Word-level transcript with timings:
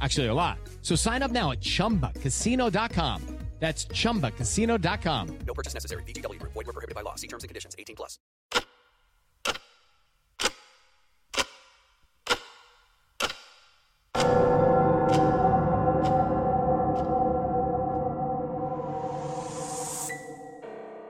Actually, 0.00 0.26
a 0.26 0.34
lot. 0.34 0.58
So 0.82 0.96
sign 0.96 1.22
up 1.22 1.30
now 1.30 1.52
at 1.52 1.60
chumbacasino.com. 1.60 3.36
That's 3.58 3.86
chumbacasino.com. 3.86 5.38
No 5.46 5.54
purchase 5.54 5.74
necessary. 5.74 6.02
VGW 6.04 6.38
Group. 6.38 6.52
Void 6.52 6.66
were 6.66 6.72
prohibited 6.72 6.94
by 6.94 7.00
law. 7.00 7.14
See 7.14 7.26
terms 7.26 7.42
and 7.42 7.48
conditions. 7.48 7.74
18 7.78 7.96
plus. 7.96 8.18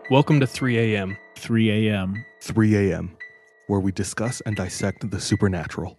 Welcome 0.08 0.38
to 0.38 0.46
3 0.46 0.94
a.m. 0.94 1.16
3 1.34 1.88
a.m. 1.88 2.24
3 2.40 2.76
a.m., 2.76 3.16
where 3.66 3.80
we 3.80 3.90
discuss 3.90 4.40
and 4.42 4.54
dissect 4.54 5.10
the 5.10 5.20
supernatural. 5.20 5.98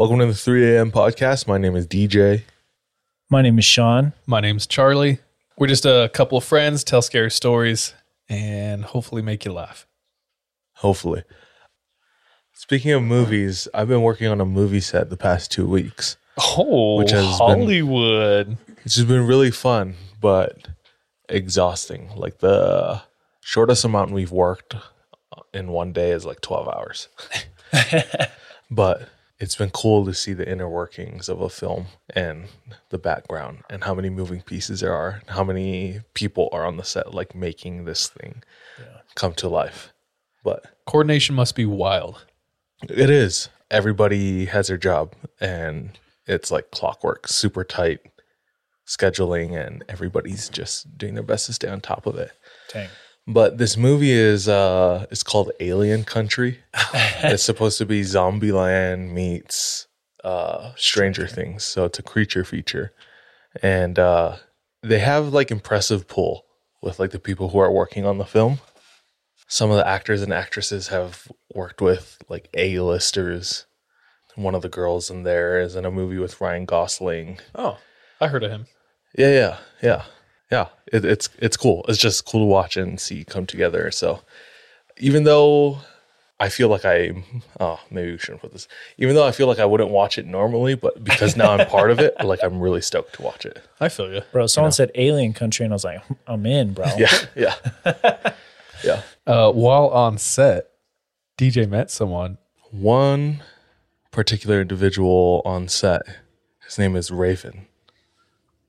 Welcome 0.00 0.20
to 0.20 0.24
the 0.24 0.32
3 0.32 0.76
a.m. 0.76 0.90
podcast. 0.90 1.46
My 1.46 1.58
name 1.58 1.76
is 1.76 1.86
DJ. 1.86 2.44
My 3.28 3.42
name 3.42 3.58
is 3.58 3.66
Sean. 3.66 4.14
My 4.24 4.40
name's 4.40 4.66
Charlie. 4.66 5.18
We're 5.58 5.66
just 5.66 5.84
a 5.84 6.10
couple 6.14 6.38
of 6.38 6.44
friends, 6.44 6.84
tell 6.84 7.02
scary 7.02 7.30
stories, 7.30 7.92
and 8.26 8.82
hopefully 8.82 9.20
make 9.20 9.44
you 9.44 9.52
laugh. 9.52 9.86
Hopefully. 10.76 11.24
Speaking 12.54 12.92
of 12.92 13.02
movies, 13.02 13.68
I've 13.74 13.88
been 13.88 14.00
working 14.00 14.28
on 14.28 14.40
a 14.40 14.46
movie 14.46 14.80
set 14.80 15.10
the 15.10 15.18
past 15.18 15.52
two 15.52 15.68
weeks. 15.68 16.16
Oh, 16.56 16.96
Which 16.96 17.10
has 17.10 17.22
been- 17.26 17.32
Hollywood. 17.34 18.56
It's 18.86 18.94
just 18.94 19.06
been 19.06 19.26
really 19.26 19.50
fun, 19.50 19.96
but 20.18 20.66
exhausting. 21.28 22.08
Like 22.16 22.38
the 22.38 23.02
shortest 23.42 23.84
amount 23.84 24.12
we've 24.12 24.32
worked 24.32 24.76
in 25.52 25.68
one 25.68 25.92
day 25.92 26.12
is 26.12 26.24
like 26.24 26.40
12 26.40 26.68
hours. 26.68 27.08
but 28.70 29.06
it's 29.40 29.56
been 29.56 29.70
cool 29.70 30.04
to 30.04 30.12
see 30.12 30.34
the 30.34 30.48
inner 30.48 30.68
workings 30.68 31.28
of 31.28 31.40
a 31.40 31.48
film 31.48 31.86
and 32.14 32.44
the 32.90 32.98
background 32.98 33.62
and 33.70 33.82
how 33.84 33.94
many 33.94 34.10
moving 34.10 34.42
pieces 34.42 34.80
there 34.80 34.92
are, 34.94 35.20
and 35.20 35.30
how 35.30 35.42
many 35.42 36.00
people 36.12 36.50
are 36.52 36.66
on 36.66 36.76
the 36.76 36.84
set, 36.84 37.14
like 37.14 37.34
making 37.34 37.86
this 37.86 38.08
thing 38.08 38.42
come 39.14 39.32
to 39.34 39.48
life. 39.48 39.92
But 40.44 40.66
Coordination 40.86 41.34
must 41.34 41.54
be 41.56 41.66
wild. 41.66 42.24
it 42.82 43.10
is. 43.10 43.48
Everybody 43.70 44.44
has 44.46 44.68
their 44.68 44.76
job 44.76 45.14
and 45.40 45.98
it's 46.26 46.50
like 46.50 46.70
clockwork, 46.70 47.26
super 47.26 47.64
tight 47.64 48.00
scheduling, 48.86 49.56
and 49.56 49.84
everybody's 49.88 50.48
just 50.48 50.98
doing 50.98 51.14
their 51.14 51.22
best 51.22 51.46
to 51.46 51.52
stay 51.52 51.68
on 51.68 51.80
top 51.80 52.06
of 52.06 52.16
it. 52.16 52.32
Dang. 52.72 52.88
But 53.26 53.58
this 53.58 53.76
movie 53.76 54.12
is 54.12 54.48
uh 54.48 55.06
it's 55.10 55.22
called 55.22 55.52
Alien 55.60 56.04
Country. 56.04 56.58
it's 56.94 57.42
supposed 57.42 57.78
to 57.78 57.86
be 57.86 58.02
Zombieland 58.02 59.12
meets 59.12 59.86
uh 60.24 60.72
Stranger 60.76 61.26
Things. 61.26 61.64
So 61.64 61.84
it's 61.84 61.98
a 61.98 62.02
creature 62.02 62.44
feature. 62.44 62.92
And 63.62 63.98
uh 63.98 64.36
they 64.82 64.98
have 65.00 65.32
like 65.32 65.50
impressive 65.50 66.08
pull 66.08 66.44
with 66.82 66.98
like 66.98 67.10
the 67.10 67.18
people 67.18 67.50
who 67.50 67.58
are 67.58 67.70
working 67.70 68.06
on 68.06 68.18
the 68.18 68.24
film. 68.24 68.60
Some 69.46 69.70
of 69.70 69.76
the 69.76 69.86
actors 69.86 70.22
and 70.22 70.32
actresses 70.32 70.88
have 70.88 71.28
worked 71.54 71.80
with 71.80 72.18
like 72.28 72.48
A-listers. 72.54 73.66
One 74.36 74.54
of 74.54 74.62
the 74.62 74.68
girls 74.68 75.10
in 75.10 75.24
there 75.24 75.60
is 75.60 75.74
in 75.76 75.84
a 75.84 75.90
movie 75.90 76.18
with 76.18 76.40
Ryan 76.40 76.64
Gosling. 76.64 77.40
Oh, 77.54 77.78
I 78.20 78.28
heard 78.28 78.44
of 78.44 78.50
him. 78.50 78.66
Yeah, 79.18 79.30
yeah, 79.32 79.58
yeah, 79.82 80.04
yeah. 80.50 80.68
It, 80.92 81.04
it's 81.04 81.28
it's 81.38 81.56
cool. 81.56 81.84
It's 81.88 81.98
just 81.98 82.24
cool 82.24 82.40
to 82.42 82.46
watch 82.46 82.76
and 82.76 82.98
see 83.00 83.24
come 83.24 83.46
together. 83.46 83.90
So 83.90 84.22
even 84.98 85.24
though 85.24 85.78
I 86.40 86.48
feel 86.48 86.68
like 86.68 86.86
I, 86.86 87.22
oh, 87.60 87.78
maybe 87.90 88.12
we 88.12 88.18
shouldn't 88.18 88.40
put 88.40 88.52
this. 88.52 88.66
Even 88.96 89.14
though 89.14 89.26
I 89.26 89.30
feel 89.30 89.46
like 89.46 89.58
I 89.58 89.66
wouldn't 89.66 89.90
watch 89.90 90.16
it 90.16 90.24
normally, 90.24 90.74
but 90.74 91.04
because 91.04 91.36
now 91.36 91.52
I'm 91.52 91.66
part 91.66 91.90
of 91.90 92.00
it, 92.00 92.14
like 92.24 92.40
I'm 92.42 92.60
really 92.60 92.80
stoked 92.80 93.14
to 93.16 93.22
watch 93.22 93.44
it. 93.44 93.62
I 93.78 93.90
feel 93.90 94.10
you. 94.10 94.22
Bro, 94.32 94.46
someone 94.46 94.72
said 94.72 94.90
alien 94.94 95.34
country, 95.34 95.64
and 95.66 95.72
I 95.72 95.76
was 95.76 95.84
like, 95.84 96.02
I'm 96.26 96.46
in, 96.46 96.72
bro. 96.72 96.86
Yeah, 96.96 97.12
yeah, 97.36 97.54
yeah. 98.84 99.02
Uh, 99.26 99.52
while 99.52 99.88
on 99.88 100.16
set, 100.16 100.70
DJ 101.36 101.68
met 101.68 101.90
someone. 101.90 102.38
One 102.70 103.42
particular 104.10 104.62
individual 104.62 105.42
on 105.44 105.68
set. 105.68 106.02
His 106.64 106.78
name 106.78 106.96
is 106.96 107.10
Raven. 107.10 107.66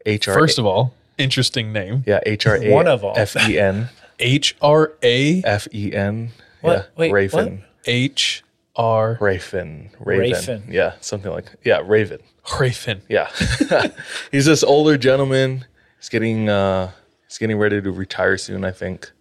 H 0.05 0.27
R. 0.27 0.33
First 0.33 0.59
of 0.59 0.65
all, 0.65 0.93
interesting 1.17 1.71
name. 1.73 2.03
yeah, 2.05 2.19
H 2.25 2.45
R 2.47 2.57
A 2.57 2.71
One 2.71 2.87
of 2.87 3.03
'em. 3.03 3.13
F 3.15 3.35
E 3.49 3.59
N 3.59 3.89
H 4.19 4.55
R 4.61 4.93
A 5.03 5.41
F 5.43 5.67
E 5.73 5.93
N. 5.93 6.31
What? 6.61 6.73
Yeah, 6.73 6.83
Wait, 6.97 7.11
Raven. 7.11 7.63
H 7.85 8.43
R 8.75 9.17
Raven. 9.19 9.89
Raven. 9.99 10.31
Raven. 10.31 10.63
Yeah, 10.69 10.93
something 11.01 11.31
like 11.31 11.45
yeah, 11.63 11.81
Raven. 11.85 12.19
Raven. 12.59 13.01
Yeah. 13.09 13.29
he's 14.31 14.45
this 14.45 14.63
older 14.63 14.97
gentleman. 14.97 15.65
He's 15.97 16.09
getting 16.09 16.49
uh 16.49 16.91
he's 17.27 17.37
getting 17.37 17.57
ready 17.57 17.81
to 17.81 17.91
retire 17.91 18.37
soon, 18.37 18.63
I 18.65 18.71
think. 18.71 19.11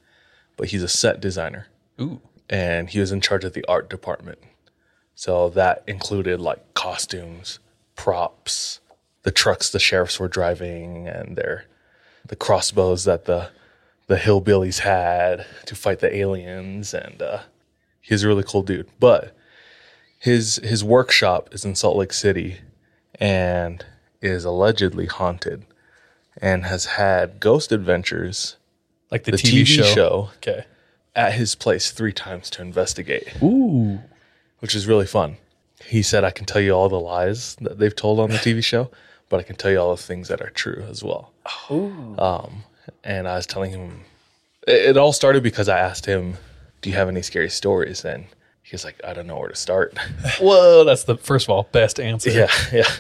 But 0.57 0.69
he's 0.69 0.83
a 0.83 0.89
set 0.89 1.21
designer. 1.21 1.67
Ooh. 2.01 2.21
And 2.49 2.91
he 2.91 2.99
was 3.01 3.13
in 3.13 3.21
charge 3.21 3.45
of 3.45 3.53
the 3.53 3.65
art 3.69 3.89
department. 3.89 4.39
So 5.15 5.51
that 5.51 5.83
included 5.87 6.41
like 6.41 6.75
costumes, 6.75 7.59
props, 7.95 8.81
the 9.23 9.31
trucks 9.31 9.71
the 9.71 9.79
sheriffs 9.79 10.19
were 10.19 10.29
driving 10.29 11.07
and 11.09 11.37
their 11.37 11.65
the 12.31 12.37
crossbows 12.37 13.05
that 13.05 13.25
the 13.27 13.51
the 14.07 14.17
hillbillies 14.17 14.81
had 14.81 15.45
to 15.67 15.75
fight 15.77 16.01
the 16.01 16.13
aliens 16.17 16.93
and 16.95 17.21
uh 17.23 17.41
he's 18.01 18.23
a 18.25 18.29
really 18.29 18.43
cool 18.45 18.63
dude. 18.63 18.89
But 18.99 19.37
his 20.19 20.57
his 20.65 20.83
workshop 20.83 21.49
is 21.53 21.65
in 21.65 21.75
Salt 21.75 21.97
Lake 21.97 22.13
City 22.13 22.59
and 23.21 23.85
is 24.21 24.45
allegedly 24.45 25.07
haunted 25.07 25.65
and 26.41 26.65
has 26.65 26.85
had 26.87 27.41
ghost 27.41 27.73
adventures 27.73 28.57
Like 29.11 29.25
the, 29.25 29.33
the 29.33 29.37
TV, 29.39 29.63
TV 29.63 29.67
show. 29.67 29.83
show. 29.95 30.31
Okay. 30.37 30.65
at 31.17 31.33
his 31.35 31.55
place 31.55 31.91
three 31.91 32.13
times 32.13 32.49
to 32.51 32.63
investigate, 32.63 33.29
Ooh. 33.43 34.01
which 34.61 34.75
is 34.75 34.87
really 34.87 35.07
fun. 35.07 35.37
He 35.85 36.03
said, 36.03 36.23
I 36.25 36.31
can 36.31 36.47
tell 36.47 36.61
you 36.63 36.73
all 36.73 36.89
the 36.89 37.01
lies 37.01 37.57
that 37.61 37.79
they've 37.79 37.95
told 37.97 38.21
on 38.21 38.31
the 38.31 38.37
TV 38.37 38.63
show, 38.63 38.91
but 39.31 39.41
I 39.41 39.43
can 39.45 39.57
tell 39.57 39.71
you 39.71 39.79
all 39.79 39.97
the 39.97 40.03
things 40.03 40.29
that 40.29 40.43
are 40.43 40.51
true 40.51 40.85
as 40.91 41.03
well. 41.03 41.33
Um, 42.19 42.65
and 43.03 43.27
I 43.27 43.37
was 43.37 43.47
telling 43.47 43.71
him, 43.71 44.03
it, 44.69 44.91
it 44.91 44.97
all 44.99 45.15
started 45.15 45.43
because 45.43 45.69
I 45.71 45.79
asked 45.79 46.05
him, 46.05 46.37
Do 46.83 46.91
you 46.91 46.97
have 46.97 47.09
any 47.09 47.23
scary 47.23 47.49
stories? 47.49 48.05
And 48.05 48.27
he 48.63 48.75
was 48.75 48.85
like, 48.85 49.01
I 49.03 49.15
don't 49.15 49.27
know 49.27 49.39
where 49.39 49.49
to 49.49 49.57
start. 49.57 49.97
Whoa, 50.41 50.85
that's 50.85 51.05
the 51.05 51.17
first 51.17 51.47
of 51.47 51.51
all 51.51 51.69
best 51.73 51.99
answer. 51.99 52.31
yeah, 52.31 52.51
yeah. 52.73 52.91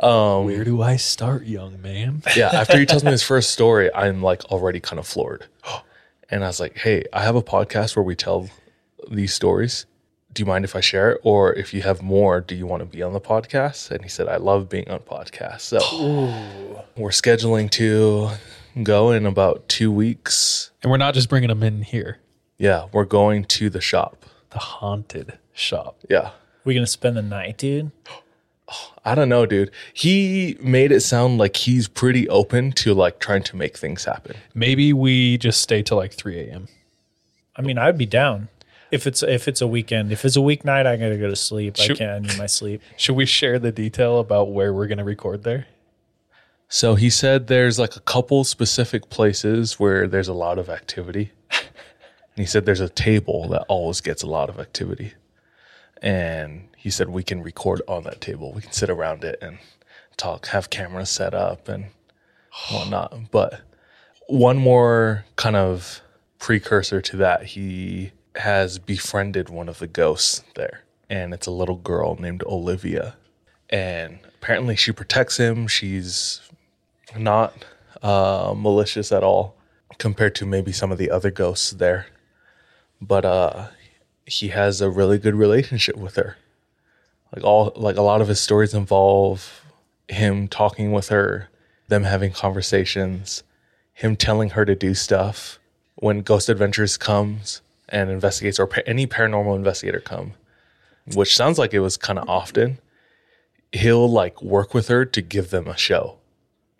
Where 0.00 0.64
do 0.64 0.82
I 0.82 0.96
start, 0.96 1.44
young 1.44 1.80
man? 1.82 2.22
yeah, 2.36 2.48
after 2.52 2.78
he 2.78 2.86
tells 2.86 3.04
me 3.04 3.10
his 3.10 3.22
first 3.22 3.50
story, 3.50 3.92
I'm 3.94 4.22
like 4.22 4.44
already 4.46 4.80
kind 4.80 4.98
of 4.98 5.06
floored. 5.06 5.46
And 6.30 6.44
I 6.44 6.48
was 6.48 6.60
like, 6.60 6.76
hey, 6.76 7.04
I 7.10 7.22
have 7.22 7.36
a 7.36 7.42
podcast 7.42 7.96
where 7.96 8.02
we 8.02 8.14
tell 8.14 8.50
these 9.10 9.32
stories. 9.32 9.86
Do 10.38 10.42
you 10.42 10.46
mind 10.46 10.64
if 10.64 10.76
I 10.76 10.80
share 10.80 11.10
it? 11.10 11.20
Or 11.24 11.52
if 11.52 11.74
you 11.74 11.82
have 11.82 12.00
more, 12.00 12.40
do 12.40 12.54
you 12.54 12.64
want 12.64 12.78
to 12.80 12.86
be 12.86 13.02
on 13.02 13.12
the 13.12 13.20
podcast? 13.20 13.90
And 13.90 14.04
he 14.04 14.08
said, 14.08 14.28
I 14.28 14.36
love 14.36 14.68
being 14.68 14.88
on 14.88 15.00
podcasts. 15.00 15.62
So 15.62 15.78
we're 16.96 17.10
scheduling 17.10 17.68
to 17.72 18.30
go 18.84 19.10
in 19.10 19.26
about 19.26 19.68
two 19.68 19.90
weeks. 19.90 20.70
And 20.80 20.92
we're 20.92 20.96
not 20.96 21.14
just 21.14 21.28
bringing 21.28 21.48
them 21.48 21.64
in 21.64 21.82
here. 21.82 22.18
Yeah, 22.56 22.86
we're 22.92 23.04
going 23.04 23.46
to 23.46 23.68
the 23.68 23.80
shop. 23.80 24.26
The 24.50 24.60
haunted 24.60 25.36
shop. 25.52 25.98
Yeah. 26.08 26.30
we're 26.64 26.74
gonna 26.74 26.86
spend 26.86 27.16
the 27.16 27.22
night, 27.22 27.58
dude? 27.58 27.90
I 29.04 29.16
don't 29.16 29.28
know, 29.28 29.44
dude. 29.44 29.72
He 29.92 30.56
made 30.60 30.92
it 30.92 31.00
sound 31.00 31.38
like 31.38 31.56
he's 31.56 31.88
pretty 31.88 32.28
open 32.28 32.70
to 32.74 32.94
like 32.94 33.18
trying 33.18 33.42
to 33.42 33.56
make 33.56 33.76
things 33.76 34.04
happen. 34.04 34.36
Maybe 34.54 34.92
we 34.92 35.36
just 35.36 35.60
stay 35.60 35.82
till 35.82 35.96
like 35.96 36.12
3 36.12 36.38
a.m. 36.38 36.68
I 37.56 37.62
mean, 37.62 37.76
I'd 37.76 37.98
be 37.98 38.06
down 38.06 38.50
if 38.90 39.06
it's 39.06 39.22
if 39.22 39.48
it's 39.48 39.60
a 39.60 39.66
weekend. 39.66 40.12
If 40.12 40.24
it's 40.24 40.36
a 40.36 40.40
weeknight, 40.40 40.86
I 40.86 40.96
gotta 40.96 41.16
go 41.16 41.28
to 41.28 41.36
sleep. 41.36 41.76
I 41.78 41.88
can't. 41.88 42.00
I 42.02 42.18
need 42.18 42.38
my 42.38 42.46
sleep. 42.46 42.82
Should 42.96 43.16
we 43.16 43.26
share 43.26 43.58
the 43.58 43.72
detail 43.72 44.18
about 44.18 44.50
where 44.50 44.72
we're 44.72 44.86
going 44.86 44.98
to 44.98 45.04
record 45.04 45.44
there? 45.44 45.66
So 46.68 46.94
he 46.94 47.08
said 47.08 47.46
there's 47.46 47.78
like 47.78 47.96
a 47.96 48.00
couple 48.00 48.44
specific 48.44 49.08
places 49.08 49.78
where 49.78 50.06
there's 50.06 50.28
a 50.28 50.34
lot 50.34 50.58
of 50.58 50.68
activity. 50.68 51.32
and 51.50 51.60
he 52.36 52.44
said 52.44 52.66
there's 52.66 52.80
a 52.80 52.90
table 52.90 53.48
that 53.48 53.64
always 53.68 54.00
gets 54.00 54.22
a 54.22 54.26
lot 54.26 54.50
of 54.50 54.58
activity. 54.58 55.14
And 56.02 56.68
he 56.76 56.90
said 56.90 57.08
we 57.08 57.22
can 57.22 57.42
record 57.42 57.80
on 57.88 58.04
that 58.04 58.20
table. 58.20 58.52
We 58.52 58.60
can 58.60 58.72
sit 58.72 58.90
around 58.90 59.24
it 59.24 59.38
and 59.40 59.58
talk, 60.16 60.46
have 60.48 60.68
cameras 60.68 61.10
set 61.10 61.32
up 61.32 61.68
and 61.68 61.86
whatnot. 62.70 63.30
But 63.30 63.62
one 64.28 64.58
more 64.58 65.24
kind 65.36 65.56
of 65.56 66.02
precursor 66.38 67.00
to 67.00 67.16
that, 67.16 67.44
he 67.44 68.12
has 68.36 68.78
befriended 68.78 69.48
one 69.48 69.68
of 69.68 69.78
the 69.78 69.86
ghosts 69.86 70.42
there. 70.54 70.82
And 71.10 71.32
it's 71.32 71.46
a 71.46 71.52
little 71.52 71.76
girl 71.76 72.16
named 72.16 72.42
Olivia. 72.44 73.16
And 73.70 74.18
apparently 74.36 74.76
she 74.76 74.92
protects 74.92 75.36
him. 75.36 75.66
She's 75.66 76.40
not 77.16 77.64
uh, 78.02 78.54
malicious 78.56 79.12
at 79.12 79.22
all 79.22 79.56
compared 79.98 80.34
to 80.36 80.46
maybe 80.46 80.72
some 80.72 80.92
of 80.92 80.98
the 80.98 81.10
other 81.10 81.30
ghosts 81.30 81.70
there. 81.70 82.06
But 83.00 83.24
uh, 83.24 83.68
he 84.26 84.48
has 84.48 84.80
a 84.80 84.90
really 84.90 85.18
good 85.18 85.34
relationship 85.34 85.96
with 85.96 86.16
her. 86.16 86.36
Like 87.34 87.44
all, 87.44 87.72
like 87.76 87.96
a 87.96 88.02
lot 88.02 88.20
of 88.20 88.28
his 88.28 88.40
stories 88.40 88.74
involve 88.74 89.64
him 90.08 90.48
talking 90.48 90.92
with 90.92 91.08
her, 91.08 91.48
them 91.88 92.04
having 92.04 92.32
conversations, 92.32 93.42
him 93.92 94.16
telling 94.16 94.50
her 94.50 94.64
to 94.64 94.74
do 94.74 94.94
stuff. 94.94 95.58
When 95.96 96.22
Ghost 96.22 96.48
Adventures 96.48 96.96
comes 96.96 97.60
and 97.88 98.10
investigates, 98.10 98.58
or 98.58 98.66
pa- 98.66 98.82
any 98.86 99.06
paranormal 99.06 99.56
investigator 99.56 100.00
come, 100.00 100.34
which 101.14 101.34
sounds 101.34 101.58
like 101.58 101.72
it 101.74 101.80
was 101.80 101.96
kind 101.96 102.18
of 102.18 102.28
often, 102.28 102.78
he'll 103.72 104.10
like 104.10 104.42
work 104.42 104.74
with 104.74 104.88
her 104.88 105.04
to 105.04 105.22
give 105.22 105.50
them 105.50 105.66
a 105.68 105.76
show. 105.76 106.18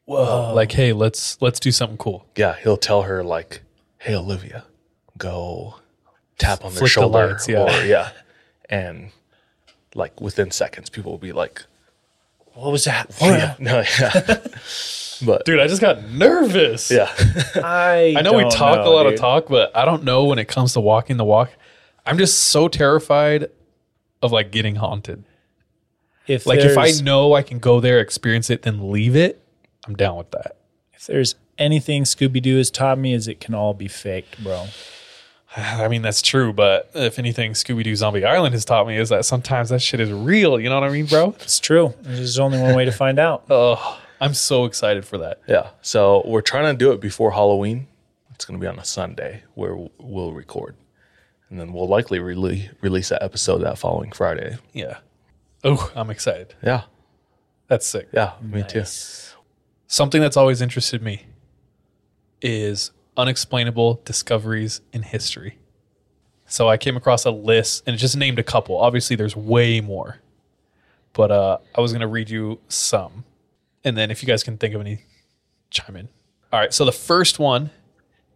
Whoa. 0.05 0.53
Like, 0.55 0.73
hey, 0.73 0.93
let's 0.93 1.41
let's 1.43 1.61
do 1.61 1.71
something 1.71 1.99
cool. 1.99 2.27
Yeah, 2.37 2.57
he'll 2.63 2.79
tell 2.79 3.03
her 3.03 3.23
like, 3.23 3.61
"Hey, 3.99 4.15
Olivia, 4.15 4.65
go 5.19 5.77
tap 6.39 6.65
on 6.65 6.73
their 6.73 6.79
Flick 6.79 6.95
the 6.95 7.01
shoulder." 7.01 7.29
lights, 7.29 7.49
yeah. 7.49 7.81
Or, 7.81 7.85
yeah, 7.85 8.11
and 8.71 9.11
like 9.95 10.19
within 10.21 10.51
seconds, 10.51 10.89
people 10.89 11.11
will 11.13 11.19
be 11.19 11.33
like, 11.33 11.63
What 12.59 12.73
was 12.73 12.85
that? 12.85 13.15
Oh, 13.21 13.29
yeah, 13.31 13.55
"No, 13.61 13.83
yeah." 14.01 14.39
but 15.25 15.45
Dude, 15.45 15.61
I 15.61 15.67
just 15.69 15.81
got 15.81 16.03
nervous. 16.11 16.91
yeah, 16.91 17.13
I 17.57 18.15
I 18.19 18.23
know 18.23 18.33
we 18.35 18.43
don't 18.43 18.51
talk 18.53 18.79
know, 18.85 18.91
a 18.91 18.95
lot 18.95 19.05
dude. 19.05 19.15
of 19.15 19.21
talk, 19.21 19.47
but 19.49 19.77
I 19.77 19.85
don't 19.85 20.03
know 20.05 20.25
when 20.25 20.39
it 20.39 20.47
comes 20.49 20.73
to 20.73 20.81
walking 20.81 21.17
the 21.19 21.25
walk. 21.25 21.51
I'm 22.05 22.19
just 22.19 22.39
so 22.39 22.69
terrified 22.69 23.49
of 24.23 24.33
like 24.33 24.51
getting 24.51 24.77
haunted. 24.77 25.25
If 26.27 26.47
Like 26.47 26.59
if 26.59 26.77
I 26.77 26.83
there's- 26.87 27.01
know 27.01 27.35
I 27.35 27.43
can 27.43 27.59
go 27.59 27.81
there, 27.81 28.01
experience 28.01 28.51
it, 28.51 28.63
then 28.63 28.91
leave 28.91 29.15
it, 29.17 29.43
I'm 29.87 29.95
down 29.95 30.17
with 30.17 30.31
that. 30.33 30.57
if 30.95 31.07
there's 31.07 31.37
anything 31.59 32.03
Scooby 32.05 32.43
Doo 32.43 32.57
has 32.57 32.71
taught 32.71 32.99
me, 32.99 33.15
is 33.15 33.29
it 33.29 33.41
can 33.41 33.55
all 33.55 33.73
be 33.75 33.89
faked, 33.89 34.43
bro. 34.43 34.67
I 35.57 35.89
mean, 35.89 36.03
that's 36.03 36.23
true, 36.23 36.53
but 36.53 36.91
if 36.95 37.19
anything 37.19 37.53
Scooby 37.53 37.83
Doo 37.85 37.97
Zombie 37.97 38.25
Island 38.25 38.55
has 38.55 38.65
taught 38.65 38.87
me 38.87 38.97
is 38.97 39.09
that 39.09 39.25
sometimes 39.25 39.71
that 39.71 39.81
shit 39.81 40.01
is 40.01 40.13
real. 40.13 40.61
You 40.61 40.69
know 40.69 40.81
what 40.81 40.89
I 40.89 40.93
mean, 40.93 41.07
bro? 41.07 41.35
It's 41.41 41.59
true. 41.59 41.95
There's 42.03 42.39
only 42.39 42.61
one 42.61 42.75
way 42.75 42.85
to 42.85 42.93
find 42.93 43.19
out. 43.19 43.45
Oh, 43.51 44.01
I'm 44.21 44.35
so 44.35 44.65
excited 44.65 45.05
for 45.05 45.19
that. 45.19 45.41
yeah. 45.47 45.71
So 45.81 46.23
we're 46.27 46.41
trying 46.43 46.65
to 46.73 46.77
do 46.77 46.91
it 46.93 47.01
before 47.01 47.31
Halloween. 47.33 47.87
It's 48.35 48.45
going 48.45 48.59
to 48.59 48.63
be 48.63 48.67
on 48.69 48.79
a 48.79 48.85
Sunday 48.85 49.43
where 49.55 49.77
we'll 49.99 50.33
record, 50.33 50.75
and 51.51 51.59
then 51.59 51.73
we'll 51.73 51.89
likely 51.89 52.19
release 52.19 52.69
release 52.81 53.09
that 53.11 53.23
episode 53.23 53.59
that 53.59 53.79
following 53.79 54.11
Friday. 54.13 54.59
Yeah. 54.73 54.99
Oh, 55.65 55.91
I'm 55.97 56.11
excited. 56.11 56.55
Yeah, 56.63 56.83
That's 57.69 57.87
sick. 57.87 58.09
yeah, 58.13 58.33
me 58.43 58.63
too. 58.63 58.85
Something 59.89 60.21
that's 60.21 60.37
always 60.37 60.61
interested 60.63 61.03
me 61.03 61.27
is 62.43 62.91
unexplainable 63.19 64.01
discoveries 64.05 64.81
in 64.93 65.03
history. 65.03 65.59
So 66.47 66.69
I 66.69 66.79
came 66.79 66.97
across 66.97 67.27
a 67.27 67.31
list 67.31 67.83
and 67.87 67.93
it 67.95 67.99
just 67.99 68.17
named 68.17 68.39
a 68.39 68.43
couple. 68.43 68.79
Obviously, 68.79 69.17
there's 69.17 69.37
way 69.37 69.83
more, 69.83 70.19
but 71.13 71.31
uh, 71.31 71.59
I 71.75 71.81
was 71.83 71.93
going 71.93 72.01
to 72.01 72.07
read 72.07 72.31
you 72.31 72.61
some. 72.69 73.25
And 73.85 73.97
then 73.99 74.11
if 74.11 74.23
you 74.23 74.27
guys 74.27 74.43
can 74.43 74.57
think 74.57 74.75
of 74.75 74.81
any, 74.81 75.03
chime 75.71 75.97
in. 75.97 76.09
All 76.53 76.59
right. 76.61 76.73
So 76.73 76.85
the 76.87 76.93
first 76.93 77.39
one 77.39 77.71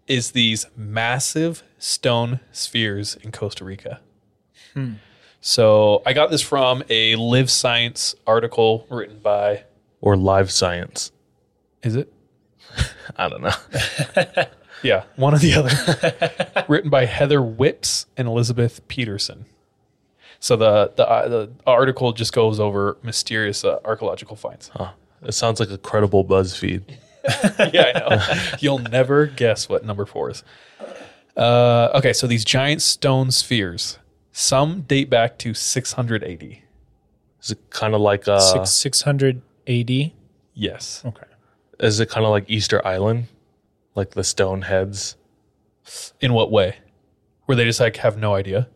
is 0.07 0.33
these 0.33 0.67
massive 0.77 1.63
stone 1.79 2.41
spheres 2.51 3.17
in 3.23 3.33
Costa 3.33 3.65
Rica. 3.65 4.01
So 5.41 6.03
I 6.07 6.13
got 6.13 6.31
this 6.31 6.41
from 6.43 6.83
a 6.89 7.15
Live 7.17 7.51
Science 7.51 8.15
article 8.27 8.87
written 8.91 9.19
by, 9.19 9.65
Or 10.01 10.17
live 10.17 10.51
science. 10.51 11.13
is 11.83 11.95
it? 11.97 12.13
I 13.17 13.29
don't 13.29 13.43
know. 13.43 13.51
Yeah, 14.83 15.05
one 15.17 15.35
or 15.35 15.39
the 15.39 15.55
other. 15.55 16.65
Written 16.69 16.91
by 16.91 17.05
Heather 17.07 17.41
Whipps 17.43 18.07
and 18.17 18.27
Elizabeth 18.29 18.87
Peterson. 18.89 19.47
So 20.41 20.57
the 20.57 20.93
the, 20.97 21.09
uh, 21.09 21.29
the 21.29 21.51
article 21.67 22.13
just 22.13 22.33
goes 22.33 22.59
over 22.59 22.97
mysterious 23.03 23.65
uh, 23.65 23.79
archaeological 23.85 24.37
finds. 24.37 24.71
It 25.23 25.33
sounds 25.33 25.61
like 25.61 25.71
a 25.71 25.79
credible 25.79 26.25
BuzzFeed. 26.25 26.83
yeah, 27.73 27.93
I 27.95 27.99
know. 28.01 28.57
You'll 28.59 28.81
never 28.81 29.27
guess 29.27 29.69
what 29.69 29.85
number 29.85 30.05
four 30.05 30.31
is. 30.31 30.43
Uh, 31.37 31.91
okay, 31.95 32.13
so 32.13 32.27
these 32.27 32.45
giant 32.45 32.83
stone 32.83 33.31
spheres, 33.31 33.99
some 34.33 34.81
date 34.83 35.09
back 35.09 35.39
to 35.39 35.55
680. 35.55 36.65
Is 37.41 37.51
it 37.53 37.59
kind 37.71 37.95
of 37.95 38.01
like 38.01 38.27
uh, 38.27 38.41
Six 38.41 38.71
six 38.71 39.03
hundred 39.03 39.43
AD. 39.69 40.11
Yes. 40.55 41.03
Okay. 41.05 41.27
is 41.81 42.01
it 42.01 42.09
kind 42.11 42.27
of 42.27 42.31
like 42.31 42.45
Easter 42.51 42.85
Island, 42.87 43.29
like 43.95 44.11
the 44.13 44.25
stone 44.25 44.63
heads? 44.63 45.17
In 46.21 46.33
what 46.33 46.51
way? 46.51 46.77
Where 47.47 47.57
they 47.57 47.65
just 47.65 47.81
like 47.81 47.97
have 47.99 48.17
no 48.17 48.35
idea. 48.35 48.69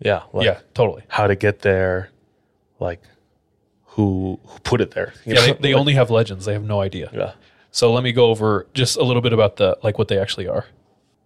Yeah, 0.00 0.22
like 0.32 0.46
yeah, 0.46 0.60
totally. 0.74 1.02
how 1.08 1.26
to 1.26 1.36
get 1.36 1.60
there, 1.60 2.10
like 2.80 3.00
who 3.84 4.40
who 4.44 4.58
put 4.60 4.80
it 4.80 4.90
there? 4.92 5.12
you 5.24 5.34
Yeah, 5.34 5.40
they, 5.40 5.46
know? 5.52 5.58
they 5.60 5.74
only 5.74 5.92
have 5.94 6.10
legends. 6.10 6.44
They 6.46 6.52
have 6.54 6.64
no 6.64 6.80
idea. 6.80 7.10
yeah. 7.12 7.32
So 7.70 7.92
let 7.92 8.04
me 8.04 8.12
go 8.12 8.26
over 8.26 8.66
just 8.72 8.96
a 8.96 9.02
little 9.02 9.22
bit 9.22 9.32
about 9.32 9.56
the 9.56 9.76
like 9.82 9.98
what 9.98 10.08
they 10.08 10.18
actually 10.18 10.48
are. 10.48 10.66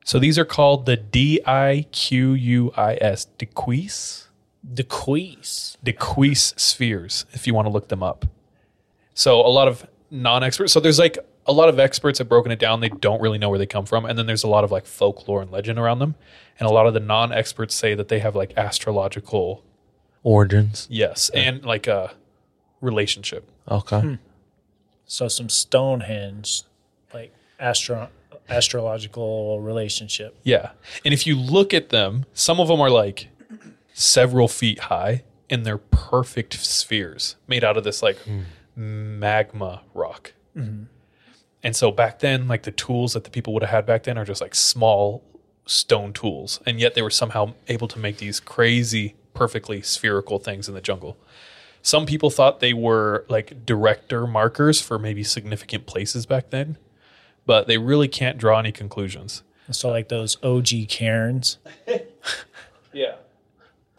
So 0.04 0.18
these 0.18 0.38
are 0.38 0.44
called 0.44 0.86
the 0.86 0.96
D 0.96 1.40
I 1.46 1.86
Q 1.92 2.32
U 2.32 2.72
I 2.76 2.96
S 3.00 3.26
Diquís 3.38 4.26
The 4.64 4.82
quiz. 4.84 6.54
Spheres. 6.56 7.26
If 7.32 7.46
you 7.46 7.54
want 7.54 7.66
to 7.66 7.70
look 7.70 7.88
them 7.88 8.02
up. 8.02 8.26
So 9.14 9.40
a 9.40 9.48
lot 9.48 9.68
of 9.68 9.86
non-experts. 10.10 10.72
So 10.72 10.80
there's 10.80 10.98
like 10.98 11.18
a 11.48 11.52
lot 11.52 11.70
of 11.70 11.80
experts 11.80 12.18
have 12.18 12.28
broken 12.28 12.52
it 12.52 12.58
down. 12.58 12.80
They 12.80 12.90
don't 12.90 13.20
really 13.20 13.38
know 13.38 13.48
where 13.48 13.58
they 13.58 13.66
come 13.66 13.86
from, 13.86 14.04
and 14.04 14.18
then 14.18 14.26
there's 14.26 14.44
a 14.44 14.48
lot 14.48 14.64
of 14.64 14.70
like 14.70 14.86
folklore 14.86 15.40
and 15.42 15.50
legend 15.50 15.78
around 15.78 15.98
them. 15.98 16.14
And 16.60 16.68
a 16.68 16.72
lot 16.72 16.86
of 16.86 16.94
the 16.94 17.00
non-experts 17.00 17.74
say 17.74 17.94
that 17.94 18.08
they 18.08 18.18
have 18.18 18.36
like 18.36 18.52
astrological 18.56 19.64
Origins. 20.24 20.86
yes 20.90 21.30
and 21.32 21.64
like 21.64 21.86
a 21.86 22.12
relationship. 22.80 23.48
Okay. 23.68 24.00
Hmm. 24.00 24.14
So 25.06 25.28
some 25.28 25.48
Stonehenge, 25.48 26.62
like 27.14 27.32
astro 27.58 28.10
astrological 28.48 29.60
relationship. 29.60 30.36
Yeah. 30.42 30.70
And 31.04 31.14
if 31.14 31.26
you 31.26 31.36
look 31.36 31.72
at 31.72 31.90
them, 31.90 32.26
some 32.32 32.60
of 32.60 32.68
them 32.68 32.80
are 32.80 32.90
like 32.90 33.28
several 33.92 34.48
feet 34.48 34.78
high 34.80 35.22
and 35.50 35.64
they're 35.64 35.78
perfect 35.78 36.54
spheres 36.54 37.36
made 37.46 37.64
out 37.64 37.76
of 37.76 37.84
this 37.84 38.02
like 38.02 38.18
hmm. 38.18 38.40
magma 38.74 39.82
rock. 39.94 40.32
Mm-hmm. 40.56 40.84
And 41.62 41.74
so 41.74 41.90
back 41.90 42.20
then, 42.20 42.48
like 42.48 42.62
the 42.62 42.70
tools 42.70 43.14
that 43.14 43.24
the 43.24 43.30
people 43.30 43.52
would 43.54 43.62
have 43.62 43.70
had 43.70 43.86
back 43.86 44.04
then 44.04 44.16
are 44.16 44.24
just 44.24 44.40
like 44.40 44.54
small 44.54 45.24
stone 45.66 46.12
tools. 46.12 46.60
And 46.66 46.80
yet 46.80 46.94
they 46.94 47.02
were 47.02 47.10
somehow 47.10 47.54
able 47.68 47.88
to 47.88 47.98
make 47.98 48.18
these 48.18 48.40
crazy, 48.40 49.16
perfectly 49.34 49.82
spherical 49.82 50.38
things 50.38 50.68
in 50.68 50.74
the 50.74 50.80
jungle. 50.80 51.16
Some 51.82 52.06
people 52.06 52.30
thought 52.30 52.60
they 52.60 52.72
were 52.72 53.24
like 53.28 53.64
director 53.66 54.26
markers 54.26 54.80
for 54.80 54.98
maybe 54.98 55.22
significant 55.24 55.86
places 55.86 56.26
back 56.26 56.50
then, 56.50 56.76
but 57.46 57.66
they 57.66 57.78
really 57.78 58.08
can't 58.08 58.38
draw 58.38 58.58
any 58.58 58.72
conclusions. 58.72 59.42
So 59.70 59.90
like 59.90 60.08
those 60.08 60.42
OG 60.42 60.88
Cairns. 60.88 61.58
Yeah. 62.92 63.16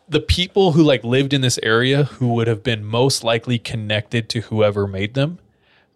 The 0.08 0.20
people 0.20 0.72
who 0.72 0.84
like 0.84 1.04
lived 1.04 1.34
in 1.34 1.42
this 1.42 1.60
area 1.62 2.06
who 2.06 2.34
would 2.34 2.48
have 2.48 2.63
been 2.63 2.84
most 2.84 3.24
likely 3.24 3.60
connected 3.60 4.28
to 4.30 4.42
whoever 4.42 4.88
made 4.88 5.13
them, 5.13 5.39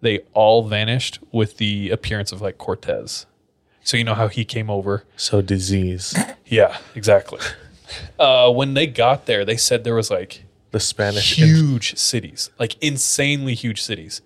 they 0.03 0.19
all 0.33 0.67
vanished 0.67 1.19
with 1.31 1.57
the 1.57 1.89
appearance 1.89 2.31
of 2.31 2.41
like 2.41 2.57
Cortez. 2.59 3.25
So 3.83 3.97
you 3.97 4.03
know 4.03 4.13
how 4.15 4.27
he 4.29 4.45
came 4.45 4.69
over? 4.69 5.03
So 5.17 5.41
disease. 5.41 6.15
Yeah, 6.45 6.77
exactly. 6.95 7.39
Uh, 8.17 8.49
when 8.49 8.73
they 8.73 8.87
got 8.87 9.27
there, 9.27 9.45
they 9.45 9.57
said 9.57 9.83
there 9.83 9.93
was 9.93 10.09
like 10.09 10.45
The 10.71 10.79
Spanish. 10.79 11.37
in- 11.39 11.47
huge 11.47 11.95
cities, 11.95 12.49
like 12.57 12.75
insanely 12.81 13.53
huge 13.53 13.83
cities. 13.83 14.21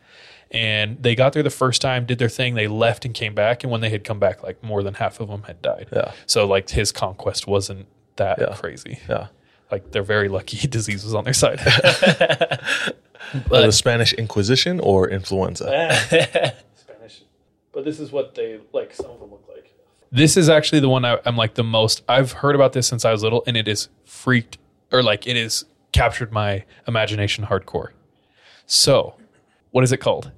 And 0.51 1.01
they 1.03 1.15
got 1.15 1.33
there 1.33 1.43
the 1.43 1.49
first 1.49 1.81
time, 1.81 2.05
did 2.05 2.17
their 2.17 2.29
thing, 2.29 2.55
they 2.55 2.67
left 2.69 3.03
and 3.03 3.13
came 3.13 3.35
back. 3.35 3.63
And 3.63 3.71
when 3.71 3.81
they 3.81 3.89
had 3.89 4.05
come 4.05 4.19
back, 4.19 4.41
like 4.41 4.63
more 4.63 4.83
than 4.83 4.93
half 4.93 5.19
of 5.19 5.27
them 5.27 5.43
had 5.43 5.61
died. 5.61 5.87
Yeah. 5.91 6.11
So 6.27 6.47
like 6.47 6.69
his 6.69 6.93
conquest 6.93 7.45
wasn't 7.45 7.87
that 8.15 8.37
Yeah. 8.39 8.55
crazy. 8.55 8.99
yeah. 9.09 9.27
Like 9.69 9.91
they're 9.91 10.01
very 10.03 10.29
lucky 10.29 10.65
disease 10.69 11.03
was 11.03 11.13
on 11.13 11.25
their 11.25 11.33
side. 11.33 11.59
Uh, 13.51 13.61
the 13.67 13.71
Spanish 13.71 14.13
Inquisition 14.13 14.79
or 14.79 15.09
influenza. 15.09 15.65
Spanish. 16.75 17.23
But 17.73 17.83
this 17.85 17.99
is 17.99 18.11
what 18.11 18.35
they 18.35 18.59
like. 18.73 18.93
Some 18.93 19.07
of 19.11 19.19
them 19.19 19.31
look 19.31 19.45
like. 19.49 19.73
This 20.11 20.37
is 20.37 20.47
actually 20.49 20.79
the 20.79 20.89
one 20.89 21.03
I, 21.05 21.19
I'm 21.25 21.35
like 21.35 21.55
the 21.55 21.63
most. 21.63 22.01
I've 22.07 22.31
heard 22.31 22.55
about 22.55 22.73
this 22.73 22.87
since 22.87 23.03
I 23.05 23.11
was 23.11 23.23
little, 23.23 23.43
and 23.45 23.57
it 23.57 23.67
is 23.67 23.89
freaked 24.05 24.57
or 24.91 25.03
like 25.03 25.27
it 25.27 25.35
is 25.35 25.65
captured 25.91 26.31
my 26.31 26.63
imagination 26.87 27.45
hardcore. 27.45 27.89
So, 28.65 29.15
what 29.71 29.83
is 29.83 29.91
it 29.91 29.97
called? 29.97 30.31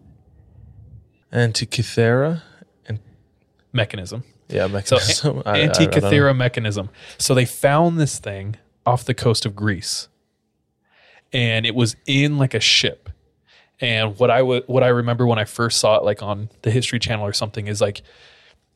Antikythera. 1.32 2.42
And 2.88 3.00
Mechanism. 3.72 4.24
yeah, 4.48 4.68
So, 4.68 4.74
mechanism. 4.74 5.44
I- 5.46 5.50
I- 5.52 5.64
I. 5.64 5.68
Antikythera 5.68 6.36
mechanism. 6.36 6.90
So 7.18 7.34
they 7.36 7.46
found 7.46 8.00
this 8.00 8.20
thing 8.20 8.56
off 8.86 9.06
the 9.06 9.14
coast 9.14 9.46
of 9.46 9.56
Greece, 9.56 10.08
and 11.32 11.66
it 11.66 11.76
was 11.76 11.96
in 12.06 12.38
like 12.38 12.54
a 12.54 12.60
ship. 12.60 13.10
And 13.80 14.18
what 14.20 14.30
I 14.30 14.42
would, 14.42 14.64
what 14.68 14.84
I 14.84 14.88
remember 14.88 15.26
when 15.26 15.40
I 15.40 15.46
first 15.46 15.80
saw 15.80 15.98
it, 15.98 16.04
like 16.04 16.22
on 16.22 16.50
the 16.64 16.72
History 16.72 17.00
Channel 17.00 17.26
or 17.26 17.34
something, 17.34 17.68
is 17.68 17.80
like 17.80 18.02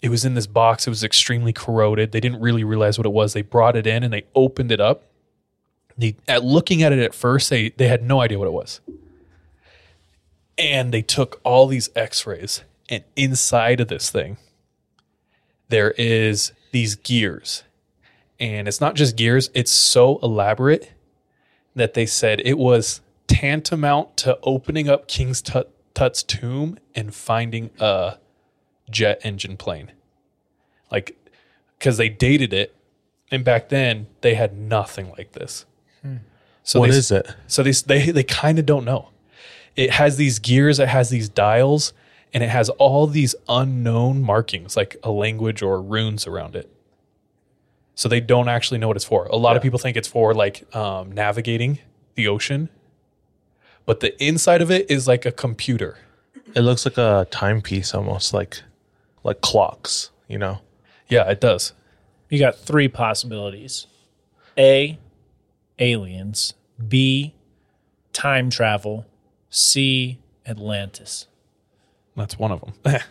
it 0.01 0.09
was 0.09 0.23
in 0.23 0.33
this 0.33 0.47
box. 0.47 0.87
It 0.87 0.89
was 0.91 1.03
extremely 1.03 1.51
corroded. 1.51 2.11
They 2.11 2.19
didn't 2.19 2.41
really 2.41 2.63
realize 2.63 2.97
what 2.97 3.05
it 3.05 3.11
was. 3.11 3.33
They 3.33 3.41
brought 3.41 3.75
it 3.75 3.85
in 3.85 4.03
and 4.03 4.13
they 4.13 4.23
opened 4.33 4.71
it 4.71 4.79
up. 4.79 5.03
They, 5.97 6.15
at 6.27 6.43
looking 6.43 6.83
at 6.83 6.91
it 6.91 6.99
at 6.99 7.13
first, 7.13 7.49
they 7.49 7.69
they 7.69 7.87
had 7.87 8.01
no 8.03 8.21
idea 8.21 8.39
what 8.39 8.47
it 8.47 8.53
was. 8.53 8.81
And 10.57 10.93
they 10.93 11.01
took 11.01 11.41
all 11.43 11.65
these 11.67 11.89
X-rays, 11.95 12.63
and 12.87 13.03
inside 13.15 13.79
of 13.79 13.87
this 13.87 14.11
thing, 14.11 14.37
there 15.69 15.91
is 15.91 16.51
these 16.71 16.95
gears 16.95 17.63
and 18.39 18.67
it's 18.67 18.81
not 18.81 18.95
just 18.95 19.15
gears 19.15 19.49
it's 19.53 19.71
so 19.71 20.19
elaborate 20.21 20.91
that 21.75 21.93
they 21.93 22.05
said 22.05 22.41
it 22.45 22.57
was 22.57 23.01
tantamount 23.27 24.15
to 24.17 24.37
opening 24.43 24.87
up 24.89 25.07
king's 25.07 25.41
tut 25.41 25.71
tut's 25.93 26.23
tomb 26.23 26.77
and 26.95 27.13
finding 27.13 27.69
a 27.79 28.17
jet 28.89 29.19
engine 29.23 29.57
plane 29.57 29.91
like 30.91 31.15
because 31.79 31.97
they 31.97 32.09
dated 32.09 32.53
it 32.53 32.75
and 33.31 33.43
back 33.43 33.69
then 33.69 34.07
they 34.21 34.35
had 34.35 34.55
nothing 34.57 35.09
like 35.17 35.31
this 35.33 35.65
so 36.63 36.79
What 36.79 36.91
they, 36.91 36.97
is 36.97 37.11
it? 37.11 37.27
so 37.47 37.61
they 37.63 37.71
they 37.71 38.11
they 38.11 38.23
kind 38.23 38.57
of 38.57 38.65
don't 38.65 38.85
know. 38.85 39.09
It 39.75 39.91
has 39.91 40.15
these 40.17 40.39
gears, 40.39 40.79
it 40.79 40.87
has 40.87 41.09
these 41.09 41.27
dials, 41.27 41.91
and 42.33 42.41
it 42.41 42.49
has 42.49 42.69
all 42.69 43.05
these 43.05 43.35
unknown 43.49 44.21
markings 44.21 44.77
like 44.77 44.95
a 45.03 45.11
language 45.11 45.61
or 45.61 45.81
runes 45.81 46.25
around 46.25 46.55
it. 46.55 46.69
So 47.95 48.09
they 48.09 48.19
don't 48.19 48.49
actually 48.49 48.79
know 48.79 48.87
what 48.87 48.97
it's 48.97 49.05
for. 49.05 49.25
A 49.25 49.35
lot 49.35 49.55
of 49.55 49.61
people 49.61 49.77
think 49.77 49.97
it's 49.97 50.07
for 50.07 50.33
like 50.33 50.73
um, 50.75 51.11
navigating 51.11 51.79
the 52.15 52.27
ocean, 52.27 52.69
but 53.85 53.99
the 53.99 54.21
inside 54.23 54.61
of 54.61 54.71
it 54.71 54.89
is 54.89 55.07
like 55.07 55.25
a 55.25 55.31
computer. 55.31 55.97
It 56.55 56.61
looks 56.61 56.85
like 56.85 56.97
a 56.97 57.27
timepiece 57.31 57.93
almost 57.93 58.33
like 58.33 58.61
like 59.23 59.41
clocks, 59.41 60.11
you 60.27 60.37
know. 60.37 60.59
Yeah, 61.07 61.29
it 61.29 61.39
does. 61.39 61.73
You 62.29 62.39
got 62.39 62.57
three 62.57 62.87
possibilities 62.87 63.85
A, 64.57 64.97
aliens. 65.79 66.55
B, 66.87 67.35
time 68.11 68.49
travel. 68.49 69.05
C, 69.49 70.19
Atlantis. 70.47 71.27
That's 72.15 72.39
one 72.39 72.51
of 72.51 72.61
them. 72.61 72.73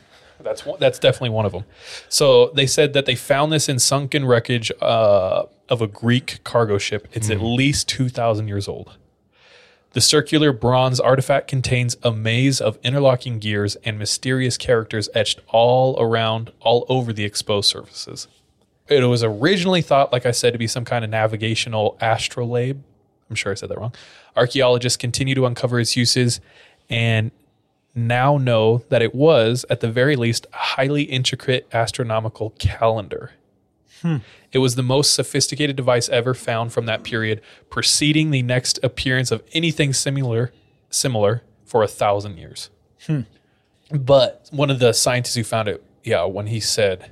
that's 0.42 0.66
one, 0.66 0.78
that's 0.80 0.98
definitely 0.98 1.30
one 1.30 1.46
of 1.46 1.52
them. 1.52 1.64
So 2.08 2.50
they 2.54 2.66
said 2.66 2.92
that 2.92 3.06
they 3.06 3.14
found 3.14 3.52
this 3.52 3.68
in 3.68 3.78
sunken 3.78 4.24
wreckage 4.26 4.70
uh, 4.80 5.44
of 5.68 5.80
a 5.80 5.86
Greek 5.86 6.42
cargo 6.44 6.78
ship. 6.78 7.08
It's 7.12 7.30
at 7.30 7.40
least 7.40 7.88
two 7.88 8.08
thousand 8.08 8.48
years 8.48 8.68
old. 8.68 8.96
The 9.92 10.00
circular 10.00 10.52
bronze 10.54 11.00
artifact 11.00 11.48
contains 11.48 11.98
a 12.02 12.10
maze 12.10 12.62
of 12.62 12.78
interlocking 12.82 13.38
gears 13.38 13.76
and 13.84 13.98
mysterious 13.98 14.56
characters 14.56 15.10
etched 15.14 15.40
all 15.48 16.00
around, 16.00 16.50
all 16.60 16.86
over 16.88 17.12
the 17.12 17.24
exposed 17.24 17.68
surfaces. 17.68 18.26
It 18.88 19.04
was 19.04 19.22
originally 19.22 19.82
thought, 19.82 20.10
like 20.10 20.24
I 20.24 20.30
said, 20.30 20.54
to 20.54 20.58
be 20.58 20.66
some 20.66 20.86
kind 20.86 21.04
of 21.04 21.10
navigational 21.10 21.98
astrolabe. 22.00 22.82
I'm 23.28 23.36
sure 23.36 23.52
I 23.52 23.54
said 23.54 23.68
that 23.68 23.78
wrong. 23.78 23.94
Archaeologists 24.34 24.96
continue 24.96 25.34
to 25.34 25.44
uncover 25.44 25.78
its 25.78 25.94
uses 25.94 26.40
and 26.88 27.30
now 27.94 28.38
know 28.38 28.84
that 28.88 29.02
it 29.02 29.14
was, 29.14 29.64
at 29.68 29.80
the 29.80 29.90
very 29.90 30.16
least, 30.16 30.46
a 30.52 30.56
highly 30.56 31.02
intricate 31.02 31.68
astronomical 31.72 32.50
calendar. 32.58 33.32
Hmm. 34.00 34.18
It 34.50 34.58
was 34.58 34.74
the 34.74 34.82
most 34.82 35.14
sophisticated 35.14 35.76
device 35.76 36.08
ever 36.08 36.34
found 36.34 36.72
from 36.72 36.86
that 36.86 37.04
period, 37.04 37.40
preceding 37.70 38.30
the 38.30 38.42
next 38.42 38.78
appearance 38.82 39.30
of 39.30 39.42
anything 39.52 39.92
similar 39.92 40.52
similar 40.94 41.42
for 41.64 41.82
a 41.82 41.88
thousand 41.88 42.36
years. 42.36 42.70
Hmm. 43.06 43.20
But 43.90 44.48
one 44.50 44.70
of 44.70 44.78
the 44.78 44.92
scientists 44.92 45.34
who 45.34 45.44
found 45.44 45.68
it, 45.68 45.82
yeah, 46.04 46.24
when 46.24 46.48
he 46.48 46.60
said, 46.60 47.10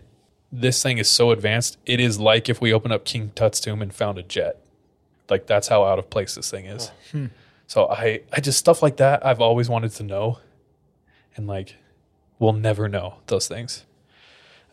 This 0.53 0.83
thing 0.83 0.99
is 0.99 1.09
so 1.09 1.31
advanced, 1.31 1.79
it 1.87 2.01
is 2.01 2.19
like 2.19 2.49
if 2.49 2.61
we 2.61 2.73
open 2.73 2.93
up 2.93 3.05
King 3.05 3.33
Tut's 3.35 3.61
tomb 3.61 3.83
and 3.83 3.95
found 3.95 4.19
a 4.19 4.23
jet. 4.23 4.59
Like 5.29 5.47
that's 5.47 5.69
how 5.69 5.85
out 5.85 5.99
of 5.99 6.11
place 6.11 6.35
this 6.35 6.51
thing 6.51 6.67
is. 6.67 6.91
Hmm. 7.13 7.27
So 7.67 7.89
I, 7.89 8.23
I 8.33 8.41
just 8.41 8.59
stuff 8.59 8.83
like 8.83 8.97
that 8.97 9.25
I've 9.25 9.41
always 9.41 9.69
wanted 9.69 9.93
to 9.93 10.03
know. 10.03 10.39
And 11.41 11.49
like 11.49 11.77
we'll 12.39 12.53
never 12.53 12.87
know 12.87 13.15
those 13.29 13.49
things. 13.49 13.87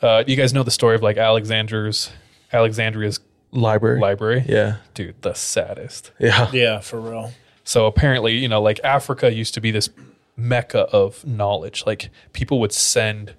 Uh, 0.02 0.26
you 0.28 0.36
guys 0.36 0.54
know 0.54 0.64
the 0.64 0.72
story 0.72 0.96
of 0.96 1.02
like 1.02 1.16
Alexander's 1.16 2.12
Alexandria's 2.52 3.22
Library. 3.52 4.02
library? 4.02 4.44
Yeah. 4.46 4.78
Dude, 4.94 5.22
the 5.22 5.34
saddest. 5.34 6.12
Yeah. 6.20 6.50
Yeah, 6.54 6.80
for 6.82 7.00
real. 7.00 7.32
So 7.64 7.86
apparently, 7.86 8.34
you 8.34 8.50
know, 8.50 8.62
like 8.62 8.82
Africa 8.84 9.34
used 9.34 9.54
to 9.54 9.62
be 9.62 9.72
this 9.72 9.90
mecca 10.36 10.82
of 10.92 11.26
knowledge. 11.26 11.86
Like 11.86 12.10
people 12.34 12.60
would 12.60 12.74
send 12.74 13.36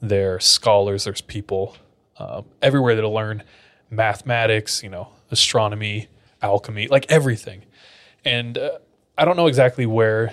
their 0.00 0.40
scholars, 0.40 1.04
there's 1.04 1.20
people 1.20 1.76
um, 2.16 2.46
everywhere 2.62 2.98
to 2.98 3.08
learn 3.08 3.42
mathematics, 3.90 4.82
you 4.82 4.88
know, 4.88 5.08
astronomy, 5.30 6.08
alchemy, 6.40 6.88
like 6.88 7.04
everything. 7.10 7.66
And 8.24 8.56
uh, 8.56 8.78
I 9.18 9.26
don't 9.26 9.36
know 9.36 9.48
exactly 9.48 9.84
where 9.84 10.32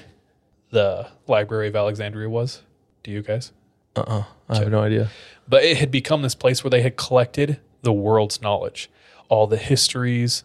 the 0.72 1.08
Library 1.28 1.68
of 1.68 1.76
Alexandria 1.76 2.30
was. 2.30 2.62
Do 3.04 3.12
you 3.12 3.22
guys? 3.22 3.52
Uh-uh. 3.96 4.24
I 4.50 4.58
have 4.58 4.70
no 4.72 4.82
idea. 4.82 5.10
but 5.48 5.64
it 5.64 5.78
had 5.78 5.92
become 5.92 6.22
this 6.22 6.36
place 6.36 6.64
where 6.64 6.70
they 6.70 6.82
had 6.82 6.96
collected 6.98 7.60
the 7.82 7.94
world's 7.94 8.42
knowledge, 8.42 8.90
all 9.30 9.48
the 9.48 9.58
histories, 9.58 10.44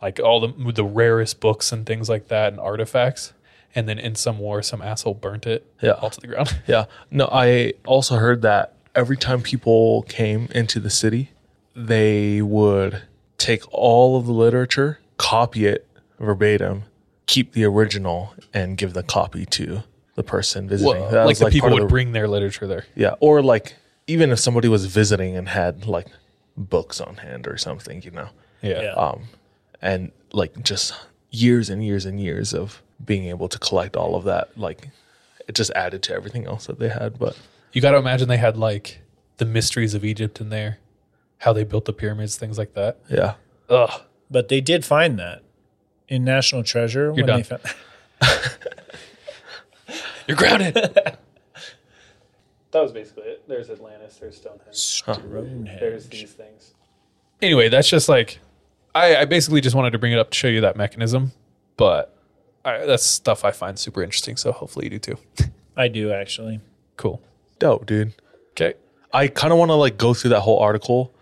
like 0.00 0.18
all 0.20 0.40
the 0.40 0.72
the 0.72 0.84
rarest 0.84 1.40
books 1.40 1.72
and 1.72 1.84
things 1.86 2.08
like 2.08 2.28
that, 2.28 2.52
and 2.52 2.60
artifacts. 2.60 3.32
And 3.76 3.88
then 3.88 3.98
in 3.98 4.14
some 4.14 4.38
war, 4.38 4.62
some 4.62 4.80
asshole 4.80 5.14
burnt 5.14 5.46
it 5.46 5.66
Yeah. 5.82 5.92
all 5.92 6.08
to 6.10 6.20
the 6.20 6.28
ground. 6.28 6.60
Yeah. 6.66 6.84
No, 7.10 7.28
I 7.32 7.72
also 7.84 8.16
heard 8.16 8.42
that 8.42 8.74
every 8.94 9.16
time 9.16 9.42
people 9.42 10.02
came 10.02 10.46
into 10.54 10.78
the 10.78 10.90
city, 10.90 11.30
they 11.74 12.40
would 12.40 13.02
take 13.36 13.62
all 13.72 14.16
of 14.16 14.26
the 14.26 14.32
literature, 14.32 15.00
copy 15.16 15.66
it 15.66 15.86
verbatim, 16.20 16.84
keep 17.26 17.52
the 17.52 17.64
original, 17.64 18.34
and 18.52 18.76
give 18.76 18.92
the 18.94 19.02
copy 19.02 19.46
to 19.46 19.82
the 20.14 20.22
person 20.22 20.68
visiting. 20.68 21.00
Well, 21.00 21.10
That 21.10 21.20
like 21.26 21.28
was, 21.30 21.38
the 21.40 21.46
people 21.50 21.70
part 21.70 21.80
of 21.80 21.84
would 21.84 21.88
bring 21.90 22.12
their 22.12 22.28
literature 22.28 22.66
there. 22.66 22.84
Yeah. 22.94 23.14
Or 23.20 23.42
like 23.42 23.74
even 24.06 24.30
if 24.30 24.38
somebody 24.38 24.68
was 24.68 24.86
visiting 24.86 25.36
and 25.36 25.48
had 25.48 25.86
like 25.86 26.06
books 26.56 27.00
on 27.00 27.16
hand 27.16 27.46
or 27.48 27.56
something, 27.56 28.02
you 28.02 28.10
know. 28.10 28.28
Yeah. 28.62 28.82
Yeah. 28.82 28.92
Um 28.92 29.24
and 29.82 30.12
like 30.32 30.62
just 30.62 30.94
years 31.30 31.68
and 31.70 31.84
years 31.84 32.04
and 32.06 32.20
years 32.20 32.54
of 32.54 32.80
being 33.04 33.24
able 33.26 33.48
to 33.48 33.58
collect 33.58 33.96
all 33.96 34.14
of 34.14 34.24
that, 34.24 34.56
like 34.56 34.88
it 35.48 35.54
just 35.54 35.70
added 35.72 36.02
to 36.04 36.14
everything 36.14 36.46
else 36.46 36.66
that 36.66 36.78
they 36.78 36.88
had. 36.90 37.18
But 37.18 37.36
You 37.72 37.80
got 37.80 37.90
to 37.92 37.98
imagine 37.98 38.28
they 38.28 38.36
had 38.36 38.56
like 38.56 39.00
the 39.38 39.44
mysteries 39.44 39.94
of 39.94 40.04
Egypt 40.04 40.40
in 40.40 40.48
there, 40.50 40.78
how 41.38 41.52
they 41.52 41.64
built 41.64 41.86
the 41.86 41.92
pyramids, 41.92 42.36
things 42.36 42.56
like 42.56 42.74
that. 42.74 42.98
yeah. 43.10 43.34
Ugh. 43.68 44.02
But 44.30 44.48
they 44.48 44.60
did 44.60 44.84
find 44.84 45.18
that 45.18 45.42
in 46.08 46.24
National 46.24 46.62
Treasure 46.62 47.12
when 47.12 47.26
done. 47.26 47.38
they 47.40 47.42
found 47.44 47.62
You're 50.28 50.36
grounded. 50.36 50.74
that 50.74 51.18
was 52.72 52.92
basically 52.92 53.24
it. 53.24 53.46
There's 53.48 53.68
Atlantis, 53.70 54.16
there's 54.16 54.36
Stonehenge. 54.36 54.74
Stonehenge. 54.74 55.80
There's 55.80 56.08
these 56.08 56.32
things. 56.32 56.74
Anyway, 57.42 57.68
that's 57.68 57.88
just 57.88 58.08
like 58.08 58.40
I, 58.94 59.16
I 59.16 59.24
basically 59.24 59.60
just 59.60 59.74
wanted 59.76 59.90
to 59.90 59.98
bring 59.98 60.12
it 60.12 60.18
up 60.18 60.30
to 60.30 60.36
show 60.36 60.48
you 60.48 60.60
that 60.62 60.76
mechanism, 60.76 61.32
but 61.76 62.16
I, 62.64 62.86
that's 62.86 63.04
stuff 63.04 63.44
I 63.44 63.50
find 63.50 63.78
super 63.78 64.02
interesting. 64.02 64.36
So 64.36 64.52
hopefully 64.52 64.86
you 64.86 64.90
do 64.90 64.98
too. 64.98 65.18
I 65.76 65.88
do 65.88 66.12
actually. 66.12 66.60
cool. 66.96 67.20
Dope, 67.58 67.86
dude. 67.86 68.14
Okay. 68.52 68.74
I 69.12 69.28
kind 69.28 69.52
of 69.52 69.58
want 69.58 69.70
to 69.70 69.74
like 69.74 69.96
go 69.98 70.14
through 70.14 70.30
that 70.30 70.40
whole 70.40 70.58
article 70.58 71.12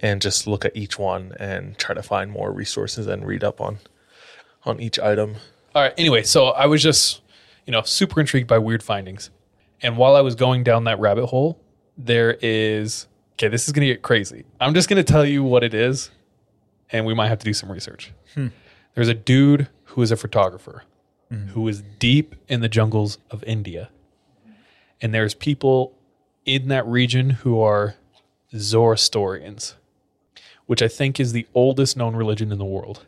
and 0.00 0.20
just 0.20 0.46
look 0.46 0.64
at 0.64 0.76
each 0.76 0.98
one 0.98 1.32
and 1.40 1.76
try 1.78 1.94
to 1.94 2.02
find 2.02 2.30
more 2.30 2.52
resources 2.52 3.06
and 3.06 3.26
read 3.26 3.42
up 3.42 3.60
on 3.60 3.78
on 4.66 4.80
each 4.80 4.98
item. 4.98 5.36
All 5.74 5.82
right. 5.82 5.94
Anyway, 5.96 6.22
so 6.22 6.48
I 6.48 6.66
was 6.66 6.82
just, 6.82 7.22
you 7.66 7.72
know, 7.72 7.82
super 7.82 8.20
intrigued 8.20 8.48
by 8.48 8.58
weird 8.58 8.82
findings. 8.82 9.30
And 9.82 9.96
while 9.96 10.16
I 10.16 10.20
was 10.20 10.34
going 10.34 10.64
down 10.64 10.84
that 10.84 10.98
rabbit 10.98 11.26
hole, 11.26 11.58
there 11.96 12.36
is, 12.42 13.06
okay, 13.34 13.48
this 13.48 13.66
is 13.66 13.72
going 13.72 13.86
to 13.86 13.92
get 13.92 14.02
crazy. 14.02 14.44
I'm 14.60 14.74
just 14.74 14.88
going 14.88 15.02
to 15.02 15.12
tell 15.12 15.24
you 15.24 15.42
what 15.42 15.62
it 15.62 15.74
is, 15.74 16.10
and 16.90 17.06
we 17.06 17.14
might 17.14 17.28
have 17.28 17.38
to 17.38 17.44
do 17.44 17.54
some 17.54 17.70
research. 17.70 18.12
Hmm. 18.34 18.48
There's 18.94 19.08
a 19.08 19.14
dude 19.14 19.68
who 19.84 20.02
is 20.02 20.10
a 20.10 20.16
photographer 20.16 20.82
mm-hmm. 21.32 21.48
who 21.48 21.66
is 21.68 21.82
deep 21.98 22.34
in 22.48 22.60
the 22.60 22.68
jungles 22.68 23.18
of 23.30 23.42
India. 23.44 23.90
And 25.00 25.12
there's 25.12 25.34
people 25.34 25.92
in 26.44 26.68
that 26.68 26.86
region 26.86 27.30
who 27.30 27.60
are 27.60 27.96
Zoroastrians, 28.54 29.74
which 30.66 30.82
I 30.82 30.88
think 30.88 31.20
is 31.20 31.32
the 31.32 31.46
oldest 31.54 31.96
known 31.96 32.16
religion 32.16 32.52
in 32.52 32.58
the 32.58 32.64
world. 32.64 33.04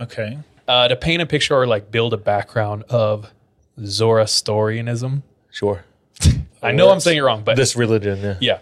Okay. 0.00 0.38
uh, 0.68 0.88
to 0.88 0.96
paint 0.96 1.20
a 1.22 1.26
picture 1.26 1.54
or 1.54 1.66
like 1.66 1.90
build 1.90 2.14
a 2.14 2.16
background 2.16 2.84
of 2.88 3.30
Zoroastrianism. 3.84 5.22
Sure. 5.50 5.84
I 6.62 6.72
know 6.72 6.90
I'm 6.90 7.00
saying 7.00 7.18
it 7.18 7.22
wrong, 7.22 7.42
but 7.44 7.56
This 7.56 7.74
religion, 7.76 8.20
yeah. 8.20 8.36
yeah, 8.40 8.58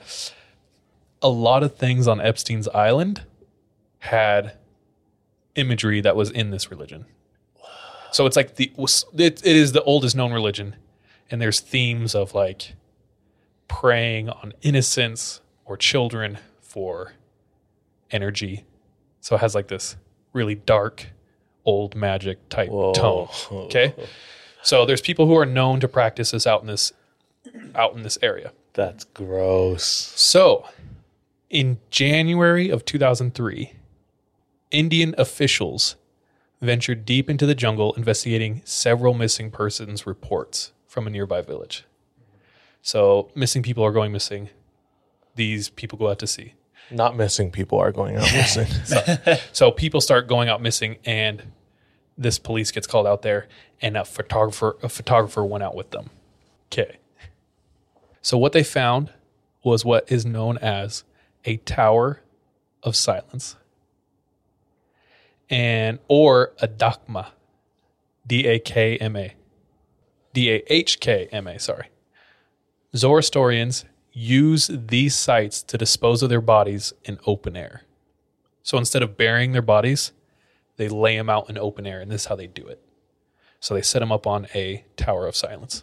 a 1.23 1.29
lot 1.29 1.63
of 1.63 1.77
things 1.77 2.07
on 2.07 2.21
Epstein's 2.21 2.69
island 2.69 3.23
had 4.01 4.53
imagery 5.57 6.01
that 6.01 6.15
was 6.17 6.31
in 6.31 6.51
this 6.51 6.71
religion. 6.71 7.05
So 8.13 8.25
it's 8.27 8.37
like 8.37 8.55
the 8.57 8.73
it, 8.79 9.45
it 9.45 9.57
is 9.57 9.73
the 9.73 9.83
oldest 9.83 10.17
known 10.17 10.33
religion, 10.33 10.77
and 11.31 11.41
there's 11.43 11.61
themes 11.61 12.15
of 12.15 12.35
like 12.35 12.75
preying 13.67 14.31
on 14.31 14.55
innocence 14.63 15.41
or 15.67 15.77
children 15.77 16.39
for 16.61 17.13
energy. 18.11 18.65
So 19.21 19.37
it 19.37 19.41
has 19.41 19.55
like 19.55 19.69
this 19.69 19.97
really 20.33 20.55
dark, 20.55 21.09
old 21.69 21.95
magic 21.95 22.49
type 22.49 22.71
Whoa. 22.71 22.93
tone. 22.93 23.29
Okay, 23.67 23.95
so 24.63 24.87
there's 24.87 25.03
people 25.03 25.27
who 25.27 25.37
are 25.37 25.47
known 25.47 25.81
to 25.81 25.89
practice 25.89 26.31
this 26.31 26.47
out 26.47 26.63
in 26.63 26.67
this 26.67 26.93
out 27.75 27.95
in 27.95 28.03
this 28.03 28.19
area. 28.23 28.53
That's 28.75 29.05
gross. 29.05 29.85
So, 29.85 30.67
in 31.51 31.79
January 31.91 32.69
of 32.71 32.85
2003, 32.85 33.73
Indian 34.71 35.15
officials 35.19 35.97
ventured 36.61 37.05
deep 37.05 37.31
into 37.31 37.47
the 37.47 37.55
jungle 37.55 37.93
investigating 37.95 38.63
several 38.65 39.15
missing 39.15 39.51
persons 39.51 40.07
reports 40.07 40.73
from 40.87 41.07
a 41.07 41.11
nearby 41.11 41.41
village. 41.41 41.85
So, 42.83 43.31
missing 43.35 43.63
people 43.63 43.85
are 43.85 43.93
going 43.93 44.13
missing. 44.13 44.51
These 45.35 45.71
people 45.71 45.99
go 45.99 46.09
out 46.11 46.19
to 46.21 46.27
sea. 46.27 46.55
Not 46.91 47.17
missing 47.17 47.51
people 47.51 47.79
are 47.79 47.93
going 47.93 48.17
out 48.17 48.33
missing. 48.33 48.69
So, 49.53 49.71
people 49.71 50.01
start 50.01 50.29
going 50.29 50.49
out 50.49 50.63
missing, 50.63 50.99
and 51.05 51.43
this 52.19 52.39
police 52.39 52.71
gets 52.73 52.87
called 52.87 53.07
out 53.07 53.23
there, 53.23 53.47
and 53.81 53.97
a 53.97 54.05
photographer 54.05 54.77
a 54.83 54.89
photographer 54.89 55.45
went 55.45 55.65
out 55.65 55.75
with 55.77 55.91
them. 55.93 56.11
Okay. 56.67 56.99
So 58.21 58.37
what 58.37 58.53
they 58.53 58.65
found 58.65 59.13
was 59.63 59.85
what 59.85 60.11
is 60.11 60.27
known 60.27 60.59
as 60.59 61.05
a 61.45 61.57
tower 61.59 62.21
of 62.83 62.97
silence. 62.97 63.57
And 65.49 65.99
or 66.09 66.53
a 66.61 66.69
dakma. 66.69 67.29
D 68.27 68.47
A 68.47 68.59
K 68.59 68.99
M 68.99 69.17
A. 69.17 69.35
D 70.35 70.51
A 70.51 70.63
H 70.67 71.01
K 71.01 71.29
M 71.33 71.47
A, 71.47 71.59
sorry. 71.59 71.89
Zoroastrians 72.95 73.87
use 74.13 74.71
these 74.73 75.15
sites 75.15 75.63
to 75.63 75.79
dispose 75.79 76.23
of 76.23 76.29
their 76.29 76.41
bodies 76.41 76.93
in 77.05 77.19
open 77.27 77.57
air. 77.57 77.83
So 78.63 78.77
instead 78.77 79.03
of 79.03 79.17
burying 79.17 79.53
their 79.53 79.63
bodies, 79.63 80.13
they 80.79 80.89
lay 80.89 81.17
them 81.17 81.29
out 81.29 81.51
in 81.51 81.59
open 81.59 81.87
air, 81.87 82.01
and 82.01 82.11
this 82.11 82.23
is 82.23 82.27
how 82.29 82.37
they 82.37 82.47
do 82.47 82.67
it. 82.67 82.81
So 83.61 83.75
they 83.75 83.83
set 83.83 83.99
them 83.99 84.11
up 84.11 84.27
on 84.27 84.47
a 84.55 84.85
tower 84.97 85.27
of 85.27 85.37
silence. 85.37 85.83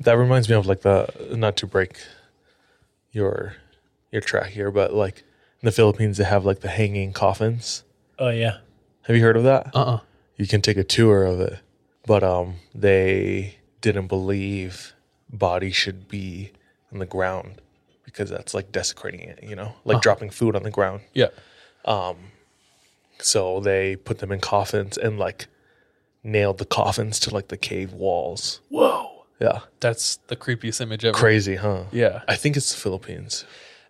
that 0.00 0.12
reminds 0.18 0.48
me 0.48 0.54
of 0.54 0.66
like 0.66 0.82
the 0.82 1.08
not 1.34 1.56
to 1.58 1.66
break 1.66 1.98
your 3.12 3.54
your 4.12 4.20
track 4.20 4.50
here, 4.50 4.70
but 4.70 4.92
like 4.94 5.18
in 5.62 5.66
the 5.66 5.72
Philippines 5.72 6.18
they 6.18 6.24
have 6.24 6.44
like 6.44 6.60
the 6.60 6.68
hanging 6.68 7.12
coffins. 7.12 7.84
Oh 8.18 8.28
yeah. 8.30 8.58
Have 9.02 9.16
you 9.16 9.22
heard 9.22 9.36
of 9.36 9.44
that? 9.44 9.70
Uh 9.74 9.82
uh 9.94 10.00
You 10.36 10.46
can 10.46 10.60
take 10.60 10.76
a 10.76 10.84
tour 10.84 11.24
of 11.24 11.40
it. 11.40 11.58
But 12.06 12.22
um 12.22 12.56
they 12.74 13.56
didn't 13.80 14.08
believe 14.08 14.92
bodies 15.30 15.76
should 15.76 16.08
be 16.08 16.52
on 16.92 16.98
the 16.98 17.06
ground 17.06 17.60
because 18.04 18.30
that's 18.30 18.54
like 18.54 18.72
desecrating 18.72 19.20
it, 19.20 19.40
you 19.42 19.54
know? 19.54 19.74
Like 19.84 20.00
dropping 20.00 20.30
food 20.30 20.56
on 20.56 20.62
the 20.62 20.70
ground. 20.70 21.02
Yeah. 21.12 21.28
So 23.20 23.60
they 23.60 23.96
put 23.96 24.18
them 24.18 24.30
in 24.32 24.40
coffins 24.40 24.96
and 24.96 25.18
like 25.18 25.48
nailed 26.22 26.58
the 26.58 26.64
coffins 26.64 27.18
to 27.20 27.34
like 27.34 27.48
the 27.48 27.56
cave 27.56 27.92
walls. 27.92 28.60
Whoa. 28.68 29.24
Yeah. 29.40 29.60
That's 29.80 30.16
the 30.28 30.36
creepiest 30.36 30.80
image 30.80 31.04
ever. 31.04 31.16
Crazy, 31.16 31.56
huh? 31.56 31.84
Yeah. 31.92 32.22
I 32.28 32.36
think 32.36 32.56
it's 32.56 32.72
the 32.72 32.78
Philippines. 32.80 33.44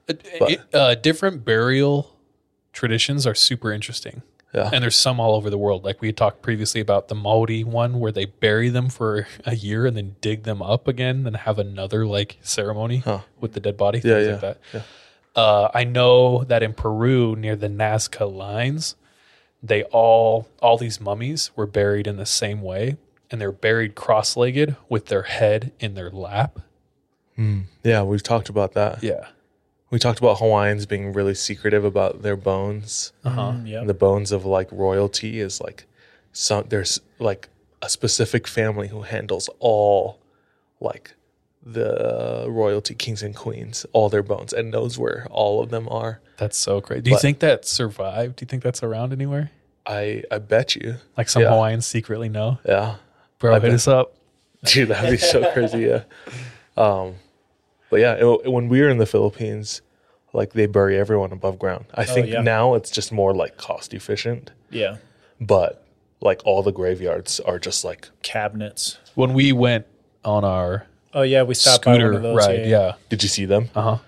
It- 0.06 0.20
it- 0.24 0.74
uh, 0.74 0.94
different 0.94 1.44
burial 1.44 2.14
traditions 2.72 3.26
are 3.26 3.34
super 3.34 3.72
interesting. 3.72 4.22
Yeah. 4.54 4.70
And 4.72 4.82
there's 4.82 4.96
some 4.96 5.20
all 5.20 5.34
over 5.34 5.50
the 5.50 5.58
world. 5.58 5.84
Like 5.84 6.00
we 6.00 6.08
had 6.08 6.16
talked 6.16 6.40
previously 6.40 6.80
about 6.80 7.08
the 7.08 7.14
Maori 7.14 7.64
one 7.64 8.00
where 8.00 8.12
they 8.12 8.24
bury 8.24 8.70
them 8.70 8.88
for 8.88 9.26
a 9.44 9.54
year 9.54 9.84
and 9.84 9.94
then 9.94 10.16
dig 10.22 10.44
them 10.44 10.62
up 10.62 10.88
again 10.88 11.26
and 11.26 11.36
have 11.36 11.58
another 11.58 12.06
like 12.06 12.38
ceremony 12.40 13.02
with 13.40 13.52
the 13.52 13.60
dead 13.60 13.76
body, 13.76 13.98
Yeah, 14.02 14.14
things 14.14 14.26
yeah, 14.26 14.32
like 14.48 14.58
that. 14.72 14.84
Uh, 15.36 15.70
I 15.74 15.84
know 15.84 16.44
that 16.44 16.62
in 16.62 16.72
Peru 16.72 17.36
near 17.36 17.56
the 17.56 17.68
Nazca 17.68 18.30
lines, 18.32 18.96
they 19.62 19.82
all 19.84 20.48
all 20.60 20.78
these 20.78 21.00
mummies 21.00 21.50
were 21.56 21.66
buried 21.66 22.06
in 22.06 22.16
the 22.16 22.26
same 22.26 22.62
way 22.62 22.96
and 23.30 23.40
they're 23.40 23.52
buried 23.52 23.94
cross-legged 23.94 24.76
with 24.88 25.06
their 25.06 25.22
head 25.22 25.72
in 25.78 25.94
their 25.94 26.10
lap. 26.10 26.60
Hmm. 27.36 27.62
Yeah, 27.84 28.02
we've 28.02 28.22
talked 28.22 28.48
about 28.48 28.72
that. 28.72 29.02
Yeah. 29.02 29.28
We 29.90 29.98
talked 29.98 30.18
about 30.18 30.38
Hawaiians 30.38 30.86
being 30.86 31.12
really 31.12 31.34
secretive 31.34 31.84
about 31.84 32.22
their 32.22 32.36
bones. 32.36 33.12
Uh-huh. 33.24 33.40
Mm-hmm. 33.40 33.56
Mm-hmm. 33.58 33.66
Yeah. 33.66 33.84
The 33.84 33.94
bones 33.94 34.32
of 34.32 34.44
like 34.44 34.68
royalty 34.70 35.40
is 35.40 35.60
like 35.60 35.86
some 36.32 36.66
there's 36.68 37.00
like 37.18 37.48
a 37.82 37.88
specific 37.88 38.46
family 38.46 38.88
who 38.88 39.02
handles 39.02 39.48
all 39.58 40.18
like 40.80 41.14
the 41.62 42.46
royalty 42.48 42.94
kings 42.94 43.22
and 43.22 43.34
queens, 43.34 43.84
all 43.92 44.08
their 44.08 44.22
bones 44.22 44.52
and 44.52 44.70
knows 44.70 44.98
where 44.98 45.26
all 45.30 45.62
of 45.62 45.70
them 45.70 45.88
are. 45.90 46.20
That's 46.36 46.56
so 46.56 46.80
great. 46.80 47.02
Do 47.04 47.10
you 47.10 47.16
But- 47.16 47.22
think 47.22 47.38
that 47.40 47.64
survived? 47.64 48.36
Do 48.36 48.44
you 48.44 48.48
think 48.48 48.62
that's 48.62 48.82
around 48.82 49.12
anywhere? 49.12 49.50
I 49.86 50.22
I 50.30 50.38
bet 50.38 50.76
you. 50.76 50.96
Like 51.16 51.28
some 51.28 51.42
Yeah. 51.42 51.50
Hawaiians 51.50 51.86
secretly 51.86 52.28
know? 52.28 52.58
Yeah. 52.64 52.96
Bro, 53.38 53.54
hit 53.54 53.62
bet. 53.62 53.72
us 53.72 53.88
up. 53.88 54.14
Dude, 54.64 54.88
that'd 54.88 55.10
be 55.10 55.16
so 55.16 55.50
crazy. 55.52 55.80
Yeah. 55.80 56.02
Um, 56.76 57.14
but 57.90 58.00
yeah, 58.00 58.14
it, 58.14 58.50
when 58.50 58.68
we 58.68 58.80
were 58.80 58.88
in 58.88 58.98
the 58.98 59.06
Philippines, 59.06 59.80
like 60.32 60.52
they 60.52 60.66
bury 60.66 60.98
everyone 60.98 61.32
above 61.32 61.58
ground. 61.58 61.86
I 61.94 62.04
think 62.04 62.28
yeah. 62.28 62.42
now 62.42 62.74
it's 62.74 62.90
just 62.90 63.12
more 63.12 63.34
like 63.34 63.56
cost 63.56 63.94
efficient, 63.94 64.50
Yeah. 64.70 64.96
but 65.40 65.84
like 66.20 66.42
all 66.44 66.62
the 66.62 66.72
graveyards 66.72 67.40
are 67.40 67.58
just 67.58 67.84
like. 67.84 68.08
Cabinets. 68.22 68.98
When 69.14 69.32
we 69.32 69.52
went 69.52 69.86
on 70.24 70.44
our 70.44 70.86
Oh 71.14 71.22
yeah, 71.22 71.42
we 71.42 71.54
stopped 71.54 71.84
by 71.84 71.92
scooter 71.94 72.06
one 72.08 72.16
of 72.16 72.22
those. 72.22 72.36
ride, 72.36 72.66
yeah. 72.66 72.94
Did 73.08 73.22
you 73.22 73.28
see 73.28 73.44
them? 73.46 73.70
Uh 73.74 73.82
huh. 73.82 73.98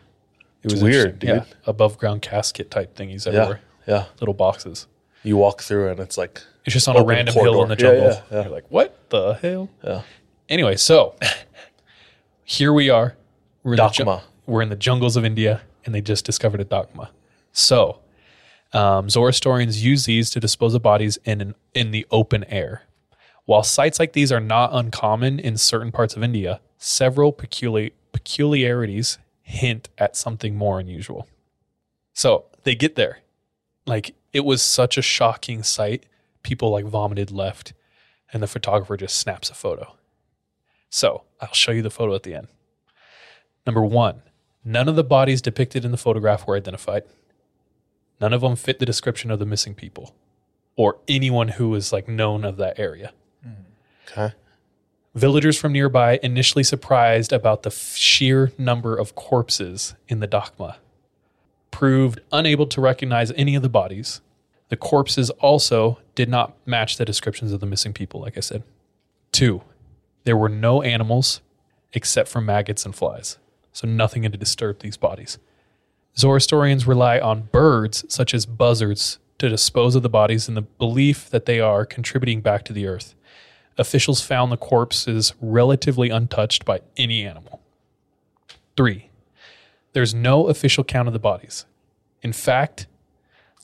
It 0.62 0.72
It's 0.72 0.82
weird, 0.82 1.22
interesting. 1.22 1.28
Yeah. 1.28 1.34
dude. 1.44 1.54
Above 1.66 1.98
ground 1.98 2.22
casket 2.22 2.70
type 2.70 2.94
thingies 2.96 3.26
everywhere. 3.26 3.60
yeah. 3.86 4.06
Little 4.20 4.34
boxes. 4.34 4.86
You 5.22 5.36
walk 5.36 5.62
through 5.62 5.88
and 5.90 6.00
it's 6.00 6.16
like 6.18 6.42
It's 6.66 6.74
just 6.74 6.88
on 6.88 6.96
a 6.96 7.02
random 7.04 7.34
hill 7.34 7.62
in 7.62 7.68
the 7.68 7.76
jungle. 7.76 8.04
Yeah, 8.04 8.10
yeah, 8.12 8.22
yeah. 8.30 8.42
You're 8.42 8.52
like, 8.52 8.66
what 8.70 8.98
the 9.10 9.34
hell? 9.34 9.70
Yeah. 9.82 10.02
Anyway, 10.48 10.76
so 10.76 11.14
here 12.44 12.72
we 12.72 12.90
are. 12.90 13.16
We're 13.62 13.72
in, 13.74 13.76
the 13.78 13.88
ju- 13.88 14.20
we're 14.46 14.62
in 14.62 14.68
the 14.70 14.76
jungles 14.76 15.16
of 15.16 15.24
India, 15.24 15.62
and 15.84 15.94
they 15.94 16.00
just 16.00 16.24
discovered 16.24 16.60
a 16.60 16.64
Dakma. 16.64 17.08
So 17.52 17.98
um, 18.72 19.10
Zoroastrians 19.10 19.84
use 19.84 20.04
these 20.06 20.30
to 20.30 20.40
dispose 20.40 20.74
of 20.74 20.82
bodies 20.82 21.18
in 21.24 21.40
an, 21.40 21.54
in 21.74 21.90
the 21.90 22.06
open 22.10 22.44
air. 22.44 22.82
While 23.44 23.62
sites 23.62 23.98
like 23.98 24.12
these 24.12 24.30
are 24.32 24.40
not 24.40 24.70
uncommon 24.72 25.38
in 25.38 25.56
certain 25.56 25.92
parts 25.92 26.16
of 26.16 26.22
India, 26.22 26.60
several 26.81 27.33
peculi- 27.33 27.93
peculiarities 28.11 29.19
hint 29.43 29.88
at 29.99 30.16
something 30.16 30.57
more 30.57 30.81
unusual. 30.81 31.29
So 32.12 32.47
they 32.64 32.75
get 32.75 32.97
there. 32.97 33.19
Like 33.87 34.14
it 34.33 34.45
was 34.45 34.62
such 34.62 34.99
a 34.99 35.03
shocking 35.03 35.62
sight. 35.62 36.07
People 36.43 36.71
like 36.71 36.87
vomited 36.87 37.31
left, 37.31 37.75
and 38.33 38.43
the 38.43 38.47
photographer 38.47 38.97
just 38.97 39.16
snaps 39.16 39.51
a 39.51 39.55
photo. 39.55 39.95
So 40.88 41.23
I'll 41.40 41.53
show 41.53 41.73
you 41.73 41.83
the 41.83 41.90
photo 41.90 42.14
at 42.14 42.23
the 42.23 42.35
end. 42.35 42.49
Number 43.66 43.85
one, 43.85 44.23
none 44.64 44.88
of 44.88 44.97
the 44.97 45.05
bodies 45.05 45.43
depicted 45.43 45.85
in 45.85 45.90
the 45.90 45.97
photograph 45.99 46.47
were 46.47 46.57
identified. 46.57 47.03
None 48.21 48.33
of 48.33 48.40
them 48.40 48.57
fit 48.57 48.79
the 48.79 48.87
description 48.87 49.31
of 49.31 49.38
the 49.38 49.47
missing 49.47 49.75
people 49.75 50.14
or 50.77 50.99
anyone 51.09 51.49
who 51.49 51.69
was 51.69 51.93
like 51.93 52.09
known 52.09 52.45
of 52.45 52.57
that 52.57 52.79
area. 52.79 53.12
Hmm. 53.43 53.53
okay. 54.07 54.35
Villagers 55.14 55.59
from 55.59 55.73
nearby 55.73 56.20
initially 56.23 56.62
surprised 56.62 57.33
about 57.33 57.64
the 57.64 57.70
sheer 57.70 58.53
number 58.57 58.96
of 58.96 59.16
corpses 59.16 59.94
in 60.09 60.20
the 60.20 60.29
Dakma. 60.29 60.77
Proved 61.73 62.20
unable 62.31 62.66
to 62.68 62.81
recognize 62.81 63.33
any 63.33 63.57
of 63.57 63.62
the 63.62 63.68
bodies. 63.68 64.20
The 64.68 64.77
corpses 64.77 65.31
also 65.31 65.99
did 66.14 66.29
not 66.29 66.55
match 66.64 66.96
the 66.96 67.05
descriptions 67.05 67.53
of 67.53 67.59
the 67.59 67.66
missing 67.66 67.92
people, 67.92 68.20
like 68.20 68.37
I 68.37 68.40
said. 68.40 68.62
Two, 69.33 69.62
there 70.25 70.37
were 70.37 70.49
no 70.49 70.81
animals 70.83 71.40
except 71.92 72.29
for 72.29 72.40
maggots 72.40 72.85
and 72.85 72.94
flies, 72.94 73.38
so 73.73 73.88
nothing 73.88 74.23
had 74.23 74.38
disturb 74.38 74.79
these 74.79 74.96
bodies. 74.96 75.38
Zoroastrians 76.16 76.87
rely 76.87 77.18
on 77.18 77.49
birds, 77.51 78.05
such 78.09 78.33
as 78.33 78.46
buzzards, 78.46 79.18
to 79.38 79.49
dispose 79.49 79.96
of 79.96 80.03
the 80.03 80.09
bodies 80.09 80.49
in 80.49 80.55
the 80.55 80.62
belief 80.62 81.31
that 81.31 81.46
they 81.46 81.59
are 81.59 81.85
contributing 81.85 82.42
back 82.42 82.64
to 82.64 82.73
the 82.73 82.87
earth. 82.87 83.16
Officials 83.81 84.21
found 84.21 84.53
the 84.53 84.57
corpses 84.59 85.33
relatively 85.40 86.11
untouched 86.11 86.64
by 86.66 86.81
any 86.99 87.25
animal. 87.27 87.61
Three, 88.77 89.09
there's 89.95 90.12
no 90.14 90.49
official 90.49 90.85
count 90.85 91.09
of 91.09 91.14
the 91.14 91.19
bodies. 91.19 91.64
In 92.23 92.33
fact, 92.35 92.87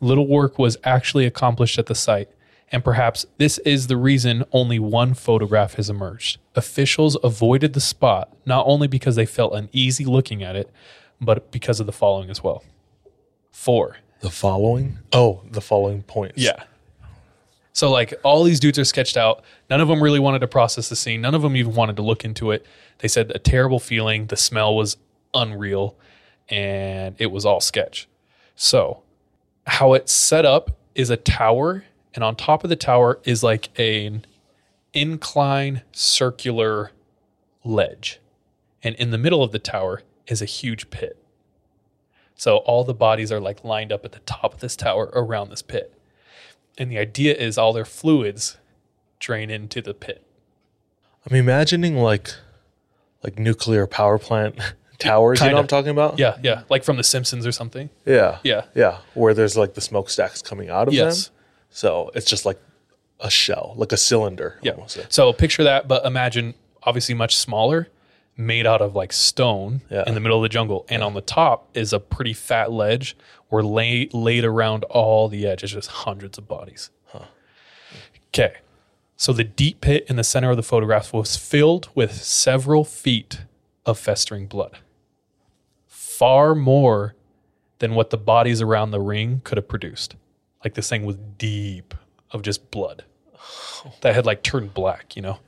little 0.00 0.26
work 0.26 0.58
was 0.58 0.78
actually 0.84 1.26
accomplished 1.26 1.78
at 1.78 1.84
the 1.86 1.94
site, 1.94 2.30
and 2.72 2.82
perhaps 2.82 3.26
this 3.36 3.58
is 3.58 3.88
the 3.88 3.96
reason 3.98 4.44
only 4.52 4.78
one 4.78 5.12
photograph 5.12 5.74
has 5.74 5.90
emerged. 5.90 6.38
Officials 6.54 7.16
avoided 7.22 7.74
the 7.74 7.80
spot 7.80 8.34
not 8.46 8.64
only 8.66 8.88
because 8.88 9.16
they 9.16 9.26
felt 9.26 9.52
uneasy 9.54 10.06
looking 10.06 10.42
at 10.42 10.56
it, 10.56 10.70
but 11.20 11.50
because 11.52 11.78
of 11.78 11.84
the 11.86 11.92
following 11.92 12.30
as 12.30 12.42
well. 12.42 12.64
Four, 13.50 13.98
The 14.20 14.30
following? 14.30 14.98
Oh, 15.12 15.42
the 15.50 15.60
following 15.60 16.02
points. 16.02 16.38
yeah. 16.42 16.64
So 17.76 17.90
like 17.90 18.14
all 18.24 18.42
these 18.42 18.58
dudes 18.58 18.78
are 18.78 18.86
sketched 18.86 19.18
out. 19.18 19.44
None 19.68 19.82
of 19.82 19.88
them 19.88 20.02
really 20.02 20.18
wanted 20.18 20.38
to 20.38 20.48
process 20.48 20.88
the 20.88 20.96
scene. 20.96 21.20
None 21.20 21.34
of 21.34 21.42
them 21.42 21.54
even 21.56 21.74
wanted 21.74 21.96
to 21.96 22.02
look 22.02 22.24
into 22.24 22.50
it. 22.50 22.64
They 23.00 23.08
said 23.08 23.30
a 23.34 23.38
terrible 23.38 23.78
feeling. 23.78 24.28
The 24.28 24.36
smell 24.38 24.74
was 24.74 24.96
unreal, 25.34 25.94
and 26.48 27.14
it 27.18 27.26
was 27.26 27.44
all 27.44 27.60
sketch. 27.60 28.08
So 28.54 29.02
how 29.66 29.92
it's 29.92 30.10
set 30.10 30.46
up 30.46 30.78
is 30.94 31.10
a 31.10 31.18
tower, 31.18 31.84
and 32.14 32.24
on 32.24 32.34
top 32.34 32.64
of 32.64 32.70
the 32.70 32.76
tower 32.76 33.20
is 33.24 33.42
like 33.42 33.78
an 33.78 34.24
incline 34.94 35.82
circular 35.92 36.92
ledge, 37.62 38.20
and 38.82 38.94
in 38.94 39.10
the 39.10 39.18
middle 39.18 39.42
of 39.42 39.52
the 39.52 39.58
tower 39.58 40.00
is 40.26 40.40
a 40.40 40.46
huge 40.46 40.88
pit. 40.88 41.22
So 42.36 42.56
all 42.56 42.84
the 42.84 42.94
bodies 42.94 43.30
are 43.30 43.40
like 43.40 43.64
lined 43.64 43.92
up 43.92 44.06
at 44.06 44.12
the 44.12 44.20
top 44.20 44.54
of 44.54 44.60
this 44.60 44.76
tower 44.76 45.10
around 45.12 45.50
this 45.50 45.60
pit. 45.60 45.92
And 46.78 46.90
the 46.90 46.98
idea 46.98 47.34
is 47.34 47.56
all 47.58 47.72
their 47.72 47.84
fluids 47.84 48.56
drain 49.18 49.50
into 49.50 49.80
the 49.80 49.94
pit. 49.94 50.22
I'm 51.28 51.36
imagining 51.36 51.96
like 51.96 52.34
like 53.22 53.38
nuclear 53.38 53.86
power 53.86 54.18
plant 54.18 54.58
towers, 54.98 55.40
you 55.40 55.46
know 55.48 55.54
what 55.54 55.60
I'm 55.62 55.66
talking 55.66 55.90
about? 55.90 56.18
Yeah, 56.18 56.36
yeah. 56.42 56.62
Like 56.68 56.84
from 56.84 56.96
The 56.96 57.02
Simpsons 57.02 57.46
or 57.46 57.52
something. 57.52 57.90
Yeah. 58.04 58.38
Yeah. 58.44 58.64
Yeah. 58.74 58.98
Where 59.14 59.34
there's 59.34 59.56
like 59.56 59.74
the 59.74 59.80
smokestacks 59.80 60.42
coming 60.42 60.70
out 60.70 60.86
of 60.88 60.94
Yes. 60.94 61.26
them. 61.26 61.34
So 61.70 62.10
it's 62.14 62.26
just 62.26 62.44
like 62.46 62.60
a 63.20 63.30
shell, 63.30 63.74
like 63.76 63.92
a 63.92 63.96
cylinder. 63.96 64.58
Yeah. 64.62 64.72
almost. 64.72 64.98
So 65.12 65.32
picture 65.32 65.64
that, 65.64 65.88
but 65.88 66.04
imagine 66.06 66.54
obviously 66.82 67.14
much 67.14 67.36
smaller, 67.36 67.88
made 68.36 68.66
out 68.66 68.82
of 68.82 68.94
like 68.94 69.12
stone 69.12 69.80
Yeah. 69.90 70.04
in 70.06 70.14
the 70.14 70.20
middle 70.20 70.38
of 70.38 70.42
the 70.42 70.48
jungle. 70.48 70.84
And 70.88 71.02
on 71.02 71.14
the 71.14 71.20
top 71.22 71.68
is 71.74 71.92
a 71.92 72.00
pretty 72.00 72.32
fat 72.34 72.70
ledge 72.70 73.16
where 73.48 73.62
lay, 73.62 74.08
laid 74.12 74.44
around 74.44 74.84
all 74.84 75.28
the 75.28 75.46
edge 75.46 75.62
is 75.64 75.72
just 75.72 75.88
hundreds 75.90 76.36
of 76.38 76.46
bodies. 76.48 76.90
Okay. 78.28 78.56
So 79.16 79.32
the 79.32 79.44
deep 79.44 79.80
pit 79.80 80.04
in 80.10 80.16
the 80.16 80.24
center 80.24 80.50
of 80.50 80.58
the 80.58 80.62
photograph 80.62 81.14
was 81.14 81.36
filled 81.36 81.88
with 81.94 82.12
several 82.22 82.84
feet 82.84 83.40
of 83.86 83.98
festering 83.98 84.46
blood. 84.46 84.78
Far 85.86 86.54
more 86.54 87.14
than 87.78 87.94
what 87.94 88.10
the 88.10 88.18
bodies 88.18 88.60
around 88.60 88.90
the 88.90 89.00
ring 89.00 89.40
could 89.44 89.56
have 89.56 89.68
produced. 89.68 90.16
Like 90.62 90.74
this 90.74 90.88
thing 90.90 91.06
was 91.06 91.16
deep 91.38 91.94
of 92.30 92.42
just 92.42 92.70
blood 92.70 93.04
that 94.02 94.14
had 94.14 94.26
like 94.26 94.42
turned 94.42 94.74
black, 94.74 95.16
you 95.16 95.22
know? 95.22 95.38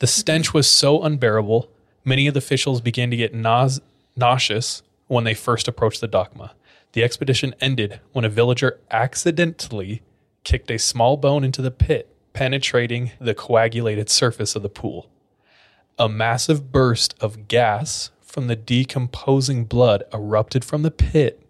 The 0.00 0.06
stench 0.06 0.54
was 0.54 0.66
so 0.66 1.02
unbearable, 1.02 1.70
many 2.06 2.26
of 2.26 2.32
the 2.32 2.38
officials 2.38 2.80
began 2.80 3.10
to 3.10 3.18
get 3.18 3.34
nause- 3.34 3.82
nauseous 4.16 4.82
when 5.08 5.24
they 5.24 5.34
first 5.34 5.68
approached 5.68 6.00
the 6.00 6.08
Dakma. 6.08 6.52
The 6.92 7.04
expedition 7.04 7.54
ended 7.60 8.00
when 8.12 8.24
a 8.24 8.30
villager 8.30 8.80
accidentally 8.90 10.00
kicked 10.42 10.70
a 10.70 10.78
small 10.78 11.18
bone 11.18 11.44
into 11.44 11.60
the 11.60 11.70
pit, 11.70 12.08
penetrating 12.32 13.12
the 13.20 13.34
coagulated 13.34 14.08
surface 14.08 14.56
of 14.56 14.62
the 14.62 14.70
pool. 14.70 15.10
A 15.98 16.08
massive 16.08 16.72
burst 16.72 17.14
of 17.20 17.46
gas 17.46 18.10
from 18.22 18.46
the 18.46 18.56
decomposing 18.56 19.66
blood 19.66 20.04
erupted 20.14 20.64
from 20.64 20.80
the 20.80 20.90
pit, 20.90 21.42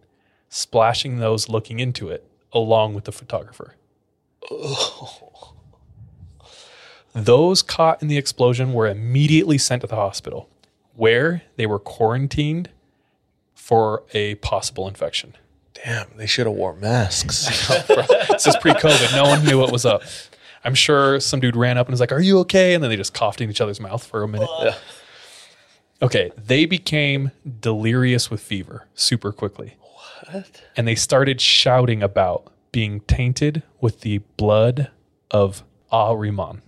splashing 0.49 1.19
those 1.19 1.49
looking 1.49 1.79
into 1.79 2.09
it, 2.09 2.27
along 2.53 2.95
with 2.95 3.05
the 3.05 3.13
photographer. 3.13 3.77
Those 7.13 7.63
caught 7.63 8.03
in 8.03 8.09
the 8.09 8.17
explosion 8.17 8.73
were 8.73 8.87
immediately 8.87 9.59
sent 9.59 9.83
to 9.83 9.87
the 9.87 9.97
hospital, 9.97 10.49
where 10.95 11.43
they 11.57 11.67
were 11.67 11.79
quarantined 11.79 12.71
for 13.55 14.05
a 14.13 14.37
possible 14.37 14.87
infection. 14.89 15.35
Damn, 15.85 16.09
they 16.17 16.27
should 16.27 16.47
have 16.47 16.55
wore 16.55 16.75
masks. 16.75 17.49
This 18.31 18.47
is 18.47 18.57
pre 18.57 18.73
COVID. 18.73 19.15
No 19.15 19.25
one 19.25 19.45
knew 19.45 19.59
what 19.59 19.71
was 19.71 19.85
up. 19.85 20.03
I'm 20.65 20.75
sure 20.75 21.21
some 21.21 21.41
dude 21.41 21.57
ran 21.57 21.77
up 21.77 21.87
and 21.87 21.93
was 21.93 22.01
like, 22.01 22.13
Are 22.13 22.21
you 22.21 22.39
okay? 22.41 22.75
And 22.75 22.83
then 22.83 22.91
they 22.91 22.97
just 22.97 23.13
coughed 23.13 23.41
in 23.41 23.51
each 23.51 23.61
other's 23.61 23.81
mouth 23.81 24.05
for 24.05 24.23
a 24.23 24.29
minute. 24.29 24.49
Okay. 26.03 26.33
They 26.37 26.65
became 26.65 27.33
delirious 27.61 28.31
with 28.31 28.41
fever 28.41 28.87
super 28.95 29.33
quickly. 29.33 29.77
What? 29.81 30.63
And 30.77 30.89
they 30.89 30.95
started 30.95 31.41
shouting 31.41 32.03
about 32.03 32.51
being 32.73 33.01
tainted 33.01 33.63
with 33.81 34.01
the 34.01 34.19
blood 34.37 34.91
of 35.31 35.65
Ahriman. 35.93 36.61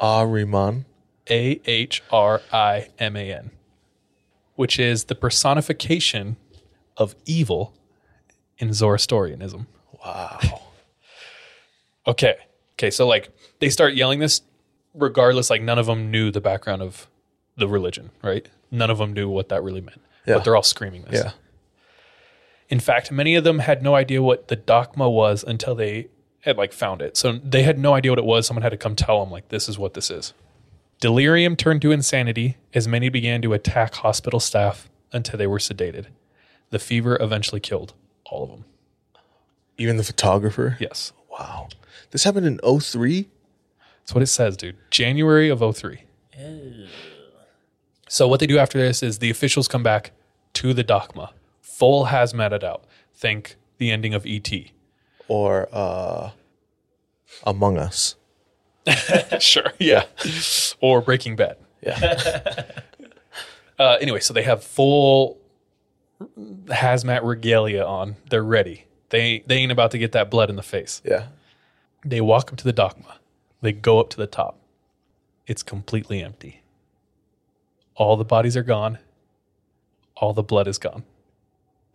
Ahriman. 0.00 0.84
A 1.30 1.60
H 1.66 2.02
R 2.10 2.40
I 2.50 2.88
M 2.98 3.16
A 3.16 3.32
N, 3.32 3.50
which 4.56 4.78
is 4.78 5.04
the 5.04 5.14
personification 5.14 6.36
of 6.96 7.14
evil 7.26 7.74
in 8.58 8.72
Zoroastrianism. 8.72 9.66
Wow. 10.04 10.62
Okay. 12.06 12.36
Okay. 12.76 12.90
So, 12.90 13.06
like, 13.06 13.28
they 13.58 13.68
start 13.68 13.94
yelling 13.94 14.20
this 14.20 14.40
regardless, 14.94 15.50
like, 15.50 15.60
none 15.60 15.78
of 15.78 15.84
them 15.86 16.10
knew 16.10 16.30
the 16.30 16.40
background 16.40 16.80
of 16.80 17.06
the 17.56 17.68
religion, 17.68 18.10
right? 18.22 18.48
None 18.70 18.90
of 18.90 18.98
them 18.98 19.12
knew 19.12 19.28
what 19.28 19.50
that 19.50 19.62
really 19.62 19.82
meant. 19.82 20.00
Yeah. 20.26 20.34
But 20.34 20.44
they're 20.44 20.56
all 20.56 20.62
screaming 20.62 21.02
this. 21.02 21.24
Yeah. 21.24 21.32
In 22.70 22.80
fact, 22.80 23.12
many 23.12 23.34
of 23.34 23.44
them 23.44 23.58
had 23.58 23.82
no 23.82 23.94
idea 23.94 24.22
what 24.22 24.48
the 24.48 24.56
Dakma 24.56 25.12
was 25.12 25.44
until 25.44 25.74
they 25.74 26.08
had 26.48 26.58
like 26.58 26.72
found 26.72 27.00
it. 27.00 27.16
So 27.16 27.32
they 27.32 27.62
had 27.62 27.78
no 27.78 27.94
idea 27.94 28.10
what 28.10 28.18
it 28.18 28.24
was. 28.24 28.46
Someone 28.46 28.62
had 28.62 28.70
to 28.70 28.76
come 28.76 28.96
tell 28.96 29.20
them 29.20 29.30
like 29.30 29.48
this 29.48 29.68
is 29.68 29.78
what 29.78 29.94
this 29.94 30.10
is. 30.10 30.34
Delirium 31.00 31.54
turned 31.54 31.80
to 31.82 31.92
insanity 31.92 32.56
as 32.74 32.88
many 32.88 33.08
began 33.08 33.40
to 33.42 33.52
attack 33.52 33.94
hospital 33.94 34.40
staff 34.40 34.90
until 35.12 35.38
they 35.38 35.46
were 35.46 35.58
sedated. 35.58 36.06
The 36.70 36.78
fever 36.78 37.16
eventually 37.20 37.60
killed 37.60 37.94
all 38.26 38.42
of 38.42 38.50
them. 38.50 38.64
Even 39.78 39.96
the 39.96 40.04
photographer? 40.04 40.76
Yes. 40.80 41.12
Wow. 41.30 41.68
This 42.10 42.24
happened 42.24 42.46
in 42.46 42.58
03? 42.80 43.28
That's 44.00 44.14
what 44.14 44.22
it 44.22 44.26
says, 44.26 44.56
dude. 44.56 44.76
January 44.90 45.48
of 45.48 45.60
03. 45.76 46.02
So 48.08 48.26
what 48.26 48.40
they 48.40 48.46
do 48.46 48.58
after 48.58 48.78
this 48.78 49.02
is 49.02 49.18
the 49.18 49.30
officials 49.30 49.68
come 49.68 49.82
back 49.82 50.12
to 50.54 50.72
the 50.72 50.82
Dakma, 50.82 51.30
full 51.60 52.06
hazmat 52.06 52.64
out. 52.64 52.84
Think 53.14 53.56
the 53.76 53.90
ending 53.90 54.14
of 54.14 54.26
E 54.26 54.42
ET. 54.44 54.70
Or 55.28 55.68
uh, 55.72 56.30
Among 57.44 57.78
Us? 57.78 58.16
sure. 59.40 59.72
Yeah. 59.78 60.04
or 60.80 61.00
Breaking 61.00 61.36
Bad. 61.36 61.56
Yeah. 61.82 62.64
Uh, 63.80 63.96
anyway, 64.00 64.18
so 64.18 64.34
they 64.34 64.42
have 64.42 64.64
full 64.64 65.38
hazmat 66.66 67.22
regalia 67.22 67.84
on. 67.84 68.16
They're 68.28 68.42
ready. 68.42 68.86
They 69.10 69.44
they 69.46 69.58
ain't 69.58 69.70
about 69.70 69.92
to 69.92 69.98
get 69.98 70.10
that 70.12 70.32
blood 70.32 70.50
in 70.50 70.56
the 70.56 70.64
face. 70.64 71.00
yeah. 71.04 71.28
They 72.04 72.20
walk 72.20 72.50
up 72.52 72.58
to 72.58 72.64
the 72.64 72.72
Dakma. 72.72 73.18
They 73.62 73.70
go 73.70 74.00
up 74.00 74.10
to 74.10 74.16
the 74.16 74.26
top. 74.26 74.58
It's 75.46 75.62
completely 75.62 76.20
empty. 76.24 76.62
All 77.94 78.16
the 78.16 78.24
bodies 78.24 78.56
are 78.56 78.64
gone. 78.64 78.98
All 80.16 80.32
the 80.32 80.42
blood 80.42 80.66
is 80.66 80.78
gone. 80.78 81.04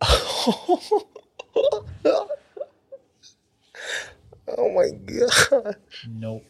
Oh 4.46 4.70
my 4.70 4.90
God. 4.90 5.76
Nope. 6.08 6.44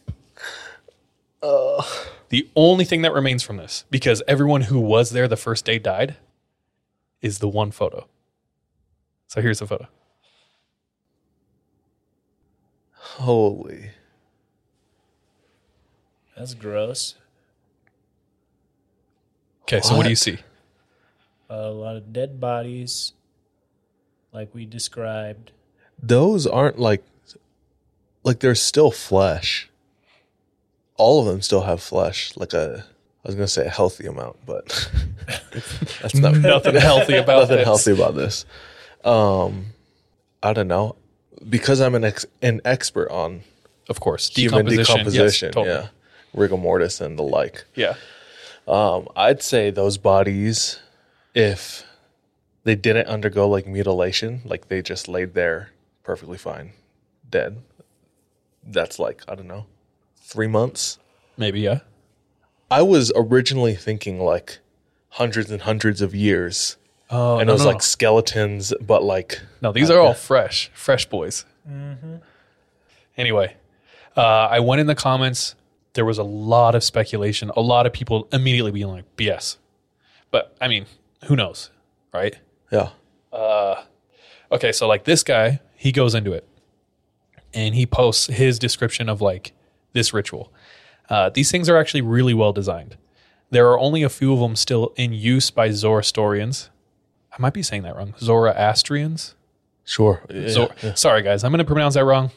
Uh. 1.41 1.83
The 2.29 2.49
only 2.55 2.85
thing 2.85 3.03
that 3.03 3.13
remains 3.13 3.43
from 3.43 3.57
this, 3.57 3.85
because 3.89 4.21
everyone 4.27 4.61
who 4.61 4.79
was 4.79 5.11
there 5.11 5.27
the 5.27 5.37
first 5.37 5.63
day 5.63 5.79
died, 5.79 6.17
is 7.21 7.39
the 7.39 7.47
one 7.47 7.71
photo. 7.71 8.07
So 9.27 9.41
here's 9.41 9.59
the 9.59 9.67
photo. 9.67 9.87
Holy. 12.91 13.91
That's 16.35 16.53
gross. 16.53 17.15
Okay, 19.63 19.81
so 19.81 19.95
what 19.95 20.03
do 20.03 20.09
you 20.09 20.15
see? 20.15 20.39
A 21.49 21.69
lot 21.69 21.95
of 21.95 22.11
dead 22.11 22.39
bodies, 22.39 23.13
like 24.33 24.53
we 24.53 24.65
described. 24.65 25.51
those 26.01 26.45
aren't 26.45 26.77
like 26.77 27.03
like 28.25 28.39
there's 28.39 28.61
still 28.61 28.91
flesh. 28.91 29.69
All 30.97 31.21
of 31.21 31.25
them 31.27 31.41
still 31.41 31.61
have 31.61 31.81
flesh, 31.81 32.33
like 32.35 32.53
a 32.53 32.83
I 33.23 33.27
was 33.27 33.35
gonna 33.35 33.47
say 33.47 33.65
a 33.65 33.69
healthy 33.69 34.05
amount, 34.07 34.37
but 34.45 34.89
that's 36.01 36.15
not 36.15 36.35
Nothing 36.37 36.75
healthy 36.75 37.15
about 37.17 37.47
this. 37.47 37.49
nothing 37.49 37.57
this. 37.57 37.65
healthy 37.65 37.91
about 37.91 38.15
this. 38.15 38.45
Um, 39.03 39.67
I 40.43 40.51
don't 40.53 40.67
know 40.67 40.95
because 41.49 41.79
I'm 41.81 41.95
an 41.95 42.03
ex- 42.03 42.25
an 42.41 42.59
expert 42.65 43.09
on 43.11 43.41
Of 43.89 43.99
course, 43.99 44.27
human 44.35 44.65
decomposition. 44.65 44.95
decomposition, 44.95 45.47
Yes, 45.47 45.53
totally. 45.53 45.75
yeah, 45.75 45.87
rigor 46.33 46.57
mortis 46.57 47.01
and 47.01 47.17
the 47.19 47.23
like. 47.23 47.63
Yeah. 47.75 47.95
Um, 48.67 49.07
I'd 49.15 49.43
say 49.43 49.69
those 49.69 49.97
bodies, 49.99 50.79
if 51.35 51.83
they 52.63 52.73
didn't 52.75 53.05
undergo 53.07 53.47
like 53.47 53.67
mutilation, 53.67 54.41
like 54.45 54.69
they 54.69 54.81
just 54.81 55.07
laid 55.07 55.35
there 55.35 55.69
perfectly 56.03 56.37
fine, 56.39 56.71
dead. 57.29 57.57
That's 58.65 58.99
like 58.99 59.23
I 59.27 59.35
don't 59.35 59.47
know, 59.47 59.65
three 60.17 60.47
months. 60.47 60.99
Maybe 61.37 61.61
yeah. 61.61 61.79
I 62.71 62.81
was 62.81 63.11
originally 63.15 63.75
thinking 63.75 64.19
like 64.19 64.59
hundreds 65.09 65.51
and 65.51 65.61
hundreds 65.61 66.01
of 66.01 66.15
years, 66.15 66.77
Oh, 67.09 67.37
and 67.37 67.47
no, 67.47 67.53
it 67.53 67.55
was 67.55 67.63
no, 67.63 67.69
like 67.71 67.81
skeletons, 67.83 68.73
but 68.81 69.03
like 69.03 69.39
no. 69.61 69.71
These 69.71 69.91
are 69.91 69.99
all 69.99 70.13
fresh, 70.13 70.71
fresh 70.73 71.05
boys. 71.05 71.45
Anyway, 73.17 73.55
uh, 74.17 74.21
I 74.21 74.59
went 74.59 74.81
in 74.81 74.87
the 74.87 74.95
comments. 74.95 75.55
There 75.93 76.05
was 76.05 76.17
a 76.17 76.23
lot 76.23 76.75
of 76.75 76.83
speculation. 76.83 77.51
A 77.55 77.61
lot 77.61 77.85
of 77.85 77.93
people 77.93 78.27
immediately 78.33 78.71
being 78.71 78.87
like 78.87 79.05
BS, 79.15 79.57
but 80.31 80.55
I 80.59 80.67
mean, 80.67 80.85
who 81.25 81.35
knows, 81.35 81.69
right? 82.13 82.35
yeah, 82.71 82.89
okay, 84.51 84.71
so 84.71 84.87
like 84.87 85.03
this 85.05 85.23
guy, 85.23 85.61
he 85.75 85.91
goes 85.91 86.15
into 86.15 86.33
it 86.33 86.45
and 87.55 87.73
he 87.73 87.85
posts 87.85 88.27
his 88.27 88.59
description 88.59 89.09
of 89.09 89.21
like 89.21 89.53
this 89.93 90.13
ritual. 90.13 90.53
Uh, 91.09 91.29
these 91.29 91.49
things 91.49 91.69
are 91.69 91.77
actually 91.77 92.01
really 92.01 92.33
well 92.33 92.53
designed. 92.53 92.97
There 93.49 93.69
are 93.69 93.79
only 93.79 94.03
a 94.03 94.09
few 94.09 94.33
of 94.33 94.39
them 94.39 94.55
still 94.55 94.93
in 94.95 95.13
use 95.13 95.49
by 95.51 95.71
Zoroastrians. 95.71 96.69
I 97.31 97.41
might 97.41 97.53
be 97.53 97.63
saying 97.63 97.83
that 97.83 97.95
wrong. 97.95 98.13
Zoroastrians? 98.19 99.35
sure. 99.83 100.23
Yeah, 100.29 100.49
Zor- 100.49 100.75
yeah. 100.83 100.93
Sorry, 100.95 101.21
guys, 101.21 101.43
I'm 101.43 101.51
going 101.51 101.59
to 101.59 101.65
pronounce 101.65 101.93
that 101.93 102.05
wrong. 102.05 102.31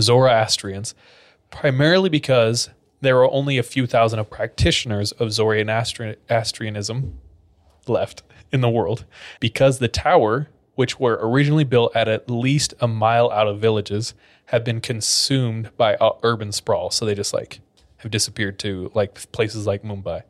Zoroastrians, 0.00 0.94
primarily 1.50 2.08
because 2.08 2.70
there 3.00 3.18
are 3.18 3.30
only 3.30 3.58
a 3.58 3.62
few 3.62 3.86
thousand 3.86 4.20
of 4.20 4.30
practitioners 4.30 5.12
of 5.12 5.32
Zoroastrianism 5.32 7.18
left 7.88 8.22
in 8.52 8.60
the 8.60 8.70
world, 8.70 9.04
because 9.40 9.78
the 9.80 9.88
tower, 9.88 10.48
which 10.82 10.98
were 10.98 11.16
originally 11.22 11.62
built 11.62 11.94
at 11.94 12.08
at 12.08 12.28
least 12.28 12.74
a 12.80 12.88
mile 12.88 13.30
out 13.30 13.46
of 13.46 13.60
villages, 13.60 14.14
have 14.46 14.64
been 14.64 14.80
consumed 14.80 15.70
by 15.76 15.94
uh, 15.94 16.10
urban 16.24 16.50
sprawl. 16.50 16.90
So 16.90 17.04
they 17.06 17.14
just 17.14 17.32
like 17.32 17.60
have 17.98 18.10
disappeared 18.10 18.58
to 18.58 18.90
like 18.92 19.30
places 19.30 19.64
like 19.64 19.84
Mumbai. 19.84 20.22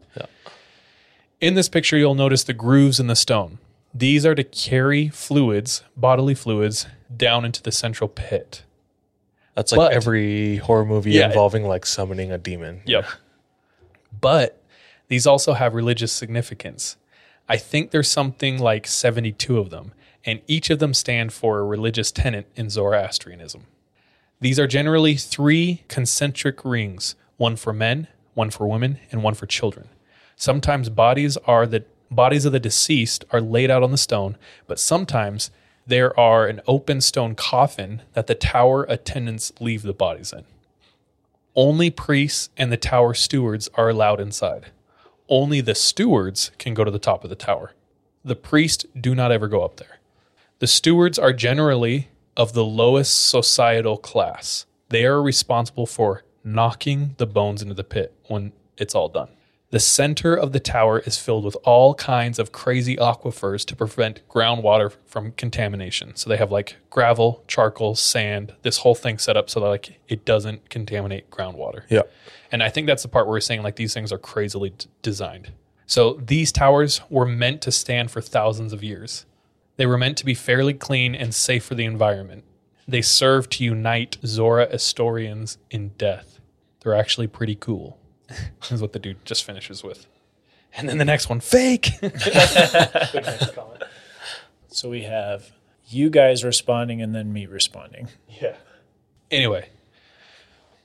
In 1.41 1.55
this 1.55 1.71
picture, 1.71 1.97
you'll 1.97 2.15
notice 2.15 2.45
the 2.45 2.53
grooves 2.53 3.01
in 3.01 3.07
the 3.07 3.17
stone. 3.17 3.59
These 3.95 4.27
are 4.27 4.35
to 4.35 4.45
carry 4.45 5.09
fluids, 5.09 5.83
bodily 5.97 6.35
fluids, 6.35 6.87
down 7.17 7.47
into 7.47 7.63
the 7.63 7.73
central 7.73 8.09
pit. 8.09 8.63
That's 9.55 9.73
like 9.73 9.79
But- 9.79 9.93
every 9.95 10.59
horror 10.59 10.85
movie 10.85 11.13
Yeah. 11.13 11.29
involving 11.29 11.65
like 11.67 11.87
summoning 11.87 12.31
a 12.31 12.37
demon. 12.39 12.83
Yep. 12.85 13.07
But 14.21 14.63
these 15.09 15.27
also 15.27 15.55
have 15.55 15.73
religious 15.75 16.13
significance. 16.13 16.97
I 17.49 17.57
think 17.57 17.91
there's 17.91 18.11
something 18.11 18.59
like 18.59 18.87
72 18.87 19.59
of 19.59 19.71
them, 19.71 19.93
and 20.25 20.41
each 20.47 20.71
of 20.71 20.79
them 20.79 20.95
stand 20.95 21.33
for 21.33 21.59
a 21.59 21.65
religious 21.65 22.13
tenet 22.13 22.47
in 22.55 22.71
Zoroastrianism. 22.71 23.67
These 24.41 24.59
are 24.59 24.67
generally 24.67 25.17
three 25.17 25.85
concentric 25.89 26.65
rings 26.65 27.15
one 27.37 27.57
for 27.57 27.73
men, 27.73 28.07
one 28.35 28.51
for 28.51 28.69
women, 28.69 28.99
and 29.11 29.23
one 29.23 29.35
for 29.35 29.47
children. 29.47 29.89
Sometimes 30.37 30.89
bodies 30.89 31.37
are 31.39 31.67
the 31.67 31.85
bodies 32.11 32.45
of 32.45 32.53
the 32.53 32.61
deceased 32.61 33.25
are 33.31 33.41
laid 33.41 33.71
out 33.71 33.83
on 33.83 33.91
the 33.91 33.97
stone, 33.97 34.37
but 34.67 34.79
sometimes 34.79 35.51
there 35.87 36.19
are 36.19 36.47
an 36.47 36.61
open 36.67 37.01
stone 37.01 37.35
coffin 37.35 38.03
that 38.13 38.27
the 38.27 38.35
tower 38.35 38.85
attendants 38.85 39.53
leave 39.61 39.83
the 39.83 39.93
bodies 39.93 40.33
in. 40.33 40.45
Only 41.55 41.91
priests 41.91 42.51
and 42.57 42.73
the 42.73 42.77
tower 42.77 43.15
stewards 43.15 43.69
are 43.75 43.89
allowed 43.89 44.21
inside. 44.21 44.67
Only 45.29 45.61
the 45.61 45.75
stewards 45.75 46.51
can 46.59 46.75
go 46.75 46.85
to 46.85 46.91
the 46.91 46.99
top 46.99 47.25
of 47.25 47.31
the 47.31 47.37
tower. 47.37 47.73
The 48.25 48.37
priests 48.37 48.87
do 48.99 49.15
not 49.15 49.33
ever 49.33 49.49
go 49.49 49.65
up 49.65 49.77
there. 49.77 49.99
The 50.63 50.69
stewards 50.69 51.19
are 51.19 51.33
generally 51.33 52.07
of 52.37 52.53
the 52.53 52.65
lowest 52.65 53.27
societal 53.29 53.97
class. 53.97 54.65
They 54.91 55.05
are 55.05 55.21
responsible 55.21 55.87
for 55.87 56.23
knocking 56.45 57.17
the 57.19 57.27
bones 57.27 57.63
into 57.63 57.75
the 57.75 57.83
pit 57.83 58.15
when 58.29 58.53
it's 58.77 58.95
all 58.95 59.09
done. 59.09 59.31
The 59.71 59.81
center 59.81 60.37
of 60.37 60.53
the 60.53 60.61
tower 60.61 61.01
is 61.01 61.19
filled 61.19 61.45
with 61.45 61.57
all 61.65 61.97
kinds 61.97 62.39
of 62.39 62.53
crazy 62.53 62.95
aquifers 62.95 63.65
to 63.65 63.75
prevent 63.75 64.23
groundwater 64.29 64.95
from 65.05 65.33
contamination. 65.33 66.15
So 66.15 66.31
they 66.31 66.37
have 66.37 66.53
like 66.53 66.77
gravel, 66.91 67.43
charcoal, 67.49 67.97
sand, 67.97 68.55
this 68.63 68.77
whole 68.77 68.95
thing 68.95 69.19
set 69.19 69.37
up 69.37 69.51
so 69.51 69.59
that 69.59 69.67
like 69.67 69.99
it 70.07 70.25
doesn't 70.25 70.71
contaminate 70.71 71.29
groundwater. 71.29 71.83
Yeah. 71.89 72.03
And 72.53 72.63
I 72.63 72.69
think 72.69 72.87
that's 72.87 73.03
the 73.03 73.09
part 73.09 73.27
where 73.27 73.33
we're 73.33 73.41
saying 73.41 73.65
like 73.65 73.75
these 73.75 73.95
things 73.95 74.13
are 74.13 74.19
crazily 74.19 74.71
d- 74.71 74.87
designed. 75.03 75.51
So 75.87 76.21
these 76.25 76.53
towers 76.53 77.01
were 77.11 77.27
meant 77.27 77.63
to 77.63 77.73
stand 77.73 78.13
for 78.13 78.21
thousands 78.21 78.73
of 78.73 78.85
years. 78.85 79.27
They 79.77 79.87
were 79.87 79.99
meant 79.99 80.19
to 80.19 80.25
be 80.25 80.35
fairly 80.35 80.75
clean 80.75 81.15
and 81.15 81.35
safe 81.35 81.65
for 81.65 81.75
the 81.75 81.85
environment. 81.85 82.45
They 82.87 83.03
serve 83.03 83.49
to 83.51 83.65
unite 83.65 84.19
Zoroastrians 84.25 85.59
in 85.71 85.91
death. 85.99 86.41
They're 86.81 86.95
actually 86.95 87.27
pretty 87.29 87.55
cool. 87.55 87.99
is 88.71 88.81
what 88.83 88.93
the 88.93 88.99
dude 88.99 89.25
just 89.25 89.45
finishes 89.45 89.83
with. 89.83 90.07
And 90.75 90.89
then 90.89 90.99
the 90.99 91.05
next 91.05 91.29
one, 91.29 91.41
fake. 91.41 91.91
So 94.75 94.89
we 94.89 95.03
have 95.03 95.51
you 95.87 96.09
guys 96.09 96.45
responding 96.45 97.03
and 97.03 97.15
then 97.15 97.31
me 97.33 97.45
responding. 97.45 98.09
yeah. 98.41 98.57
Anyway, 99.31 99.69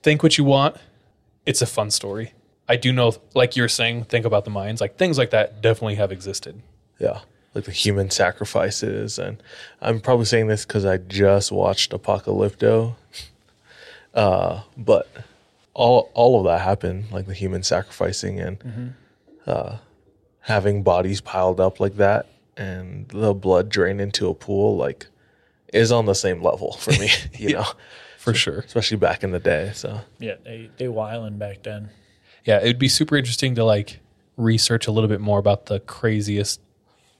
think 0.03 0.21
what 0.23 0.37
you 0.37 0.43
want. 0.43 0.75
It's 1.45 1.61
a 1.61 1.65
fun 1.65 1.89
story. 1.91 2.33
I 2.67 2.75
do 2.75 2.91
know, 2.91 3.13
like 3.33 3.55
you're 3.55 3.69
saying, 3.69 4.03
think 4.05 4.25
about 4.25 4.43
the 4.43 4.51
Mayans. 4.51 4.81
Like 4.81 4.97
things 4.97 5.17
like 5.17 5.29
that 5.29 5.61
definitely 5.61 5.95
have 5.95 6.11
existed. 6.11 6.61
Yeah. 6.99 7.21
Like 7.57 7.65
the 7.65 7.71
human 7.71 8.11
sacrifices. 8.11 9.17
And 9.17 9.41
I'm 9.81 9.99
probably 9.99 10.25
saying 10.25 10.45
this 10.47 10.63
because 10.65 10.85
I 10.85 10.97
just 10.97 11.51
watched 11.51 11.91
Apocalypto. 11.91 12.95
Uh, 14.13 14.61
but 14.75 15.07
all 15.75 16.09
all 16.15 16.39
of 16.39 16.45
that 16.45 16.61
happened, 16.61 17.05
like 17.11 17.27
the 17.27 17.35
human 17.35 17.61
sacrificing 17.61 18.39
and 18.39 18.95
uh, 19.45 19.77
having 20.39 20.81
bodies 20.81 21.21
piled 21.21 21.59
up 21.59 21.79
like 21.79 21.97
that 21.97 22.25
and 22.55 23.07
the 23.09 23.35
blood 23.35 23.69
drain 23.69 23.99
into 23.99 24.27
a 24.27 24.33
pool, 24.33 24.75
like 24.75 25.05
is 25.71 25.91
on 25.91 26.07
the 26.07 26.15
same 26.15 26.41
level 26.41 26.71
for 26.73 26.91
me, 26.93 27.09
you 27.37 27.53
know, 27.53 27.65
For 28.17 28.33
sure. 28.33 28.59
especially 28.59 28.97
back 28.97 29.23
in 29.23 29.29
the 29.31 29.39
day. 29.39 29.71
So 29.75 29.99
Yeah, 30.17 30.35
they 30.43 30.71
they 30.77 30.87
wilding 30.87 31.37
back 31.37 31.61
then. 31.61 31.89
Yeah, 32.43 32.59
it 32.59 32.65
would 32.65 32.79
be 32.79 32.87
super 32.89 33.17
interesting 33.17 33.53
to 33.55 33.63
like 33.63 33.99
research 34.35 34.87
a 34.87 34.91
little 34.91 35.09
bit 35.09 35.21
more 35.21 35.37
about 35.37 35.67
the 35.67 35.79
craziest 35.81 36.59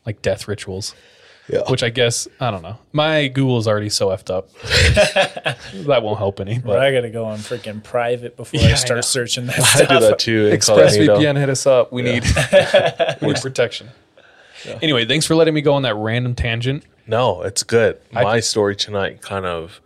like 0.07 0.21
death 0.23 0.47
rituals. 0.47 0.95
yeah, 1.47 1.61
Which 1.69 1.83
I 1.83 1.89
guess 1.89 2.27
I 2.39 2.49
don't 2.49 2.63
know. 2.63 2.77
My 2.93 3.27
Google 3.27 3.57
is 3.59 3.67
already 3.67 3.89
so 3.89 4.07
effed 4.07 4.29
up. 4.31 4.49
that 5.85 6.01
won't 6.03 6.17
help 6.17 6.39
any. 6.39 6.55
But 6.59 6.65
But 6.67 6.79
I 6.79 6.91
got 6.91 7.01
to 7.01 7.09
go 7.09 7.25
on 7.25 7.37
freaking 7.39 7.83
private 7.83 8.35
before 8.35 8.59
Yeah, 8.59 8.69
I 8.69 8.71
I 8.71 8.75
start 8.75 8.97
know. 8.97 9.01
searching 9.01 9.45
that 9.47 9.59
I 9.59 9.61
stuff. 9.63 9.87
do 9.89 9.99
that 9.99 10.19
too. 10.19 10.47
incognito. 10.47 11.17
ExpressVPN 11.19 11.37
hit 11.37 11.49
us 11.49 11.65
up. 11.67 11.91
We 11.91 12.01
need 12.01 12.23
we 13.21 13.27
need 13.27 13.41
protection. 13.41 13.89
Anyway, 14.81 15.05
thanks 15.05 15.25
for 15.25 15.35
letting 15.35 15.53
me 15.53 15.61
go 15.61 15.73
on 15.73 15.83
that 15.83 15.95
random 15.95 16.33
tangent. 16.35 16.83
No, 17.05 17.43
it's 17.43 17.63
good. 17.63 17.99
I- 18.13 18.23
My 18.23 18.39
story 18.39 18.75
tonight 18.75 19.21
kind 19.21 19.45
of 19.45 19.79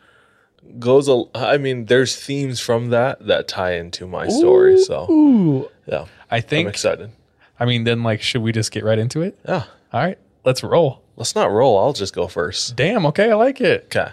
goes. 0.80 1.08
A, 1.10 1.24
I 1.36 1.58
mean, 1.58 1.86
there's 1.86 2.16
themes 2.16 2.60
from 2.60 2.90
that 2.90 3.28
that 3.28 3.48
tie 3.48 3.74
into 3.74 4.08
my 4.08 4.28
story. 4.30 4.82
So 4.84 5.70
yeah, 5.86 6.06
I 6.32 6.40
think 6.42 6.42
I'm 6.42 6.48
think 6.50 6.70
excited. 6.70 7.12
I 7.60 7.66
mean 7.66 7.84
then 7.84 8.02
like 8.02 8.22
should 8.24 8.42
we 8.42 8.52
just 8.52 8.72
get 8.72 8.84
right 8.84 8.98
into 8.98 9.22
it? 9.22 9.38
Yeah, 9.48 9.66
All 9.94 10.02
right, 10.02 10.18
let's 10.46 10.64
roll. 10.64 11.04
let's 11.18 11.36
not 11.36 11.52
roll. 11.52 11.78
I'll 11.78 11.92
just 11.94 12.16
go 12.16 12.28
first. 12.28 12.76
Damn, 12.78 13.06
okay, 13.08 13.32
I 13.32 13.36
like 13.36 13.60
it. 13.60 13.86
Okay. 13.86 14.12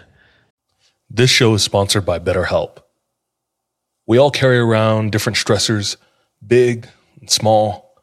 This 1.09 1.29
show 1.29 1.53
is 1.53 1.63
sponsored 1.63 2.05
by 2.05 2.19
BetterHelp. 2.19 2.79
We 4.05 4.17
all 4.17 4.29
carry 4.29 4.57
around 4.57 5.11
different 5.11 5.37
stressors, 5.37 5.95
big 6.45 6.87
and 7.19 7.29
small. 7.29 7.95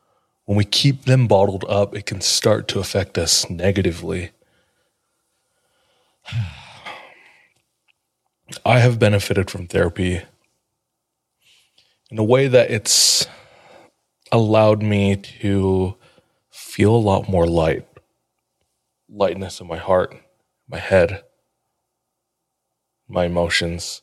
When 0.47 0.57
we 0.57 0.65
keep 0.65 1.05
them 1.05 1.27
bottled 1.27 1.65
up, 1.69 1.95
it 1.95 2.07
can 2.07 2.21
start 2.21 2.67
to 2.69 2.79
affect 2.81 3.19
us 3.19 3.51
negatively. 3.51 4.31
I 8.65 8.79
have 8.79 8.99
benefited 8.99 9.51
from 9.51 9.67
therapy 9.67 10.23
in 12.11 12.19
a 12.19 12.25
way 12.25 12.49
that 12.49 12.71
it's 12.71 13.27
allowed 14.33 14.83
me 14.83 15.17
to 15.17 15.97
feel 16.57 16.95
a 16.95 16.97
lot 16.97 17.29
more 17.29 17.47
light, 17.47 17.87
lightness 19.09 19.61
in 19.61 19.67
my 19.67 19.79
heart, 19.79 20.17
my 20.69 20.79
head 20.79 21.23
my 23.09 23.25
emotions. 23.25 24.03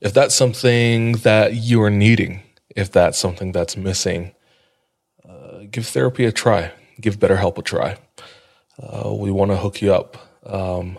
If 0.00 0.12
that's 0.12 0.34
something 0.34 1.12
that 1.18 1.54
you 1.54 1.82
are 1.82 1.90
needing, 1.90 2.42
if 2.74 2.90
that's 2.92 3.18
something 3.18 3.52
that's 3.52 3.76
missing, 3.76 4.34
uh, 5.28 5.64
give 5.70 5.86
therapy 5.86 6.24
a 6.24 6.32
try. 6.32 6.72
Give 7.00 7.18
BetterHelp 7.18 7.58
a 7.58 7.62
try. 7.62 7.96
Uh, 8.80 9.12
we 9.14 9.30
want 9.30 9.50
to 9.50 9.56
hook 9.56 9.82
you 9.82 9.92
up 9.92 10.16
um, 10.46 10.98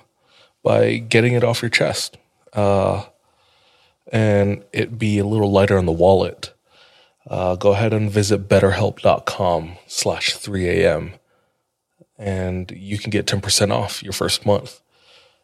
by 0.63 0.97
getting 0.97 1.33
it 1.33 1.43
off 1.43 1.61
your 1.61 1.69
chest 1.69 2.17
uh, 2.53 3.05
and 4.11 4.63
it 4.73 4.97
be 4.97 5.19
a 5.19 5.25
little 5.25 5.51
lighter 5.51 5.77
on 5.77 5.85
the 5.85 5.91
wallet. 5.91 6.53
Uh, 7.29 7.55
go 7.55 7.73
ahead 7.73 7.93
and 7.93 8.09
visit 8.09 8.49
betterhelp.com 8.49 9.77
slash 9.87 10.35
3am 10.35 11.13
and 12.19 12.69
you 12.71 12.97
can 12.97 13.09
get 13.09 13.25
10% 13.25 13.71
off 13.71 14.03
your 14.03 14.13
first 14.13 14.45
month. 14.45 14.81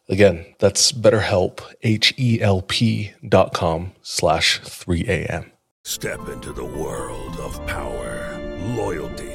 Again, 0.10 0.46
that's 0.60 0.92
betterhelp, 0.92 1.62
H-E-L-P 1.82 3.14
dot 3.28 3.54
com 3.54 3.94
slash 4.04 4.60
3am. 4.62 5.50
Step 5.84 6.28
into 6.28 6.52
the 6.52 6.66
world 6.66 7.40
of 7.40 7.66
power, 7.66 8.40
loyalty, 8.76 9.35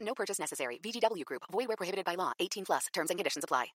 No 0.00 0.14
purchase 0.14 0.38
necessary. 0.38 0.78
VGW 0.82 1.24
Group. 1.24 1.42
Void 1.50 1.68
where 1.68 1.76
prohibited 1.76 2.04
by 2.04 2.14
law. 2.14 2.32
18 2.40 2.64
plus. 2.64 2.86
Terms 2.92 3.10
and 3.10 3.18
conditions 3.18 3.44
apply. 3.44 3.66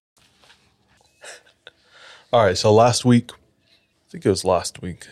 All 2.34 2.44
right, 2.44 2.58
so 2.58 2.74
last 2.74 3.06
week, 3.06 3.32
I 3.32 4.12
think 4.12 4.26
it 4.26 4.30
was 4.30 4.44
last 4.44 4.82
week 4.82 5.08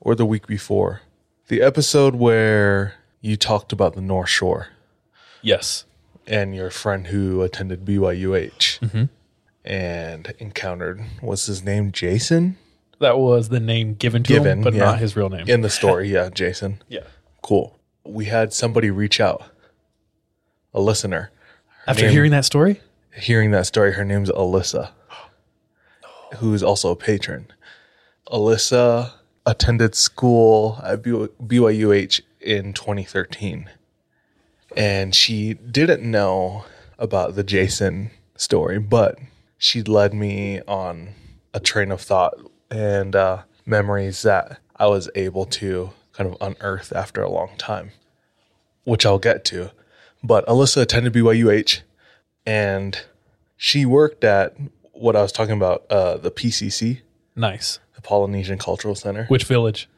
or 0.00 0.14
the 0.14 0.26
week 0.26 0.46
before, 0.46 1.02
the 1.48 1.62
episode 1.62 2.14
where 2.16 2.94
you 3.20 3.36
talked 3.36 3.72
about 3.72 3.94
the 3.94 4.00
North 4.00 4.28
Shore 4.28 4.68
Yes. 5.42 5.84
and 6.26 6.54
your 6.54 6.70
friend 6.70 7.08
who 7.08 7.42
attended 7.42 7.84
BYUH 7.84 8.80
mm-hmm. 8.80 9.04
and 9.64 10.34
encountered, 10.38 11.02
what's 11.20 11.46
his 11.46 11.62
name, 11.62 11.92
Jason? 11.92 12.56
That 12.98 13.18
was 13.18 13.48
the 13.48 13.60
name 13.60 13.94
given 13.94 14.22
to 14.24 14.42
him, 14.42 14.62
but 14.62 14.74
yeah. 14.74 14.84
not 14.84 14.98
his 14.98 15.16
real 15.16 15.28
name. 15.28 15.48
In 15.48 15.60
the 15.60 15.70
story, 15.70 16.08
yeah, 16.08 16.30
Jason. 16.30 16.82
yeah. 16.88 17.04
Cool. 17.42 17.78
We 18.04 18.26
had 18.26 18.52
somebody 18.52 18.90
reach 18.90 19.20
out, 19.20 19.44
a 20.74 20.80
listener. 20.80 21.30
Her 21.84 21.90
After 21.90 22.04
name- 22.04 22.12
hearing 22.12 22.30
that 22.32 22.44
story? 22.44 22.80
hearing 23.14 23.50
that 23.50 23.66
story, 23.66 23.92
her 23.92 24.04
name's 24.06 24.30
Alyssa, 24.30 24.90
who's 26.36 26.62
also 26.62 26.90
a 26.90 26.96
patron. 26.96 27.46
Alyssa 28.28 29.12
attended 29.44 29.94
school 29.94 30.80
at 30.82 31.02
BYUH 31.02 32.20
in 32.40 32.72
2013, 32.72 33.68
and 34.76 35.14
she 35.14 35.54
didn't 35.54 36.08
know 36.10 36.64
about 36.98 37.34
the 37.34 37.42
Jason 37.44 38.10
story, 38.36 38.78
but 38.78 39.18
she 39.58 39.82
led 39.82 40.14
me 40.14 40.60
on 40.62 41.10
a 41.52 41.60
train 41.60 41.90
of 41.92 42.00
thought 42.00 42.34
and 42.70 43.14
uh, 43.14 43.42
memories 43.66 44.22
that 44.22 44.58
I 44.76 44.86
was 44.86 45.10
able 45.14 45.44
to 45.46 45.90
kind 46.12 46.30
of 46.32 46.36
unearth 46.40 46.92
after 46.94 47.22
a 47.22 47.30
long 47.30 47.50
time, 47.58 47.90
which 48.84 49.04
I'll 49.04 49.18
get 49.18 49.44
to. 49.46 49.70
But 50.22 50.46
Alyssa 50.46 50.82
attended 50.82 51.12
BYUH 51.12 51.80
and 52.46 52.98
she 53.56 53.84
worked 53.86 54.24
at 54.24 54.56
what 54.92 55.16
I 55.16 55.22
was 55.22 55.32
talking 55.32 55.54
about, 55.56 55.84
uh, 55.90 56.16
the 56.16 56.30
PCC, 56.30 57.00
Nice. 57.34 57.78
the 57.96 58.02
Polynesian 58.02 58.58
Cultural 58.58 58.94
Center. 58.94 59.24
Which 59.26 59.44
village? 59.44 59.88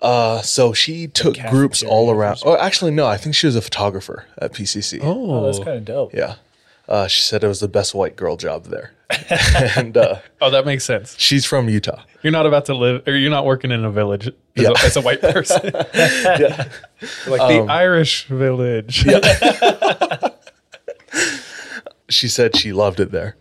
Uh, 0.00 0.40
so 0.42 0.72
she 0.72 1.08
took 1.08 1.36
groups 1.50 1.82
all 1.82 2.10
around. 2.10 2.38
Oh, 2.44 2.56
actually, 2.56 2.92
no, 2.92 3.06
I 3.06 3.16
think 3.16 3.34
she 3.34 3.46
was 3.46 3.56
a 3.56 3.60
photographer 3.62 4.26
at 4.38 4.52
PCC. 4.52 5.00
Oh, 5.02 5.44
that's 5.44 5.58
kind 5.58 5.76
of 5.78 5.84
dope. 5.84 6.14
Yeah. 6.14 6.36
Uh, 6.86 7.06
she 7.08 7.20
said 7.20 7.42
it 7.44 7.48
was 7.48 7.60
the 7.60 7.68
best 7.68 7.94
white 7.94 8.16
girl 8.16 8.36
job 8.36 8.66
there. 8.66 8.92
and 9.76 9.96
uh, 9.96 10.20
Oh, 10.40 10.50
that 10.50 10.64
makes 10.64 10.84
sense. 10.84 11.16
she's 11.18 11.44
from 11.44 11.68
Utah. 11.68 12.02
You're 12.22 12.32
not 12.32 12.46
about 12.46 12.66
to 12.66 12.74
live, 12.74 13.06
or 13.06 13.14
you're 13.16 13.30
not 13.30 13.44
working 13.44 13.70
in 13.70 13.84
a 13.84 13.90
village 13.90 14.26
as, 14.26 14.34
Yeah. 14.56 14.70
a, 14.70 14.84
as 14.84 14.96
a 14.96 15.00
white 15.00 15.20
person. 15.20 15.60
yeah. 15.74 16.68
like 17.26 17.40
the 17.48 17.60
um, 17.62 17.70
Irish 17.70 18.26
village. 18.26 19.06
she 22.08 22.28
said 22.28 22.56
she 22.56 22.72
loved 22.72 23.00
it 23.00 23.12
there. 23.12 23.36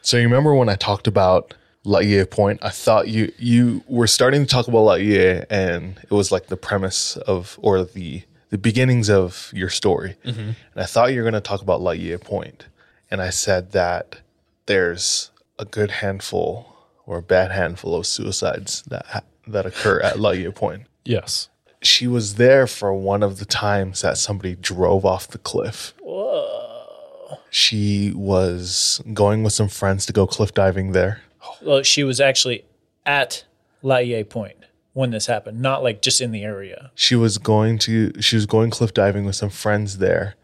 So 0.00 0.16
you 0.16 0.24
remember 0.24 0.54
when 0.54 0.68
I 0.68 0.76
talked 0.76 1.06
about 1.06 1.54
Laie 1.84 2.24
Point? 2.24 2.60
I 2.62 2.70
thought 2.70 3.08
you 3.08 3.32
you 3.38 3.84
were 3.86 4.06
starting 4.06 4.42
to 4.42 4.46
talk 4.48 4.68
about 4.68 4.84
Laie, 4.84 5.44
and 5.50 5.98
it 6.02 6.10
was 6.10 6.32
like 6.32 6.46
the 6.46 6.56
premise 6.56 7.16
of 7.18 7.58
or 7.62 7.84
the 7.84 8.22
the 8.50 8.58
beginnings 8.58 9.08
of 9.10 9.50
your 9.54 9.68
story. 9.68 10.16
Mm-hmm. 10.24 10.40
And 10.40 10.56
I 10.76 10.84
thought 10.84 11.12
you 11.12 11.18
were 11.22 11.30
going 11.30 11.34
to 11.34 11.40
talk 11.40 11.62
about 11.62 11.80
La 11.80 11.90
Laie 11.92 12.16
Point, 12.18 12.66
and 13.10 13.20
I 13.20 13.30
said 13.30 13.72
that 13.72 14.20
there's 14.66 15.30
a 15.58 15.64
good 15.64 15.90
handful 15.90 16.71
or 17.06 17.18
a 17.18 17.22
bad 17.22 17.50
handful 17.50 17.94
of 17.94 18.06
suicides 18.06 18.82
that 18.88 19.24
that 19.46 19.66
occur 19.66 20.00
at 20.00 20.18
Laie 20.18 20.50
Point. 20.50 20.84
yes. 21.04 21.48
She 21.84 22.06
was 22.06 22.36
there 22.36 22.68
for 22.68 22.94
one 22.94 23.24
of 23.24 23.40
the 23.40 23.44
times 23.44 24.02
that 24.02 24.16
somebody 24.16 24.54
drove 24.54 25.04
off 25.04 25.26
the 25.26 25.38
cliff. 25.38 25.94
Whoa. 26.00 27.38
She 27.50 28.12
was 28.14 29.02
going 29.12 29.42
with 29.42 29.52
some 29.52 29.66
friends 29.66 30.06
to 30.06 30.12
go 30.12 30.28
cliff 30.28 30.54
diving 30.54 30.92
there. 30.92 31.22
Well, 31.60 31.82
she 31.82 32.04
was 32.04 32.20
actually 32.20 32.64
at 33.04 33.44
Laie 33.82 34.22
Point 34.22 34.58
when 34.92 35.10
this 35.10 35.26
happened, 35.26 35.60
not 35.60 35.82
like 35.82 36.02
just 36.02 36.20
in 36.20 36.30
the 36.30 36.44
area. 36.44 36.92
She 36.94 37.16
was 37.16 37.36
going 37.36 37.78
to 37.78 38.12
she 38.20 38.36
was 38.36 38.46
going 38.46 38.70
cliff 38.70 38.94
diving 38.94 39.24
with 39.24 39.34
some 39.34 39.50
friends 39.50 39.98
there 39.98 40.36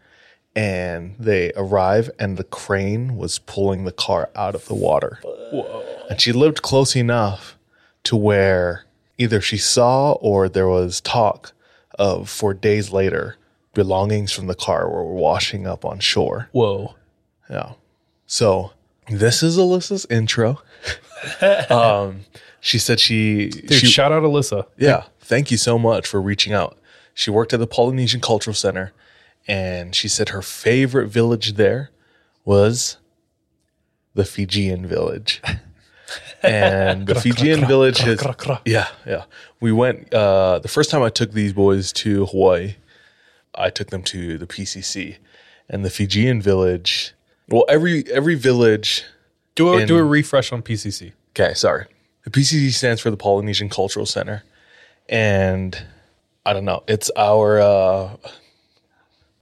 and 0.59 1.15
they 1.17 1.53
arrive 1.55 2.11
and 2.19 2.35
the 2.35 2.43
crane 2.43 3.15
was 3.15 3.39
pulling 3.39 3.85
the 3.85 3.93
car 3.93 4.29
out 4.35 4.55
of 4.55 4.65
the 4.65 4.73
water. 4.73 5.19
Whoa. 5.23 5.85
And 6.09 6.19
she 6.19 6.33
lived 6.33 6.61
close 6.61 6.97
enough 6.97 7.57
to 8.03 8.17
where 8.17 8.83
either 9.17 9.39
she 9.39 9.57
saw 9.57 10.13
or 10.13 10.49
there 10.49 10.67
was 10.67 10.99
talk 10.99 11.53
of 11.97 12.29
for 12.29 12.53
days 12.53 12.91
later 12.91 13.37
belongings 13.73 14.33
from 14.33 14.47
the 14.47 14.55
car 14.55 14.89
were 14.89 15.05
washing 15.05 15.65
up 15.65 15.85
on 15.85 15.99
shore. 15.99 16.49
Whoa. 16.51 16.93
Yeah. 17.49 17.73
So 18.27 18.73
this 19.07 19.41
is 19.41 19.57
Alyssa's 19.57 20.05
intro. 20.09 20.61
um, 21.69 22.25
she 22.59 22.79
said 22.79 22.99
she, 22.99 23.47
Dude, 23.47 23.71
she 23.71 23.87
shout 23.87 24.11
out 24.11 24.23
Alyssa. 24.23 24.65
yeah, 24.77 25.03
thank 25.21 25.51
you 25.51 25.57
so 25.57 25.79
much 25.79 26.05
for 26.05 26.21
reaching 26.21 26.51
out. 26.51 26.77
She 27.13 27.31
worked 27.31 27.53
at 27.53 27.61
the 27.61 27.67
Polynesian 27.67 28.19
Cultural 28.19 28.53
Center, 28.53 28.91
and 29.47 29.95
she 29.95 30.07
said 30.07 30.29
her 30.29 30.41
favorite 30.41 31.07
village 31.07 31.53
there 31.53 31.89
was 32.45 32.97
the 34.13 34.25
Fijian 34.25 34.85
village. 34.85 35.41
And 36.41 37.05
the 37.05 37.15
Fijian 37.15 37.67
village 37.67 37.97
kra. 37.99 38.61
yeah, 38.65 38.87
yeah. 39.05 39.25
We 39.59 39.71
went 39.73 40.11
uh, 40.13 40.59
the 40.59 40.69
first 40.69 40.89
time 40.89 41.03
I 41.03 41.09
took 41.09 41.33
these 41.33 41.51
boys 41.53 41.91
to 41.93 42.25
Hawaii. 42.27 42.75
I 43.53 43.69
took 43.69 43.89
them 43.89 44.03
to 44.03 44.37
the 44.37 44.47
PCC, 44.47 45.17
and 45.69 45.83
the 45.83 45.89
Fijian 45.89 46.41
village. 46.41 47.13
Well, 47.49 47.65
every 47.67 48.09
every 48.11 48.35
village 48.35 49.03
Do 49.55 49.73
a, 49.73 49.79
In- 49.79 49.87
do 49.87 49.97
a 49.97 50.03
refresh 50.03 50.51
on 50.53 50.61
PCC. 50.63 51.11
Okay, 51.31 51.53
sorry. 51.53 51.85
The 52.23 52.29
PCC 52.31 52.71
stands 52.71 53.01
for 53.01 53.11
the 53.11 53.17
Polynesian 53.17 53.67
Cultural 53.69 54.05
Center, 54.05 54.43
and 55.09 55.77
I 56.45 56.53
don't 56.53 56.65
know. 56.65 56.83
It's 56.87 57.11
our. 57.17 57.59
Uh, 57.59 58.15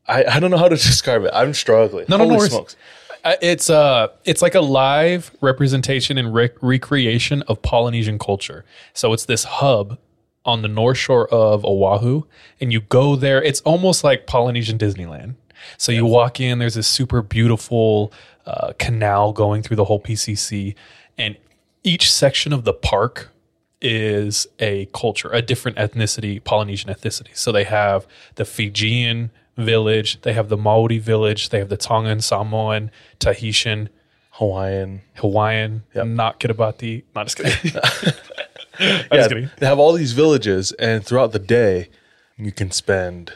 I 0.07 0.23
I 0.25 0.39
don't 0.39 0.51
know 0.51 0.57
how 0.57 0.69
to 0.69 0.75
describe 0.91 1.23
it. 1.23 1.31
I'm 1.33 1.53
struggling. 1.53 2.05
No, 2.09 2.17
no, 2.17 2.23
no 2.23 2.29
Holy 2.29 2.37
worries. 2.39 2.51
smokes! 2.51 2.75
Uh, 3.23 3.35
It's 3.41 3.69
uh, 3.69 4.07
it's 4.25 4.41
like 4.41 4.55
a 4.55 4.61
live 4.61 5.31
representation 5.41 6.17
and 6.17 6.33
rec- 6.33 6.55
recreation 6.61 7.41
of 7.43 7.61
Polynesian 7.61 8.17
culture. 8.19 8.63
So 8.93 9.13
it's 9.13 9.25
this 9.25 9.43
hub 9.45 9.97
on 10.45 10.61
the 10.61 10.67
north 10.69 10.97
shore 10.97 11.27
of 11.29 11.65
Oahu, 11.65 12.23
and 12.61 12.71
you 12.71 12.79
go 12.81 13.15
there. 13.15 13.41
It's 13.43 13.59
almost 13.61 14.03
like 14.03 14.27
Polynesian 14.27 14.77
Disneyland. 14.77 15.35
So 15.77 15.91
you 15.91 16.05
walk 16.05 16.39
in. 16.39 16.59
There's 16.59 16.75
this 16.75 16.87
super 16.87 17.21
beautiful 17.21 18.13
uh, 18.45 18.71
canal 18.79 19.33
going 19.33 19.61
through 19.61 19.75
the 19.75 19.83
whole 19.85 19.99
PCC, 19.99 20.75
and 21.17 21.35
each 21.83 22.11
section 22.11 22.53
of 22.53 22.63
the 22.63 22.73
park 22.73 23.29
is 23.81 24.47
a 24.59 24.85
culture, 24.93 25.29
a 25.31 25.41
different 25.41 25.77
ethnicity, 25.77 26.43
Polynesian 26.43 26.89
ethnicity. 26.93 27.35
So 27.35 27.51
they 27.51 27.63
have 27.65 28.07
the 28.35 28.45
Fijian 28.45 29.31
village, 29.57 30.21
they 30.21 30.33
have 30.33 30.49
the 30.49 30.57
Maori 30.57 30.97
village, 30.99 31.49
they 31.49 31.59
have 31.59 31.69
the 31.69 31.77
Tongan, 31.77 32.21
Samoan, 32.21 32.91
Tahitian, 33.19 33.89
Hawaiian. 34.31 35.01
Hawaiian, 35.15 35.83
not 35.95 36.39
Kiribati. 36.39 37.03
Not 37.15 37.27
just 37.27 37.37
kidding. 37.37 37.81
Yeah, 38.79 39.07
just 39.11 39.29
kidding. 39.29 39.49
they 39.57 39.65
have 39.65 39.79
all 39.79 39.91
these 39.93 40.11
villages, 40.13 40.71
and 40.73 41.03
throughout 41.03 41.31
the 41.31 41.39
day, 41.39 41.89
you 42.37 42.51
can 42.51 42.69
spend. 42.69 43.33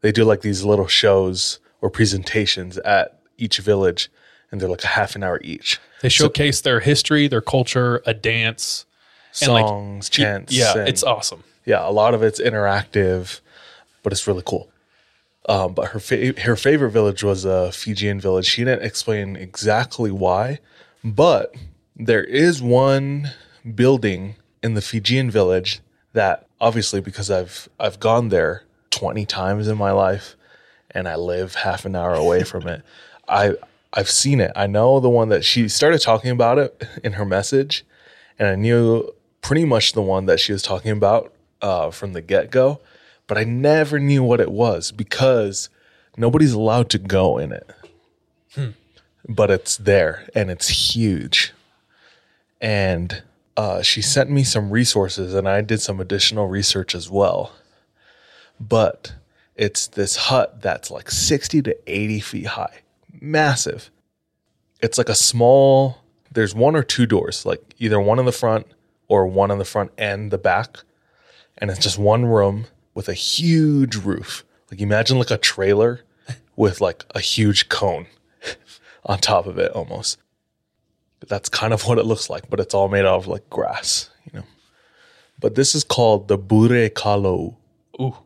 They 0.00 0.10
do 0.10 0.24
like 0.24 0.40
these 0.40 0.64
little 0.64 0.88
shows 0.88 1.60
or 1.80 1.88
presentations 1.88 2.78
at 2.78 3.20
each 3.38 3.58
village, 3.58 4.10
and 4.50 4.60
they're 4.60 4.68
like 4.68 4.82
a 4.82 4.88
half 4.88 5.14
an 5.14 5.22
hour 5.22 5.40
each. 5.44 5.78
They 6.00 6.08
showcase 6.08 6.62
their 6.62 6.80
history, 6.80 7.28
their 7.28 7.40
culture, 7.40 8.02
a 8.06 8.12
dance, 8.12 8.84
and, 9.40 9.52
like, 9.52 9.64
songs, 9.68 10.08
chants. 10.10 10.52
Yeah, 10.52 10.76
and- 10.78 10.88
it's 10.88 11.04
awesome. 11.04 11.44
yeah, 11.64 11.88
a 11.88 11.92
lot 11.92 12.12
of 12.12 12.24
it's 12.24 12.40
interactive, 12.40 13.38
but 14.02 14.12
it's 14.12 14.26
really 14.26 14.42
cool. 14.44 14.68
Um, 15.48 15.74
but 15.74 15.88
her 15.88 15.98
fa- 15.98 16.40
her 16.42 16.56
favorite 16.56 16.90
village 16.90 17.24
was 17.24 17.44
a 17.44 17.72
Fijian 17.72 18.20
village. 18.20 18.46
She 18.46 18.64
didn't 18.64 18.84
explain 18.84 19.34
exactly 19.36 20.10
why, 20.10 20.60
but 21.02 21.54
there 21.96 22.24
is 22.24 22.62
one 22.62 23.30
building 23.74 24.36
in 24.62 24.74
the 24.74 24.82
Fijian 24.82 25.30
village 25.30 25.80
that 26.12 26.46
obviously 26.60 27.00
because 27.00 27.30
I've 27.30 27.68
I've 27.80 27.98
gone 27.98 28.28
there 28.28 28.62
20 28.90 29.26
times 29.26 29.68
in 29.68 29.76
my 29.76 29.90
life 29.90 30.36
and 30.90 31.08
I 31.08 31.16
live 31.16 31.54
half 31.56 31.84
an 31.84 31.96
hour 31.96 32.14
away 32.14 32.44
from 32.44 32.68
it. 32.68 32.82
I 33.28 33.54
I've 33.92 34.10
seen 34.10 34.40
it. 34.40 34.52
I 34.56 34.66
know 34.66 35.00
the 35.00 35.10
one 35.10 35.28
that 35.30 35.44
she 35.44 35.68
started 35.68 36.00
talking 36.00 36.30
about 36.30 36.58
it 36.58 36.86
in 37.04 37.14
her 37.14 37.24
message 37.24 37.84
and 38.38 38.48
I 38.48 38.54
knew 38.54 39.12
pretty 39.40 39.64
much 39.64 39.92
the 39.92 40.02
one 40.02 40.26
that 40.26 40.40
she 40.40 40.52
was 40.52 40.62
talking 40.62 40.92
about 40.92 41.32
uh, 41.60 41.90
from 41.90 42.12
the 42.12 42.20
get 42.20 42.50
go, 42.50 42.80
but 43.32 43.40
I 43.40 43.44
never 43.44 43.98
knew 43.98 44.22
what 44.22 44.42
it 44.42 44.52
was 44.52 44.92
because 44.92 45.70
nobody's 46.18 46.52
allowed 46.52 46.90
to 46.90 46.98
go 46.98 47.38
in 47.38 47.50
it. 47.50 47.66
But 49.26 49.50
it's 49.50 49.78
there 49.78 50.28
and 50.34 50.50
it's 50.50 50.92
huge. 50.92 51.54
And 52.60 53.22
uh, 53.56 53.80
she 53.80 54.02
sent 54.02 54.28
me 54.28 54.44
some 54.44 54.70
resources 54.70 55.32
and 55.32 55.48
I 55.48 55.62
did 55.62 55.80
some 55.80 55.98
additional 55.98 56.46
research 56.46 56.94
as 56.94 57.08
well. 57.08 57.52
But 58.60 59.14
it's 59.56 59.86
this 59.86 60.16
hut 60.16 60.60
that's 60.60 60.90
like 60.90 61.10
60 61.10 61.62
to 61.62 61.76
80 61.86 62.20
feet 62.20 62.46
high, 62.48 62.82
massive. 63.18 63.90
It's 64.82 64.98
like 64.98 65.08
a 65.08 65.14
small, 65.14 66.02
there's 66.30 66.54
one 66.54 66.76
or 66.76 66.82
two 66.82 67.06
doors, 67.06 67.46
like 67.46 67.62
either 67.78 67.98
one 67.98 68.18
in 68.18 68.26
the 68.26 68.30
front 68.30 68.66
or 69.08 69.26
one 69.26 69.50
on 69.50 69.56
the 69.56 69.64
front 69.64 69.90
and 69.96 70.30
the 70.30 70.36
back. 70.36 70.80
And 71.56 71.70
it's 71.70 71.80
just 71.80 71.96
one 71.96 72.26
room 72.26 72.66
with 72.94 73.08
a 73.08 73.14
huge 73.14 73.96
roof. 73.96 74.44
Like 74.70 74.80
imagine 74.80 75.18
like 75.18 75.30
a 75.30 75.38
trailer 75.38 76.00
with 76.56 76.80
like 76.80 77.04
a 77.14 77.20
huge 77.20 77.68
cone 77.68 78.06
on 79.04 79.18
top 79.18 79.46
of 79.46 79.58
it 79.58 79.72
almost. 79.72 80.18
That's 81.26 81.48
kind 81.48 81.72
of 81.72 81.86
what 81.86 81.98
it 81.98 82.06
looks 82.06 82.28
like, 82.28 82.50
but 82.50 82.60
it's 82.60 82.74
all 82.74 82.88
made 82.88 83.04
out 83.04 83.16
of 83.16 83.26
like 83.26 83.48
grass, 83.48 84.10
you 84.24 84.40
know. 84.40 84.46
But 85.38 85.54
this 85.54 85.74
is 85.74 85.84
called 85.84 86.28
the 86.28 86.38
Bure 86.38 86.88
Kalo. 86.88 87.56
Ooh. 88.00 88.16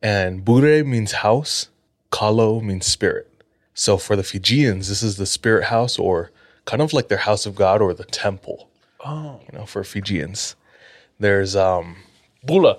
And 0.00 0.44
Bure 0.44 0.84
means 0.84 1.12
house, 1.12 1.68
Kalo 2.10 2.60
means 2.60 2.86
spirit. 2.86 3.28
So 3.74 3.96
for 3.96 4.16
the 4.16 4.22
Fijians, 4.22 4.88
this 4.88 5.02
is 5.02 5.16
the 5.16 5.26
spirit 5.26 5.64
house 5.64 5.98
or 5.98 6.30
kind 6.64 6.82
of 6.82 6.92
like 6.92 7.08
their 7.08 7.18
house 7.18 7.46
of 7.46 7.54
God 7.54 7.80
or 7.80 7.94
the 7.94 8.04
temple. 8.04 8.68
Oh. 9.04 9.40
You 9.50 9.58
know, 9.58 9.66
for 9.66 9.82
Fijians. 9.84 10.56
There's 11.18 11.56
um 11.56 11.96
Bula. 12.44 12.78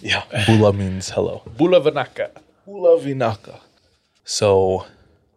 Yeah, 0.00 0.24
Bula 0.46 0.72
means 0.72 1.10
hello. 1.10 1.42
Bula 1.56 1.80
Vanaka. 1.80 2.30
Bula 2.66 3.00
Vinaka. 3.00 3.60
So 4.24 4.86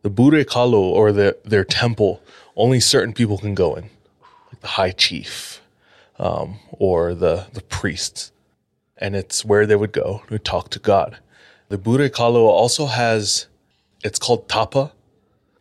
the 0.02 0.10
Bure 0.10 0.44
Kalo 0.44 0.82
or 0.82 1.12
the, 1.12 1.38
their 1.44 1.64
temple, 1.64 2.22
only 2.56 2.80
certain 2.80 3.14
people 3.14 3.38
can 3.38 3.56
go 3.56 3.76
in. 3.76 3.90
Like 4.52 4.62
the 4.62 4.68
high 4.68 4.92
chief 4.92 5.62
um, 6.20 6.60
or 6.72 7.14
the, 7.14 7.48
the 7.54 7.62
priests. 7.62 8.32
And 8.98 9.16
it's 9.16 9.44
where 9.44 9.66
they 9.66 9.76
would 9.76 9.92
go 9.92 10.22
to 10.30 10.40
talk 10.40 10.70
to 10.72 10.80
God. 10.80 11.18
The 11.70 11.78
Bure 11.78 12.10
Kalo 12.10 12.46
also 12.46 12.86
has, 12.86 13.48
it's 14.04 14.20
called 14.20 14.48
tapa. 14.48 14.92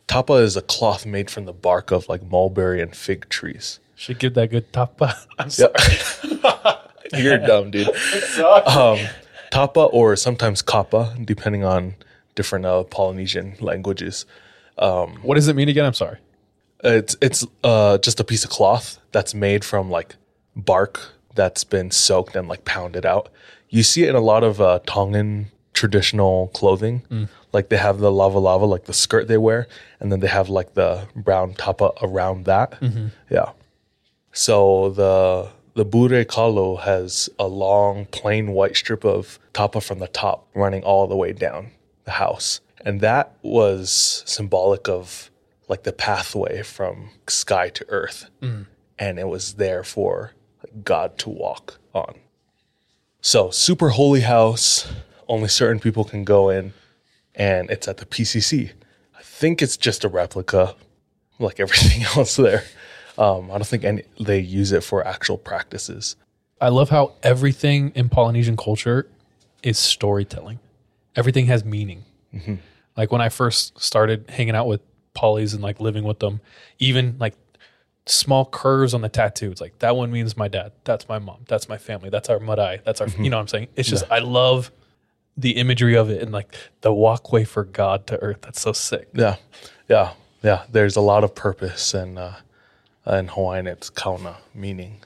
Tapa 0.07 0.33
is 0.33 0.55
a 0.55 0.61
cloth 0.61 1.05
made 1.05 1.31
from 1.31 1.45
the 1.45 1.53
bark 1.53 1.91
of 1.91 2.07
like 2.07 2.23
mulberry 2.23 2.81
and 2.81 2.95
fig 2.95 3.27
trees. 3.29 3.79
Should 3.95 4.19
give 4.19 4.35
that 4.35 4.51
good 4.51 4.71
tapa. 4.71 5.17
I'm 5.39 5.49
sorry. 5.49 5.73
You're 7.17 7.37
dumb, 7.37 7.71
dude. 7.71 7.89
Um, 8.65 8.99
tapa 9.51 9.81
or 9.81 10.15
sometimes 10.15 10.61
kapa, 10.61 11.15
depending 11.23 11.63
on 11.63 11.95
different 12.35 12.65
uh, 12.65 12.83
Polynesian 12.83 13.55
languages. 13.59 14.25
Um, 14.77 15.17
What 15.23 15.35
does 15.35 15.47
it 15.47 15.55
mean 15.55 15.69
again? 15.69 15.85
I'm 15.85 15.93
sorry. 15.93 16.17
It's 16.83 17.15
it's 17.21 17.45
uh, 17.63 17.97
just 17.99 18.19
a 18.19 18.23
piece 18.23 18.43
of 18.43 18.49
cloth 18.49 18.99
that's 19.11 19.33
made 19.33 19.63
from 19.63 19.89
like 19.89 20.15
bark 20.55 20.99
that's 21.33 21.63
been 21.63 21.89
soaked 21.91 22.35
and 22.35 22.47
like 22.47 22.65
pounded 22.65 23.05
out. 23.05 23.29
You 23.69 23.83
see 23.83 24.03
it 24.03 24.09
in 24.09 24.15
a 24.15 24.21
lot 24.21 24.43
of 24.43 24.59
uh, 24.61 24.79
Tongan 24.85 25.47
traditional 25.73 26.47
clothing. 26.49 27.03
Like 27.53 27.69
they 27.69 27.77
have 27.77 27.99
the 27.99 28.11
lava 28.11 28.39
lava, 28.39 28.65
like 28.65 28.85
the 28.85 28.93
skirt 28.93 29.27
they 29.27 29.37
wear, 29.37 29.67
and 29.99 30.11
then 30.11 30.19
they 30.19 30.27
have 30.27 30.49
like 30.49 30.73
the 30.73 31.07
brown 31.15 31.53
tapa 31.53 31.91
around 32.01 32.45
that. 32.45 32.77
Yeah. 33.29 33.51
So 34.33 34.89
the 34.89 35.49
the 35.75 35.85
Bure 35.85 36.23
Kalo 36.23 36.77
has 36.77 37.29
a 37.37 37.47
long 37.47 38.05
plain 38.05 38.53
white 38.53 38.75
strip 38.75 39.03
of 39.03 39.39
tapa 39.53 39.81
from 39.81 39.99
the 39.99 40.07
top 40.07 40.47
running 40.55 40.83
all 40.83 41.05
the 41.05 41.15
way 41.15 41.33
down 41.33 41.71
the 42.05 42.11
house. 42.11 42.61
And 42.83 43.01
that 43.01 43.35
was 43.41 44.23
symbolic 44.25 44.87
of 44.87 45.29
like 45.67 45.83
the 45.83 45.91
pathway 45.91 46.61
from 46.61 47.09
sky 47.27 47.69
to 47.69 47.85
earth. 47.89 48.29
Mm. 48.41 48.67
And 48.97 49.19
it 49.19 49.27
was 49.27 49.55
there 49.55 49.83
for 49.83 50.31
God 50.83 51.17
to 51.19 51.29
walk 51.29 51.79
on. 51.93 52.15
So 53.21 53.49
super 53.49 53.89
holy 53.89 54.21
house, 54.21 54.91
only 55.27 55.49
certain 55.49 55.79
people 55.79 56.03
can 56.03 56.23
go 56.23 56.49
in, 56.49 56.73
and 57.33 57.69
it's 57.69 57.87
at 57.87 57.97
the 57.97 58.05
PCC. 58.05 58.71
I 59.17 59.23
think 59.23 59.61
it's 59.61 59.77
just 59.77 60.03
a 60.03 60.07
replica, 60.07 60.75
like 61.39 61.59
everything 61.59 62.03
else 62.15 62.35
there. 62.35 62.63
Um, 63.17 63.49
I 63.49 63.55
don't 63.55 63.65
think 63.65 63.83
any 63.83 64.03
they 64.19 64.39
use 64.39 64.71
it 64.71 64.83
for 64.83 65.05
actual 65.05 65.37
practices. 65.37 66.15
I 66.59 66.69
love 66.69 66.89
how 66.89 67.13
everything 67.23 67.91
in 67.95 68.09
Polynesian 68.09 68.57
culture 68.57 69.07
is 69.63 69.77
storytelling. 69.77 70.59
Everything 71.15 71.45
has 71.47 71.63
meaning. 71.63 72.03
Like 72.97 73.11
when 73.11 73.21
I 73.21 73.29
first 73.29 73.79
started 73.79 74.29
hanging 74.29 74.55
out 74.55 74.67
with 74.67 74.81
Polys 75.15 75.53
and 75.53 75.63
like 75.63 75.79
living 75.79 76.03
with 76.03 76.19
them, 76.19 76.41
even 76.79 77.15
like 77.19 77.35
small 78.05 78.45
curves 78.45 78.93
on 78.93 79.01
the 79.01 79.09
tattoo. 79.09 79.51
It's 79.51 79.61
like 79.61 79.79
that 79.79 79.95
one 79.95 80.11
means 80.11 80.37
my 80.37 80.47
dad. 80.47 80.71
That's 80.83 81.07
my 81.07 81.19
mom. 81.19 81.45
That's 81.47 81.67
my 81.67 81.77
family. 81.77 82.09
That's 82.09 82.29
our 82.29 82.39
madai. 82.39 82.81
That's 82.85 83.01
our. 83.01 83.07
You 83.07 83.29
know 83.29 83.37
what 83.37 83.41
I'm 83.41 83.47
saying? 83.47 83.67
It's 83.75 83.89
just 83.89 84.05
I 84.11 84.19
love 84.19 84.71
the 85.37 85.51
imagery 85.51 85.95
of 85.95 86.09
it 86.09 86.21
and 86.21 86.31
like 86.31 86.55
the 86.81 86.93
walkway 86.93 87.43
for 87.43 87.63
God 87.63 88.07
to 88.07 88.21
earth. 88.21 88.41
That's 88.41 88.61
so 88.61 88.73
sick. 88.73 89.09
Yeah, 89.13 89.35
yeah, 89.89 90.13
yeah. 90.43 90.63
There's 90.71 90.95
a 90.95 91.01
lot 91.01 91.23
of 91.23 91.35
purpose, 91.35 91.93
and 91.93 92.19
uh, 92.19 92.33
in 93.07 93.27
Hawaiian 93.27 93.67
it's 93.67 93.89
kaona, 93.89 94.35
meaning. 94.53 95.01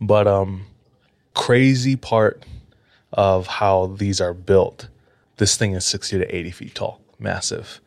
But 0.00 0.26
um, 0.26 0.66
crazy 1.34 1.96
part 1.96 2.44
of 3.12 3.46
how 3.46 3.86
these 3.86 4.20
are 4.20 4.34
built. 4.34 4.88
This 5.36 5.56
thing 5.56 5.72
is 5.72 5.84
sixty 5.84 6.18
to 6.18 6.34
eighty 6.34 6.50
feet 6.50 6.74
tall, 6.74 7.00
massive, 7.18 7.80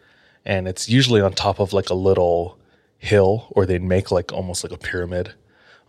and 0.45 0.67
it's 0.67 0.89
usually 0.89 1.21
on 1.21 1.33
top 1.33 1.59
of 1.59 1.73
like 1.73 1.89
a 1.89 1.93
little 1.95 2.57
hill, 2.97 3.47
or 3.51 3.65
they'd 3.65 3.83
make 3.83 4.11
like 4.11 4.31
almost 4.33 4.63
like 4.63 4.73
a 4.73 4.77
pyramid, 4.77 5.33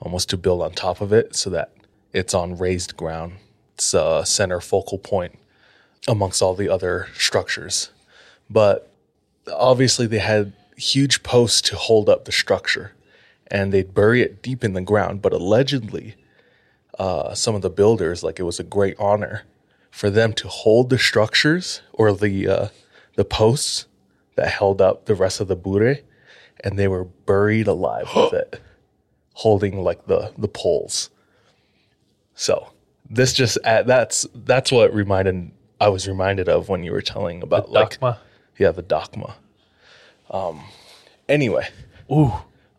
almost 0.01 0.29
to 0.31 0.37
build 0.37 0.63
on 0.63 0.73
top 0.73 1.01
of 1.01 1.13
it, 1.13 1.35
so 1.35 1.51
that 1.51 1.73
it's 2.13 2.35
on 2.35 2.57
raised 2.57 2.97
ground. 2.97 3.35
It's 3.75 3.95
a 3.95 4.25
center 4.25 4.61
focal 4.61 4.99
point 4.99 5.39
amongst 6.07 6.43
all 6.43 6.55
the 6.55 6.69
other 6.69 7.09
structures, 7.15 7.91
but 8.49 8.91
obviously 9.53 10.07
they 10.07 10.19
had 10.19 10.53
huge 10.77 11.23
posts 11.23 11.61
to 11.63 11.77
hold 11.77 12.09
up 12.09 12.25
the 12.25 12.33
structure 12.33 12.93
and 13.49 13.73
they'd 13.73 13.95
bury 13.95 14.23
it 14.23 14.43
deep 14.43 14.65
in 14.65 14.73
the 14.73 14.81
ground 14.81 15.23
but 15.23 15.33
allegedly 15.33 16.15
uh, 16.99 17.35
some 17.35 17.55
of 17.55 17.63
the 17.63 17.71
builders 17.71 18.23
like 18.23 18.39
it 18.39 18.45
was 18.45 18.61
a 18.61 18.65
great 18.65 18.97
honor 18.99 19.43
for 19.91 20.11
them 20.11 20.33
to 20.33 20.49
hold 20.49 20.91
the 20.91 20.99
structures 20.99 21.83
or 21.93 22.13
the 22.13 22.49
uh, 22.49 22.69
the 23.17 23.25
posts 23.25 23.87
that 24.37 24.49
held 24.49 24.81
up 24.81 25.07
the 25.07 25.15
rest 25.15 25.41
of 25.41 25.49
the 25.49 25.57
bure 25.57 25.99
and 26.63 26.79
they 26.79 26.89
were 26.89 27.05
buried 27.05 27.67
alive 27.67 28.09
with 28.15 28.33
it 28.43 28.61
holding 29.35 29.83
like 29.83 30.07
the 30.07 30.33
the 30.39 30.49
poles 30.49 31.11
so 32.35 32.69
this 33.11 33.33
just 33.33 33.59
uh, 33.65 33.83
that's 33.83 34.27
that's 34.35 34.71
what 34.73 34.95
reminded 34.95 35.51
i 35.81 35.89
was 35.89 36.09
reminded 36.09 36.49
of 36.49 36.69
when 36.69 36.83
you 36.83 36.93
were 36.93 37.03
telling 37.03 37.43
about 37.43 37.71
like 37.71 37.99
Dakma. 37.99 38.19
yeah, 38.59 38.71
the 38.71 38.83
Dakma. 38.83 39.35
Um, 40.31 40.63
anyway, 41.29 41.69
ooh, 42.11 42.33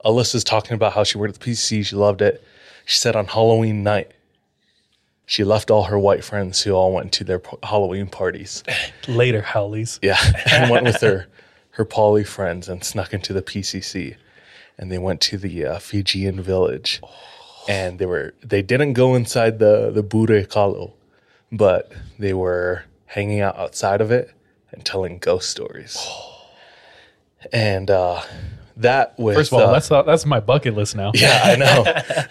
Alyssa's 0.05 0.43
talking 0.43 0.75
about 0.75 0.93
how 0.93 1.03
she 1.03 1.17
worked 1.17 1.35
at 1.35 1.41
the 1.41 1.51
PC. 1.51 1.85
She 1.85 1.95
loved 1.95 2.21
it. 2.21 2.43
She 2.85 2.97
said 2.97 3.15
on 3.15 3.25
Halloween 3.25 3.83
night, 3.83 4.11
she 5.25 5.43
left 5.43 5.71
all 5.71 5.83
her 5.85 5.97
white 5.97 6.23
friends 6.23 6.61
who 6.61 6.73
all 6.73 6.93
went 6.93 7.11
to 7.13 7.23
their 7.23 7.39
p- 7.39 7.57
Halloween 7.63 8.07
parties. 8.07 8.63
Later, 9.07 9.41
Haoles. 9.41 9.97
Yeah, 10.01 10.19
and 10.51 10.69
went 10.69 10.85
with 10.85 11.01
her 11.01 11.27
her 11.71 11.85
poly 11.85 12.23
friends 12.23 12.69
and 12.69 12.83
snuck 12.83 13.13
into 13.13 13.33
the 13.33 13.41
PCC, 13.41 14.15
and 14.77 14.91
they 14.91 14.97
went 14.99 15.19
to 15.21 15.37
the 15.37 15.65
uh, 15.65 15.79
Fijian 15.79 16.39
village, 16.41 17.01
and 17.67 17.97
they 17.97 18.05
were 18.05 18.35
they 18.43 18.61
didn't 18.61 18.93
go 18.93 19.15
inside 19.15 19.57
the 19.57 19.89
the 19.91 20.03
Bure 20.03 20.43
Kalo, 20.43 20.93
but 21.51 21.91
they 22.19 22.33
were 22.33 22.83
hanging 23.07 23.41
out 23.41 23.57
outside 23.57 24.01
of 24.01 24.11
it 24.11 24.31
and 24.71 24.85
telling 24.85 25.17
ghost 25.17 25.49
stories. 25.49 25.97
And 27.53 27.91
uh, 27.91 28.23
that 28.77 29.17
with 29.17 29.35
First 29.35 29.51
of 29.51 29.59
all, 29.59 29.69
uh, 29.69 29.71
that's 29.73 29.91
uh, 29.91 30.01
that's 30.03 30.25
my 30.25 30.39
bucket 30.39 30.75
list 30.75 30.95
now. 30.95 31.11
yeah, 31.13 31.41
I 31.43 31.55
know 31.57 31.83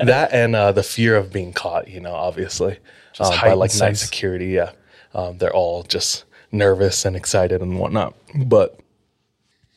that 0.04 0.32
and 0.32 0.54
uh, 0.54 0.72
the 0.72 0.82
fear 0.82 1.16
of 1.16 1.32
being 1.32 1.52
caught. 1.52 1.88
You 1.88 2.00
know, 2.00 2.14
obviously, 2.14 2.78
uh, 3.18 3.40
by 3.40 3.52
like 3.54 3.74
night 3.76 3.96
security. 3.96 4.48
Yeah, 4.48 4.72
um, 5.14 5.38
they're 5.38 5.54
all 5.54 5.82
just 5.82 6.24
nervous 6.52 7.04
and 7.04 7.16
excited 7.16 7.60
and 7.62 7.78
whatnot. 7.78 8.14
But 8.34 8.78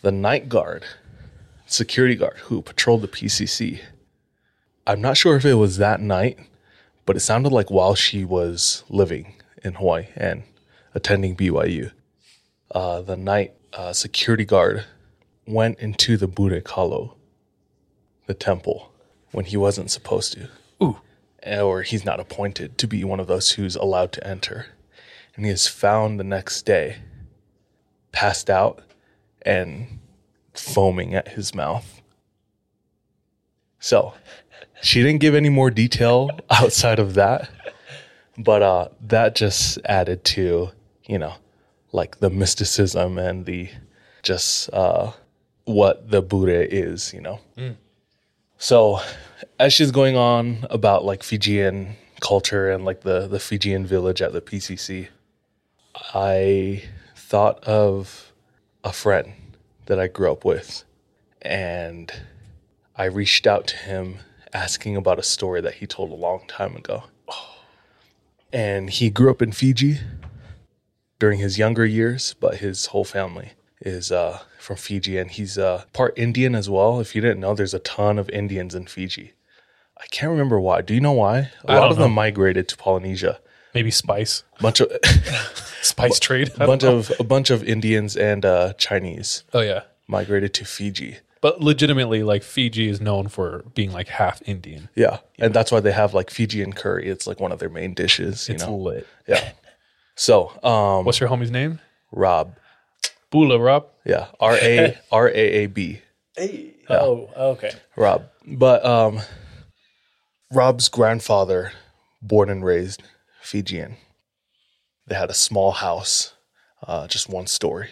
the 0.02 0.12
night 0.12 0.50
guard, 0.50 0.86
security 1.66 2.16
guard 2.16 2.38
who 2.44 2.62
patrolled 2.62 3.02
the 3.02 3.08
PCC, 3.08 3.80
I'm 4.86 5.02
not 5.02 5.18
sure 5.18 5.36
if 5.36 5.46
it 5.46 5.56
was 5.56 5.78
that 5.78 6.00
night, 6.02 6.40
but 7.06 7.16
it 7.16 7.22
sounded 7.22 7.52
like 7.52 7.72
while 7.72 7.96
she 7.96 8.24
was 8.24 8.84
living 8.90 9.36
in 9.64 9.74
Hawaii 9.76 10.08
and 10.16 10.44
attending 10.94 11.36
BYU, 11.36 11.92
uh, 12.72 13.02
the 13.02 13.18
night 13.18 13.54
uh, 13.74 13.94
security 13.94 14.46
guard 14.46 14.86
went 15.48 15.80
into 15.80 16.18
the 16.18 16.28
Bure 16.28 16.62
Kalo, 16.62 17.16
the 18.26 18.34
temple, 18.34 18.92
when 19.32 19.46
he 19.46 19.58
wasn't 19.58 19.92
supposed 19.92 20.34
to. 20.34 20.50
Ooh. 20.84 21.00
Or 21.46 21.84
he's 21.84 22.04
not 22.04 22.20
appointed 22.20 22.78
to 22.78 22.88
be 22.88 23.04
one 23.04 23.20
of 23.20 23.28
those 23.28 23.52
who's 23.52 23.76
allowed 23.76 24.12
to 24.14 24.28
enter. 24.28 24.68
And 25.36 25.46
he 25.46 25.52
is 25.52 25.68
found 25.68 26.20
the 26.20 26.24
next 26.24 26.64
day, 26.64 26.98
passed 28.12 28.50
out 28.50 28.82
and 29.44 30.00
foaming 30.54 31.16
at 31.16 31.30
his 31.30 31.56
mouth. 31.56 32.02
So 33.80 34.14
she 34.82 35.02
didn't 35.02 35.22
give 35.22 35.36
any 35.36 35.50
more 35.50 35.72
detail 35.72 36.30
outside 36.50 37.00
of 37.00 37.14
that. 37.14 37.50
But 38.38 38.62
uh, 38.62 38.90
that 39.08 39.36
just 39.36 39.80
added 39.86 40.24
to, 40.26 40.70
you 41.06 41.18
know, 41.18 41.34
like 41.92 42.20
the 42.20 42.30
mysticism 42.30 43.18
and 43.18 43.46
the 43.46 43.70
just 44.22 44.70
uh, 44.74 45.14
what 45.68 46.10
the 46.10 46.22
Buddha 46.22 46.74
is, 46.74 47.14
you 47.14 47.22
know. 47.22 47.40
So 48.58 49.00
as 49.60 49.74
she's 49.74 49.92
going 49.92 50.16
on 50.16 50.66
about 50.70 51.04
like 51.06 51.24
Fijian 51.24 51.96
culture 52.22 52.72
and 52.72 52.86
like 52.86 53.02
the 53.02 53.28
the 53.28 53.40
Fijian 53.40 53.86
village 53.86 54.22
at 54.22 54.34
the 54.34 54.42
PCC, 54.42 55.10
I 56.14 56.84
thought 57.16 57.64
of 57.66 58.32
a 58.84 58.94
friend 58.94 59.34
that 59.88 60.00
I 60.00 60.08
grew 60.08 60.32
up 60.32 60.46
with, 60.46 60.86
and 61.42 62.12
I 62.96 63.06
reached 63.06 63.46
out 63.46 63.68
to 63.68 63.76
him 63.78 64.20
asking 64.54 64.96
about 64.96 65.20
a 65.20 65.24
story 65.24 65.62
that 65.62 65.76
he 65.76 65.86
told 65.86 66.12
a 66.12 66.16
long 66.16 66.48
time 66.48 66.76
ago. 66.76 67.04
And 68.54 68.90
he 68.90 69.10
grew 69.10 69.30
up 69.30 69.42
in 69.42 69.52
Fiji 69.52 70.00
during 71.20 71.40
his 71.40 71.58
younger 71.58 71.86
years, 71.86 72.34
but 72.40 72.56
his 72.56 72.88
whole 72.88 73.04
family 73.04 73.52
is 73.88 74.12
uh, 74.12 74.40
from 74.60 74.76
Fiji, 74.78 75.18
and 75.18 75.32
he's 75.32 75.58
uh, 75.58 75.84
part 75.94 76.14
Indian 76.18 76.54
as 76.56 76.70
well. 76.70 77.00
If 77.00 77.16
you 77.16 77.22
didn't 77.22 77.40
know, 77.40 77.56
there's 77.56 77.74
a 77.74 77.80
ton 77.80 78.20
of 78.20 78.30
Indians 78.30 78.76
in 78.76 78.86
Fiji. 78.86 79.34
I 80.00 80.06
can't 80.12 80.30
remember 80.32 80.60
why. 80.60 80.82
Do 80.82 80.94
you 80.94 81.02
know 81.02 81.14
why? 81.14 81.52
A 81.66 81.72
I 81.72 81.80
lot 81.80 81.90
of 81.92 81.98
them 81.98 82.12
migrated 82.12 82.68
to 82.70 82.78
Polynesia. 82.78 83.40
Maybe 83.74 83.92
spice, 83.92 84.44
bunch 84.62 84.80
of 84.80 84.92
spice 85.82 86.20
trade. 86.20 86.52
A 86.60 86.66
bunch 86.68 86.84
know. 86.84 86.98
of 86.98 87.12
a 87.20 87.24
bunch 87.24 87.50
of 87.50 87.64
Indians 87.64 88.16
and 88.16 88.46
uh, 88.46 88.74
Chinese 88.74 89.44
Oh 89.54 89.60
yeah, 89.62 89.82
migrated 90.08 90.54
to 90.56 90.66
Fiji. 90.66 91.18
but 91.42 91.62
legitimately, 91.62 92.24
like 92.24 92.44
Fiji 92.44 92.88
is 92.90 93.00
known 93.02 93.28
for 93.28 93.64
being 93.76 93.92
like 93.92 94.08
half 94.08 94.42
Indian. 94.46 94.90
Yeah, 94.96 95.20
and 95.40 95.54
that's 95.54 95.72
why 95.72 95.80
they 95.80 95.92
have 95.92 96.14
like 96.14 96.30
Fijian 96.32 96.74
curry. 96.74 97.08
It's 97.08 97.28
like 97.28 97.40
one 97.40 97.52
of 97.52 97.60
their 97.60 97.70
main 97.70 97.94
dishes. 97.94 98.48
You 98.50 98.56
It's 98.56 98.66
know, 98.66 98.76
lit. 98.76 99.08
yeah. 99.28 99.52
So, 100.16 100.50
um, 100.64 101.06
What's 101.06 101.20
your 101.20 101.30
homie's 101.30 101.52
name? 101.52 101.80
Rob? 102.12 102.56
Bula 103.32 103.60
Rob. 103.60 103.88
Yeah, 104.06 104.28
R 104.40 104.56
A 104.56 104.98
R 105.12 105.28
A 105.30 105.34
A 105.34 105.66
B. 105.68 106.02
Hey. 106.36 106.74
Oh, 106.90 107.30
okay. 107.36 107.72
Rob. 107.96 108.30
But 108.46 108.86
um, 108.86 109.20
Rob's 110.54 110.88
grandfather, 110.88 111.74
born 112.22 112.50
and 112.50 112.64
raised 112.64 113.04
Fijian, 113.42 113.98
they 115.06 115.16
had 115.16 115.30
a 115.30 115.34
small 115.34 115.72
house, 115.72 116.34
uh, 116.86 117.08
just 117.08 117.30
one 117.30 117.48
story, 117.48 117.90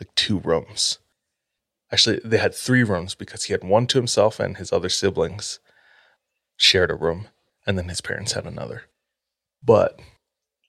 like 0.00 0.14
two 0.14 0.40
rooms. 0.40 0.98
Actually, 1.90 2.20
they 2.22 2.36
had 2.36 2.54
three 2.54 2.82
rooms 2.82 3.14
because 3.14 3.44
he 3.44 3.52
had 3.54 3.64
one 3.64 3.86
to 3.86 3.98
himself 3.98 4.38
and 4.38 4.58
his 4.58 4.72
other 4.72 4.90
siblings 4.90 5.58
shared 6.56 6.90
a 6.90 6.94
room, 6.94 7.28
and 7.66 7.78
then 7.78 7.88
his 7.88 8.02
parents 8.02 8.32
had 8.32 8.44
another. 8.44 8.82
But 9.64 9.98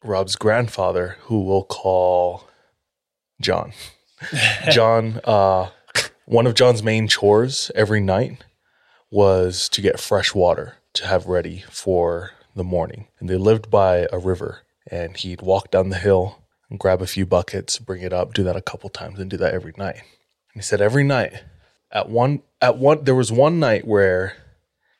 Rob's 0.03 0.37
grandfather, 0.37 1.17
who 1.23 1.41
we'll 1.41 1.65
call 1.65 2.48
John, 3.41 3.73
John, 4.69 5.21
uh, 5.23 5.69
one 6.25 6.45
of 6.45 6.53
John's 6.53 6.83
main 6.83 7.07
chores 7.07 7.71
every 7.73 8.01
night 8.01 8.43
was 9.09 9.69
to 9.69 9.81
get 9.81 9.99
fresh 9.99 10.35
water 10.35 10.75
to 10.93 11.07
have 11.07 11.25
ready 11.25 11.63
for 11.69 12.31
the 12.55 12.63
morning. 12.63 13.07
And 13.19 13.29
they 13.29 13.37
lived 13.37 13.71
by 13.71 14.07
a 14.11 14.17
river, 14.19 14.59
and 14.91 15.15
he'd 15.15 15.41
walk 15.41 15.71
down 15.71 15.89
the 15.89 15.97
hill 15.97 16.43
and 16.69 16.79
grab 16.79 17.01
a 17.01 17.07
few 17.07 17.25
buckets, 17.25 17.79
bring 17.79 18.01
it 18.01 18.13
up, 18.13 18.33
do 18.33 18.43
that 18.43 18.55
a 18.55 18.61
couple 18.61 18.89
times, 18.89 19.19
and 19.19 19.29
do 19.29 19.37
that 19.37 19.53
every 19.53 19.73
night. 19.77 19.95
And 19.95 20.55
he 20.55 20.61
said 20.61 20.81
every 20.81 21.03
night, 21.03 21.33
at 21.91 22.09
one, 22.09 22.43
at 22.61 22.77
one, 22.77 23.03
there 23.03 23.15
was 23.15 23.31
one 23.31 23.59
night 23.59 23.87
where 23.87 24.35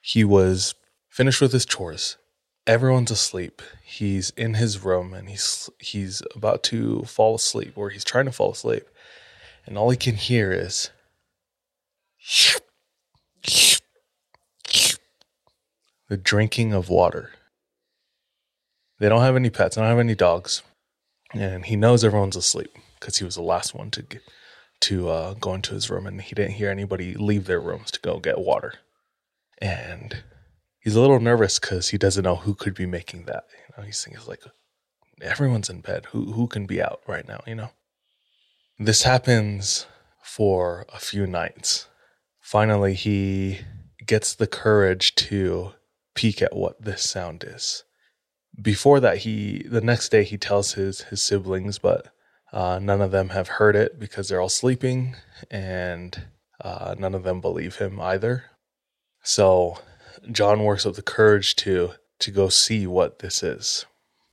he 0.02 0.24
was 0.24 0.74
finished 1.10 1.42
with 1.42 1.52
his 1.52 1.66
chores. 1.66 2.18
Everyone's 2.70 3.10
asleep. 3.10 3.64
He's 3.84 4.30
in 4.38 4.54
his 4.54 4.84
room 4.84 5.12
and 5.12 5.28
he's 5.28 5.72
he's 5.80 6.22
about 6.36 6.62
to 6.66 7.02
fall 7.02 7.34
asleep, 7.34 7.74
or 7.76 7.90
he's 7.90 8.04
trying 8.04 8.26
to 8.26 8.32
fall 8.32 8.52
asleep, 8.52 8.84
and 9.66 9.76
all 9.76 9.90
he 9.90 9.98
can 9.98 10.14
hear 10.14 10.52
is 10.52 10.92
the 16.10 16.18
drinking 16.18 16.72
of 16.72 16.90
water. 16.90 17.32
They 19.00 19.10
don't 19.10 19.24
have 19.24 19.36
any 19.36 19.50
pets. 19.50 19.76
They 19.76 19.82
don't 19.82 19.90
have 19.90 19.98
any 19.98 20.14
dogs, 20.14 20.62
and 21.34 21.66
he 21.66 21.76
knows 21.76 22.04
everyone's 22.04 22.36
asleep 22.36 22.70
because 23.00 23.18
he 23.18 23.26
was 23.26 23.34
the 23.34 23.42
last 23.42 23.74
one 23.74 23.90
to 23.90 24.04
get, 24.04 24.22
to 24.82 25.10
uh, 25.10 25.34
go 25.34 25.56
into 25.56 25.74
his 25.74 25.90
room, 25.90 26.06
and 26.06 26.22
he 26.22 26.36
didn't 26.36 26.52
hear 26.52 26.70
anybody 26.70 27.16
leave 27.16 27.46
their 27.46 27.60
rooms 27.60 27.90
to 27.90 28.00
go 28.00 28.20
get 28.20 28.38
water. 28.38 28.76
And 29.60 30.22
he's 30.90 30.96
a 30.96 31.02
little 31.02 31.20
nervous 31.20 31.60
because 31.60 31.90
he 31.90 32.00
doesn't 32.00 32.24
know 32.24 32.38
who 32.38 32.56
could 32.56 32.74
be 32.74 32.88
making 32.88 33.26
that. 33.26 33.44
You 33.54 33.76
know, 33.78 33.84
he's 33.84 34.04
thinking 34.04 34.24
like, 34.28 34.42
everyone's 35.22 35.70
in 35.70 35.82
bed. 35.82 36.08
Who 36.08 36.32
who 36.34 36.48
can 36.48 36.66
be 36.66 36.82
out 36.82 37.02
right 37.08 37.28
now? 37.28 37.44
You 37.46 37.56
know. 37.56 37.70
This 38.80 39.04
happens 39.04 39.86
for 40.24 40.88
a 40.92 40.98
few 40.98 41.28
nights. 41.28 41.88
Finally, 42.42 42.96
he 42.96 43.60
gets 44.04 44.34
the 44.34 44.48
courage 44.48 45.14
to 45.14 45.74
peek 46.16 46.42
at 46.42 46.56
what 46.56 46.84
this 46.84 47.04
sound 47.04 47.44
is. 47.44 47.84
Before 48.60 49.00
that, 49.00 49.20
he 49.20 49.62
the 49.70 49.82
next 49.82 50.10
day 50.10 50.24
he 50.24 50.40
tells 50.40 50.74
his 50.74 51.02
his 51.02 51.22
siblings, 51.22 51.78
but 51.78 52.08
uh, 52.52 52.80
none 52.82 53.02
of 53.02 53.12
them 53.12 53.30
have 53.30 53.48
heard 53.48 53.76
it 53.76 54.00
because 54.00 54.28
they're 54.28 54.42
all 54.42 54.50
sleeping, 54.50 55.16
and 55.52 56.24
uh, 56.60 56.96
none 56.98 57.14
of 57.14 57.22
them 57.22 57.42
believe 57.42 57.76
him 57.76 58.00
either. 58.00 58.46
So 59.22 59.78
John 60.32 60.64
works 60.64 60.86
up 60.86 60.96
the 60.96 61.02
courage 61.02 61.56
to 61.58 61.94
to 62.20 62.32
go 62.32 62.50
see 62.50 62.86
what 62.86 63.20
this 63.20 63.42
is, 63.42 63.86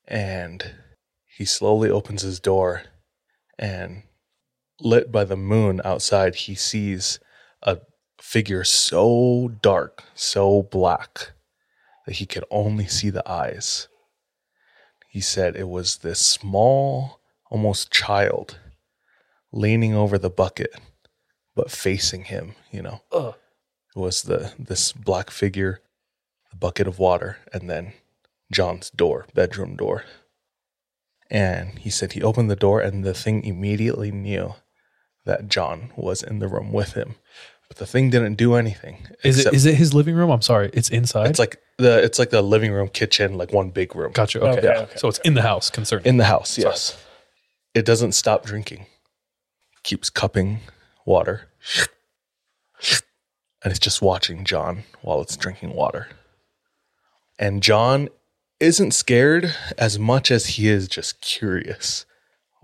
and 0.09 0.75
he 1.27 1.45
slowly 1.45 1.89
opens 1.89 2.23
his 2.23 2.41
door, 2.41 2.83
and 3.59 4.03
lit 4.81 5.13
by 5.13 5.25
the 5.25 5.37
moon 5.37 5.81
outside, 5.85 6.35
he 6.35 6.55
sees 6.55 7.21
a 7.63 7.79
figure 8.21 8.65
so 8.65 9.53
dark, 9.63 10.03
so 10.15 10.63
black 10.63 11.33
that 12.07 12.17
he 12.17 12.27
could 12.27 12.45
only 12.51 12.87
see 12.87 13.11
the 13.11 13.29
eyes. 13.29 13.89
He 15.09 15.21
said 15.21 15.57
it 15.57 15.69
was 15.69 15.99
this 15.99 16.21
small, 16.21 17.21
almost 17.51 17.93
child 17.93 18.59
leaning 19.53 19.95
over 19.95 20.19
the 20.19 20.31
bucket, 20.31 20.75
but 21.55 21.71
facing 21.71 22.25
him, 22.25 22.55
you 22.71 22.83
know. 22.83 23.03
Ugh. 23.13 23.35
It 23.97 23.99
was 23.99 24.23
the 24.25 24.53
this 24.59 24.93
black 24.93 25.31
figure, 25.31 25.81
the 26.51 26.57
bucket 26.57 26.87
of 26.87 26.99
water, 26.99 27.39
and 27.53 27.71
then 27.71 27.95
John's 28.53 28.91
door, 28.91 29.27
bedroom 29.35 29.75
door. 29.75 30.05
And 31.31 31.79
he 31.79 31.89
said 31.91 32.13
he 32.13 32.23
opened 32.23 32.51
the 32.51 32.57
door 32.57 32.81
and 32.81 33.05
the 33.05 33.15
thing 33.15 33.43
immediately 33.45 34.13
knew 34.13 34.55
that 35.25 35.49
John 35.49 35.91
was 35.97 36.23
in 36.23 36.39
the 36.39 36.47
room 36.47 36.73
with 36.73 36.93
him. 36.93 37.17
But 37.69 37.79
the 37.79 37.87
thing 37.87 38.11
didn't 38.11 38.35
do 38.37 38.55
anything. 38.55 39.09
Is 39.25 39.39
it 39.39 39.41
except- 39.41 39.57
is 39.57 39.67
it 39.67 39.75
his 39.75 39.93
living 39.93 40.15
room? 40.15 40.31
I'm 40.31 40.43
sorry, 40.43 40.71
it's 40.73 40.89
inside. 40.91 41.31
It's 41.31 41.39
like 41.41 41.57
the 41.79 41.99
it's 42.05 42.19
like 42.19 42.31
the 42.31 42.43
living 42.43 42.73
room, 42.73 42.89
kitchen, 42.89 43.37
like 43.39 43.53
one 43.53 43.71
big 43.71 43.97
room. 43.97 44.13
Gotcha. 44.13 44.41
Okay. 44.41 44.59
Okay, 44.59 44.79
okay. 44.83 44.97
So 44.99 45.09
it's 45.09 45.19
in 45.21 45.35
the 45.35 45.43
house. 45.43 45.71
Concerning. 45.71 46.05
In 46.07 46.17
the 46.19 46.25
house, 46.27 46.59
yes. 46.59 47.03
It 47.75 47.85
doesn't 47.87 48.13
stop 48.13 48.45
drinking. 48.45 48.87
Keeps 49.83 50.11
cupping 50.11 50.61
water. 51.07 51.49
And 53.67 53.73
it's 53.73 53.81
just 53.81 54.01
watching 54.01 54.45
John 54.45 54.85
while 55.03 55.21
it's 55.21 55.37
drinking 55.37 55.75
water. 55.75 56.07
And 57.37 57.65
John 57.65 58.11
isn't 58.61 58.93
scared 58.93 59.57
as 59.77 59.99
much 59.99 60.31
as 60.31 60.47
he 60.47 60.69
is 60.69 60.87
just 60.87 61.21
curious. 61.21 62.07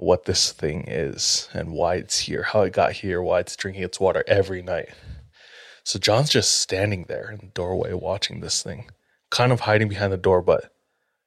what 0.03 0.24
this 0.24 0.53
thing 0.53 0.84
is 0.88 1.48
and 1.53 1.72
why 1.72 1.94
it's 1.94 2.20
here, 2.20 2.42
how 2.42 2.62
it 2.62 2.72
got 2.72 2.92
here, 2.92 3.22
why 3.22 3.40
it's 3.40 3.57
drinking 3.57 3.84
its 3.84 4.00
water 4.00 4.24
every 4.26 4.62
night. 4.62 4.88
So 5.84 5.98
John's 5.98 6.30
just 6.30 6.61
standing 6.61 7.05
there 7.09 7.30
in 7.30 7.38
the 7.38 7.46
doorway 7.46 7.92
watching 7.92 8.40
this 8.40 8.62
thing, 8.62 8.90
kind 9.30 9.53
of 9.53 9.61
hiding 9.61 9.88
behind 9.88 10.12
the 10.12 10.16
door, 10.16 10.42
but 10.42 10.72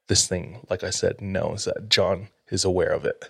this 0.07 0.28
thing, 0.28 0.65
like 0.69 0.84
I 0.84 0.89
said, 0.89 1.21
knows 1.21 1.65
that 1.65 1.89
John 1.89 2.30
is 2.49 2.63
aware 2.63 2.91
of 2.91 3.05
it. 3.05 3.30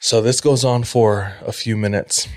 So 0.00 0.20
this 0.20 0.40
goes 0.40 0.64
on 0.64 0.84
for 0.84 1.34
a 1.40 1.52
few 1.52 1.76
minutes. 1.76 2.28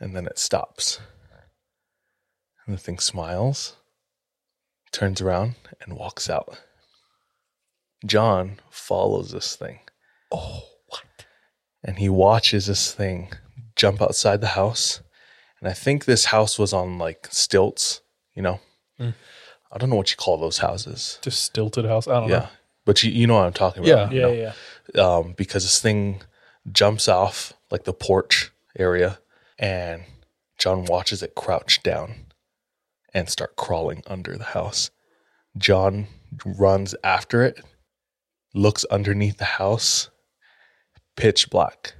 And 0.00 0.16
then 0.16 0.26
it 0.26 0.38
stops. 0.38 0.98
And 2.66 2.74
the 2.76 2.80
thing 2.80 2.98
smiles, 2.98 3.76
turns 4.92 5.20
around, 5.20 5.56
and 5.82 5.96
walks 5.96 6.30
out. 6.30 6.58
John 8.06 8.60
follows 8.70 9.32
this 9.32 9.56
thing. 9.56 9.80
Oh, 10.30 10.62
what? 10.86 11.04
And 11.84 11.98
he 11.98 12.08
watches 12.08 12.66
this 12.66 12.92
thing 12.92 13.32
jump 13.76 14.00
outside 14.00 14.40
the 14.40 14.48
house. 14.48 15.02
And 15.60 15.68
I 15.68 15.72
think 15.72 16.04
this 16.04 16.26
house 16.26 16.58
was 16.58 16.72
on 16.72 16.98
like 16.98 17.28
stilts, 17.30 18.00
you 18.34 18.42
know? 18.42 18.60
Mm. 18.98 19.14
I 19.72 19.78
don't 19.78 19.90
know 19.90 19.96
what 19.96 20.10
you 20.10 20.16
call 20.16 20.38
those 20.38 20.58
houses. 20.58 21.18
Just 21.22 21.44
stilted 21.44 21.84
house. 21.84 22.08
I 22.08 22.20
don't 22.20 22.28
know. 22.28 22.34
Yeah. 22.34 22.40
know. 22.40 22.48
But 22.86 23.02
you, 23.02 23.10
you 23.10 23.26
know 23.26 23.34
what 23.34 23.46
I'm 23.46 23.52
talking 23.52 23.84
about. 23.84 24.12
Yeah. 24.12 24.28
Yeah, 24.28 24.34
know? 24.34 24.52
yeah. 24.94 25.02
um, 25.02 25.34
because 25.36 25.64
this 25.64 25.80
thing 25.80 26.22
jumps 26.72 27.08
off 27.08 27.52
like 27.70 27.84
the 27.84 27.92
porch 27.92 28.50
area, 28.78 29.18
and 29.60 30.04
John 30.58 30.86
watches 30.86 31.22
it 31.22 31.34
crouch 31.34 31.82
down 31.82 32.26
and 33.12 33.28
start 33.28 33.56
crawling 33.56 34.02
under 34.06 34.36
the 34.36 34.44
house. 34.44 34.90
John 35.56 36.06
runs 36.44 36.94
after 37.04 37.44
it, 37.44 37.62
looks 38.54 38.84
underneath 38.86 39.36
the 39.36 39.44
house, 39.44 40.08
pitch 41.16 41.50
black, 41.50 41.94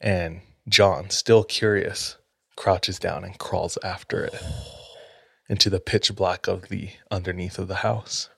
and 0.00 0.42
John, 0.68 1.08
still 1.08 1.42
curious, 1.42 2.16
crouches 2.54 2.98
down 2.98 3.24
and 3.24 3.38
crawls 3.38 3.78
after 3.82 4.24
it 4.24 4.34
into 5.48 5.70
the 5.70 5.80
pitch 5.80 6.14
black 6.14 6.46
of 6.46 6.68
the 6.68 6.90
underneath 7.10 7.58
of 7.58 7.68
the 7.68 7.76
house. 7.76 8.28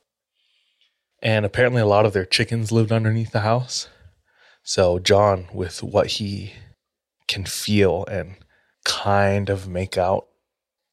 And 1.22 1.44
apparently, 1.44 1.82
a 1.82 1.86
lot 1.86 2.06
of 2.06 2.12
their 2.12 2.24
chickens 2.24 2.70
lived 2.70 2.92
underneath 2.92 3.32
the 3.32 3.40
house. 3.40 3.88
So, 4.62 4.98
John, 4.98 5.48
with 5.52 5.82
what 5.82 6.06
he 6.06 6.52
can 7.30 7.44
feel 7.44 8.04
and 8.06 8.34
kind 8.84 9.48
of 9.48 9.68
make 9.68 9.96
out, 9.96 10.26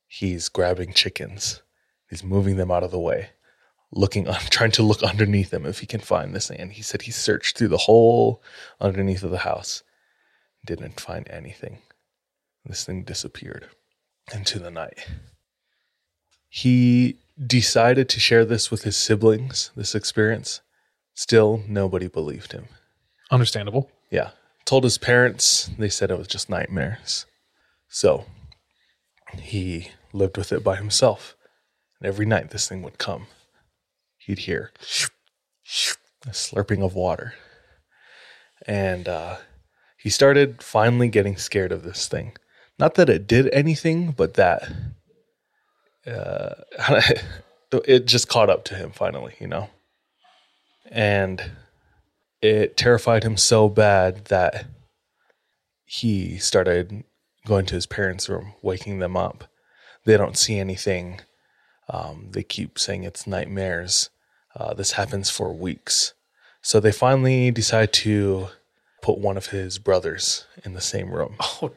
he's 0.07 0.49
grabbing 0.49 0.93
chickens. 0.93 1.63
He's 2.09 2.23
moving 2.23 2.57
them 2.57 2.69
out 2.69 2.83
of 2.83 2.91
the 2.91 2.99
way, 2.99 3.29
looking, 3.91 4.25
trying 4.49 4.71
to 4.71 4.83
look 4.83 5.01
underneath 5.01 5.49
them 5.49 5.65
if 5.65 5.79
he 5.79 5.87
can 5.87 5.99
find 5.99 6.33
this 6.33 6.47
thing. 6.47 6.59
And 6.59 6.71
he 6.71 6.83
said 6.83 7.01
he 7.01 7.11
searched 7.11 7.57
through 7.57 7.69
the 7.69 7.77
whole 7.77 8.43
underneath 8.79 9.23
of 9.23 9.31
the 9.31 9.39
house, 9.39 9.83
didn't 10.63 10.99
find 10.99 11.27
anything. 11.29 11.79
This 12.63 12.85
thing 12.85 13.03
disappeared 13.03 13.67
into 14.31 14.59
the 14.59 14.71
night. 14.71 15.07
He 16.49 17.17
decided 17.43 18.09
to 18.09 18.19
share 18.19 18.45
this 18.45 18.69
with 18.69 18.83
his 18.83 18.95
siblings, 18.95 19.71
this 19.75 19.95
experience. 19.95 20.61
Still, 21.15 21.63
nobody 21.67 22.07
believed 22.07 22.51
him. 22.51 22.65
Understandable. 23.31 23.89
Yeah. 24.11 24.31
Told 24.67 24.83
his 24.83 24.97
parents, 24.97 25.69
they 25.79 25.87
said 25.87 26.11
it 26.11 26.17
was 26.17 26.27
just 26.27 26.49
nightmares. 26.49 27.25
So 27.87 28.25
he 29.39 29.91
lived 30.11 30.37
with 30.37 30.51
it 30.51 30.61
by 30.61 30.75
himself. 30.75 31.37
And 32.01 32.07
every 32.07 32.25
night 32.25 32.49
this 32.49 32.67
thing 32.67 32.81
would 32.81 32.97
come. 32.97 33.27
He'd 34.17 34.39
hear 34.39 34.73
a 36.25 36.31
slurping 36.31 36.83
of 36.83 36.95
water. 36.95 37.33
And 38.65 39.07
uh, 39.07 39.37
he 39.97 40.09
started 40.09 40.61
finally 40.61 41.07
getting 41.07 41.37
scared 41.37 41.71
of 41.71 41.83
this 41.83 42.09
thing. 42.09 42.35
Not 42.77 42.95
that 42.95 43.09
it 43.09 43.25
did 43.25 43.49
anything, 43.53 44.11
but 44.11 44.33
that 44.33 44.69
uh, 46.05 46.55
it 47.85 48.05
just 48.05 48.27
caught 48.27 48.49
up 48.49 48.65
to 48.65 48.75
him 48.75 48.91
finally, 48.91 49.35
you 49.39 49.47
know? 49.47 49.69
And 50.91 51.51
it 52.41 52.77
terrified 52.77 53.23
him 53.23 53.37
so 53.37 53.69
bad 53.69 54.25
that 54.25 54.67
he 55.85 56.37
started 56.37 57.03
going 57.45 57.65
to 57.65 57.75
his 57.75 57.85
parents' 57.85 58.29
room, 58.29 58.53
waking 58.61 58.99
them 58.99 59.15
up. 59.15 59.45
They 60.05 60.17
don't 60.17 60.37
see 60.37 60.59
anything. 60.59 61.21
Um, 61.89 62.29
they 62.31 62.43
keep 62.43 62.77
saying 62.77 63.03
it's 63.03 63.25
nightmares. 63.25 64.09
Uh, 64.55 64.73
this 64.73 64.93
happens 64.93 65.29
for 65.29 65.53
weeks. 65.53 66.13
So 66.61 66.79
they 66.79 66.91
finally 66.91 67.51
decide 67.51 67.93
to 67.93 68.49
put 69.01 69.19
one 69.19 69.37
of 69.37 69.47
his 69.47 69.79
brothers 69.79 70.45
in 70.63 70.73
the 70.73 70.81
same 70.81 71.11
room 71.11 71.37
Oh, 71.61 71.71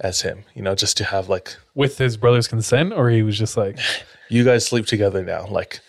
as 0.00 0.20
him, 0.20 0.44
you 0.54 0.62
know, 0.62 0.76
just 0.76 0.96
to 0.98 1.04
have 1.04 1.28
like, 1.28 1.56
with 1.74 1.98
his 1.98 2.16
brother's 2.16 2.46
consent, 2.46 2.92
or 2.92 3.10
he 3.10 3.22
was 3.24 3.36
just 3.36 3.56
like, 3.56 3.78
you 4.28 4.44
guys 4.44 4.64
sleep 4.64 4.86
together 4.86 5.24
now. 5.24 5.46
Like, 5.48 5.80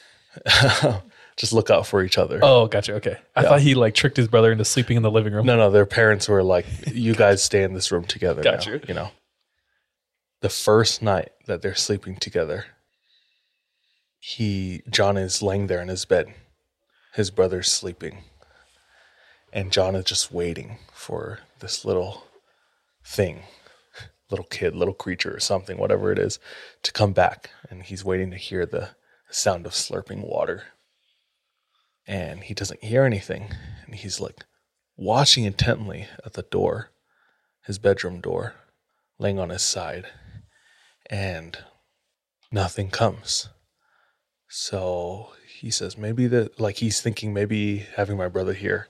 just 1.39 1.53
look 1.53 1.69
out 1.71 1.87
for 1.87 2.03
each 2.03 2.17
other. 2.17 2.39
oh, 2.43 2.67
gotcha. 2.67 2.93
Okay. 2.95 3.17
I 3.35 3.41
Yeah. 3.41 3.49
thought 3.49 3.61
he 3.61 3.73
like 3.73 3.95
tricked 3.95 4.17
his 4.17 4.27
brother 4.27 4.51
into 4.51 4.65
sleeping 4.65 4.97
in 4.97 5.03
the 5.03 5.09
living 5.09 5.33
room. 5.33 5.45
No, 5.45 5.55
no, 5.55 5.71
their 5.71 5.85
parents 5.87 6.27
were 6.27 6.43
like, 6.43 6.65
"You 6.93 7.15
guys 7.15 7.41
stay 7.41 7.63
in 7.63 7.73
this 7.73 7.91
room 7.91 8.03
together." 8.03 8.43
Got 8.43 8.65
now," 8.67 8.73
you. 8.73 8.81
You 8.87 8.93
know, 8.93 9.11
the 10.41 10.49
first 10.49 11.01
night 11.01 11.31
that 11.47 11.61
they're 11.61 11.75
sleeping 11.75 12.17
together, 12.17 12.65
he 14.19 14.81
John 14.89 15.17
is 15.17 15.41
laying 15.41 15.67
there 15.67 15.81
in 15.81 15.87
his 15.87 16.05
bed, 16.05 16.27
his 17.13 17.31
brother's 17.31 17.71
sleeping, 17.71 18.23
and 19.53 19.71
John 19.71 19.95
is 19.95 20.05
just 20.05 20.31
waiting 20.31 20.79
for 20.93 21.39
this 21.59 21.85
little 21.85 22.23
thing, 23.05 23.43
little 24.29 24.45
kid, 24.45 24.75
little 24.75 24.93
creature, 24.93 25.33
or 25.35 25.39
something, 25.39 25.77
whatever 25.77 26.11
it 26.11 26.19
is, 26.19 26.37
to 26.83 26.91
come 26.91 27.13
back, 27.13 27.49
and 27.69 27.83
he's 27.83 28.03
waiting 28.03 28.29
to 28.31 28.37
hear 28.37 28.65
the 28.65 28.89
sound 29.31 29.65
of 29.65 29.71
slurping 29.71 30.25
water. 30.27 30.63
And 32.09 32.43
he 32.43 32.55
doesn't 32.55 32.83
hear 32.83 33.03
anything, 33.03 33.53
and 33.85 33.93
he's 33.93 34.19
like 34.19 34.43
watching 34.97 35.43
intently 35.43 36.07
at 36.25 36.33
the 36.33 36.41
door, 36.41 36.89
his 37.67 37.77
bedroom 37.77 38.19
door, 38.19 38.55
laying 39.19 39.37
on 39.37 39.49
his 39.49 39.61
side, 39.61 40.07
and 41.07 41.55
nothing 42.51 42.89
comes. 42.89 43.49
So 44.47 45.33
he 45.59 45.69
says, 45.69 45.99
maybe 45.99 46.25
that, 46.25 46.59
like, 46.59 46.77
he's 46.77 46.99
thinking 46.99 47.31
maybe 47.31 47.85
having 47.95 48.17
my 48.17 48.27
brother 48.27 48.53
here 48.53 48.87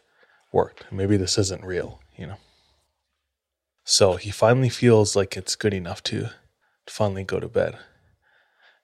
worked. 0.53 0.89
Maybe 0.89 1.17
this 1.17 1.37
isn't 1.37 1.65
real, 1.65 1.99
you 2.15 2.25
know? 2.25 2.37
So 3.83 4.13
he 4.13 4.31
finally 4.31 4.69
feels 4.69 5.17
like 5.17 5.35
it's 5.35 5.57
good 5.57 5.73
enough 5.73 6.01
to, 6.03 6.21
to 6.21 6.93
finally 6.93 7.25
go 7.25 7.41
to 7.41 7.49
bed. 7.49 7.77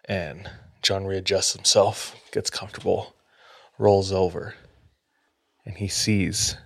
And 0.10 0.50
John 0.82 1.06
readjusts 1.06 1.54
himself, 1.54 2.18
gets 2.34 2.50
comfortable, 2.50 3.16
rolls 3.78 4.11
over, 4.11 4.55
and 5.65 5.78
he 5.78 5.88
sees 5.88 6.57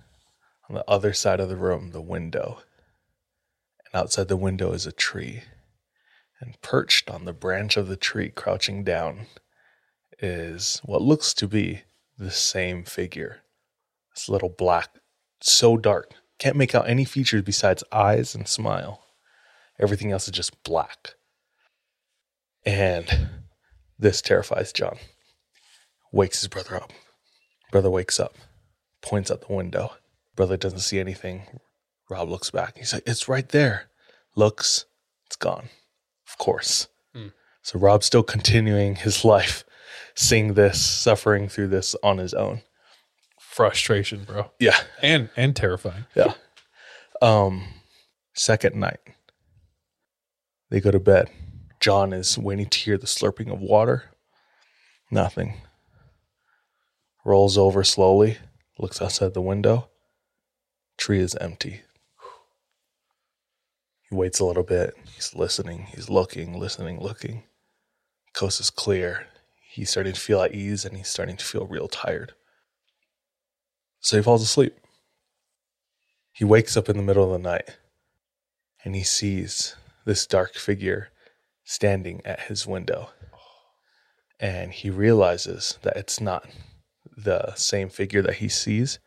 on 0.68 0.74
the 0.74 0.88
other 0.88 1.12
side 1.12 1.40
of 1.40 1.48
the 1.48 1.56
room 1.56 1.90
the 1.90 2.00
window. 2.00 2.58
And 3.92 4.00
outside 4.00 4.28
the 4.28 4.36
window 4.36 4.72
is 4.72 4.86
a 4.86 4.92
tree. 4.92 5.42
And 6.40 6.60
perched 6.62 7.10
on 7.10 7.26
the 7.26 7.34
branch 7.34 7.76
of 7.76 7.88
the 7.88 7.96
tree, 7.96 8.30
crouching 8.30 8.82
down, 8.82 9.26
is 10.20 10.80
what 10.84 11.02
looks 11.02 11.34
to 11.34 11.46
be 11.46 11.82
the 12.16 12.30
same 12.30 12.84
figure. 12.84 13.42
This 14.14 14.28
little 14.28 14.48
black, 14.48 14.88
so 15.40 15.76
dark. 15.76 16.12
Can't 16.38 16.56
make 16.56 16.74
out 16.74 16.88
any 16.88 17.04
features 17.04 17.42
besides 17.42 17.84
eyes 17.92 18.34
and 18.34 18.48
smile. 18.48 19.04
Everything 19.78 20.12
else 20.12 20.26
is 20.26 20.32
just 20.32 20.62
black. 20.62 21.14
And 22.64 23.28
this 23.98 24.22
terrifies 24.22 24.72
John. 24.72 24.96
Wakes 26.12 26.40
his 26.40 26.48
brother 26.48 26.76
up. 26.76 26.92
Brother 27.70 27.90
wakes 27.90 28.18
up, 28.18 28.34
points 29.02 29.30
out 29.30 29.46
the 29.46 29.52
window. 29.54 29.92
Brother 30.36 30.56
doesn't 30.56 30.80
see 30.80 30.98
anything. 30.98 31.42
Rob 32.08 32.28
looks 32.28 32.50
back. 32.50 32.76
He's 32.78 32.92
like, 32.92 33.04
It's 33.06 33.28
right 33.28 33.48
there. 33.48 33.88
Looks, 34.36 34.86
it's 35.26 35.36
gone. 35.36 35.68
Of 36.28 36.38
course. 36.38 36.88
So 37.62 37.78
Rob's 37.78 38.06
still 38.06 38.22
continuing 38.22 38.94
his 38.96 39.22
life, 39.24 39.64
seeing 40.14 40.54
this, 40.54 40.80
suffering 40.84 41.48
through 41.48 41.68
this 41.68 41.94
on 42.02 42.16
his 42.16 42.32
own. 42.32 42.62
Frustration, 43.38 44.24
bro. 44.24 44.50
Yeah. 44.58 44.78
And 45.02 45.28
and 45.36 45.54
terrifying. 45.54 46.06
Yeah. 46.14 46.32
Um, 47.20 47.64
second 48.32 48.76
night, 48.76 49.00
they 50.70 50.80
go 50.80 50.90
to 50.90 50.98
bed. 50.98 51.28
John 51.80 52.12
is 52.14 52.38
waiting 52.38 52.66
to 52.70 52.78
hear 52.78 52.96
the 52.96 53.06
slurping 53.06 53.52
of 53.52 53.60
water. 53.60 54.04
Nothing. 55.10 55.60
Rolls 57.24 57.58
over 57.58 57.84
slowly, 57.84 58.38
looks 58.78 59.02
outside 59.02 59.34
the 59.34 59.42
window. 59.42 59.88
Tree 60.96 61.20
is 61.20 61.34
empty. 61.36 61.82
He 64.08 64.14
waits 64.14 64.40
a 64.40 64.44
little 64.44 64.62
bit. 64.62 64.94
He's 65.14 65.34
listening. 65.34 65.86
He's 65.94 66.08
looking, 66.08 66.58
listening, 66.58 67.00
looking. 67.00 67.44
Coast 68.32 68.60
is 68.60 68.70
clear. 68.70 69.26
He's 69.68 69.90
starting 69.90 70.14
to 70.14 70.20
feel 70.20 70.42
at 70.42 70.54
ease 70.54 70.84
and 70.84 70.96
he's 70.96 71.08
starting 71.08 71.36
to 71.36 71.44
feel 71.44 71.66
real 71.66 71.88
tired. 71.88 72.32
So 74.00 74.16
he 74.16 74.22
falls 74.22 74.42
asleep. 74.42 74.76
He 76.32 76.44
wakes 76.44 76.76
up 76.76 76.88
in 76.88 76.96
the 76.96 77.02
middle 77.02 77.24
of 77.24 77.30
the 77.40 77.48
night 77.48 77.76
and 78.84 78.94
he 78.94 79.04
sees 79.04 79.76
this 80.06 80.26
dark 80.26 80.54
figure 80.54 81.10
standing 81.64 82.20
at 82.24 82.40
his 82.40 82.66
window. 82.66 83.10
And 84.40 84.72
he 84.72 84.88
realizes 84.88 85.78
that 85.82 85.96
it's 85.96 86.20
not 86.20 86.46
the 87.16 87.54
same 87.54 87.88
figure 87.88 88.22
that 88.22 88.36
he 88.36 88.48
sees. 88.48 88.98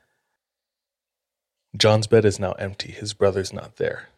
John's 1.76 2.08
bed 2.08 2.26
is 2.26 2.40
now 2.40 2.52
empty. 2.54 2.92
His 2.92 3.14
brother's 3.14 3.52
not 3.54 3.78
there. 3.78 4.10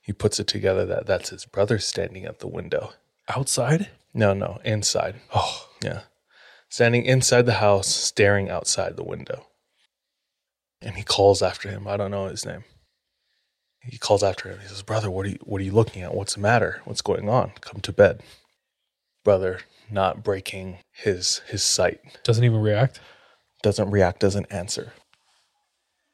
He 0.00 0.12
puts 0.12 0.38
it 0.40 0.46
together 0.46 0.84
that 0.86 1.06
that's 1.06 1.30
his 1.30 1.46
brother 1.46 1.78
standing 1.78 2.24
at 2.24 2.40
the 2.40 2.48
window. 2.48 2.92
Outside? 3.28 3.90
No, 4.14 4.32
no, 4.32 4.60
inside. 4.64 5.16
Oh, 5.34 5.68
yeah. 5.82 6.02
Standing 6.68 7.04
inside 7.04 7.46
the 7.46 7.54
house, 7.54 7.88
staring 7.88 8.50
outside 8.50 8.96
the 8.96 9.04
window. 9.04 9.46
And 10.80 10.96
he 10.96 11.02
calls 11.02 11.42
after 11.42 11.68
him. 11.68 11.86
I 11.86 11.96
don't 11.96 12.10
know 12.10 12.26
his 12.26 12.44
name. 12.44 12.64
He 13.80 13.98
calls 13.98 14.22
after 14.22 14.50
him. 14.50 14.58
He 14.60 14.68
says, 14.68 14.82
"Brother, 14.82 15.10
what 15.10 15.26
are 15.26 15.30
you 15.30 15.38
what 15.42 15.60
are 15.60 15.64
you 15.64 15.72
looking 15.72 16.02
at? 16.02 16.14
What's 16.14 16.34
the 16.34 16.40
matter? 16.40 16.80
What's 16.84 17.02
going 17.02 17.28
on? 17.28 17.52
Come 17.60 17.80
to 17.82 17.92
bed." 17.92 18.22
Brother, 19.24 19.60
not 19.90 20.24
breaking 20.24 20.78
his 20.92 21.38
his 21.46 21.62
sight, 21.62 22.00
Doesn't 22.24 22.44
even 22.44 22.60
react. 22.60 23.00
Doesn't 23.66 23.90
react, 23.90 24.20
doesn't 24.20 24.46
answer. 24.52 24.92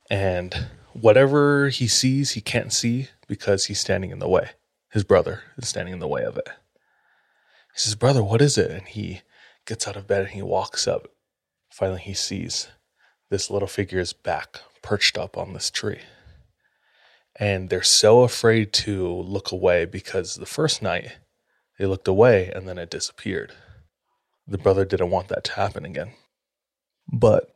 And 0.09 0.69
whatever 0.95 1.69
he 1.69 1.87
sees, 1.87 2.31
he 2.31 2.41
can't 2.41 2.73
see 2.73 3.09
because 3.29 3.67
he's 3.67 3.79
standing 3.79 4.11
in 4.11 4.21
the 4.21 4.29
way. 4.29 4.53
His 4.91 5.05
brother 5.05 5.43
is 5.59 5.69
standing 5.69 5.93
in 5.93 6.01
the 6.01 6.09
way 6.09 6.25
of 6.25 6.39
it. 6.39 6.49
He 7.75 7.79
says, 7.79 7.95
Brother, 7.95 8.25
what 8.25 8.41
is 8.41 8.57
it? 8.57 8.71
And 8.71 8.89
he 8.89 9.21
gets 9.67 9.87
out 9.87 9.97
of 9.97 10.07
bed 10.07 10.23
and 10.23 10.31
he 10.31 10.41
walks 10.41 10.89
up. 10.89 11.09
Finally, 11.71 12.01
he 12.01 12.15
sees 12.15 12.69
this 13.29 13.51
little 13.51 13.69
figure's 13.69 14.15
back 14.15 14.61
perched 14.81 15.19
up 15.19 15.37
on 15.37 15.53
this 15.53 15.71
tree. 15.71 16.01
And 17.37 17.69
they're 17.69 17.83
so 17.83 18.23
afraid 18.23 18.73
to 18.85 19.07
look 19.07 19.53
away 19.53 19.85
because 19.85 20.37
the 20.37 20.47
first 20.47 20.81
night 20.81 21.19
they 21.79 21.85
looked 21.85 22.09
away 22.09 22.51
and 22.51 22.67
then 22.67 22.79
it 22.79 22.89
disappeared. 22.89 23.53
The 24.47 24.57
brother 24.57 24.87
didn't 24.87 25.11
want 25.11 25.29
that 25.29 25.45
to 25.45 25.53
happen 25.53 25.85
again. 25.85 26.13
But 27.13 27.55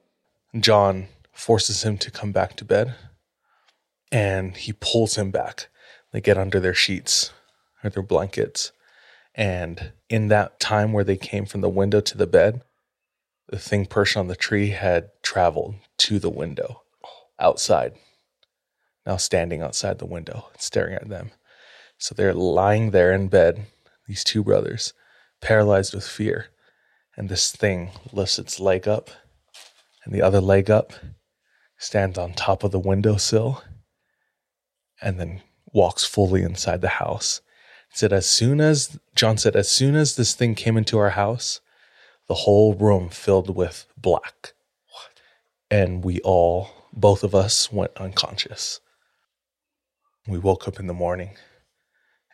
John 0.60 1.08
forces 1.32 1.82
him 1.82 1.96
to 1.98 2.10
come 2.10 2.30
back 2.30 2.56
to 2.56 2.64
bed 2.64 2.94
and 4.12 4.56
he 4.56 4.72
pulls 4.72 5.16
him 5.16 5.30
back. 5.30 5.68
They 6.12 6.20
get 6.20 6.38
under 6.38 6.60
their 6.60 6.74
sheets 6.74 7.32
or 7.82 7.90
their 7.90 8.02
blankets. 8.02 8.72
And 9.34 9.92
in 10.08 10.28
that 10.28 10.60
time 10.60 10.92
where 10.92 11.04
they 11.04 11.16
came 11.16 11.46
from 11.46 11.62
the 11.62 11.68
window 11.68 12.00
to 12.00 12.16
the 12.16 12.26
bed, 12.26 12.62
the 13.48 13.58
thing 13.58 13.86
perched 13.86 14.16
on 14.16 14.28
the 14.28 14.36
tree 14.36 14.70
had 14.70 15.10
traveled 15.22 15.76
to 15.98 16.18
the 16.18 16.30
window 16.30 16.82
outside, 17.38 17.92
now 19.06 19.16
standing 19.16 19.62
outside 19.62 19.98
the 19.98 20.06
window 20.06 20.48
staring 20.58 20.94
at 20.94 21.08
them. 21.08 21.30
So 21.98 22.14
they're 22.14 22.34
lying 22.34 22.90
there 22.90 23.12
in 23.12 23.28
bed, 23.28 23.66
these 24.06 24.24
two 24.24 24.42
brothers, 24.42 24.92
paralyzed 25.40 25.94
with 25.94 26.06
fear. 26.06 26.46
And 27.16 27.28
this 27.28 27.52
thing 27.52 27.90
lifts 28.12 28.38
its 28.38 28.60
leg 28.60 28.86
up 28.86 29.10
and 30.06 30.14
the 30.14 30.22
other 30.22 30.40
leg 30.40 30.70
up, 30.70 30.92
stands 31.76 32.16
on 32.16 32.32
top 32.32 32.62
of 32.62 32.70
the 32.70 32.78
windowsill, 32.78 33.62
and 35.02 35.20
then 35.20 35.42
walks 35.66 36.04
fully 36.04 36.42
inside 36.42 36.80
the 36.80 36.88
house. 36.88 37.42
Said 37.90 38.12
as 38.12 38.26
soon 38.26 38.60
as 38.60 38.98
John 39.14 39.36
said, 39.36 39.56
as 39.56 39.68
soon 39.68 39.96
as 39.96 40.16
this 40.16 40.34
thing 40.34 40.54
came 40.54 40.76
into 40.76 40.96
our 40.96 41.10
house, 41.10 41.60
the 42.28 42.34
whole 42.34 42.74
room 42.74 43.08
filled 43.08 43.54
with 43.54 43.86
black. 43.96 44.52
And 45.70 46.04
we 46.04 46.20
all, 46.20 46.70
both 46.92 47.24
of 47.24 47.34
us, 47.34 47.72
went 47.72 47.92
unconscious. 47.96 48.80
We 50.28 50.38
woke 50.38 50.68
up 50.68 50.78
in 50.78 50.86
the 50.86 50.94
morning. 50.94 51.36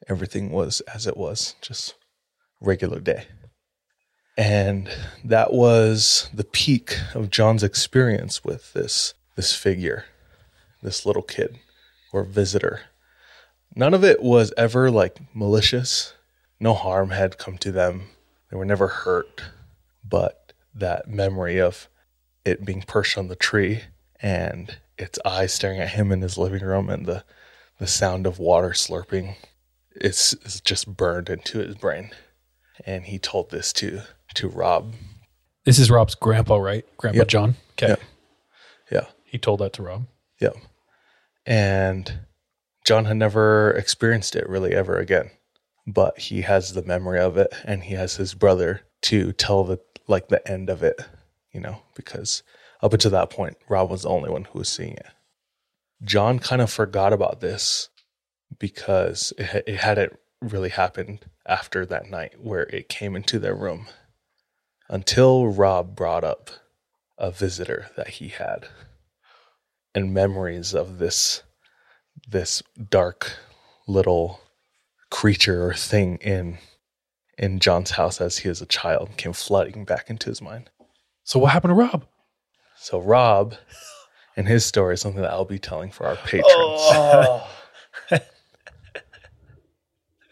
Everything 0.09 0.51
was 0.51 0.81
as 0.83 1.07
it 1.07 1.17
was, 1.17 1.55
just 1.63 1.95
regular 2.61 3.01
day. 3.01 3.27
And 4.37 4.89
that 5.25 5.53
was 5.53 6.31
the 6.33 6.45
peak 6.45 6.97
of 7.15 7.31
John's 7.31 7.63
experience 7.63 8.45
with 8.45 8.73
this 8.73 9.15
this 9.35 9.55
figure, 9.55 10.05
this 10.83 11.07
little 11.07 11.23
kid 11.23 11.59
or 12.13 12.23
visitor. 12.23 12.81
None 13.75 13.95
of 13.95 14.05
it 14.05 14.23
was 14.23 14.53
ever 14.57 14.91
like 14.91 15.19
malicious. 15.35 16.15
No 16.61 16.75
harm 16.75 17.11
had 17.11 17.39
come 17.39 17.57
to 17.59 17.73
them. 17.73 18.03
They 18.51 18.57
were 18.57 18.65
never 18.65 18.89
hurt. 18.89 19.43
But 20.07 20.53
that 20.75 21.09
memory 21.09 21.59
of 21.61 21.89
it 22.45 22.65
being 22.65 22.83
perched 22.83 23.17
on 23.17 23.29
the 23.29 23.37
tree 23.37 23.83
and 24.21 24.77
its 24.99 25.19
eyes 25.25 25.53
staring 25.53 25.81
at 25.81 25.91
him 25.91 26.13
in 26.13 26.21
his 26.21 26.37
living 26.37 26.63
room 26.63 26.91
and 26.91 27.07
the, 27.07 27.25
the 27.79 27.87
sound 27.87 28.27
of 28.27 28.39
water 28.39 28.71
slurping 28.71 29.37
is, 29.95 30.37
is 30.45 30.61
just 30.61 30.97
burned 30.97 31.31
into 31.31 31.59
his 31.59 31.77
brain. 31.77 32.11
And 32.87 33.05
he 33.05 33.19
told 33.19 33.51
this 33.51 33.73
to 33.75 34.03
to 34.35 34.49
Rob. 34.49 34.95
This 35.65 35.79
is 35.79 35.91
Rob's 35.91 36.15
grandpa, 36.15 36.57
right? 36.57 36.85
Grandpa 36.97 37.19
Yep. 37.19 37.29
John. 37.29 37.55
Okay. 37.73 37.89
Yep. 37.89 38.01
Yeah. 38.91 39.07
He 39.25 39.39
told 39.39 39.61
that 39.61 39.73
to 39.75 39.83
Rob. 39.83 40.07
Yep. 40.41 40.57
And 41.47 42.21
John 42.85 43.05
had 43.05 43.17
never 43.17 43.71
experienced 43.73 44.35
it 44.37 44.49
really 44.49 44.75
ever 44.75 44.97
again. 44.99 45.31
But 45.87 46.19
he 46.19 46.43
has 46.43 46.73
the 46.73 46.83
memory 46.83 47.21
of 47.21 47.37
it 47.37 47.53
and 47.65 47.85
he 47.85 47.95
has 47.95 48.17
his 48.17 48.35
brother 48.35 48.83
to 49.03 49.33
tell 49.33 49.65
the 49.65 49.81
like 50.09 50.29
the 50.29 50.47
end 50.51 50.69
of 50.71 50.83
it, 50.83 51.01
you 51.53 51.61
know, 51.61 51.83
because 51.95 52.43
up 52.83 52.93
until 52.93 53.11
that 53.13 53.31
point, 53.31 53.57
Rob 53.69 53.91
was 53.91 54.03
the 54.03 54.09
only 54.09 54.31
one 54.31 54.45
who 54.45 54.59
was 54.61 54.69
seeing 54.69 54.95
it. 54.95 55.07
John 56.05 56.39
kind 56.39 56.61
of 56.63 56.71
forgot 56.71 57.13
about 57.13 57.41
this 57.41 57.89
because 58.59 59.33
it, 59.39 59.65
it 59.67 59.77
hadn't 59.77 60.19
really 60.43 60.71
happened 60.71 61.27
after 61.47 61.87
that 61.87 62.11
night 62.11 62.35
where 62.41 62.65
it 62.65 62.89
came 62.89 63.15
into 63.17 63.39
their 63.39 63.55
room 63.55 63.87
until 64.89 65.47
Rob 65.47 65.95
brought 65.95 66.25
up 66.25 66.51
a 67.17 67.31
visitor 67.31 67.89
that 67.97 68.09
he 68.09 68.29
had 68.29 68.67
and 69.95 70.13
memories 70.13 70.75
of 70.75 70.99
this 70.99 71.43
this 72.29 72.63
dark 72.91 73.33
little 73.87 74.41
creature 75.11 75.67
or 75.67 75.75
thing 75.75 76.19
in 76.19 76.59
in 77.39 77.59
John's 77.59 77.93
house 77.93 78.21
as 78.21 78.39
he 78.39 78.49
was 78.49 78.61
a 78.61 78.67
child 78.67 79.17
came 79.17 79.33
flooding 79.33 79.85
back 79.85 80.11
into 80.11 80.29
his 80.29 80.43
mind. 80.43 80.71
So 81.25 81.39
what 81.39 81.53
happened 81.53 81.71
to 81.71 81.75
Rob? 81.75 82.07
So 82.77 83.01
Rob 83.01 83.55
and 84.37 84.49
his 84.49 84.67
story 84.67 84.95
is 84.95 85.01
something 85.01 85.23
that 85.23 85.31
I'll 85.31 85.45
be 85.45 85.59
telling 85.59 85.91
for 85.91 86.07
our 86.07 86.17
patrons. 86.17 86.45
Oh. 86.55 87.49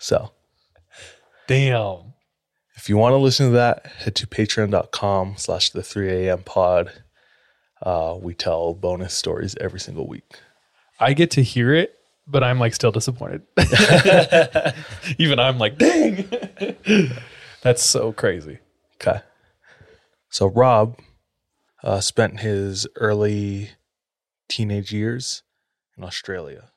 So 0.01 0.33
Damn. 1.47 2.15
if 2.75 2.89
you 2.89 2.97
want 2.97 3.13
to 3.13 3.19
listen 3.19 3.47
to 3.47 3.53
that, 3.53 3.87
head 3.87 4.15
to 4.17 4.27
patreon.com 4.27 5.35
slash 5.37 5.71
the 5.71 5.83
3 5.83 6.27
a.m. 6.27 6.43
pod. 6.43 6.91
Uh, 7.83 8.17
we 8.21 8.35
tell 8.35 8.75
bonus 8.75 9.15
stories 9.15 9.55
every 9.61 9.79
single 9.79 10.09
week. 10.09 10.25
I 10.99 11.13
get 11.13 11.31
to 11.33 11.43
hear 11.43 11.73
it, 11.75 11.95
but 12.27 12.43
I'm 12.43 12.59
like 12.59 12.75
still 12.75 12.93
disappointed. 12.93 13.43
Even 15.19 15.39
I'm 15.39 15.59
like, 15.59 15.79
dang. 15.79 16.29
That's 17.63 17.85
so 17.85 18.13
crazy. 18.13 18.59
Okay. 18.97 19.21
So 20.31 20.47
Rob 20.47 20.99
uh, 21.83 22.01
spent 22.01 22.41
his 22.41 22.87
early 22.97 23.71
teenage 24.49 24.93
years 24.93 25.43
in 25.97 26.05
Australia 26.05 26.71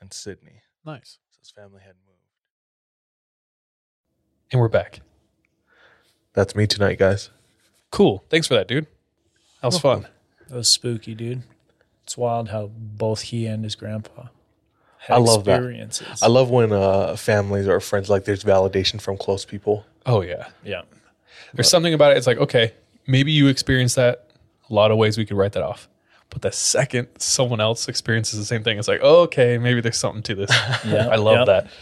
and 0.00 0.12
Sydney. 0.12 0.62
Nice. 0.84 1.18
So 1.30 1.38
his 1.40 1.50
family 1.50 1.80
had 1.84 1.94
moved. 2.06 2.09
And 4.52 4.60
we're 4.60 4.68
back. 4.68 5.00
That's 6.32 6.56
me 6.56 6.66
tonight, 6.66 6.98
guys. 6.98 7.30
Cool. 7.90 8.24
Thanks 8.30 8.48
for 8.48 8.54
that, 8.54 8.66
dude. 8.66 8.86
That 9.62 9.68
was 9.68 9.78
fun. 9.78 10.08
That 10.48 10.56
was 10.56 10.68
spooky, 10.68 11.14
dude. 11.14 11.42
It's 12.02 12.16
wild 12.16 12.48
how 12.48 12.70
both 12.74 13.22
he 13.22 13.46
and 13.46 13.62
his 13.62 13.76
grandpa 13.76 14.26
had 14.98 15.14
I 15.14 15.18
love 15.18 15.44
that. 15.44 15.56
experiences. 15.56 16.22
I 16.22 16.26
love 16.26 16.50
when 16.50 16.72
uh, 16.72 17.14
families 17.14 17.68
or 17.68 17.78
friends 17.78 18.10
like 18.10 18.24
there's 18.24 18.42
validation 18.42 19.00
from 19.00 19.16
close 19.16 19.44
people. 19.44 19.86
Oh 20.06 20.20
yeah. 20.22 20.48
yeah. 20.64 20.82
There's 21.54 21.70
something 21.70 21.94
about 21.94 22.12
it. 22.12 22.18
It's 22.18 22.26
like, 22.26 22.38
okay, 22.38 22.74
maybe 23.06 23.30
you 23.30 23.46
experienced 23.46 23.96
that. 23.96 24.30
A 24.68 24.74
lot 24.74 24.90
of 24.90 24.98
ways 24.98 25.16
we 25.16 25.24
could 25.24 25.36
write 25.36 25.52
that 25.52 25.62
off. 25.62 25.88
But 26.30 26.42
the 26.42 26.52
second 26.52 27.08
someone 27.18 27.60
else 27.60 27.88
experiences 27.88 28.38
the 28.38 28.44
same 28.44 28.62
thing, 28.62 28.78
it's 28.78 28.88
like, 28.88 29.00
oh, 29.02 29.22
okay, 29.22 29.58
maybe 29.58 29.80
there's 29.80 29.98
something 29.98 30.22
to 30.22 30.34
this. 30.34 30.50
Yeah, 30.84 31.08
I 31.08 31.16
love 31.16 31.46
yep. 31.46 31.46
that. 31.46 31.72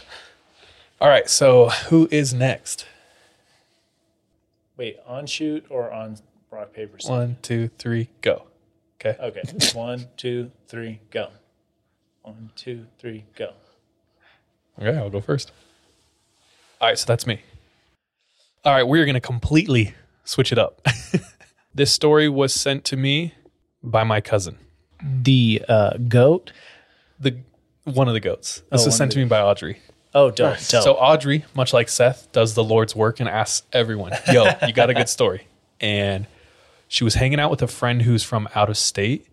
All 1.01 1.07
right, 1.09 1.29
so 1.29 1.69
who 1.69 2.07
is 2.11 2.33
next? 2.33 2.85
Wait, 4.77 4.97
on 5.07 5.25
shoot 5.27 5.65
or 5.69 5.91
on 5.91 6.17
rock 6.51 6.73
paper 6.73 6.99
scissors? 6.99 7.09
One, 7.09 7.37
two, 7.41 7.69
three, 7.77 8.09
go. 8.21 8.43
Okay. 8.99 9.15
Okay. 9.21 9.41
One, 9.77 10.07
two, 10.17 10.51
three, 10.67 10.99
go. 11.09 11.29
One, 12.23 12.49
two, 12.55 12.85
three, 12.97 13.23
go. 13.35 13.53
Okay, 14.81 14.97
I'll 14.97 15.09
go 15.09 15.21
first. 15.21 15.51
All 16.81 16.89
right, 16.89 16.97
so 16.97 17.05
that's 17.05 17.25
me. 17.25 17.41
All 18.65 18.73
right, 18.73 18.83
we're 18.83 19.05
going 19.05 19.13
to 19.15 19.21
completely 19.21 19.93
switch 20.25 20.51
it 20.51 20.57
up. 20.57 20.85
this 21.73 21.93
story 21.93 22.27
was 22.27 22.53
sent 22.53 22.83
to 22.85 22.97
me 22.97 23.33
by 23.81 24.03
my 24.03 24.19
cousin. 24.19 24.57
The 25.01 25.61
uh, 25.69 25.91
goat. 26.09 26.51
The 27.21 27.37
one 27.85 28.07
of 28.09 28.13
the 28.13 28.19
goats. 28.19 28.63
Oh, 28.65 28.75
This 28.75 28.81
one 28.81 28.87
was 28.87 28.87
of 28.87 28.93
sent 28.97 29.11
the- 29.11 29.15
to 29.15 29.19
me 29.19 29.25
by 29.25 29.39
Audrey. 29.41 29.79
Oh, 30.13 30.31
dope, 30.31 30.57
dope. 30.57 30.83
So 30.83 30.93
Audrey, 30.93 31.45
much 31.53 31.71
like 31.73 31.87
Seth, 31.87 32.31
does 32.31 32.55
the 32.55 32.63
Lord's 32.63 32.95
work 32.95 33.19
and 33.19 33.29
asks 33.29 33.65
everyone, 33.71 34.13
"Yo, 34.31 34.45
you 34.65 34.73
got 34.73 34.89
a 34.89 34.93
good 34.93 35.09
story?" 35.09 35.47
And 35.79 36.25
she 36.87 37.03
was 37.03 37.15
hanging 37.15 37.39
out 37.39 37.51
with 37.51 37.61
a 37.61 37.67
friend 37.67 38.01
who's 38.01 38.23
from 38.23 38.49
out 38.55 38.69
of 38.69 38.77
state, 38.77 39.27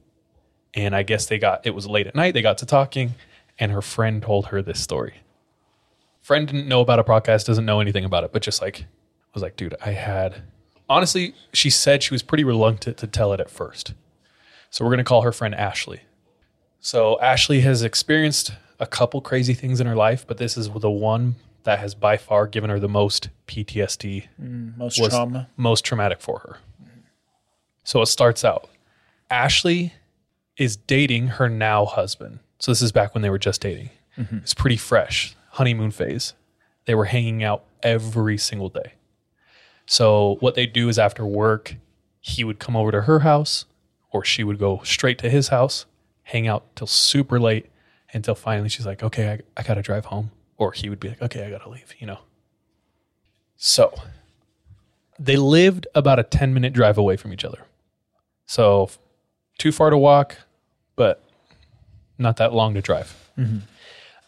and 0.75 0.95
I 0.95 1.03
guess 1.03 1.27
they 1.27 1.39
got 1.39 1.65
it 1.67 1.75
was 1.75 1.87
late 1.87 2.07
at 2.07 2.15
night. 2.15 2.35
They 2.35 2.43
got 2.43 2.59
to 2.59 2.67
talking, 2.67 3.15
and 3.59 3.73
her 3.73 3.81
friend 3.81 4.23
told 4.23 4.49
her 4.49 4.61
this 4.61 4.79
story. 4.79 5.15
Friend 6.21 6.47
didn't 6.47 6.69
know 6.69 6.81
about 6.81 6.99
a 6.99 7.05
podcast, 7.05 7.47
doesn't 7.47 7.65
know 7.65 7.81
anything 7.81 8.05
about 8.05 8.25
it, 8.25 8.33
but 8.33 8.43
just 8.43 8.61
like 8.61 8.85
was 9.33 9.43
like, 9.43 9.57
dude, 9.57 9.75
I 9.85 9.93
had. 9.93 10.43
Honestly, 10.89 11.35
she 11.53 11.71
said 11.71 12.03
she 12.03 12.15
was 12.15 12.23
pretty 12.23 12.45
reluctant 12.45 12.97
to 12.99 13.07
tell 13.07 13.33
it 13.33 13.41
at 13.41 13.51
first. 13.51 13.95
So 14.71 14.85
we're 14.85 14.91
gonna 14.91 15.05
call 15.05 15.23
her 15.23 15.33
friend 15.33 15.55
Ashley. 15.55 16.01
So 16.81 17.19
Ashley 17.21 17.61
has 17.61 17.83
experienced 17.83 18.53
a 18.79 18.87
couple 18.87 19.21
crazy 19.21 19.55
things 19.55 19.81
in 19.81 19.87
her 19.87 19.97
life, 19.97 20.27
but 20.27 20.39
this 20.39 20.57
is 20.57 20.69
the 20.71 20.91
one 20.91 21.37
that 21.65 21.79
has 21.79 21.95
by 21.95 22.17
far 22.17 22.47
given 22.47 22.71
her 22.71 22.79
the 22.79 22.89
most 22.89 23.29
PTSD, 23.49 24.25
Mm, 24.41 24.77
most 24.77 24.97
trauma. 25.11 25.49
most 25.57 25.85
traumatic 25.85 26.21
for 26.21 26.39
her. 26.41 26.59
So 27.85 28.03
it 28.03 28.07
starts 28.07 28.45
out. 28.45 28.69
Ashley 29.31 29.93
is 30.57 30.77
dating 30.77 31.29
her 31.29 31.49
now 31.49 31.85
husband. 31.85 32.39
So 32.59 32.71
this 32.71 32.83
is 32.83 32.93
back 32.93 33.15
when 33.15 33.23
they 33.23 33.31
were 33.31 33.39
just 33.39 33.61
dating. 33.61 33.91
Mhm. 34.17 34.43
It's 34.43 34.55
pretty 34.55 34.77
fresh, 34.77 35.37
honeymoon 35.51 35.91
phase. 35.91 36.35
They 36.87 36.95
were 36.95 37.05
hanging 37.07 37.43
out 37.45 37.65
every 37.83 38.39
single 38.39 38.69
day. 38.69 38.93
So 39.87 40.37
what 40.41 40.55
they 40.55 40.67
do 40.67 40.89
is 40.89 40.99
after 40.99 41.25
work, 41.25 41.77
he 42.21 42.43
would 42.45 42.59
come 42.59 42.75
over 42.77 42.91
to 42.93 43.03
her 43.03 43.21
house 43.21 43.67
or 44.11 44.25
she 44.25 44.43
would 44.43 44.59
go 44.59 44.81
straight 44.85 45.19
to 45.19 45.31
his 45.31 45.49
house, 45.49 45.87
hang 46.25 46.49
out 46.49 46.65
till 46.75 46.87
super 46.87 47.39
late 47.39 47.67
until 48.13 48.35
finally 48.35 48.69
she's 48.69 48.87
like, 48.87 49.03
okay, 49.03 49.33
I, 49.33 49.61
I 49.61 49.63
got 49.63 49.75
to 49.75 49.83
drive 49.83 50.07
home. 50.07 50.31
Or 50.59 50.73
he 50.73 50.89
would 50.89 51.01
be 51.01 51.09
like, 51.11 51.21
okay, 51.23 51.45
I 51.45 51.51
got 51.51 51.63
to 51.63 51.69
leave, 51.69 51.95
you 51.99 52.07
know. 52.07 52.21
So 53.57 53.93
they 55.19 55.37
lived 55.37 55.87
about 55.95 56.19
a 56.19 56.23
10 56.23 56.55
minute 56.55 56.73
drive 56.73 56.99
away 56.99 57.17
from 57.17 57.33
each 57.33 57.45
other. 57.45 57.67
So 58.47 58.91
too 59.59 59.73
far 59.73 59.91
to 59.91 59.99
walk, 59.99 60.37
but 60.95 61.23
not 62.19 62.37
that 62.37 62.53
long 62.53 62.75
to 62.75 62.81
drive. 62.83 63.15
Mhm. 63.39 63.63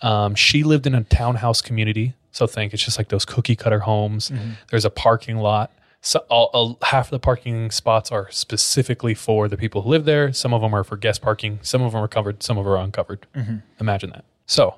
Um, 0.02 0.34
she 0.34 0.62
lived 0.62 0.86
in 0.86 0.94
a 0.94 1.04
townhouse 1.04 1.60
community. 1.60 2.14
So 2.32 2.46
think 2.46 2.72
it's 2.72 2.84
just 2.84 2.98
like 2.98 3.08
those 3.08 3.24
cookie 3.24 3.56
cutter 3.56 3.80
homes. 3.80 4.30
Mhm. 4.30 4.56
There's 4.70 4.84
a 4.84 4.90
parking 4.90 5.38
lot. 5.38 5.72
So 6.00 6.20
all, 6.30 6.50
all- 6.52 6.78
half 6.82 7.06
of 7.06 7.10
the 7.10 7.18
parking 7.18 7.70
spots 7.70 8.10
are 8.12 8.30
specifically 8.30 9.14
for 9.14 9.48
the 9.48 9.56
people 9.56 9.82
who 9.82 9.90
live 9.90 10.04
there. 10.04 10.32
Some 10.32 10.54
of 10.54 10.62
them 10.62 10.74
are 10.74 10.84
for 10.84 10.96
guest 10.96 11.20
parking. 11.22 11.58
Some 11.62 11.82
of 11.82 11.92
them 11.92 12.02
are 12.02 12.08
covered. 12.08 12.42
Some 12.42 12.56
of 12.56 12.64
them 12.64 12.72
are 12.72 12.76
uncovered. 12.78 13.26
Mhm. 13.34 13.62
Imagine 13.80 14.10
that. 14.10 14.24
So 14.46 14.76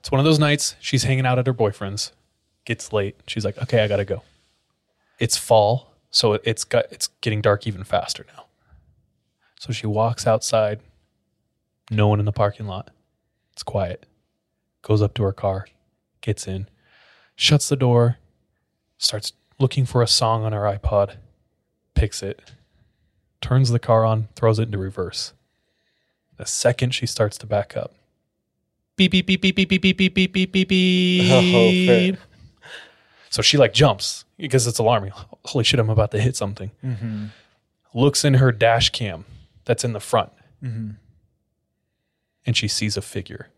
it's 0.00 0.10
one 0.10 0.18
of 0.18 0.24
those 0.24 0.38
nights. 0.38 0.76
She's 0.80 1.04
hanging 1.04 1.26
out 1.26 1.38
at 1.38 1.46
her 1.46 1.52
boyfriend's. 1.52 2.12
Gets 2.64 2.92
late. 2.92 3.18
She's 3.26 3.44
like, 3.44 3.58
"Okay, 3.58 3.80
I 3.82 3.88
gotta 3.88 4.04
go." 4.04 4.22
It's 5.18 5.36
fall, 5.36 5.92
so 6.10 6.34
it's 6.34 6.62
got 6.64 6.84
it's 6.92 7.08
getting 7.20 7.40
dark 7.40 7.66
even 7.66 7.82
faster 7.82 8.24
now. 8.36 8.44
So 9.58 9.72
she 9.72 9.86
walks 9.88 10.26
outside. 10.28 10.80
No 11.90 12.06
one 12.08 12.20
in 12.20 12.24
the 12.24 12.30
parking 12.32 12.66
lot. 12.66 12.90
It's 13.52 13.62
quiet. 13.64 14.06
Goes 14.82 15.02
up 15.02 15.14
to 15.14 15.22
her 15.24 15.32
car, 15.32 15.66
gets 16.20 16.46
in, 16.46 16.68
shuts 17.36 17.68
the 17.68 17.76
door, 17.76 18.18
starts 18.98 19.32
looking 19.58 19.86
for 19.86 20.02
a 20.02 20.06
song 20.06 20.44
on 20.44 20.52
her 20.52 20.60
iPod, 20.62 21.16
picks 21.94 22.22
it, 22.22 22.52
turns 23.40 23.70
the 23.70 23.78
car 23.78 24.04
on, 24.04 24.28
throws 24.36 24.58
it 24.58 24.64
into 24.64 24.78
reverse. 24.78 25.32
The 26.36 26.46
second 26.46 26.94
she 26.94 27.06
starts 27.06 27.38
to 27.38 27.46
back 27.46 27.76
up, 27.76 27.94
beep 28.96 29.12
beep 29.12 29.26
beep 29.26 29.40
beep 29.40 29.56
beep 29.56 29.68
beep 29.68 29.82
beep 29.82 29.98
beep 29.98 30.14
beep 30.32 30.52
beep 30.52 30.68
beep 30.68 30.68
beep. 31.88 32.16
So 33.30 33.40
she 33.42 33.56
like 33.56 33.72
jumps 33.72 34.24
because 34.36 34.66
it's 34.66 34.78
alarming. 34.78 35.12
Holy 35.46 35.64
shit, 35.64 35.80
I'm 35.80 35.88
about 35.90 36.10
to 36.10 36.20
hit 36.20 36.36
something. 36.36 36.70
Mhm. 36.84 37.30
Looks 37.94 38.24
in 38.24 38.34
her 38.34 38.52
dash 38.52 38.90
cam 38.90 39.24
that's 39.64 39.84
in 39.84 39.92
the 39.92 40.00
front 40.00 40.32
Mhm. 40.62 40.96
and 42.44 42.56
she 42.56 42.68
sees 42.68 42.96
a 42.96 43.02
figure. 43.02 43.48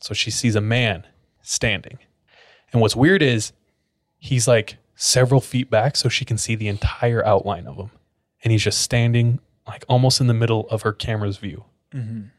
So 0.00 0.14
she 0.14 0.30
sees 0.30 0.54
a 0.56 0.60
man 0.60 1.06
standing. 1.42 1.98
And 2.72 2.80
what's 2.82 2.96
weird 2.96 3.22
is 3.22 3.52
he's 4.26 4.46
like 4.48 4.76
several 4.94 5.40
feet 5.40 5.70
back 5.70 5.96
so 5.96 6.08
she 6.08 6.24
can 6.24 6.38
see 6.38 6.54
the 6.54 6.68
entire 6.68 7.24
outline 7.24 7.66
of 7.66 7.76
him. 7.76 7.90
And 8.42 8.50
he's 8.52 8.62
just 8.62 8.80
standing 8.80 9.40
like 9.66 9.84
almost 9.88 10.20
in 10.20 10.26
the 10.26 10.34
middle 10.34 10.68
of 10.68 10.82
her 10.82 10.92
camera's 10.92 11.36
view. 11.38 11.64
Mhm. 11.92 12.30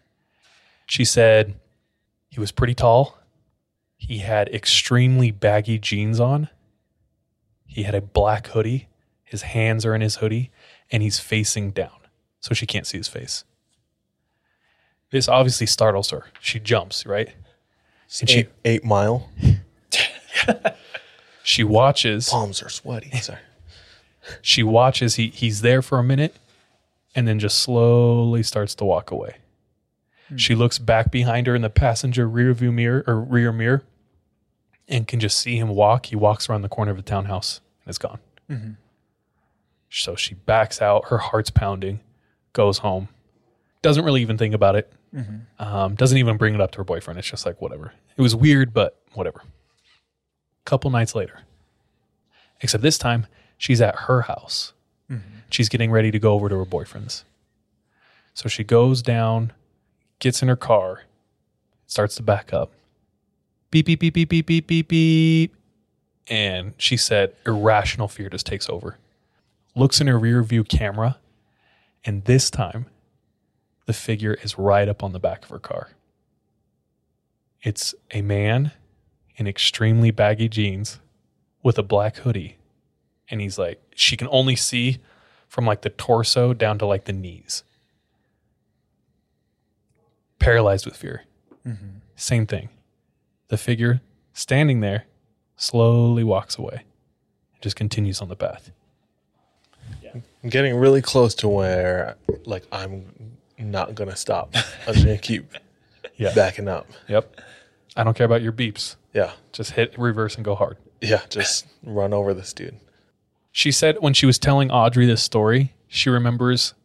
She 0.86 1.04
said 1.06 1.56
he 2.30 2.40
was 2.40 2.52
pretty 2.52 2.74
tall. 2.74 3.18
He 3.98 4.20
had 4.20 4.48
extremely 4.50 5.32
baggy 5.32 5.80
jeans 5.80 6.20
on. 6.20 6.50
He 7.66 7.84
had 7.84 7.96
a 7.96 8.02
black 8.02 8.48
hoodie. 8.48 8.88
His 9.24 9.42
hands 9.42 9.86
are 9.86 9.94
in 9.96 10.02
his 10.02 10.18
hoodie 10.18 10.52
and 10.92 11.04
he's 11.04 11.20
facing 11.20 11.72
down. 11.72 11.92
So 12.40 12.54
she 12.54 12.66
can't 12.66 12.88
see 12.88 12.98
his 12.98 13.08
face. 13.10 13.44
This 15.12 15.28
obviously 15.28 15.68
startles 15.68 16.10
her. 16.12 16.26
She 16.40 16.60
jumps, 16.60 17.06
right? 17.06 17.30
And 18.22 18.30
she 18.30 18.40
Eight, 18.40 18.50
eight 18.66 18.84
mile. 18.86 19.30
she 21.48 21.64
watches 21.64 22.28
Palms 22.30 22.62
are 22.62 22.68
sweaty. 22.70 23.10
Sorry. 23.22 23.39
she 24.41 24.64
watches 24.64 25.16
he 25.16 25.30
he's 25.30 25.62
there 25.62 25.82
for 25.82 25.98
a 25.98 26.04
minute 26.04 26.36
and 27.16 27.26
then 27.28 27.39
just 27.39 27.60
slowly 27.62 28.43
starts 28.43 28.76
to 28.76 28.84
walk 28.86 29.12
away. 29.12 29.38
She 30.36 30.56
looks 30.56 30.78
back 30.78 31.10
behind 31.10 31.48
her 31.48 31.56
in 31.56 31.62
the 31.62 31.70
passenger 31.70 32.28
rear 32.28 32.54
view 32.54 32.74
mirror 32.74 33.02
or 33.08 33.22
rear 33.22 33.54
mirror 33.54 33.84
and 34.89 35.08
can 35.08 35.22
just 35.22 35.39
see 35.39 35.58
him 35.58 35.70
walk. 35.70 36.08
He 36.08 36.18
walks 36.18 36.50
around 36.50 36.64
the 36.64 36.70
corner 36.70 36.91
of 36.91 36.98
the 36.98 37.04
townhouse 37.04 37.62
and 37.86 37.89
is 37.91 37.98
gone. 37.98 38.20
Mhm. 38.50 38.76
So 39.89 40.16
she 40.16 40.34
backs 40.36 40.82
out, 40.82 41.06
her 41.08 41.18
heart's 41.18 41.50
pounding, 41.50 42.02
goes 42.52 42.80
home, 42.80 43.08
doesn't 43.82 44.04
really 44.04 44.22
even 44.22 44.38
think 44.38 44.54
about 44.54 44.76
it, 44.76 44.91
Mhm. 45.16 45.41
um, 45.60 45.95
doesn't 45.95 46.18
even 46.18 46.36
bring 46.36 46.54
it 46.54 46.60
up 46.60 46.72
to 46.72 46.80
her 46.80 46.84
boyfriend. 46.84 47.18
It's 47.18 47.30
just 47.30 47.45
like, 47.45 47.62
whatever. 47.62 47.93
It 48.18 48.22
was 48.22 48.36
weird, 48.36 48.74
but 48.74 49.00
whatever. 49.14 49.43
Couple 50.68 50.91
nights 50.91 51.15
later, 51.15 51.43
except 52.59 52.82
this 52.84 52.97
time 52.97 53.26
she's 53.57 53.80
at 53.80 53.95
her 53.99 54.24
house. 54.24 54.74
Mhm. 55.09 55.22
She's 55.49 55.70
getting 55.70 55.91
ready 55.91 56.11
to 56.11 56.20
go 56.20 56.34
over 56.34 56.49
to 56.49 56.57
her 56.57 56.65
boyfriend's. 56.65 57.24
So 58.34 58.49
she 58.49 58.65
goes 58.65 59.01
down, 59.01 59.53
gets 60.20 60.41
in 60.41 60.49
her 60.49 60.57
car, 60.57 61.03
starts 61.86 62.15
to 62.15 62.22
back 62.22 62.51
up. 62.51 62.74
Beep, 63.72 63.86
beep, 63.86 64.01
beep, 64.01 64.13
beep, 64.13 64.28
beep, 64.28 64.45
beep, 64.45 64.68
beep, 64.68 64.88
beep. 64.89 65.55
And 66.28 66.74
she 66.78 66.97
said 66.97 67.34
irrational 67.45 68.09
fear 68.09 68.30
just 68.30 68.45
takes 68.45 68.68
over. 68.68 68.97
Looks 69.74 70.01
in 70.01 70.07
her 70.07 70.20
rear 70.20 70.43
view 70.43 70.65
camera, 70.65 71.18
and 72.03 72.26
this 72.26 72.49
time 72.51 72.88
the 73.86 73.93
figure 73.93 74.34
is 74.34 74.57
right 74.57 74.89
up 74.89 75.01
on 75.01 75.13
the 75.13 75.20
back 75.20 75.43
of 75.43 75.49
her 75.49 75.59
car. 75.59 75.91
It's 77.63 77.95
a 78.11 78.22
man 78.22 78.74
in 79.38 79.48
extremely 79.48 80.12
baggy 80.12 80.50
jeans 80.50 81.00
with 81.64 81.78
a 81.78 81.84
black 81.84 82.18
hoodie. 82.18 82.58
And 83.30 83.40
he's 83.42 83.58
like, 83.58 83.82
she 83.96 84.18
can 84.18 84.28
only 84.32 84.56
see 84.56 84.98
from 85.48 85.66
like 85.66 85.82
the 85.82 85.90
torso 85.90 86.54
down 86.54 86.78
to 86.80 86.86
like 86.86 87.06
the 87.06 87.14
knees. 87.14 87.64
Paralyzed 90.40 90.86
with 90.86 90.96
fear. 90.96 91.24
Mhm. 91.66 92.02
Same 92.16 92.46
thing. 92.46 92.70
The 93.50 93.58
figure 93.58 94.02
standing 94.34 94.82
there 94.82 95.06
slowly 95.56 96.24
walks 96.24 96.58
away 96.58 96.84
and 97.54 97.62
just 97.62 97.76
continues 97.76 98.22
on 98.22 98.30
the 98.30 98.36
path. 98.36 98.72
I'm 100.44 100.50
getting 100.50 100.76
really 100.76 101.02
close 101.02 101.34
to 101.36 101.48
where 101.50 102.16
like 102.46 102.64
I'm 102.72 103.32
not 103.58 103.96
gonna 103.96 104.16
stop. 104.16 104.54
I'm 104.88 104.94
just 104.94 105.06
gonna 105.06 105.18
keep 105.18 105.52
Yeah. 106.16 106.34
backing 106.34 106.68
up. 106.68 106.88
Yep. 107.10 107.42
I 107.98 108.04
don't 108.04 108.16
care 108.16 108.26
about 108.26 108.41
your 108.43 108.54
beeps. 108.54 108.95
Yeah. 109.14 109.32
Just 109.52 109.72
hit 109.72 109.98
reverse 109.98 110.36
and 110.36 110.45
go 110.45 110.56
hard. 110.56 110.78
Yeah, 111.02 111.22
just 111.30 111.66
run 111.84 112.14
over 112.14 112.34
this 112.34 112.54
dude. 112.54 112.80
She 113.52 113.72
said 113.72 113.98
when 114.00 114.14
she 114.14 114.28
was 114.28 114.38
telling 114.38 114.70
Audrey 114.70 115.08
this 115.08 115.24
story, 115.24 115.74
she 115.88 116.10
remembers, 116.10 116.76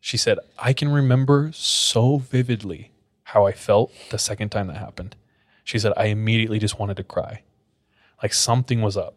she 0.00 0.16
said, 0.16 0.38
I 0.58 0.72
can 0.72 0.88
remember 0.88 1.50
so 1.52 2.16
vividly 2.16 2.90
how 3.24 3.46
I 3.46 3.52
felt 3.52 3.92
the 4.10 4.18
second 4.18 4.48
time 4.48 4.66
that 4.68 4.78
happened. 4.78 5.14
She 5.62 5.78
said, 5.78 5.92
I 5.96 6.06
immediately 6.06 6.58
just 6.58 6.78
wanted 6.78 6.96
to 6.96 7.04
cry. 7.04 7.42
Like 8.22 8.32
something 8.32 8.80
was 8.80 8.96
up. 8.96 9.14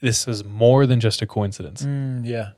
This 0.00 0.26
is 0.26 0.44
more 0.44 0.84
than 0.84 0.98
just 0.98 1.22
a 1.22 1.26
coincidence. 1.26 1.82
Mm, 1.82 2.26
yeah. 2.26 2.50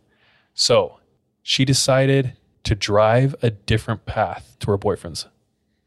So 0.55 0.99
she 1.43 1.67
decided 1.67 2.39
to 2.65 2.75
drive 2.75 3.35
a 3.43 3.51
different 3.51 4.07
path 4.07 4.57
to 4.61 4.71
her 4.71 4.79
boyfriend's. 4.79 5.27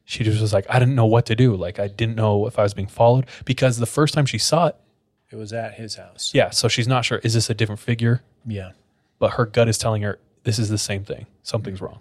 She 0.10 0.24
just 0.24 0.40
was 0.42 0.54
like, 0.54 0.66
I 0.70 0.80
didn't 0.80 0.96
know 0.96 1.06
what 1.06 1.26
to 1.26 1.36
do. 1.36 1.54
Like, 1.54 1.80
I 1.80 1.88
didn't 1.90 2.16
know 2.16 2.48
if 2.48 2.58
I 2.58 2.64
was 2.64 2.74
being 2.74 2.88
followed 2.88 3.26
because 3.44 3.76
the 3.78 3.86
first 3.86 4.14
time 4.14 4.26
she 4.26 4.38
saw 4.38 4.68
it, 4.68 4.76
It 5.30 5.36
was 5.36 5.52
at 5.52 5.74
his 5.74 5.96
house. 5.96 6.32
yeah, 6.34 6.50
so 6.50 6.70
she's 6.70 6.88
not 6.88 7.04
sure, 7.04 7.18
is 7.20 7.34
this 7.34 7.50
a 7.50 7.54
different 7.54 7.82
figure? 7.82 8.24
Yeah. 8.46 8.72
But 9.20 9.32
her 9.34 9.46
gut 9.46 9.68
is 9.68 9.78
telling 9.78 10.04
her 10.04 10.18
this 10.44 10.60
is 10.60 10.70
the 10.70 10.78
same 10.78 11.04
thing. 11.04 11.26
Something's 11.44 11.82
wrong. 11.82 12.00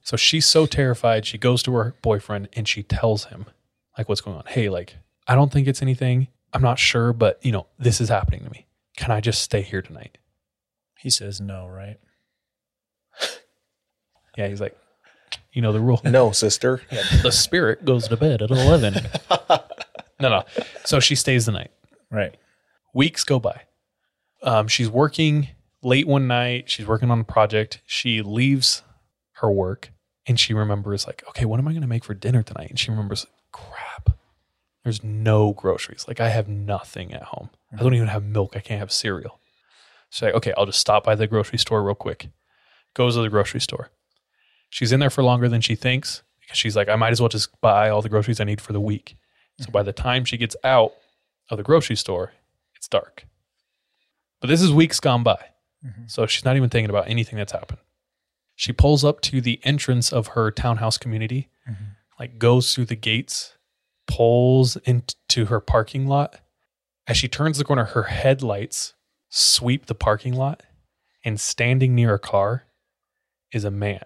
So 0.00 0.16
she's 0.16 0.46
so 0.46 0.64
terrified. 0.64 1.26
She 1.26 1.36
goes 1.36 1.62
to 1.64 1.72
her 1.74 1.94
boyfriend 2.00 2.48
and 2.54 2.66
she 2.66 2.82
tells 2.82 3.26
him, 3.26 3.44
like, 3.98 4.08
what's 4.08 4.22
going 4.22 4.38
on. 4.38 4.44
Hey, 4.46 4.70
like, 4.70 4.96
I 5.28 5.34
don't 5.34 5.52
think 5.52 5.68
it's 5.68 5.82
anything. 5.82 6.28
I'm 6.54 6.62
not 6.62 6.78
sure, 6.78 7.12
but, 7.12 7.38
you 7.44 7.52
know, 7.52 7.66
this 7.78 8.00
is 8.00 8.08
happening 8.08 8.42
to 8.44 8.50
me. 8.50 8.64
Can 8.96 9.10
I 9.10 9.20
just 9.20 9.42
stay 9.42 9.60
here 9.60 9.82
tonight? 9.82 10.16
He 10.98 11.10
says 11.10 11.42
no, 11.42 11.66
right? 11.66 11.98
Yeah, 14.38 14.48
he's 14.48 14.60
like, 14.60 14.76
you 15.56 15.62
know 15.62 15.72
the 15.72 15.80
rule. 15.80 16.02
No, 16.04 16.32
sister. 16.32 16.82
Yeah, 16.92 17.02
the 17.22 17.32
spirit 17.32 17.82
goes 17.86 18.08
to 18.08 18.16
bed 18.18 18.42
at 18.42 18.50
11. 18.50 18.94
no, 20.20 20.28
no. 20.28 20.42
So 20.84 21.00
she 21.00 21.14
stays 21.14 21.46
the 21.46 21.52
night. 21.52 21.70
Right. 22.10 22.36
Weeks 22.92 23.24
go 23.24 23.40
by. 23.40 23.62
Um, 24.42 24.68
she's 24.68 24.90
working 24.90 25.48
late 25.82 26.06
one 26.06 26.26
night. 26.26 26.68
She's 26.68 26.86
working 26.86 27.10
on 27.10 27.20
a 27.20 27.24
project. 27.24 27.80
She 27.86 28.20
leaves 28.20 28.82
her 29.36 29.50
work 29.50 29.90
and 30.26 30.38
she 30.38 30.52
remembers, 30.52 31.06
like, 31.06 31.24
okay, 31.30 31.46
what 31.46 31.58
am 31.58 31.66
I 31.66 31.72
going 31.72 31.80
to 31.80 31.88
make 31.88 32.04
for 32.04 32.12
dinner 32.12 32.42
tonight? 32.42 32.68
And 32.68 32.78
she 32.78 32.90
remembers, 32.90 33.26
crap, 33.50 34.10
there's 34.84 35.02
no 35.02 35.54
groceries. 35.54 36.04
Like, 36.06 36.20
I 36.20 36.28
have 36.28 36.48
nothing 36.48 37.14
at 37.14 37.22
home. 37.22 37.48
I 37.72 37.82
don't 37.82 37.94
even 37.94 38.08
have 38.08 38.24
milk. 38.24 38.52
I 38.56 38.60
can't 38.60 38.80
have 38.80 38.92
cereal. 38.92 39.40
So, 40.10 40.26
like, 40.26 40.34
okay, 40.34 40.52
I'll 40.58 40.66
just 40.66 40.80
stop 40.80 41.04
by 41.04 41.14
the 41.14 41.26
grocery 41.26 41.58
store 41.58 41.82
real 41.82 41.94
quick. 41.94 42.28
Goes 42.92 43.14
to 43.14 43.22
the 43.22 43.30
grocery 43.30 43.60
store. 43.60 43.90
She's 44.76 44.92
in 44.92 45.00
there 45.00 45.08
for 45.08 45.24
longer 45.24 45.48
than 45.48 45.62
she 45.62 45.74
thinks 45.74 46.22
because 46.38 46.58
she's 46.58 46.76
like, 46.76 46.90
I 46.90 46.96
might 46.96 47.10
as 47.10 47.18
well 47.18 47.30
just 47.30 47.58
buy 47.62 47.88
all 47.88 48.02
the 48.02 48.10
groceries 48.10 48.40
I 48.40 48.44
need 48.44 48.60
for 48.60 48.74
the 48.74 48.80
week. 48.80 49.16
So 49.58 49.70
by 49.70 49.82
the 49.82 49.94
time 49.94 50.26
she 50.26 50.36
gets 50.36 50.54
out 50.62 50.92
of 51.48 51.56
the 51.56 51.62
grocery 51.62 51.96
store, 51.96 52.34
it's 52.74 52.86
dark. 52.86 53.24
But 54.38 54.48
this 54.48 54.60
is 54.60 54.74
weeks 54.74 55.00
gone 55.00 55.22
by. 55.22 55.38
Mm-hmm. 55.82 56.02
So 56.08 56.26
she's 56.26 56.44
not 56.44 56.56
even 56.56 56.68
thinking 56.68 56.90
about 56.90 57.08
anything 57.08 57.38
that's 57.38 57.52
happened. 57.52 57.78
She 58.54 58.74
pulls 58.74 59.02
up 59.02 59.22
to 59.22 59.40
the 59.40 59.60
entrance 59.62 60.12
of 60.12 60.26
her 60.28 60.50
townhouse 60.50 60.98
community, 60.98 61.48
mm-hmm. 61.66 61.84
like 62.20 62.38
goes 62.38 62.74
through 62.74 62.84
the 62.84 62.96
gates, 62.96 63.56
pulls 64.06 64.76
into 64.84 65.46
her 65.46 65.58
parking 65.58 66.06
lot. 66.06 66.40
As 67.06 67.16
she 67.16 67.28
turns 67.28 67.56
the 67.56 67.64
corner, 67.64 67.84
her 67.84 68.02
headlights 68.02 68.92
sweep 69.30 69.86
the 69.86 69.94
parking 69.94 70.34
lot, 70.34 70.64
and 71.24 71.40
standing 71.40 71.94
near 71.94 72.12
a 72.12 72.18
car 72.18 72.64
is 73.54 73.64
a 73.64 73.70
man 73.70 74.04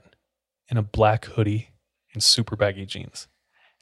in 0.71 0.77
a 0.77 0.83
black 0.83 1.25
hoodie 1.27 1.71
and 2.12 2.23
super 2.23 2.57
baggy 2.57 2.87
jeans. 2.87 3.27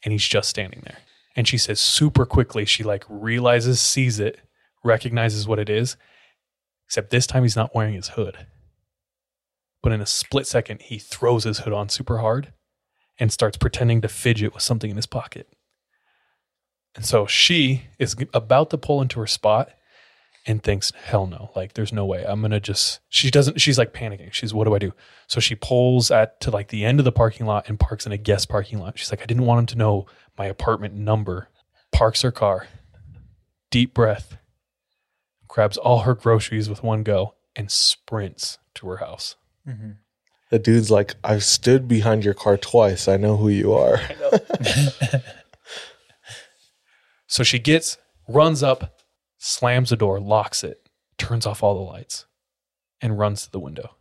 And 0.05 0.13
he's 0.13 0.27
just 0.27 0.49
standing 0.49 0.83
there. 0.85 0.99
And 1.37 1.47
she 1.47 1.59
says 1.59 1.81
super 1.81 2.25
quickly, 2.25 2.65
she 2.65 2.83
like 2.83 3.05
realizes, 3.09 3.81
sees 3.81 4.19
it, 4.19 4.41
recognizes 4.83 5.47
what 5.47 5.59
it 5.59 5.69
is, 5.69 5.97
except 6.87 7.11
this 7.11 7.27
time 7.27 7.43
he's 7.43 7.57
not 7.57 7.75
wearing 7.75 7.95
his 7.95 8.09
hood. 8.11 8.47
But 9.83 9.93
in 9.93 10.01
a 10.01 10.07
split 10.07 10.47
second, 10.47 10.83
he 10.83 10.99
throws 10.99 11.45
his 11.45 11.61
hood 11.61 11.73
on 11.73 11.89
super 11.89 12.19
hard 12.19 12.53
and 13.19 13.33
starts 13.33 13.57
pretending 13.57 14.01
to 14.01 14.09
fidget 14.09 14.55
with 14.55 14.63
something 14.63 14.91
in 14.91 14.97
his 14.97 15.07
pocket. 15.07 15.49
And 16.95 17.05
so 17.05 17.27
she 17.27 17.85
is 17.99 18.17
about 18.35 18.71
to 18.71 18.79
pull 18.79 19.01
into 19.03 19.21
her 19.21 19.27
spot 19.27 19.71
and 20.49 20.63
thinks, 20.63 20.93
hell 21.05 21.27
no, 21.27 21.51
like 21.55 21.75
there's 21.75 21.93
no 21.93 22.05
way. 22.05 22.25
I'm 22.27 22.41
gonna 22.41 22.59
just 22.59 23.01
she 23.09 23.31
doesn't 23.31 23.61
she's 23.61 23.79
like 23.79 23.93
panicking. 23.93 24.33
She's 24.33 24.53
what 24.53 24.65
do 24.65 24.75
I 24.75 24.79
do? 24.79 24.93
So 25.29 25.39
she 25.41 25.55
pulls 25.55 26.11
at 26.11 26.41
to 26.41 26.51
like 26.51 26.69
the 26.69 26.85
end 26.85 26.99
of 26.99 27.05
the 27.05 27.13
parking 27.13 27.47
lot 27.47 27.69
and 27.69 27.79
parks 27.79 28.07
in 28.07 28.13
a 28.13 28.17
guest 28.17 28.49
parking 28.49 28.79
lot. 28.81 28.99
She's 28.99 29.13
like, 29.13 29.23
I 29.23 29.27
didn't 29.27 29.47
want 29.47 29.61
him 29.61 29.67
to 29.67 29.79
know 29.79 30.07
my 30.37 30.47
apartment 30.47 30.95
number. 30.95 31.49
Parks 31.93 32.23
her 32.23 32.33
car, 32.33 32.67
deep 33.71 33.95
breath, 33.95 34.37
grabs 35.47 35.77
all 35.77 36.01
her 36.01 36.15
groceries 36.15 36.69
with 36.69 36.83
one 36.83 37.03
go, 37.03 37.35
and 37.55 37.71
sprints 37.71 38.59
to 38.75 38.89
her 38.89 38.99
house. 38.99 39.37
Mm-hmm. 39.67 39.93
The 40.51 40.59
dude's 40.59 40.91
like, 40.91 41.15
I've 41.23 41.45
stood 41.45 41.89
behind 41.89 42.25
your 42.25 42.35
car 42.35 42.57
twice. 42.57 43.07
I 43.09 43.17
know 43.17 43.37
who 43.37 43.49
you 43.49 43.75
are. 43.75 44.01
So 47.29 47.45
she 47.45 47.59
gets, 47.59 47.99
runs 48.27 48.63
up, 48.63 48.98
slams 49.39 49.91
the 49.91 49.97
door, 49.97 50.21
locks 50.21 50.63
it, 50.63 50.89
turns 51.17 51.47
off 51.47 51.63
all 51.63 51.75
the 51.75 51.91
lights, 51.91 52.27
and 53.01 53.19
runs 53.19 53.45
to 53.45 53.51
the 53.51 53.61
window. 53.61 53.97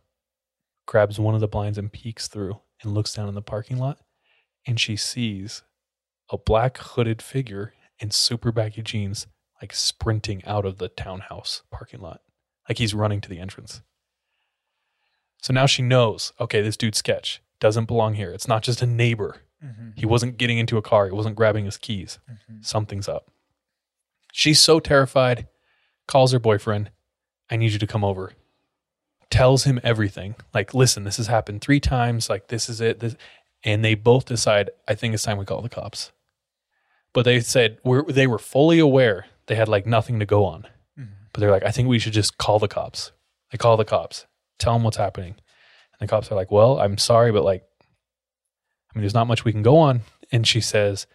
Grabs 0.86 1.18
one 1.18 1.34
of 1.34 1.40
the 1.40 1.48
blinds 1.48 1.78
and 1.78 1.92
peeks 1.92 2.28
through 2.28 2.60
and 2.82 2.94
looks 2.94 3.14
down 3.14 3.28
in 3.28 3.34
the 3.34 3.42
parking 3.42 3.78
lot. 3.78 3.98
And 4.66 4.78
she 4.78 4.96
sees 4.96 5.62
a 6.30 6.38
black 6.38 6.78
hooded 6.78 7.22
figure 7.22 7.74
in 7.98 8.10
super 8.10 8.52
baggy 8.52 8.82
jeans, 8.82 9.26
like 9.60 9.72
sprinting 9.72 10.42
out 10.44 10.64
of 10.64 10.78
the 10.78 10.88
townhouse 10.88 11.62
parking 11.70 12.00
lot. 12.00 12.20
Like 12.68 12.78
he's 12.78 12.94
running 12.94 13.20
to 13.22 13.28
the 13.28 13.38
entrance. 13.38 13.82
So 15.40 15.52
now 15.52 15.66
she 15.66 15.82
knows 15.82 16.32
okay, 16.40 16.60
this 16.60 16.76
dude's 16.76 16.98
sketch 16.98 17.40
doesn't 17.60 17.86
belong 17.86 18.14
here. 18.14 18.30
It's 18.30 18.48
not 18.48 18.62
just 18.62 18.82
a 18.82 18.86
neighbor. 18.86 19.42
Mm-hmm. 19.64 19.90
He 19.96 20.06
wasn't 20.06 20.36
getting 20.38 20.58
into 20.58 20.76
a 20.76 20.82
car, 20.82 21.06
he 21.06 21.12
wasn't 21.12 21.36
grabbing 21.36 21.64
his 21.64 21.76
keys. 21.76 22.18
Mm-hmm. 22.30 22.62
Something's 22.62 23.08
up. 23.08 23.30
She's 24.32 24.60
so 24.60 24.80
terrified, 24.80 25.46
calls 26.06 26.32
her 26.32 26.38
boyfriend, 26.38 26.90
I 27.50 27.56
need 27.56 27.72
you 27.72 27.78
to 27.78 27.86
come 27.86 28.04
over. 28.04 28.32
Tells 29.30 29.64
him 29.64 29.80
everything. 29.82 30.34
Like, 30.54 30.74
listen, 30.74 31.04
this 31.04 31.16
has 31.18 31.26
happened 31.26 31.60
three 31.60 31.80
times. 31.80 32.30
Like, 32.30 32.48
this 32.48 32.68
is 32.68 32.80
it. 32.80 33.00
This, 33.00 33.16
and 33.64 33.84
they 33.84 33.94
both 33.94 34.26
decide, 34.26 34.70
I 34.86 34.94
think 34.94 35.14
it's 35.14 35.22
time 35.22 35.38
we 35.38 35.44
call 35.44 35.62
the 35.62 35.68
cops. 35.68 36.12
But 37.12 37.24
they 37.24 37.40
said 37.40 37.78
we're, 37.84 38.04
they 38.04 38.26
were 38.26 38.38
fully 38.38 38.78
aware 38.78 39.26
they 39.46 39.54
had 39.54 39.68
like 39.68 39.86
nothing 39.86 40.20
to 40.20 40.26
go 40.26 40.44
on. 40.44 40.62
Mm-hmm. 40.98 41.12
But 41.32 41.40
they're 41.40 41.50
like, 41.50 41.64
I 41.64 41.70
think 41.70 41.88
we 41.88 41.98
should 41.98 42.12
just 42.12 42.38
call 42.38 42.58
the 42.58 42.68
cops. 42.68 43.12
They 43.50 43.58
call 43.58 43.76
the 43.76 43.84
cops, 43.84 44.26
tell 44.58 44.74
them 44.74 44.84
what's 44.84 44.98
happening. 44.98 45.34
And 45.98 46.08
the 46.08 46.10
cops 46.10 46.30
are 46.30 46.34
like, 46.34 46.50
Well, 46.50 46.78
I'm 46.78 46.98
sorry, 46.98 47.32
but 47.32 47.44
like, 47.44 47.62
I 47.62 48.98
mean, 48.98 49.02
there's 49.02 49.14
not 49.14 49.26
much 49.26 49.44
we 49.44 49.52
can 49.52 49.62
go 49.62 49.78
on. 49.78 50.02
And 50.30 50.46
she 50.46 50.60
says, 50.60 51.06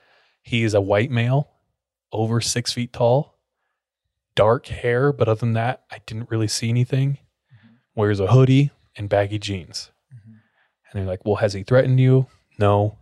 He 0.41 0.63
is 0.63 0.73
a 0.73 0.81
white 0.81 1.11
male, 1.11 1.49
over 2.13 2.39
six 2.39 2.71
feet 2.71 2.93
tall, 2.93 3.37
dark 4.35 4.67
hair, 4.67 5.11
but 5.11 5.27
other 5.27 5.39
than 5.39 5.53
that, 5.53 5.83
I 5.91 5.99
didn't 6.05 6.29
really 6.29 6.47
see 6.47 6.69
anything. 6.69 7.13
Mm-hmm. 7.53 7.75
Wears 7.95 8.19
a 8.19 8.27
hoodie 8.27 8.71
and 8.95 9.09
baggy 9.09 9.39
jeans. 9.39 9.91
Mm-hmm. 10.13 10.31
And 10.31 11.01
they're 11.01 11.07
like, 11.07 11.25
Well, 11.25 11.35
has 11.35 11.53
he 11.53 11.63
threatened 11.63 11.99
you? 11.99 12.27
No. 12.57 12.97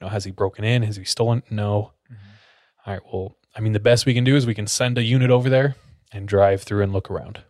You 0.00 0.06
know, 0.06 0.08
has 0.08 0.24
he 0.24 0.30
broken 0.30 0.64
in? 0.64 0.82
Has 0.82 0.96
he 0.96 1.04
stolen? 1.04 1.42
No. 1.50 1.92
Mm-hmm. 2.12 2.86
All 2.86 2.92
right. 2.94 3.02
Well, 3.12 3.36
I 3.54 3.60
mean, 3.60 3.72
the 3.72 3.80
best 3.80 4.06
we 4.06 4.14
can 4.14 4.24
do 4.24 4.36
is 4.36 4.46
we 4.46 4.54
can 4.54 4.66
send 4.66 4.98
a 4.98 5.02
unit 5.02 5.30
over 5.30 5.48
there 5.48 5.74
and 6.12 6.28
drive 6.28 6.62
through 6.62 6.82
and 6.82 6.92
look 6.92 7.10
around. 7.10 7.42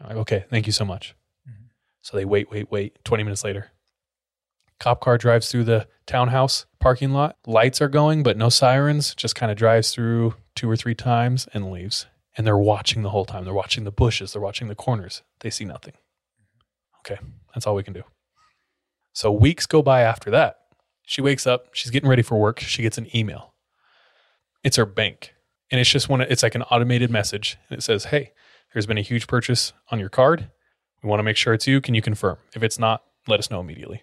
I'm 0.00 0.08
like, 0.08 0.16
okay, 0.18 0.44
thank 0.50 0.66
you 0.66 0.72
so 0.72 0.84
much. 0.84 1.14
So 2.06 2.16
they 2.16 2.24
wait, 2.24 2.48
wait, 2.52 2.70
wait. 2.70 3.04
20 3.04 3.24
minutes 3.24 3.42
later, 3.42 3.72
cop 4.78 5.00
car 5.00 5.18
drives 5.18 5.50
through 5.50 5.64
the 5.64 5.86
townhouse 6.06 6.66
parking 6.80 7.12
lot. 7.12 7.36
Lights 7.46 7.80
are 7.80 7.88
going, 7.88 8.22
but 8.22 8.36
no 8.36 8.48
sirens. 8.48 9.14
Just 9.14 9.34
kind 9.34 9.50
of 9.50 9.58
drives 9.58 9.92
through 9.92 10.34
two 10.54 10.70
or 10.70 10.76
three 10.76 10.94
times 10.94 11.48
and 11.52 11.70
leaves. 11.70 12.06
And 12.36 12.46
they're 12.46 12.58
watching 12.58 13.02
the 13.02 13.10
whole 13.10 13.24
time. 13.24 13.44
They're 13.44 13.54
watching 13.54 13.84
the 13.84 13.90
bushes. 13.90 14.32
They're 14.32 14.42
watching 14.42 14.68
the 14.68 14.74
corners. 14.74 15.22
They 15.40 15.50
see 15.50 15.64
nothing. 15.64 15.94
Okay, 17.00 17.18
that's 17.54 17.66
all 17.66 17.74
we 17.74 17.82
can 17.82 17.94
do. 17.94 18.02
So 19.12 19.32
weeks 19.32 19.64
go 19.64 19.82
by 19.82 20.02
after 20.02 20.30
that. 20.32 20.58
She 21.06 21.22
wakes 21.22 21.46
up. 21.46 21.68
She's 21.72 21.90
getting 21.90 22.08
ready 22.08 22.22
for 22.22 22.38
work. 22.38 22.60
She 22.60 22.82
gets 22.82 22.98
an 22.98 23.08
email. 23.16 23.54
It's 24.62 24.76
her 24.76 24.84
bank. 24.84 25.34
And 25.70 25.80
it's 25.80 25.90
just 25.90 26.08
one, 26.08 26.20
it's 26.20 26.42
like 26.42 26.54
an 26.54 26.62
automated 26.62 27.10
message. 27.10 27.56
And 27.70 27.78
it 27.78 27.82
says, 27.82 28.06
Hey, 28.06 28.32
there's 28.72 28.86
been 28.86 28.98
a 28.98 29.02
huge 29.02 29.26
purchase 29.26 29.72
on 29.90 29.98
your 29.98 30.08
card. 30.08 30.50
We 31.02 31.08
want 31.08 31.20
to 31.20 31.24
make 31.24 31.36
sure 31.36 31.54
it's 31.54 31.66
you. 31.66 31.80
Can 31.80 31.94
you 31.94 32.02
confirm? 32.02 32.36
If 32.54 32.62
it's 32.62 32.78
not, 32.78 33.04
let 33.26 33.38
us 33.38 33.50
know 33.50 33.60
immediately. 33.60 34.02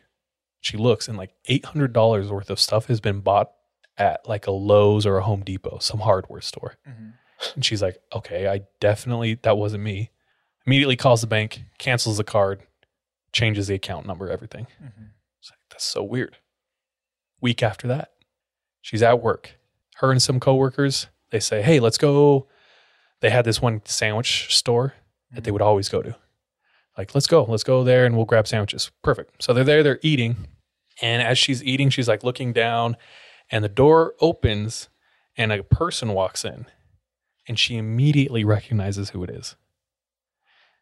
She 0.64 0.78
looks 0.78 1.10
and 1.10 1.18
like 1.18 1.34
$800 1.50 2.30
worth 2.30 2.50
of 2.50 2.58
stuff 2.58 2.86
has 2.86 3.02
been 3.02 3.20
bought 3.20 3.52
at 3.98 4.28
like 4.30 4.48
a 4.48 4.52
Lowe's 4.52 5.06
or 5.06 5.18
a 5.18 5.24
Home 5.24 5.44
Depot, 5.44 5.80
some 5.80 6.00
hardware 6.00 6.40
store. 6.40 6.78
Mm-hmm. 6.88 7.10
And 7.56 7.66
she's 7.66 7.82
like, 7.82 7.98
okay, 8.16 8.48
I 8.48 8.62
definitely, 8.80 9.36
that 9.44 9.58
wasn't 9.58 9.84
me. 9.84 10.12
Immediately 10.66 10.96
calls 10.96 11.20
the 11.20 11.28
bank, 11.28 11.64
cancels 11.80 12.16
the 12.16 12.24
card, 12.24 12.64
changes 13.34 13.68
the 13.68 13.76
account 13.76 14.08
number, 14.08 14.30
everything. 14.30 14.68
Mm-hmm. 14.82 15.08
It's 15.42 15.52
like, 15.52 15.60
that's 15.70 15.84
so 15.84 16.02
weird. 16.02 16.38
Week 17.42 17.62
after 17.62 17.86
that, 17.90 18.12
she's 18.82 19.04
at 19.04 19.22
work. 19.22 19.58
Her 19.98 20.12
and 20.12 20.22
some 20.22 20.40
coworkers, 20.40 21.08
they 21.32 21.42
say, 21.42 21.62
hey, 21.62 21.82
let's 21.82 21.98
go. 21.98 22.48
They 23.20 23.32
had 23.32 23.44
this 23.44 23.62
one 23.62 23.82
sandwich 23.84 24.56
store 24.56 24.94
that 25.34 25.44
they 25.44 25.50
mm-hmm. 25.50 25.56
would 25.56 25.62
always 25.62 25.90
go 25.90 26.02
to. 26.02 26.16
Like, 26.98 27.16
let's 27.16 27.28
go, 27.28 27.44
let's 27.44 27.64
go 27.64 27.84
there 27.84 28.06
and 28.06 28.16
we'll 28.16 28.26
grab 28.26 28.48
sandwiches. 28.48 28.92
Perfect. 29.04 29.42
So 29.42 29.54
they're 29.54 29.64
there, 29.64 29.84
they're 29.84 30.00
eating. 30.02 30.48
And 31.02 31.22
as 31.22 31.38
she's 31.38 31.64
eating, 31.64 31.90
she's 31.90 32.08
like 32.08 32.24
looking 32.24 32.54
down, 32.54 32.98
and 33.50 33.64
the 33.64 33.70
door 33.70 34.14
opens, 34.22 34.90
and 35.36 35.52
a 35.52 35.64
person 35.64 36.10
walks 36.10 36.46
in, 36.46 36.66
and 37.48 37.58
she 37.58 37.78
immediately 37.78 38.44
recognizes 38.44 39.10
who 39.10 39.24
it 39.24 39.30
is. 39.30 39.56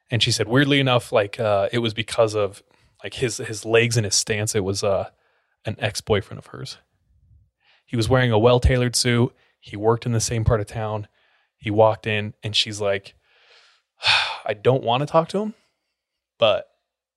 And 0.09 0.22
she 0.22 0.32
said, 0.32 0.47
weirdly 0.47 0.80
enough, 0.80 1.12
like 1.14 1.39
uh, 1.39 1.70
it 1.72 1.80
was 1.80 1.93
because 1.93 2.36
of 2.36 2.62
like 3.03 3.16
his 3.16 3.38
his 3.38 3.66
legs 3.66 3.95
and 3.95 4.05
his 4.05 4.16
stance. 4.16 4.53
It 4.53 4.64
was 4.64 4.84
uh, 4.84 5.09
an 5.66 5.76
ex 5.80 6.01
boyfriend 6.01 6.39
of 6.39 6.47
hers. 6.47 6.78
He 7.86 7.95
was 7.95 8.09
wearing 8.09 8.32
a 8.32 8.39
well 8.39 8.59
tailored 8.59 8.95
suit. 8.95 9.34
He 9.59 9.78
worked 9.78 10.05
in 10.05 10.12
the 10.12 10.20
same 10.20 10.43
part 10.43 10.59
of 10.59 10.68
town. 10.68 11.07
He 11.57 11.72
walked 11.72 12.05
in, 12.05 12.34
and 12.43 12.55
she's 12.55 12.82
like, 12.82 13.16
I 14.45 14.53
don't 14.53 14.84
want 14.84 15.01
to 15.01 15.07
talk 15.07 15.30
to 15.30 15.39
him, 15.39 15.53
but 16.41 16.71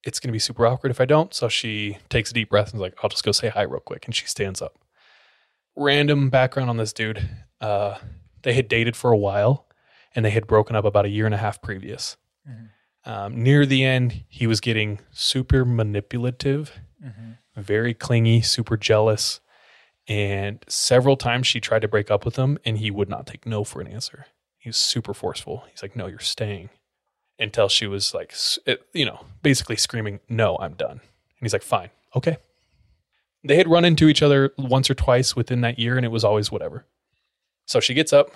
it's 0.05 0.21
going 0.21 0.29
to 0.29 0.33
be 0.33 0.39
super 0.39 0.67
awkward 0.67 0.91
if 0.91 1.01
I 1.01 1.07
don't. 1.07 1.33
So 1.33 1.49
she 1.49 1.97
takes 2.11 2.31
a 2.31 2.35
deep 2.35 2.51
breath 2.51 2.69
and 2.69 2.75
is 2.75 2.81
like, 2.83 2.95
I'll 3.03 3.09
just 3.09 3.25
go 3.25 3.33
say 3.33 3.49
hi 3.49 3.63
real 3.63 3.81
quick. 3.81 4.05
And 4.05 4.15
she 4.15 4.27
stands 4.27 4.61
up. 4.61 4.79
Random 5.75 6.29
background 6.29 6.69
on 6.69 6.77
this 6.77 6.93
dude. 6.93 7.27
Uh, 7.59 7.97
they 8.43 8.53
had 8.53 8.69
dated 8.69 8.97
for 8.97 9.11
a 9.13 9.17
while 9.17 9.67
and 10.15 10.27
they 10.27 10.31
had 10.31 10.47
broken 10.47 10.77
up 10.77 10.85
about 10.85 11.07
a 11.07 11.09
year 11.09 11.25
and 11.25 11.35
a 11.35 11.39
half 11.39 11.63
previous. 11.63 12.19
Um, 13.07 13.43
near 13.43 13.65
the 13.65 13.83
end, 13.83 14.25
he 14.29 14.47
was 14.47 14.61
getting 14.61 15.01
super 15.11 15.65
manipulative, 15.65 16.79
very 17.57 17.95
clingy, 17.95 18.43
super 18.43 18.77
jealous. 18.77 19.41
And 20.07 20.63
several 20.69 21.17
times 21.17 21.47
she 21.47 21.61
tried 21.61 21.81
to 21.81 21.89
break 21.89 22.11
up 22.11 22.27
with 22.27 22.37
him 22.37 22.59
and 22.63 22.77
he 22.77 22.91
would 22.91 23.09
not 23.09 23.27
take 23.27 23.47
no 23.47 23.65
for 23.65 23.81
an 23.81 23.87
answer. 23.87 24.27
He 24.59 24.69
was 24.69 24.77
super 24.77 25.15
forceful. 25.15 25.65
He's 25.71 25.81
like, 25.83 25.97
no, 25.97 26.09
you're 26.09 26.19
staying 26.19 26.69
until 27.39 27.69
she 27.69 27.87
was 27.87 28.15
like, 28.15 28.35
you 28.93 29.05
know, 29.05 29.25
basically 29.43 29.77
screaming, 29.77 30.21
no, 30.29 30.57
I'm 30.59 30.75
done. 30.75 30.93
And 30.93 31.41
he's 31.41 31.53
like, 31.53 31.63
fine, 31.63 31.91
okay. 32.15 32.37
They 33.43 33.57
had 33.57 33.69
run 33.69 33.85
into 33.85 34.09
each 34.09 34.23
other 34.23 34.53
once 34.57 34.89
or 34.89 34.95
twice 34.95 35.37
within 35.37 35.61
that 35.63 35.79
year 35.79 35.97
and 35.97 36.05
it 36.05 36.11
was 36.11 36.25
always 36.25 36.51
whatever. 36.51 36.87
So 37.67 37.81
she 37.81 37.95
gets 37.95 38.13
up, 38.13 38.31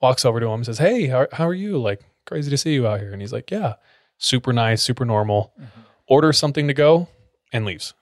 walks 0.00 0.24
over 0.24 0.40
to 0.40 0.46
him, 0.46 0.64
says, 0.64 0.78
hey, 0.78 1.06
how, 1.06 1.26
how 1.32 1.46
are 1.46 1.54
you? 1.54 1.78
Like, 1.78 2.02
crazy 2.26 2.50
to 2.50 2.56
see 2.56 2.74
you 2.74 2.86
out 2.86 3.00
here. 3.00 3.12
And 3.12 3.20
he's 3.20 3.32
like, 3.32 3.50
yeah, 3.50 3.74
super 4.18 4.52
nice, 4.52 4.82
super 4.82 5.04
normal. 5.04 5.52
Mm-hmm. 5.60 5.80
Orders 6.08 6.38
something 6.38 6.68
to 6.68 6.74
go 6.74 7.08
and 7.52 7.64
leaves. 7.64 7.94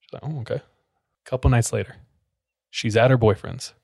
She's 0.00 0.12
like, 0.12 0.22
oh, 0.24 0.40
okay. 0.40 0.56
A 0.56 1.30
couple 1.30 1.50
nights 1.50 1.72
later, 1.72 1.96
she's 2.70 2.96
at 2.96 3.10
her 3.10 3.16
boyfriend's. 3.16 3.74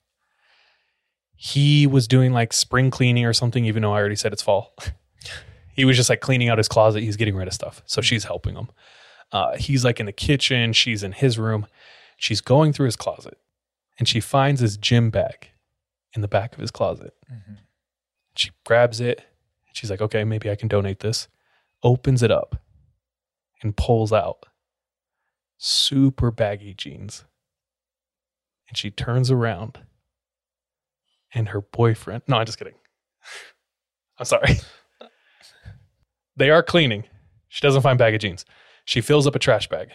He 1.35 1.87
was 1.87 2.07
doing 2.07 2.31
like 2.31 2.53
spring 2.53 2.89
cleaning 2.89 3.25
or 3.25 3.33
something, 3.33 3.65
even 3.65 3.81
though 3.81 3.93
I 3.93 3.99
already 3.99 4.15
said 4.15 4.33
it's 4.33 4.41
fall. 4.41 4.73
he 5.73 5.85
was 5.85 5.97
just 5.97 6.09
like 6.09 6.21
cleaning 6.21 6.49
out 6.49 6.57
his 6.57 6.67
closet. 6.67 7.01
He's 7.01 7.17
getting 7.17 7.35
rid 7.35 7.47
of 7.47 7.53
stuff. 7.53 7.81
So 7.85 8.01
she's 8.01 8.25
helping 8.25 8.55
him. 8.55 8.69
Uh, 9.31 9.57
he's 9.57 9.83
like 9.83 9.99
in 9.99 10.05
the 10.05 10.11
kitchen. 10.11 10.73
She's 10.73 11.03
in 11.03 11.11
his 11.11 11.39
room. 11.39 11.65
She's 12.17 12.41
going 12.41 12.73
through 12.73 12.85
his 12.85 12.95
closet 12.95 13.37
and 13.97 14.07
she 14.07 14.19
finds 14.19 14.61
his 14.61 14.77
gym 14.77 15.09
bag 15.09 15.49
in 16.15 16.21
the 16.21 16.27
back 16.27 16.53
of 16.53 16.59
his 16.59 16.71
closet. 16.71 17.13
She 18.35 18.51
grabs 18.65 18.99
it. 18.99 19.23
She's 19.73 19.89
like, 19.89 20.01
okay, 20.01 20.23
maybe 20.23 20.49
I 20.49 20.55
can 20.55 20.67
donate 20.67 20.99
this. 20.99 21.27
Opens 21.81 22.21
it 22.23 22.31
up 22.31 22.61
and 23.61 23.75
pulls 23.75 24.13
out 24.13 24.45
super 25.57 26.31
baggy 26.31 26.73
jeans. 26.73 27.25
And 28.67 28.77
she 28.77 28.91
turns 28.91 29.31
around 29.31 29.79
and 31.33 31.49
her 31.49 31.61
boyfriend, 31.61 32.23
no, 32.27 32.37
I'm 32.37 32.45
just 32.45 32.57
kidding. 32.59 32.75
I'm 34.19 34.25
sorry. 34.25 34.57
They 36.35 36.49
are 36.49 36.63
cleaning. 36.63 37.05
She 37.49 37.61
doesn't 37.61 37.81
find 37.81 37.99
bag 37.99 38.15
of 38.15 38.21
jeans. 38.21 38.45
She 38.85 39.01
fills 39.01 39.27
up 39.27 39.35
a 39.35 39.39
trash 39.39 39.69
bag. 39.69 39.89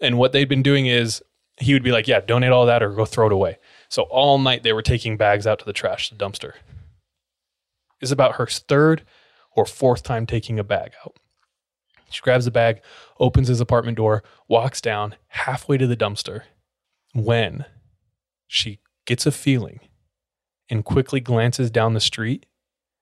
And 0.00 0.18
what 0.18 0.32
they'd 0.32 0.48
been 0.48 0.62
doing 0.62 0.86
is 0.86 1.22
he 1.58 1.74
would 1.74 1.82
be 1.82 1.92
like, 1.92 2.08
yeah, 2.08 2.20
donate 2.20 2.52
all 2.52 2.66
that 2.66 2.82
or 2.82 2.90
go 2.90 3.04
throw 3.04 3.26
it 3.26 3.32
away. 3.32 3.58
So 3.88 4.02
all 4.04 4.38
night 4.38 4.62
they 4.62 4.72
were 4.72 4.82
taking 4.82 5.16
bags 5.16 5.46
out 5.46 5.58
to 5.58 5.64
the 5.64 5.72
trash, 5.72 6.08
the 6.08 6.16
dumpster. 6.16 6.54
Is 8.00 8.10
about 8.10 8.36
her 8.36 8.46
third 8.46 9.04
or 9.54 9.66
fourth 9.66 10.02
time 10.02 10.26
taking 10.26 10.58
a 10.58 10.64
bag 10.64 10.92
out. 11.04 11.16
She 12.08 12.22
grabs 12.22 12.46
the 12.46 12.50
bag, 12.50 12.80
opens 13.20 13.48
his 13.48 13.60
apartment 13.60 13.98
door, 13.98 14.22
walks 14.48 14.80
down 14.80 15.14
halfway 15.28 15.76
to 15.76 15.86
the 15.86 15.96
dumpster 15.96 16.42
when 17.14 17.66
she 18.48 18.80
gets 19.04 19.26
a 19.26 19.32
feeling 19.32 19.80
and 20.68 20.84
quickly 20.84 21.20
glances 21.20 21.70
down 21.70 21.94
the 21.94 22.00
street. 22.00 22.46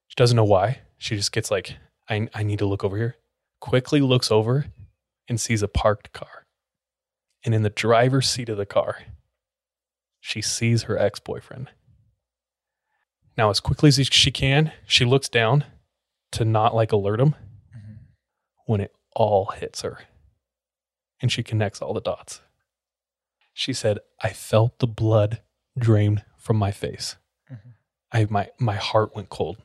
She 0.09 0.15
doesn't 0.17 0.37
know 0.37 0.45
why. 0.45 0.81
She 0.99 1.17
just 1.17 1.33
gets 1.33 1.51
like, 1.51 1.77
I, 2.09 2.29
I 2.35 2.43
need 2.43 2.59
to 2.61 2.67
look 2.67 2.85
over 2.85 2.97
here. 2.97 3.17
Quickly 3.61 4.01
looks 4.01 4.31
over 4.31 4.67
and 5.29 5.41
sees 5.41 5.63
a 5.63 5.69
parked 5.69 6.13
car. 6.13 6.47
And 7.45 7.55
in 7.55 7.63
the 7.63 7.71
driver's 7.71 8.29
seat 8.29 8.49
of 8.49 8.57
the 8.57 8.67
car, 8.67 8.99
she 10.21 10.43
sees 10.43 10.85
her 10.85 10.99
ex 10.99 11.21
boyfriend. 11.21 11.71
Now, 13.37 13.51
as 13.51 13.61
quickly 13.61 13.89
as 13.89 14.09
she 14.11 14.31
can, 14.31 14.73
she 14.87 15.05
looks 15.05 15.29
down 15.29 15.65
to 16.33 16.45
not 16.45 16.75
like 16.75 16.93
alert 16.93 17.21
him 17.21 17.37
mm-hmm. 17.75 17.95
when 18.67 18.81
it 18.81 18.93
all 19.15 19.47
hits 19.47 19.83
her. 19.83 20.01
And 21.21 21.31
she 21.31 21.43
connects 21.43 21.81
all 21.81 21.95
the 21.95 22.01
dots. 22.01 22.41
She 23.55 23.73
said, 23.73 23.99
I 24.23 24.31
felt 24.31 24.79
the 24.79 24.87
blood 24.87 25.41
drain 25.79 26.23
from 26.37 26.57
my 26.57 26.71
face. 26.71 27.17
Mm-hmm. 27.51 27.71
I 28.13 28.27
my 28.31 28.49
my 28.59 28.77
heart 28.77 29.15
went 29.15 29.29
cold. 29.29 29.59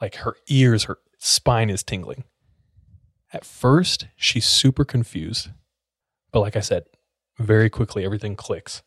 Like 0.00 0.16
her 0.16 0.36
ears, 0.48 0.84
her 0.84 0.98
spine 1.24 1.70
is 1.70 1.82
tingling. 1.82 2.24
At 3.32 3.44
first, 3.44 4.06
she's 4.14 4.46
super 4.46 4.84
confused. 4.84 5.48
But 6.30 6.40
like 6.40 6.54
I 6.54 6.60
said, 6.60 6.84
very 7.38 7.70
quickly 7.70 8.04
everything 8.04 8.36
clicks. 8.36 8.82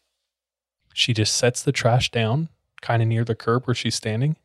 She 0.93 1.13
just 1.13 1.35
sets 1.35 1.63
the 1.63 1.71
trash 1.71 2.11
down, 2.11 2.49
kind 2.81 3.01
of 3.01 3.07
near 3.07 3.23
the 3.23 3.35
curb 3.35 3.65
where 3.65 3.75
she's 3.75 3.95
standing, 3.95 4.35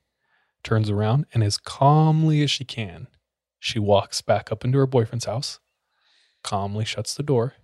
turns 0.65 0.89
around, 0.89 1.27
and 1.35 1.45
as 1.45 1.59
calmly 1.59 2.43
as 2.43 2.51
she 2.51 2.65
can, 2.65 3.09
she 3.59 3.79
walks 3.79 4.23
back 4.23 4.51
up 4.51 4.65
into 4.65 4.79
her 4.79 4.87
boyfriend's 4.87 5.27
house, 5.27 5.61
calmly 6.43 6.85
shuts 6.85 7.15
the 7.15 7.23
door, 7.23 7.55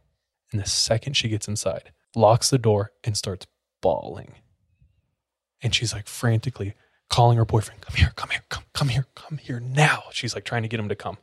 and 0.53 0.61
the 0.61 0.68
second 0.68 1.14
she 1.14 1.29
gets 1.29 1.49
inside, 1.49 1.93
locks 2.14 2.51
the 2.51 2.59
door 2.59 2.93
and 3.03 3.16
starts 3.16 3.47
bawling. 3.81 4.35
And 5.62 5.74
she's 5.74 5.93
like 5.93 6.07
frantically 6.07 6.74
calling 7.09 7.38
her 7.38 7.44
boyfriend, 7.44 7.80
come 7.80 7.96
here, 7.96 8.12
come 8.16 8.30
here, 8.30 8.42
come, 8.48 8.64
come 8.72 8.88
here, 8.88 9.06
come 9.14 9.38
here 9.38 9.61
now. 9.61 10.04
She's 10.12 10.34
like 10.34 10.44
trying 10.44 10.62
to 10.62 10.68
get 10.68 10.80
him 10.80 10.88
to 10.88 10.96
come. 10.96 11.18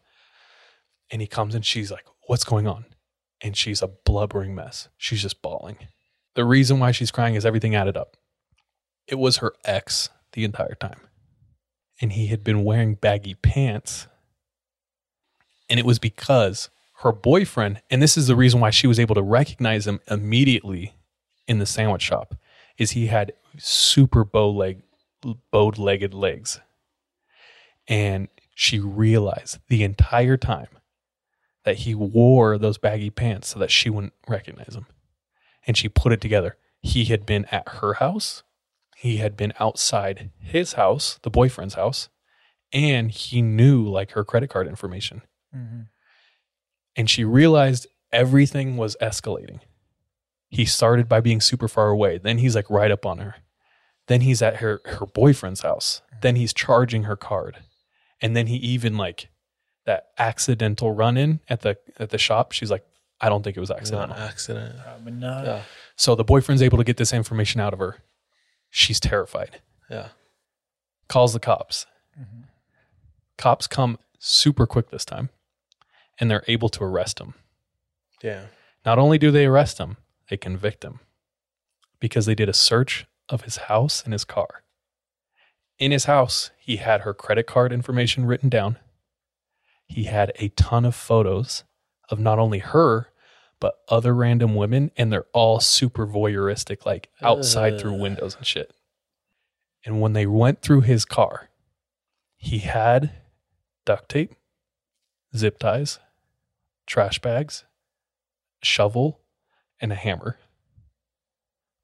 And 1.11 1.21
he 1.21 1.27
comes 1.27 1.55
and 1.55 1.65
she's 1.65 1.91
like, 1.91 2.05
what's 2.27 2.43
going 2.43 2.67
on? 2.67 2.85
And 3.41 3.55
she's 3.55 3.81
a 3.81 3.87
blubbering 3.87 4.55
mess. 4.55 4.89
She's 4.97 5.21
just 5.21 5.41
bawling. 5.41 5.77
The 6.33 6.45
reason 6.45 6.79
why 6.79 6.91
she's 6.91 7.11
crying 7.11 7.35
is 7.35 7.45
everything 7.45 7.75
added 7.75 7.95
up. 7.95 8.17
It 9.07 9.15
was 9.15 9.37
her 9.37 9.53
ex 9.63 10.09
the 10.33 10.43
entire 10.43 10.75
time. 10.75 10.99
And 12.01 12.11
he 12.11 12.27
had 12.27 12.43
been 12.43 12.63
wearing 12.63 12.95
baggy 12.95 13.35
pants. 13.35 14.07
And 15.69 15.79
it 15.79 15.85
was 15.85 15.99
because 15.99 16.69
her 16.99 17.11
boyfriend, 17.11 17.81
and 17.89 18.01
this 18.01 18.17
is 18.17 18.27
the 18.27 18.35
reason 18.35 18.59
why 18.59 18.69
she 18.69 18.87
was 18.87 18.99
able 18.99 19.15
to 19.15 19.21
recognize 19.21 19.85
him 19.85 19.99
immediately 20.09 20.95
in 21.47 21.59
the 21.59 21.65
sandwich 21.65 22.01
shop, 22.01 22.35
is 22.77 22.91
he 22.91 23.07
had 23.07 23.33
super 23.57 24.23
bow 24.25 24.49
leg, 24.49 24.81
bowed 25.51 25.77
legged 25.77 26.13
legs. 26.13 26.59
And 27.87 28.27
she 28.55 28.79
realized 28.79 29.59
the 29.67 29.83
entire 29.83 30.37
time 30.37 30.69
that 31.63 31.77
he 31.79 31.95
wore 31.95 32.57
those 32.57 32.77
baggy 32.77 33.09
pants 33.09 33.49
so 33.49 33.59
that 33.59 33.71
she 33.71 33.89
wouldn't 33.89 34.13
recognize 34.27 34.75
him. 34.75 34.85
And 35.67 35.75
she 35.75 35.89
put 35.89 36.13
it 36.13 36.21
together. 36.21 36.57
He 36.81 37.05
had 37.05 37.25
been 37.25 37.45
at 37.45 37.67
her 37.67 37.95
house, 37.95 38.43
he 38.95 39.17
had 39.17 39.35
been 39.35 39.53
outside 39.59 40.31
his 40.39 40.73
house, 40.73 41.19
the 41.23 41.29
boyfriend's 41.29 41.73
house, 41.73 42.09
and 42.71 43.11
he 43.11 43.41
knew 43.41 43.85
like 43.87 44.11
her 44.11 44.23
credit 44.23 44.49
card 44.49 44.67
information. 44.67 45.21
Mm-hmm. 45.55 45.81
And 46.95 47.09
she 47.09 47.23
realized 47.23 47.87
everything 48.11 48.77
was 48.77 48.95
escalating. 49.01 49.59
He 50.49 50.65
started 50.65 51.09
by 51.09 51.19
being 51.19 51.41
super 51.41 51.67
far 51.67 51.89
away. 51.89 52.17
Then 52.17 52.37
he's 52.37 52.55
like 52.55 52.69
right 52.69 52.91
up 52.91 53.05
on 53.05 53.17
her. 53.17 53.35
Then 54.07 54.21
he's 54.21 54.41
at 54.41 54.57
her 54.57 54.81
her 54.85 55.05
boyfriend's 55.05 55.61
house. 55.61 56.01
Mm-hmm. 56.07 56.19
Then 56.21 56.35
he's 56.35 56.53
charging 56.53 57.03
her 57.03 57.15
card. 57.15 57.59
And 58.21 58.35
then 58.35 58.47
he 58.47 58.55
even 58.57 58.97
like 58.97 59.29
that 59.85 60.07
accidental 60.17 60.91
run 60.91 61.17
in 61.17 61.39
at 61.47 61.61
the 61.61 61.77
at 61.99 62.09
the 62.09 62.17
shop. 62.17 62.51
She's 62.51 62.71
like, 62.71 62.85
I 63.21 63.29
don't 63.29 63.43
think 63.43 63.57
it 63.57 63.59
was 63.59 63.71
accidental. 63.71 64.09
Not 64.09 64.19
accident. 64.19 64.75
Uh, 64.79 64.83
Probably 64.83 65.11
not. 65.13 65.45
Yeah. 65.45 65.61
So 65.95 66.15
the 66.15 66.23
boyfriend's 66.23 66.61
able 66.61 66.77
to 66.77 66.83
get 66.83 66.97
this 66.97 67.13
information 67.13 67.61
out 67.61 67.73
of 67.73 67.79
her. 67.79 67.97
She's 68.69 68.99
terrified. 68.99 69.61
Yeah. 69.89 70.09
Calls 71.07 71.33
the 71.33 71.39
cops. 71.39 71.85
Mm-hmm. 72.19 72.41
Cops 73.37 73.67
come 73.67 73.99
super 74.19 74.65
quick 74.65 74.89
this 74.89 75.05
time, 75.05 75.29
and 76.19 76.29
they're 76.29 76.43
able 76.47 76.69
to 76.69 76.83
arrest 76.83 77.19
him. 77.19 77.35
Yeah. 78.23 78.45
Not 78.85 78.97
only 78.97 79.17
do 79.17 79.31
they 79.31 79.45
arrest 79.45 79.77
him, 79.77 79.97
they 80.29 80.37
convict 80.37 80.83
him 80.83 80.99
because 81.99 82.25
they 82.25 82.35
did 82.35 82.49
a 82.49 82.53
search 82.53 83.05
of 83.29 83.41
his 83.41 83.57
house 83.57 84.03
and 84.03 84.13
his 84.13 84.25
car. 84.25 84.63
In 85.77 85.91
his 85.91 86.05
house, 86.05 86.51
he 86.57 86.77
had 86.77 87.01
her 87.01 87.13
credit 87.13 87.47
card 87.47 87.73
information 87.73 88.25
written 88.25 88.49
down. 88.49 88.77
He 89.87 90.05
had 90.05 90.31
a 90.35 90.49
ton 90.49 90.85
of 90.85 90.95
photos 90.95 91.63
of 92.09 92.19
not 92.19 92.39
only 92.39 92.59
her, 92.59 93.09
but 93.59 93.75
other 93.89 94.13
random 94.13 94.55
women, 94.55 94.91
and 94.97 95.11
they're 95.11 95.25
all 95.33 95.59
super 95.59 96.05
voyeuristic, 96.05 96.85
like 96.85 97.09
outside 97.21 97.79
through 97.79 97.99
windows 97.99 98.35
and 98.35 98.45
shit. 98.45 98.73
And 99.85 100.01
when 100.01 100.13
they 100.13 100.25
went 100.25 100.61
through 100.61 100.81
his 100.81 101.05
car, 101.05 101.49
he 102.37 102.59
had 102.59 103.11
duct 103.85 104.09
tape, 104.09 104.33
zip 105.35 105.59
ties, 105.59 105.99
trash 106.85 107.19
bags, 107.19 107.65
shovel, 108.63 109.19
and 109.79 109.91
a 109.91 109.95
hammer 109.95 110.37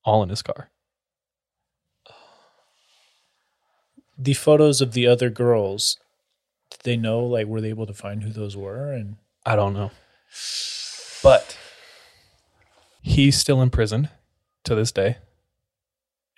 all 0.04 0.24
in 0.24 0.30
his 0.30 0.42
car. 0.42 0.70
The 4.24 4.34
photos 4.36 4.82
of 4.82 4.94
the 4.94 5.08
other 5.08 5.32
girls, 5.32 5.98
did 6.70 6.82
they 6.84 6.96
know? 6.96 7.26
Like, 7.26 7.48
were 7.48 7.60
they 7.60 7.70
able 7.70 7.88
to 7.88 7.94
find 7.94 8.22
who 8.22 8.30
those 8.30 8.56
were? 8.56 8.94
And 8.94 9.16
I 9.46 9.56
don't 9.56 9.74
know. 9.74 9.90
But 11.24 11.58
he's 13.02 13.38
still 13.38 13.62
in 13.62 13.72
prison 13.72 14.10
to 14.64 14.76
this 14.76 14.92
day. 14.92 15.18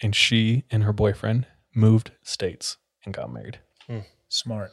And 0.02 0.16
she 0.16 0.64
and 0.72 0.84
her 0.84 0.94
boyfriend 0.94 1.46
moved 1.76 2.12
states 2.24 2.78
and 3.04 3.14
got 3.14 3.32
married. 3.32 3.60
Hmm. 3.88 4.00
Smart. 4.30 4.72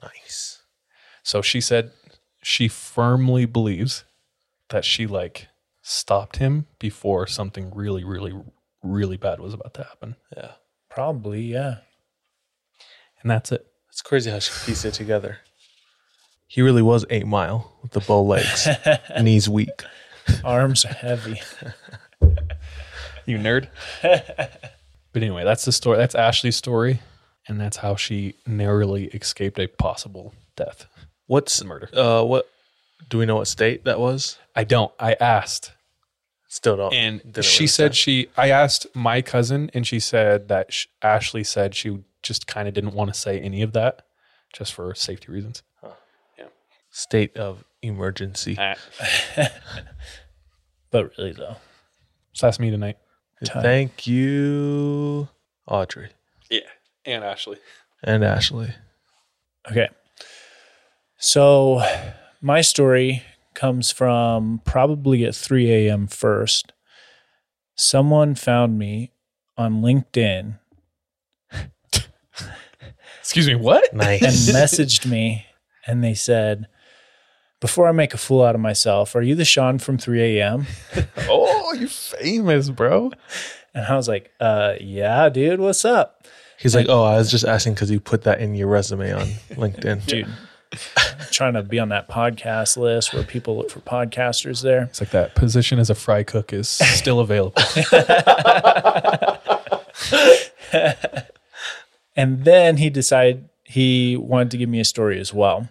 Nice. 0.00 0.62
So 1.22 1.42
she 1.42 1.60
said 1.60 1.90
she 2.42 2.68
firmly 2.68 3.46
believes 3.46 4.04
that 4.68 4.84
she 4.84 5.06
like 5.06 5.48
stopped 5.82 6.36
him 6.36 6.66
before 6.78 7.26
something 7.26 7.72
really, 7.74 8.04
really, 8.04 8.32
really 8.82 9.16
bad 9.16 9.40
was 9.40 9.54
about 9.54 9.74
to 9.74 9.82
happen. 9.82 10.16
Yeah. 10.36 10.52
Probably, 10.88 11.42
yeah. 11.42 11.78
And 13.24 13.30
that's 13.30 13.50
it. 13.50 13.66
It's 13.88 14.02
crazy 14.02 14.30
how 14.30 14.38
she 14.38 14.52
pieced 14.66 14.84
it 14.84 14.94
together. 14.94 15.38
He 16.46 16.62
really 16.62 16.82
was 16.82 17.04
eight 17.10 17.26
mile 17.26 17.72
with 17.82 17.92
the 17.92 18.00
bow 18.00 18.22
legs, 18.22 18.68
knees 19.20 19.48
weak. 19.48 19.82
Arms 20.44 20.84
heavy. 20.84 21.40
You 23.26 23.38
nerd. 23.38 23.68
but 24.02 24.60
anyway, 25.16 25.44
that's 25.44 25.64
the 25.64 25.72
story. 25.72 25.96
That's 25.96 26.14
Ashley's 26.14 26.56
story. 26.56 27.00
And 27.48 27.60
that's 27.60 27.78
how 27.78 27.96
she 27.96 28.36
narrowly 28.46 29.06
escaped 29.06 29.58
a 29.58 29.66
possible 29.66 30.34
death. 30.56 30.86
What's 31.26 31.58
the 31.58 31.64
Murder. 31.64 31.88
Uh, 31.92 32.22
what 32.22 32.48
do 33.08 33.18
we 33.18 33.26
know? 33.26 33.36
What 33.36 33.48
state 33.48 33.84
that 33.84 33.98
was? 33.98 34.38
I 34.54 34.64
don't. 34.64 34.92
I 35.00 35.14
asked. 35.14 35.72
Still 36.48 36.76
don't. 36.76 36.92
And 36.92 37.20
she 37.42 37.62
really 37.62 37.66
said 37.68 37.92
say. 37.94 37.96
she, 37.96 38.28
I 38.36 38.50
asked 38.50 38.86
my 38.94 39.22
cousin, 39.22 39.70
and 39.74 39.86
she 39.86 39.98
said 39.98 40.48
that 40.48 40.72
sh- 40.72 40.86
Ashley 41.02 41.42
said 41.42 41.74
she 41.74 42.04
just 42.24 42.46
kind 42.48 42.66
of 42.66 42.74
didn't 42.74 42.94
want 42.94 43.14
to 43.14 43.18
say 43.18 43.38
any 43.38 43.62
of 43.62 43.72
that 43.74 44.02
just 44.52 44.72
for 44.72 44.92
safety 44.96 45.30
reasons. 45.30 45.62
Yeah. 46.36 46.46
State 46.90 47.36
of 47.36 47.62
emergency. 47.82 48.56
Ah. 48.58 48.74
But 50.90 51.10
really, 51.18 51.32
though. 51.32 51.56
So 52.34 52.46
that's 52.46 52.60
me 52.60 52.70
tonight. 52.70 52.98
Thank 53.44 54.06
you, 54.06 55.28
Audrey 55.66 56.10
Yeah. 56.50 56.60
And 57.04 57.24
Ashley. 57.24 57.58
and 58.02 58.24
Ashley. 58.24 58.70
Okay. 59.70 59.88
So 61.18 61.82
my 62.40 62.60
story 62.60 63.22
comes 63.54 63.90
from 63.90 64.60
probably 64.64 65.24
at 65.24 65.34
3 65.34 65.70
a.m. 65.88 66.06
first. 66.06 66.72
Someone 67.74 68.34
found 68.36 68.78
me 68.78 69.10
on 69.58 69.82
LinkedIn 69.82 70.58
Excuse 73.20 73.46
me, 73.46 73.54
what? 73.54 73.90
and 73.92 74.00
messaged 74.00 75.06
me 75.06 75.46
and 75.86 76.02
they 76.02 76.14
said, 76.14 76.66
Before 77.60 77.88
I 77.88 77.92
make 77.92 78.14
a 78.14 78.18
fool 78.18 78.42
out 78.42 78.54
of 78.54 78.60
myself, 78.60 79.14
are 79.14 79.22
you 79.22 79.34
the 79.34 79.44
Sean 79.44 79.78
from 79.78 79.98
3 79.98 80.38
a.m.? 80.38 80.66
oh, 81.28 81.74
you're 81.78 81.88
famous, 81.88 82.70
bro. 82.70 83.10
And 83.74 83.86
I 83.86 83.96
was 83.96 84.08
like, 84.08 84.30
uh, 84.40 84.74
yeah, 84.80 85.28
dude, 85.28 85.60
what's 85.60 85.84
up? 85.84 86.26
He's 86.58 86.74
like, 86.74 86.86
oh, 86.88 87.02
I 87.02 87.16
was 87.16 87.30
just 87.30 87.44
asking 87.44 87.74
because 87.74 87.90
you 87.90 87.98
put 87.98 88.22
that 88.22 88.40
in 88.40 88.54
your 88.54 88.68
resume 88.68 89.12
on 89.12 89.26
LinkedIn. 89.50 90.06
Dude, 90.06 90.28
trying 91.32 91.54
to 91.54 91.62
be 91.62 91.78
on 91.78 91.88
that 91.88 92.08
podcast 92.08 92.76
list 92.76 93.12
where 93.12 93.24
people 93.24 93.56
look 93.56 93.70
for 93.70 93.80
podcasters 93.80 94.62
there. 94.62 94.84
It's 94.84 95.00
like 95.00 95.10
that 95.10 95.34
position 95.34 95.78
as 95.78 95.90
a 95.90 95.94
fry 95.94 96.22
cook 96.22 96.52
is 96.52 96.68
still 96.68 97.20
available. 97.20 97.62
And 102.16 102.44
then 102.44 102.76
he 102.76 102.90
decided 102.90 103.48
he 103.64 104.16
wanted 104.16 104.50
to 104.52 104.58
give 104.58 104.68
me 104.68 104.80
a 104.80 104.84
story 104.84 105.18
as 105.18 105.32
well. 105.32 105.68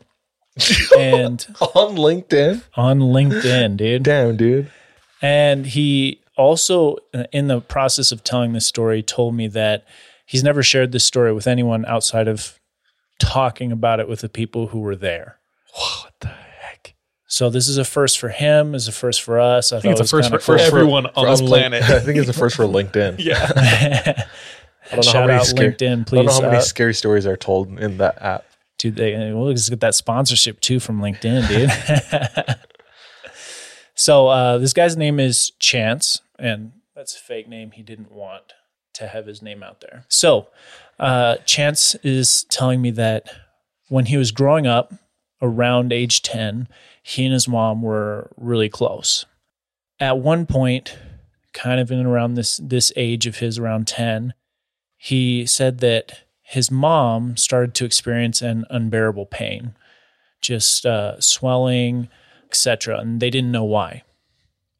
and 0.99 1.45
on 1.59 1.95
LinkedIn. 1.95 2.63
on 2.75 2.99
LinkedIn, 2.99 3.77
dude. 3.77 4.03
Damn, 4.03 4.37
dude. 4.37 4.71
And 5.21 5.65
he 5.65 6.21
also, 6.37 6.97
uh, 7.13 7.23
in 7.31 7.47
the 7.47 7.61
process 7.61 8.11
of 8.11 8.23
telling 8.23 8.53
this 8.53 8.67
story, 8.67 9.01
told 9.01 9.35
me 9.35 9.47
that 9.47 9.85
he's 10.25 10.43
never 10.43 10.61
shared 10.61 10.91
this 10.91 11.05
story 11.05 11.33
with 11.33 11.47
anyone 11.47 11.85
outside 11.85 12.27
of 12.27 12.59
talking 13.19 13.71
about 13.71 13.99
it 13.99 14.07
with 14.07 14.21
the 14.21 14.29
people 14.29 14.67
who 14.67 14.79
were 14.79 14.95
there. 14.95 15.37
what 15.73 16.13
the 16.19 16.27
heck? 16.27 16.93
So 17.27 17.49
this 17.49 17.67
is 17.67 17.77
a 17.77 17.85
first 17.85 18.19
for 18.19 18.29
him, 18.29 18.75
is 18.75 18.87
a 18.87 18.91
first 18.91 19.21
for 19.21 19.39
us. 19.39 19.71
I, 19.71 19.77
I 19.77 19.79
think 19.79 19.91
it's 19.93 20.01
a 20.01 20.03
thought 20.03 20.17
it 20.17 20.17
was 20.17 20.29
first 20.29 20.45
for, 20.45 20.57
kinda 20.57 20.65
for 20.65 20.71
cool. 20.71 20.77
everyone 20.77 21.05
on 21.15 21.25
this 21.25 21.41
planet. 21.41 21.83
I 21.83 21.99
think 21.99 22.17
it's 22.17 22.27
the 22.27 22.33
first 22.33 22.55
for 22.55 22.63
LinkedIn. 22.65 23.15
yeah. 23.17 24.23
I 24.91 24.95
don't 24.95 25.05
know 25.05 25.11
Shout 25.11 25.29
how 25.29 25.35
out 25.37 25.45
scary, 25.45 25.73
LinkedIn, 25.73 25.91
I 25.91 25.95
don't 25.95 26.11
know 26.11 26.23
please. 26.23 26.33
how 26.33 26.41
many 26.41 26.57
uh, 26.57 26.61
scary 26.61 26.93
stories 26.93 27.25
are 27.25 27.37
told 27.37 27.79
in 27.79 27.97
that 27.97 28.21
app. 28.21 28.45
dude, 28.77 28.95
they, 28.95 29.31
we'll 29.33 29.51
just 29.53 29.69
get 29.69 29.79
that 29.81 29.95
sponsorship 29.95 30.59
too 30.59 30.79
from 30.79 30.99
LinkedIn, 30.99 31.47
dude. 31.47 32.57
so 33.95 34.27
uh, 34.27 34.57
this 34.57 34.73
guy's 34.73 34.97
name 34.97 35.19
is 35.19 35.51
Chance, 35.59 36.21
and 36.37 36.73
that's 36.95 37.15
a 37.15 37.19
fake 37.19 37.47
name. 37.47 37.71
He 37.71 37.81
didn't 37.81 38.11
want 38.11 38.53
to 38.95 39.07
have 39.07 39.25
his 39.25 39.41
name 39.41 39.63
out 39.63 39.81
there. 39.81 40.05
So 40.09 40.47
uh, 40.99 41.37
Chance 41.45 41.95
is 42.03 42.45
telling 42.49 42.81
me 42.81 42.91
that 42.91 43.27
when 43.89 44.05
he 44.05 44.17
was 44.17 44.31
growing 44.31 44.67
up, 44.67 44.93
around 45.43 45.91
age 45.91 46.21
10, 46.23 46.67
he 47.03 47.25
and 47.25 47.33
his 47.33 47.47
mom 47.47 47.81
were 47.83 48.31
really 48.37 48.69
close. 48.69 49.25
At 49.99 50.17
one 50.17 50.47
point, 50.47 50.97
kind 51.51 51.79
of 51.79 51.91
in 51.91 52.03
around 52.05 52.33
this 52.33 52.57
this 52.57 52.91
age 52.95 53.27
of 53.27 53.37
his, 53.37 53.59
around 53.59 53.85
10, 53.85 54.33
he 55.03 55.45
said 55.45 55.79
that 55.79 56.21
his 56.43 56.71
mom 56.71 57.35
started 57.35 57.73
to 57.75 57.83
experience 57.83 58.41
an 58.41 58.63
unbearable 58.69 59.25
pain, 59.25 59.75
just 60.41 60.85
uh, 60.85 61.19
swelling, 61.19 62.07
etc., 62.47 62.99
and 62.99 63.19
they 63.19 63.29
didn't 63.29 63.51
know 63.51 63.65
why. 63.65 64.03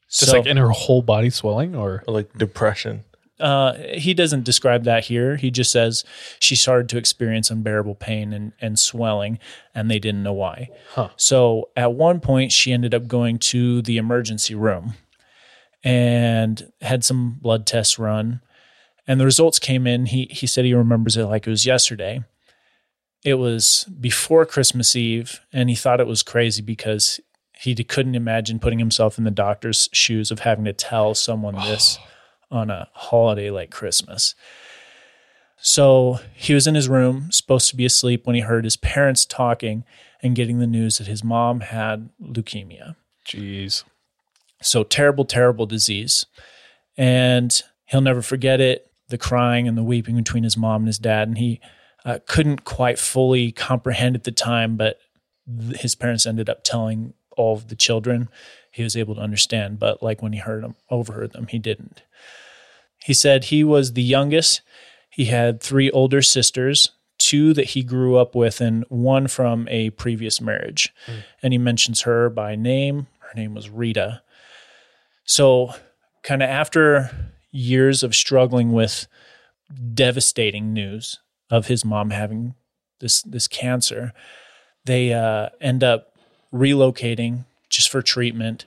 Just 0.09 0.31
So- 0.31 0.37
like 0.37 0.45
in 0.47 0.55
her 0.55 0.69
whole 0.69 1.01
body 1.01 1.29
swelling 1.29 1.75
or 1.75 2.05
Or 2.07 2.13
like 2.13 2.37
depression. 2.37 3.03
Uh, 3.37 3.73
he 3.95 4.13
doesn't 4.13 4.45
describe 4.45 4.85
that 4.85 5.03
here. 5.05 5.35
He 5.35 5.51
just 5.51 5.71
says 5.73 6.05
she 6.39 6.55
started 6.55 6.87
to 6.89 6.97
experience 6.97 7.51
unbearable 7.51 7.95
pain 7.95 8.31
and, 8.31 8.53
and 8.61 8.79
swelling, 8.79 9.39
and 9.75 9.91
they 9.91 9.99
didn't 9.99 10.23
know 10.23 10.31
why. 10.31 10.69
Huh. 10.91 11.09
So 11.17 11.67
at 11.75 11.91
one 11.91 12.21
point, 12.21 12.53
she 12.53 12.71
ended 12.71 12.93
up 12.93 13.07
going 13.07 13.39
to 13.39 13.81
the 13.81 13.97
emergency 13.97 14.55
room 14.55 14.93
and 15.83 16.71
had 16.81 17.03
some 17.03 17.39
blood 17.41 17.65
tests 17.67 17.99
run. 17.99 18.39
And 19.07 19.19
the 19.19 19.25
results 19.25 19.59
came 19.59 19.85
in. 19.85 20.07
He, 20.07 20.27
he 20.31 20.47
said 20.47 20.65
he 20.65 20.73
remembers 20.73 21.17
it 21.17 21.25
like 21.25 21.45
it 21.45 21.49
was 21.49 21.65
yesterday. 21.65 22.23
It 23.23 23.35
was 23.35 23.85
before 23.99 24.45
Christmas 24.45 24.95
Eve, 24.95 25.41
and 25.51 25.69
he 25.69 25.75
thought 25.75 25.99
it 25.99 26.07
was 26.07 26.23
crazy 26.23 26.61
because 26.61 27.19
he 27.57 27.75
couldn't 27.75 28.15
imagine 28.15 28.59
putting 28.59 28.79
himself 28.79 29.17
in 29.17 29.23
the 29.23 29.31
doctor's 29.31 29.89
shoes 29.93 30.31
of 30.31 30.39
having 30.39 30.65
to 30.65 30.73
tell 30.73 31.13
someone 31.13 31.55
this 31.67 31.97
on 32.51 32.69
a 32.69 32.89
holiday 32.93 33.49
like 33.49 33.71
Christmas. 33.71 34.35
So 35.57 36.19
he 36.33 36.53
was 36.53 36.67
in 36.67 36.75
his 36.75 36.89
room, 36.89 37.31
supposed 37.31 37.69
to 37.69 37.77
be 37.77 37.85
asleep, 37.85 38.25
when 38.25 38.35
he 38.35 38.41
heard 38.41 38.65
his 38.65 38.75
parents 38.75 39.25
talking 39.25 39.85
and 40.21 40.35
getting 40.35 40.59
the 40.59 40.67
news 40.67 40.97
that 40.97 41.07
his 41.07 41.23
mom 41.23 41.61
had 41.61 42.09
leukemia. 42.21 42.95
jeez. 43.25 43.83
So 44.61 44.83
terrible, 44.83 45.23
terrible 45.23 45.65
disease. 45.65 46.25
And 46.97 47.61
he'll 47.85 48.01
never 48.01 48.21
forget 48.21 48.59
it 48.59 48.91
the 49.13 49.17
crying 49.19 49.67
and 49.67 49.77
the 49.77 49.83
weeping 49.83 50.15
between 50.15 50.43
his 50.43 50.57
mom 50.57 50.81
and 50.81 50.87
his 50.87 50.97
dad. 50.97 51.27
And 51.27 51.37
he 51.37 51.61
uh, 52.03 52.17
couldn't 52.25 52.65
quite 52.65 52.97
fully 52.97 53.51
comprehend 53.51 54.15
at 54.15 54.23
the 54.23 54.31
time, 54.31 54.75
but 54.75 54.97
th- 55.47 55.81
his 55.81 55.93
parents 55.93 56.25
ended 56.25 56.49
up 56.49 56.63
telling 56.63 57.13
all 57.37 57.53
of 57.53 57.67
the 57.67 57.75
children. 57.75 58.27
He 58.71 58.81
was 58.81 58.97
able 58.97 59.13
to 59.13 59.21
understand, 59.21 59.77
but 59.77 60.01
like 60.01 60.23
when 60.23 60.33
he 60.33 60.39
heard 60.39 60.63
them, 60.63 60.75
overheard 60.89 61.33
them, 61.33 61.45
he 61.45 61.59
didn't. 61.59 62.01
He 63.05 63.13
said 63.13 63.45
he 63.45 63.63
was 63.63 63.93
the 63.93 64.01
youngest. 64.01 64.61
He 65.11 65.25
had 65.25 65.61
three 65.61 65.91
older 65.91 66.23
sisters, 66.23 66.89
two 67.19 67.53
that 67.53 67.69
he 67.69 67.83
grew 67.83 68.17
up 68.17 68.33
with, 68.33 68.61
and 68.61 68.83
one 68.89 69.27
from 69.27 69.67
a 69.69 69.91
previous 69.91 70.41
marriage. 70.41 70.91
And 71.43 71.53
he 71.53 71.59
mentions 71.59 72.01
her 72.01 72.31
by 72.31 72.55
name. 72.55 73.05
Her 73.19 73.39
name 73.39 73.53
was 73.53 73.69
Rita. 73.69 74.23
So, 75.23 75.75
kind 76.23 76.41
of 76.41 76.49
after 76.49 77.32
years 77.53 78.03
of 78.03 78.13
struggling 78.13 78.73
with 78.73 79.07
devastating 79.93 80.73
news 80.73 81.19
of 81.49 81.67
his 81.67 81.85
mom 81.85 82.09
having 82.09 82.55
this 82.99 83.21
this 83.21 83.47
cancer, 83.47 84.11
they 84.85 85.13
uh, 85.13 85.49
end 85.61 85.83
up 85.83 86.17
relocating 86.53 87.45
just 87.69 87.89
for 87.89 88.01
treatment. 88.01 88.65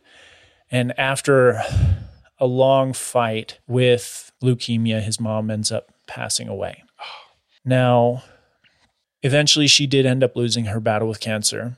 And 0.71 0.99
after 0.99 1.63
a 2.39 2.47
long 2.47 2.93
fight 2.93 3.59
with 3.67 4.33
leukemia, 4.43 5.01
his 5.03 5.21
mom 5.21 5.51
ends 5.51 5.71
up 5.71 5.93
passing 6.07 6.49
away. 6.49 6.83
Now, 7.65 8.23
eventually, 9.23 9.67
she 9.67 9.87
did 9.87 10.07
end 10.07 10.23
up 10.23 10.37
losing 10.37 10.67
her 10.67 10.81
battle 10.81 11.09
with 11.09 11.21
cancer, 11.21 11.77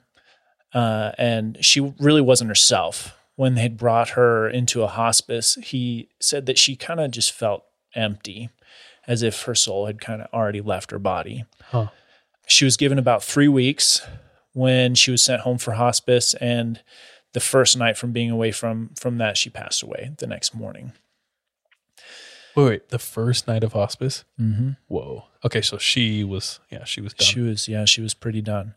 uh, 0.75 1.13
and 1.19 1.59
she 1.65 1.95
really 1.99 2.21
wasn't 2.21 2.49
herself. 2.49 3.18
When 3.39 3.55
they'd 3.55 3.77
brought 3.77 4.11
her 4.11 4.49
into 4.49 4.83
a 4.83 4.89
hospice, 4.89 5.55
he 5.63 6.09
said 6.19 6.47
that 6.47 6.59
she 6.59 6.75
kind 6.75 6.99
of 6.99 7.13
just 7.13 7.31
felt 7.31 7.63
empty, 7.95 8.49
as 9.07 9.23
if 9.23 9.43
her 9.43 9.55
soul 9.55 9.87
had 9.87 10.01
kind 10.01 10.21
of 10.21 10.27
already 10.33 10.61
left 10.61 10.91
her 10.91 10.99
body. 10.99 11.45
Huh. 11.67 11.91
She 12.49 12.65
was 12.65 12.77
given 12.77 12.99
about 12.99 13.23
three 13.23 13.47
weeks 13.47 14.03
when 14.55 14.97
she 14.97 15.13
was 15.13 15.23
sent 15.23 15.43
home 15.43 15.59
for 15.59 15.75
hospice, 15.75 16.35
and 16.35 16.81
the 17.33 17.39
first 17.39 17.77
night 17.77 17.97
from 17.97 18.11
being 18.11 18.29
away 18.29 18.51
from 18.51 18.91
from 18.99 19.19
that, 19.19 19.37
she 19.37 19.51
passed 19.51 19.85
away 19.85 20.11
the 20.19 20.27
next 20.27 20.53
morning. 20.53 20.95
Wait, 22.57 22.65
wait, 22.65 22.89
the 22.89 22.99
first 22.99 23.47
night 23.47 23.63
of 23.63 23.73
hospice? 23.73 24.25
Mm-hmm. 24.41 24.71
Whoa. 24.89 25.27
Okay, 25.45 25.61
so 25.61 25.79
she 25.79 26.25
was, 26.25 26.59
yeah, 26.71 26.83
she 26.83 27.01
was 27.01 27.15
done. 27.15 27.25
She 27.25 27.39
was, 27.39 27.69
yeah, 27.69 27.85
she 27.85 28.01
was 28.01 28.15
pretty 28.15 28.43
done. 28.43 28.75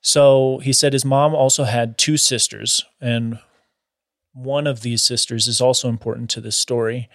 So 0.00 0.60
he 0.62 0.72
said 0.72 0.92
his 0.92 1.04
mom 1.04 1.34
also 1.34 1.64
had 1.64 1.98
two 1.98 2.16
sisters, 2.16 2.84
and 3.00 3.40
one 4.32 4.66
of 4.66 4.82
these 4.82 5.02
sisters 5.04 5.46
is 5.48 5.60
also 5.60 5.88
important 5.88 6.30
to 6.30 6.40
this 6.40 6.56
story. 6.56 7.08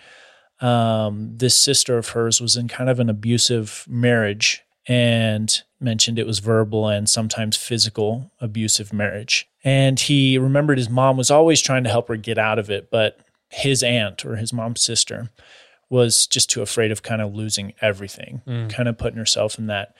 Um, 0.61 1.33
this 1.37 1.59
sister 1.59 1.97
of 1.97 2.09
hers 2.09 2.39
was 2.39 2.55
in 2.55 2.67
kind 2.67 2.89
of 2.89 2.99
an 2.99 3.09
abusive 3.09 3.85
marriage 3.87 4.61
and 4.87 5.61
mentioned 5.79 6.17
it 6.19 6.27
was 6.27 6.39
verbal 6.39 6.87
and 6.87 7.09
sometimes 7.09 7.57
physical 7.57 8.31
abusive 8.39 8.93
marriage. 8.93 9.49
And 9.63 9.99
he 9.99 10.37
remembered 10.37 10.77
his 10.77 10.89
mom 10.89 11.17
was 11.17 11.31
always 11.31 11.61
trying 11.61 11.83
to 11.85 11.89
help 11.89 12.07
her 12.07 12.15
get 12.15 12.37
out 12.37 12.59
of 12.59 12.69
it, 12.69 12.89
but 12.91 13.19
his 13.49 13.83
aunt 13.83 14.25
or 14.25 14.35
his 14.37 14.53
mom's 14.53 14.81
sister 14.81 15.29
was 15.89 16.27
just 16.27 16.49
too 16.49 16.61
afraid 16.61 16.91
of 16.91 17.03
kind 17.03 17.21
of 17.21 17.33
losing 17.35 17.73
everything, 17.81 18.41
Mm. 18.47 18.69
kind 18.69 18.87
of 18.89 18.97
putting 18.97 19.17
herself 19.17 19.57
in 19.59 19.67
that 19.67 19.95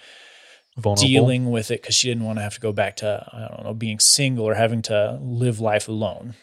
Vulnerable. 0.78 1.08
dealing 1.08 1.52
with 1.52 1.72
it 1.72 1.82
because 1.82 1.96
she 1.96 2.08
didn't 2.10 2.24
want 2.26 2.38
to 2.38 2.44
have 2.44 2.56
to 2.56 2.60
go 2.62 2.72
back 2.72 2.96
to 2.98 3.28
I 3.32 3.48
don't 3.50 3.64
know 3.64 3.74
being 3.74 4.00
single 4.00 4.46
or 4.46 4.56
having 4.56 4.82
to 4.84 5.18
live 5.22 5.60
life 5.60 5.88
alone. 5.88 6.34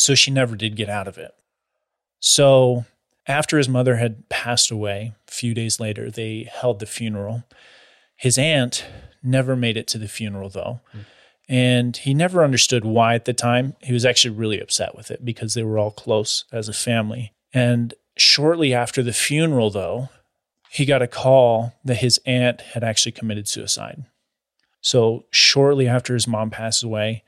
So 0.00 0.14
she 0.14 0.30
never 0.30 0.56
did 0.56 0.76
get 0.76 0.88
out 0.88 1.08
of 1.08 1.18
it. 1.18 1.32
So 2.20 2.84
after 3.26 3.58
his 3.58 3.68
mother 3.68 3.96
had 3.96 4.28
passed 4.28 4.70
away, 4.70 5.14
a 5.28 5.30
few 5.30 5.54
days 5.54 5.78
later, 5.78 6.10
they 6.10 6.48
held 6.52 6.78
the 6.78 6.86
funeral. 6.86 7.44
His 8.16 8.38
aunt 8.38 8.86
never 9.22 9.56
made 9.56 9.76
it 9.76 9.86
to 9.88 9.98
the 9.98 10.08
funeral 10.08 10.48
though. 10.48 10.80
Hmm. 10.92 10.98
And 11.48 11.96
he 11.96 12.14
never 12.14 12.44
understood 12.44 12.84
why 12.84 13.16
at 13.16 13.24
the 13.24 13.32
time. 13.32 13.74
He 13.82 13.92
was 13.92 14.04
actually 14.04 14.36
really 14.36 14.60
upset 14.60 14.94
with 14.94 15.10
it 15.10 15.24
because 15.24 15.54
they 15.54 15.64
were 15.64 15.78
all 15.78 15.90
close 15.90 16.44
as 16.52 16.68
a 16.68 16.72
family. 16.72 17.32
And 17.52 17.92
shortly 18.16 18.72
after 18.72 19.02
the 19.02 19.12
funeral, 19.12 19.68
though, 19.70 20.10
he 20.70 20.84
got 20.84 21.02
a 21.02 21.08
call 21.08 21.74
that 21.84 21.96
his 21.96 22.20
aunt 22.24 22.60
had 22.60 22.84
actually 22.84 23.10
committed 23.10 23.48
suicide. 23.48 24.04
So, 24.80 25.24
shortly 25.30 25.88
after 25.88 26.14
his 26.14 26.28
mom 26.28 26.50
passes 26.50 26.84
away, 26.84 27.24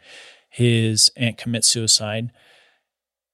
his 0.49 1.11
aunt 1.17 1.37
commits 1.37 1.67
suicide. 1.67 2.31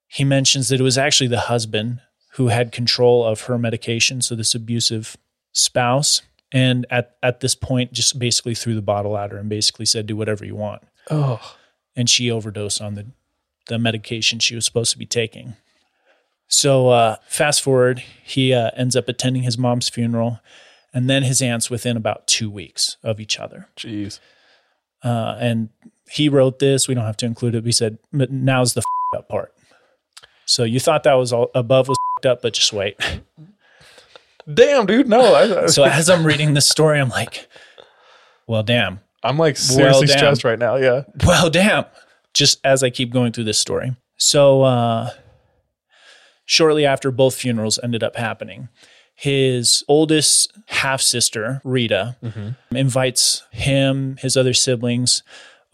He 0.08 0.24
mentions 0.24 0.68
that 0.68 0.80
it 0.80 0.82
was 0.82 0.98
actually 0.98 1.28
the 1.28 1.40
husband 1.40 2.00
who 2.32 2.48
had 2.48 2.72
control 2.72 3.24
of 3.24 3.42
her 3.42 3.58
medication. 3.58 4.20
So, 4.22 4.34
this 4.34 4.54
abusive 4.54 5.16
spouse. 5.52 6.22
And 6.50 6.86
at, 6.90 7.16
at 7.22 7.40
this 7.40 7.54
point, 7.54 7.92
just 7.92 8.18
basically 8.18 8.54
threw 8.54 8.74
the 8.74 8.80
bottle 8.82 9.18
at 9.18 9.30
her 9.32 9.38
and 9.38 9.50
basically 9.50 9.84
said, 9.84 10.06
Do 10.06 10.16
whatever 10.16 10.44
you 10.44 10.56
want. 10.56 10.82
Oh, 11.10 11.56
And 11.94 12.08
she 12.08 12.30
overdosed 12.30 12.80
on 12.80 12.94
the, 12.94 13.06
the 13.66 13.78
medication 13.78 14.38
she 14.38 14.54
was 14.54 14.64
supposed 14.64 14.92
to 14.92 14.98
be 14.98 15.06
taking. 15.06 15.56
So, 16.46 16.88
uh, 16.88 17.16
fast 17.26 17.60
forward, 17.62 18.02
he 18.22 18.54
uh, 18.54 18.70
ends 18.74 18.96
up 18.96 19.08
attending 19.08 19.42
his 19.42 19.58
mom's 19.58 19.90
funeral 19.90 20.40
and 20.94 21.08
then 21.08 21.22
his 21.22 21.42
aunt's 21.42 21.68
within 21.68 21.96
about 21.96 22.26
two 22.26 22.50
weeks 22.50 22.96
of 23.02 23.20
each 23.20 23.38
other. 23.38 23.68
jeez. 23.76 24.20
Uh, 25.04 25.36
and 25.38 25.68
he 26.10 26.28
wrote 26.28 26.58
this. 26.58 26.88
We 26.88 26.94
don't 26.94 27.04
have 27.04 27.16
to 27.18 27.26
include 27.26 27.54
it. 27.54 27.64
We 27.64 27.72
said, 27.72 27.98
but 28.12 28.32
now's 28.32 28.74
the 28.74 28.80
f- 28.80 29.18
up 29.18 29.28
part. 29.28 29.52
So 30.48 30.64
you 30.64 30.80
thought 30.80 31.02
that 31.02 31.12
was 31.12 31.30
all 31.30 31.50
above 31.54 31.88
was 31.88 31.98
up, 32.24 32.40
but 32.40 32.54
just 32.54 32.72
wait. 32.72 32.96
Damn, 34.52 34.86
dude. 34.86 35.06
No, 35.06 35.34
I, 35.34 35.66
So 35.66 35.84
as 35.84 36.08
I'm 36.08 36.26
reading 36.26 36.54
this 36.54 36.66
story, 36.66 36.98
I'm 36.98 37.10
like, 37.10 37.46
well, 38.46 38.62
damn. 38.62 39.00
I'm 39.22 39.36
like 39.36 39.58
seriously 39.58 40.06
damn. 40.06 40.16
stressed 40.16 40.44
right 40.44 40.58
now. 40.58 40.76
Yeah. 40.76 41.02
Well, 41.26 41.50
damn. 41.50 41.84
Just 42.32 42.64
as 42.64 42.82
I 42.82 42.88
keep 42.88 43.12
going 43.12 43.32
through 43.32 43.44
this 43.44 43.58
story. 43.58 43.94
So, 44.16 44.62
uh, 44.62 45.10
shortly 46.46 46.86
after 46.86 47.10
both 47.10 47.34
funerals 47.34 47.78
ended 47.82 48.02
up 48.02 48.16
happening, 48.16 48.68
his 49.14 49.84
oldest 49.86 50.52
half 50.68 51.02
sister, 51.02 51.60
Rita, 51.62 52.16
invites 52.70 53.42
him, 53.50 54.16
his 54.16 54.34
other 54.34 54.54
siblings, 54.54 55.22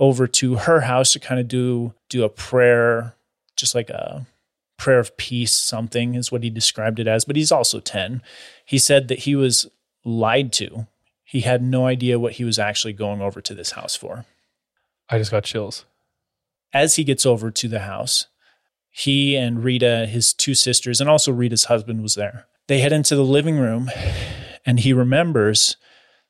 over 0.01 0.27
to 0.27 0.57
her 0.57 0.81
house 0.81 1.13
to 1.13 1.21
kind 1.21 1.41
of 1.41 1.47
do 1.47 1.95
do 2.09 2.25
a 2.25 2.29
prayer, 2.29 3.15
just 3.57 3.75
like 3.75 3.89
a 3.91 4.27
prayer 4.77 4.99
of 4.99 5.17
peace, 5.17 5.53
something 5.53 6.15
is 6.15 6.33
what 6.33 6.43
he 6.43 6.51
described 6.51 6.99
it 6.99 7.07
as. 7.07 7.25
But 7.25 7.37
he's 7.37 7.53
also 7.53 7.81
10. 7.81 8.23
He 8.65 8.79
said 8.79 9.09
that 9.09 9.21
he 9.21 9.35
was 9.35 9.67
lied 10.05 10.53
to. 10.55 10.87
He 11.25 11.41
had 11.41 11.63
no 11.63 11.87
idea 11.87 12.19
what 12.19 12.35
he 12.35 12.45
was 12.45 12.59
actually 12.59 12.93
going 12.93 13.21
over 13.21 13.41
to 13.41 13.55
this 13.55 13.73
house 13.73 13.97
for 13.97 14.25
I 15.09 15.19
just 15.19 15.31
got 15.31 15.45
chills. 15.45 15.85
as 16.73 16.97
he 16.97 17.05
gets 17.05 17.27
over 17.27 17.51
to 17.51 17.69
the 17.69 17.81
house, 17.81 18.27
he 18.91 19.37
and 19.37 19.65
Rita, 19.65 20.07
his 20.07 20.33
two 20.33 20.55
sisters, 20.55 21.01
and 21.01 21.11
also 21.11 21.33
Rita's 21.33 21.65
husband 21.65 22.03
was 22.03 22.15
there. 22.15 22.47
They 22.69 22.79
head 22.79 22.93
into 22.93 23.17
the 23.17 23.25
living 23.25 23.59
room 23.59 23.91
and 24.65 24.81
he 24.81 24.93
remembers 24.93 25.77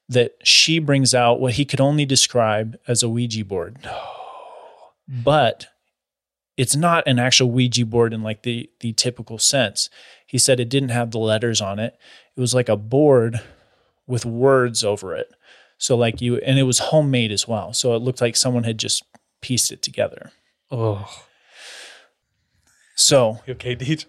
that 0.08 0.32
she 0.42 0.78
brings 0.78 1.14
out 1.14 1.40
what 1.40 1.54
he 1.54 1.64
could 1.64 1.80
only 1.80 2.04
describe 2.04 2.76
as 2.88 3.02
a 3.02 3.08
Ouija 3.08 3.44
board. 3.44 3.78
But 5.08 5.66
it's 6.56 6.76
not 6.76 7.06
an 7.06 7.18
actual 7.18 7.51
Ouija 7.51 7.85
board 7.86 8.12
in 8.12 8.22
like 8.22 8.43
the 8.43 8.70
the 8.81 8.93
typical 8.93 9.39
sense. 9.39 9.90
He 10.26 10.39
said 10.39 10.60
it 10.60 10.68
didn't 10.68 10.89
have 10.90 11.10
the 11.10 11.18
letters 11.18 11.60
on 11.60 11.78
it. 11.78 11.97
It 12.36 12.40
was 12.40 12.55
like 12.55 12.68
a 12.68 12.76
board 12.76 13.40
with 14.06 14.24
words 14.26 14.85
over 14.85 15.14
it. 15.16 15.28
So 15.78 15.97
like 15.97 16.20
you 16.20 16.36
and 16.39 16.59
it 16.59 16.62
was 16.64 16.78
homemade 16.78 17.32
as 17.32 17.48
well. 17.48 17.72
So 17.72 17.94
it 17.94 17.98
looked 18.02 18.20
like 18.20 18.36
someone 18.36 18.64
had 18.64 18.78
just 18.78 19.02
pieced 19.40 19.72
it 19.72 19.82
together. 19.82 20.31
Oh, 20.70 21.09
So 22.94 23.40
you 23.47 23.55
okay, 23.55 23.74
Deej? 23.76 24.06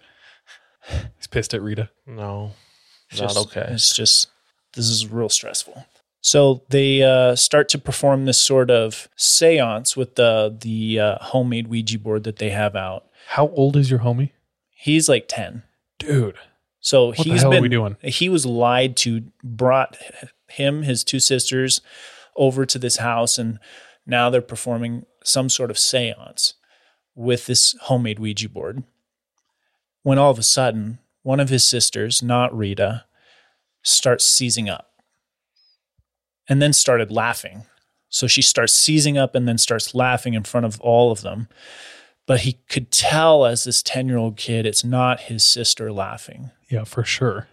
He's 1.17 1.27
pissed 1.30 1.53
at 1.53 1.61
Rita. 1.61 1.89
No, 2.05 2.51
it's 3.09 3.19
not 3.19 3.30
just- 3.34 3.47
okay. 3.47 3.67
It's 3.73 3.95
just 3.95 4.27
this 4.73 4.89
is 4.89 5.07
real 5.07 5.30
stressful. 5.30 5.85
So 6.26 6.64
they 6.69 7.03
uh, 7.03 7.35
start 7.35 7.69
to 7.69 7.77
perform 7.77 8.26
this 8.26 8.39
sort 8.39 8.72
of 8.72 9.07
séance 9.15 9.95
with 9.95 10.15
the 10.15 10.57
the 10.60 10.99
uh, 10.99 11.18
homemade 11.22 11.68
Ouija 11.68 11.99
board 11.99 12.23
that 12.23 12.38
they 12.38 12.49
have 12.49 12.76
out. 12.76 13.06
How 13.27 13.49
old 13.49 13.77
is 13.77 13.91
your 13.91 13.99
homie, 13.99 14.31
He's 14.72 15.07
like 15.07 15.27
ten. 15.27 15.61
dude? 15.99 16.34
So 16.80 17.10
What 17.10 17.18
the 17.18 17.23
he's 17.26 17.43
been 17.43 17.61
we 17.61 17.69
doing? 17.69 17.97
he 18.02 18.27
was 18.27 18.43
lied 18.43 18.97
to, 18.97 19.26
brought 19.43 19.97
him, 20.49 20.81
his 20.81 21.03
two 21.03 21.19
sisters 21.19 21.81
over 22.35 22.65
to 22.65 22.80
this 22.80 22.97
house, 22.97 23.38
and 23.38 23.60
now 24.07 24.31
they're 24.31 24.41
performing 24.41 25.06
some 25.23 25.47
sort 25.47 25.69
of 25.69 25.77
seance 25.77 26.56
with 27.14 27.45
this 27.45 27.76
homemade 27.81 28.18
Ouija 28.18 28.49
board. 28.49 28.84
When 30.02 30.18
all 30.18 30.31
of 30.31 30.39
a 30.39 30.43
sudden, 30.43 30.97
one 31.22 31.39
of 31.39 31.49
his 31.49 31.69
sisters, 31.69 32.23
not 32.23 32.56
Rita, 32.57 33.06
starts 33.84 34.26
seizing 34.26 34.68
up 34.69 34.89
and 36.47 36.61
then 36.61 36.73
started 36.73 37.11
laughing. 37.11 37.63
So 38.09 38.27
she 38.27 38.41
starts 38.41 38.73
seizing 38.73 39.17
up 39.17 39.35
and 39.35 39.47
then 39.47 39.57
starts 39.57 39.93
laughing 39.95 40.34
in 40.34 40.43
front 40.43 40.65
of 40.65 40.80
all 40.81 41.11
of 41.11 41.22
them. 41.22 41.47
But 42.27 42.41
he 42.41 42.53
could 42.69 42.91
tell 42.91 43.45
as 43.45 43.63
this 43.65 43.84
10 43.84 44.07
year 44.07 44.17
old 44.17 44.38
kid, 44.38 44.65
it's 44.65 44.84
not 44.84 45.22
his 45.22 45.43
sister 45.43 45.91
laughing 45.91 46.51
Yeah, 46.69 46.84
for 46.84 47.03
sure. 47.03 47.47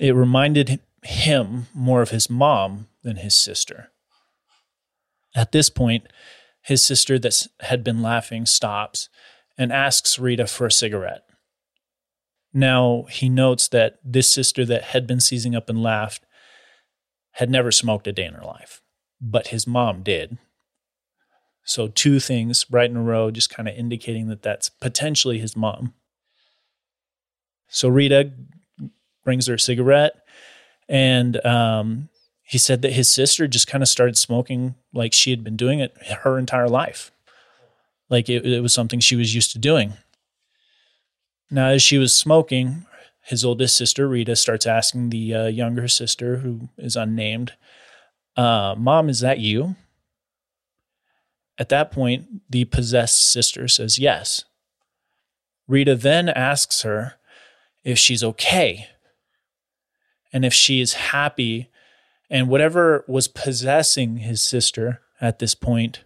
it 0.00 0.14
reminded 0.14 0.80
him 1.02 1.66
more 1.74 2.02
of 2.02 2.10
his 2.10 2.30
mom 2.30 2.88
than 3.02 3.16
his 3.16 3.34
sister. 3.34 3.90
At 5.34 5.52
this 5.52 5.70
point, 5.70 6.06
his 6.62 6.84
sister 6.84 7.18
that 7.18 7.46
had 7.60 7.84
been 7.84 8.02
laughing 8.02 8.46
stops 8.46 9.08
and 9.56 9.72
asks 9.72 10.18
Rita 10.18 10.46
for 10.46 10.66
a 10.66 10.72
cigarette. 10.72 11.24
Now, 12.52 13.04
he 13.10 13.28
notes 13.28 13.68
that 13.68 13.98
this 14.02 14.30
sister 14.30 14.64
that 14.66 14.84
had 14.84 15.06
been 15.06 15.20
seizing 15.20 15.54
up 15.54 15.68
and 15.68 15.82
laughed 15.82 16.24
had 17.32 17.50
never 17.50 17.70
smoked 17.70 18.06
a 18.06 18.12
day 18.12 18.24
in 18.24 18.34
her 18.34 18.44
life, 18.44 18.80
but 19.20 19.48
his 19.48 19.66
mom 19.66 20.02
did. 20.02 20.38
So, 21.64 21.88
two 21.88 22.18
things 22.18 22.64
right 22.70 22.88
in 22.88 22.96
a 22.96 23.02
row, 23.02 23.30
just 23.30 23.50
kind 23.50 23.68
of 23.68 23.74
indicating 23.74 24.28
that 24.28 24.42
that's 24.42 24.68
potentially 24.68 25.38
his 25.38 25.54
mom. 25.54 25.92
So, 27.68 27.88
Rita 27.88 28.32
brings 29.22 29.46
her 29.46 29.54
a 29.54 29.60
cigarette 29.60 30.14
and 30.88 31.44
um, 31.44 32.08
he 32.42 32.56
said 32.56 32.80
that 32.82 32.94
his 32.94 33.10
sister 33.10 33.46
just 33.46 33.66
kind 33.66 33.82
of 33.82 33.88
started 33.88 34.16
smoking 34.16 34.74
like 34.94 35.12
she 35.12 35.30
had 35.30 35.44
been 35.44 35.56
doing 35.56 35.80
it 35.80 35.94
her 36.22 36.38
entire 36.38 36.68
life 36.68 37.12
like 38.08 38.28
it, 38.30 38.46
it 38.46 38.62
was 38.62 38.72
something 38.72 39.00
she 39.00 39.16
was 39.16 39.34
used 39.34 39.52
to 39.52 39.58
doing 39.58 39.92
now 41.50 41.68
as 41.68 41.82
she 41.82 41.98
was 41.98 42.14
smoking 42.14 42.86
his 43.28 43.44
oldest 43.44 43.76
sister 43.76 44.08
rita 44.08 44.34
starts 44.34 44.66
asking 44.66 45.10
the 45.10 45.34
uh, 45.34 45.46
younger 45.46 45.88
sister 45.88 46.38
who 46.38 46.68
is 46.76 46.96
unnamed 46.96 47.52
uh, 48.36 48.74
mom 48.76 49.08
is 49.08 49.20
that 49.20 49.38
you 49.38 49.76
at 51.58 51.68
that 51.68 51.90
point 51.90 52.26
the 52.50 52.64
possessed 52.64 53.30
sister 53.30 53.68
says 53.68 53.98
yes 53.98 54.44
rita 55.66 55.94
then 55.94 56.28
asks 56.28 56.82
her 56.82 57.14
if 57.84 57.98
she's 57.98 58.24
okay 58.24 58.86
and 60.32 60.44
if 60.44 60.52
she 60.52 60.80
is 60.80 60.94
happy 60.94 61.70
and 62.30 62.48
whatever 62.48 63.04
was 63.08 63.28
possessing 63.28 64.18
his 64.18 64.42
sister 64.42 65.00
at 65.20 65.38
this 65.38 65.54
point 65.54 66.04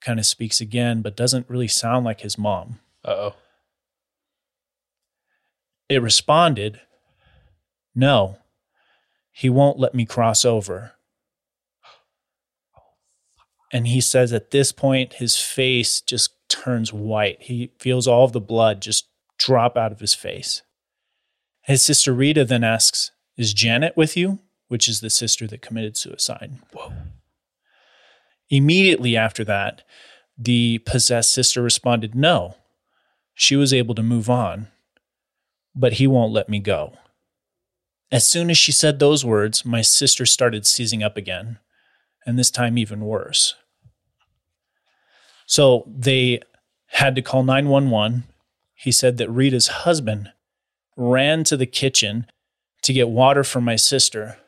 kind 0.00 0.18
of 0.18 0.26
speaks 0.26 0.60
again, 0.60 1.02
but 1.02 1.16
doesn't 1.16 1.48
really 1.48 1.68
sound 1.68 2.04
like 2.04 2.20
his 2.20 2.38
mom. 2.38 2.78
Oh. 3.04 3.34
It 5.92 6.00
responded, 6.00 6.80
No, 7.94 8.38
he 9.30 9.50
won't 9.50 9.78
let 9.78 9.94
me 9.94 10.06
cross 10.06 10.42
over. 10.42 10.92
And 13.70 13.86
he 13.86 14.00
says 14.00 14.32
at 14.32 14.52
this 14.52 14.72
point, 14.72 15.14
his 15.14 15.38
face 15.38 16.00
just 16.00 16.30
turns 16.48 16.94
white. 16.94 17.42
He 17.42 17.72
feels 17.78 18.08
all 18.08 18.24
of 18.24 18.32
the 18.32 18.40
blood 18.40 18.80
just 18.80 19.06
drop 19.38 19.76
out 19.76 19.92
of 19.92 20.00
his 20.00 20.14
face. 20.14 20.62
His 21.60 21.82
sister 21.82 22.14
Rita 22.14 22.46
then 22.46 22.64
asks, 22.64 23.10
Is 23.36 23.52
Janet 23.52 23.94
with 23.94 24.16
you? 24.16 24.38
Which 24.68 24.88
is 24.88 25.00
the 25.00 25.10
sister 25.10 25.46
that 25.46 25.60
committed 25.60 25.98
suicide. 25.98 26.52
Whoa. 26.72 26.92
Immediately 28.48 29.14
after 29.14 29.44
that, 29.44 29.82
the 30.38 30.78
possessed 30.78 31.32
sister 31.32 31.60
responded, 31.60 32.14
No. 32.14 32.56
She 33.34 33.56
was 33.56 33.74
able 33.74 33.94
to 33.94 34.02
move 34.02 34.30
on, 34.30 34.68
but 35.74 35.94
he 35.94 36.06
won't 36.06 36.32
let 36.32 36.48
me 36.48 36.58
go. 36.58 36.94
As 38.10 38.26
soon 38.26 38.50
as 38.50 38.58
she 38.58 38.72
said 38.72 38.98
those 38.98 39.24
words, 39.24 39.64
my 39.64 39.80
sister 39.80 40.26
started 40.26 40.66
seizing 40.66 41.02
up 41.02 41.16
again, 41.16 41.58
and 42.26 42.38
this 42.38 42.50
time 42.50 42.76
even 42.76 43.00
worse. 43.00 43.54
So 45.46 45.84
they 45.86 46.40
had 46.88 47.14
to 47.14 47.22
call 47.22 47.42
911. 47.42 48.24
He 48.74 48.92
said 48.92 49.16
that 49.16 49.30
Rita's 49.30 49.68
husband 49.68 50.32
ran 50.96 51.44
to 51.44 51.56
the 51.56 51.66
kitchen 51.66 52.26
to 52.82 52.92
get 52.92 53.08
water 53.08 53.44
for 53.44 53.60
my 53.60 53.76
sister. 53.76 54.38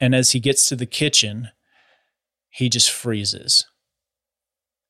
And 0.00 0.14
as 0.14 0.32
he 0.32 0.40
gets 0.40 0.66
to 0.68 0.76
the 0.76 0.86
kitchen, 0.86 1.50
he 2.50 2.68
just 2.68 2.90
freezes 2.90 3.66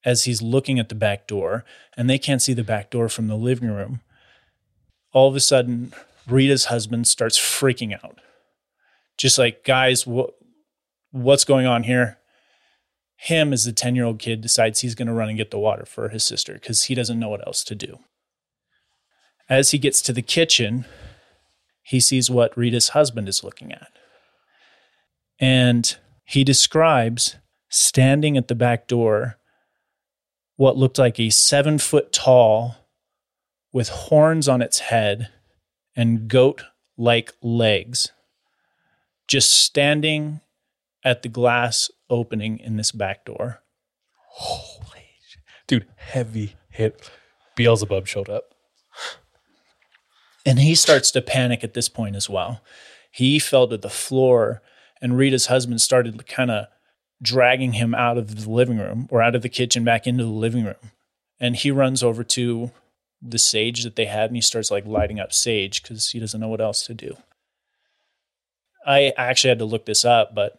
as 0.04 0.24
he's 0.24 0.40
looking 0.40 0.78
at 0.78 0.88
the 0.88 0.94
back 0.94 1.26
door, 1.26 1.64
and 1.96 2.08
they 2.08 2.18
can't 2.18 2.40
see 2.40 2.54
the 2.54 2.62
back 2.62 2.90
door 2.90 3.08
from 3.08 3.26
the 3.26 3.34
living 3.34 3.68
room. 3.68 4.00
All 5.16 5.28
of 5.28 5.34
a 5.34 5.40
sudden, 5.40 5.94
Rita's 6.28 6.66
husband 6.66 7.06
starts 7.08 7.38
freaking 7.38 7.94
out. 7.94 8.20
Just 9.16 9.38
like, 9.38 9.64
guys, 9.64 10.06
what, 10.06 10.34
what's 11.10 11.44
going 11.44 11.64
on 11.64 11.84
here? 11.84 12.18
Him, 13.16 13.54
as 13.54 13.64
the 13.64 13.72
10 13.72 13.96
year 13.96 14.04
old 14.04 14.18
kid, 14.18 14.42
decides 14.42 14.80
he's 14.80 14.94
going 14.94 15.08
to 15.08 15.14
run 15.14 15.30
and 15.30 15.38
get 15.38 15.50
the 15.50 15.58
water 15.58 15.86
for 15.86 16.10
his 16.10 16.22
sister 16.22 16.52
because 16.52 16.84
he 16.84 16.94
doesn't 16.94 17.18
know 17.18 17.30
what 17.30 17.46
else 17.46 17.64
to 17.64 17.74
do. 17.74 18.00
As 19.48 19.70
he 19.70 19.78
gets 19.78 20.02
to 20.02 20.12
the 20.12 20.20
kitchen, 20.20 20.84
he 21.82 21.98
sees 21.98 22.30
what 22.30 22.54
Rita's 22.54 22.90
husband 22.90 23.26
is 23.26 23.42
looking 23.42 23.72
at. 23.72 23.92
And 25.40 25.96
he 26.26 26.44
describes 26.44 27.36
standing 27.70 28.36
at 28.36 28.48
the 28.48 28.54
back 28.54 28.86
door 28.86 29.38
what 30.56 30.76
looked 30.76 30.98
like 30.98 31.18
a 31.18 31.30
seven 31.30 31.78
foot 31.78 32.12
tall 32.12 32.85
with 33.76 33.90
horns 33.90 34.48
on 34.48 34.62
its 34.62 34.78
head 34.78 35.28
and 35.94 36.28
goat 36.28 36.64
like 36.96 37.34
legs, 37.42 38.10
just 39.28 39.50
standing 39.50 40.40
at 41.04 41.20
the 41.20 41.28
glass 41.28 41.90
opening 42.08 42.58
in 42.58 42.76
this 42.78 42.90
back 42.90 43.26
door. 43.26 43.60
Holy 44.28 45.04
shit. 45.28 45.42
Dude, 45.66 45.86
heavy 45.96 46.56
hit. 46.70 47.10
Beelzebub 47.54 48.06
showed 48.06 48.30
up. 48.30 48.54
And 50.46 50.58
he 50.58 50.74
starts 50.74 51.10
to 51.10 51.20
panic 51.20 51.62
at 51.62 51.74
this 51.74 51.90
point 51.90 52.16
as 52.16 52.30
well. 52.30 52.62
He 53.10 53.38
fell 53.38 53.68
to 53.68 53.76
the 53.76 53.90
floor, 53.90 54.62
and 55.02 55.18
Rita's 55.18 55.48
husband 55.48 55.82
started 55.82 56.26
kind 56.26 56.50
of 56.50 56.68
dragging 57.20 57.74
him 57.74 57.94
out 57.94 58.16
of 58.16 58.42
the 58.42 58.50
living 58.50 58.78
room 58.78 59.06
or 59.10 59.20
out 59.20 59.34
of 59.34 59.42
the 59.42 59.50
kitchen 59.50 59.84
back 59.84 60.06
into 60.06 60.24
the 60.24 60.30
living 60.30 60.64
room. 60.64 60.92
And 61.38 61.56
he 61.56 61.70
runs 61.70 62.02
over 62.02 62.24
to 62.24 62.70
the 63.22 63.38
sage 63.38 63.84
that 63.84 63.96
they 63.96 64.04
had 64.04 64.30
and 64.30 64.36
he 64.36 64.42
starts 64.42 64.70
like 64.70 64.86
lighting 64.86 65.18
up 65.20 65.32
sage 65.32 65.82
because 65.82 66.10
he 66.10 66.20
doesn't 66.20 66.40
know 66.40 66.48
what 66.48 66.60
else 66.60 66.84
to 66.86 66.94
do. 66.94 67.16
I 68.86 69.12
actually 69.16 69.48
had 69.48 69.58
to 69.58 69.64
look 69.64 69.86
this 69.86 70.04
up, 70.04 70.34
but 70.34 70.58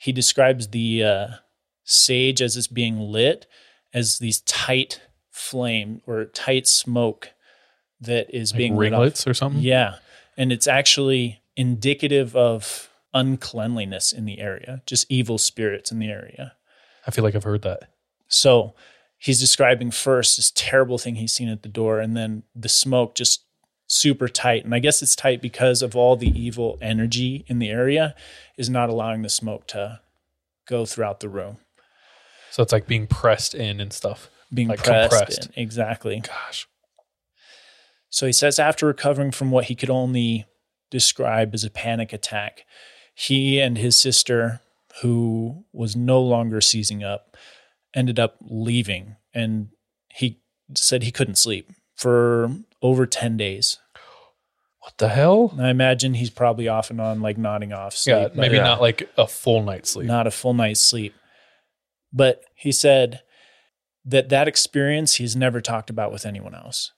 he 0.00 0.12
describes 0.12 0.68
the 0.68 1.04
uh, 1.04 1.28
sage 1.84 2.42
as 2.42 2.56
it's 2.56 2.66
being 2.66 2.98
lit 2.98 3.46
as 3.94 4.18
these 4.18 4.40
tight 4.42 5.00
flame 5.30 6.02
or 6.06 6.26
tight 6.26 6.66
smoke 6.66 7.30
that 8.00 8.34
is 8.34 8.52
Like 8.52 8.58
being 8.58 8.76
lit 8.76 8.92
ringlets 8.92 9.26
or 9.26 9.34
something? 9.34 9.62
Yeah, 9.62 9.96
and 10.36 10.52
it's 10.52 10.66
actually 10.66 11.40
indicative 11.56 12.34
of 12.36 12.90
uncleanliness 13.14 14.12
in 14.12 14.24
the 14.24 14.40
area, 14.40 14.82
just 14.86 15.06
evil 15.10 15.38
spirits 15.38 15.92
in 15.92 15.98
the 15.98 16.08
area. 16.08 16.54
I 17.06 17.10
feel 17.10 17.24
like 17.24 17.34
I've 17.34 17.44
heard 17.44 17.62
that. 17.62 17.90
So 18.28 18.74
he's 19.22 19.38
describing 19.38 19.92
first 19.92 20.36
this 20.36 20.50
terrible 20.50 20.98
thing 20.98 21.14
he's 21.14 21.32
seen 21.32 21.48
at 21.48 21.62
the 21.62 21.68
door, 21.68 22.00
and 22.00 22.16
then 22.16 22.42
the 22.56 22.68
smoke 22.68 23.14
just 23.14 23.44
super 23.86 24.28
tight. 24.28 24.64
And 24.64 24.74
I 24.74 24.80
guess 24.80 25.00
it's 25.00 25.14
tight 25.14 25.40
because 25.40 25.80
of 25.80 25.94
all 25.94 26.16
the 26.16 26.26
evil 26.28 26.76
energy 26.82 27.44
in 27.46 27.60
the 27.60 27.70
area 27.70 28.16
is 28.58 28.68
not 28.68 28.90
allowing 28.90 29.22
the 29.22 29.28
smoke 29.28 29.68
to 29.68 30.00
go 30.66 30.84
throughout 30.84 31.20
the 31.20 31.28
room. 31.28 31.58
So 32.50 32.64
it's 32.64 32.72
like 32.72 32.88
being 32.88 33.06
pressed 33.06 33.54
in 33.54 33.80
and 33.80 33.92
stuff. 33.92 34.28
Being 34.52 34.68
like 34.68 34.82
pressed 34.82 35.10
compressed. 35.10 35.46
in. 35.54 35.62
Exactly. 35.62 36.20
Gosh. 36.20 36.66
So 38.10 38.26
he 38.26 38.32
says 38.32 38.58
after 38.58 38.86
recovering 38.86 39.30
from 39.30 39.52
what 39.52 39.66
he 39.66 39.76
could 39.76 39.88
only 39.88 40.46
describe 40.90 41.54
as 41.54 41.62
a 41.62 41.70
panic 41.70 42.12
attack, 42.12 42.64
he 43.14 43.60
and 43.60 43.78
his 43.78 43.96
sister, 43.96 44.62
who 45.00 45.64
was 45.72 45.94
no 45.94 46.20
longer 46.20 46.60
seizing 46.60 47.04
up, 47.04 47.36
ended 47.94 48.18
up 48.18 48.36
leaving. 48.40 49.16
And 49.34 49.68
he 50.08 50.40
said 50.74 51.02
he 51.02 51.12
couldn't 51.12 51.36
sleep 51.36 51.70
for 51.94 52.50
over 52.80 53.06
10 53.06 53.36
days. 53.36 53.78
What 54.80 54.98
the 54.98 55.08
hell? 55.08 55.54
I 55.60 55.70
imagine 55.70 56.14
he's 56.14 56.30
probably 56.30 56.66
off 56.66 56.90
and 56.90 57.00
on, 57.00 57.20
like 57.20 57.38
nodding 57.38 57.72
off 57.72 57.94
sleep. 57.94 58.16
Yeah, 58.16 58.22
but 58.28 58.36
maybe 58.36 58.58
not 58.58 58.80
like 58.80 59.08
a 59.16 59.28
full 59.28 59.62
night's 59.62 59.90
sleep. 59.90 60.08
not 60.08 60.26
a 60.26 60.30
full 60.32 60.54
night's 60.54 60.80
sleep. 60.80 61.14
But 62.12 62.42
he 62.54 62.72
said 62.72 63.20
that 64.04 64.28
that 64.30 64.48
experience 64.48 65.14
he's 65.14 65.36
never 65.36 65.60
talked 65.60 65.88
about 65.88 66.10
with 66.10 66.26
anyone 66.26 66.54
else. 66.54 66.92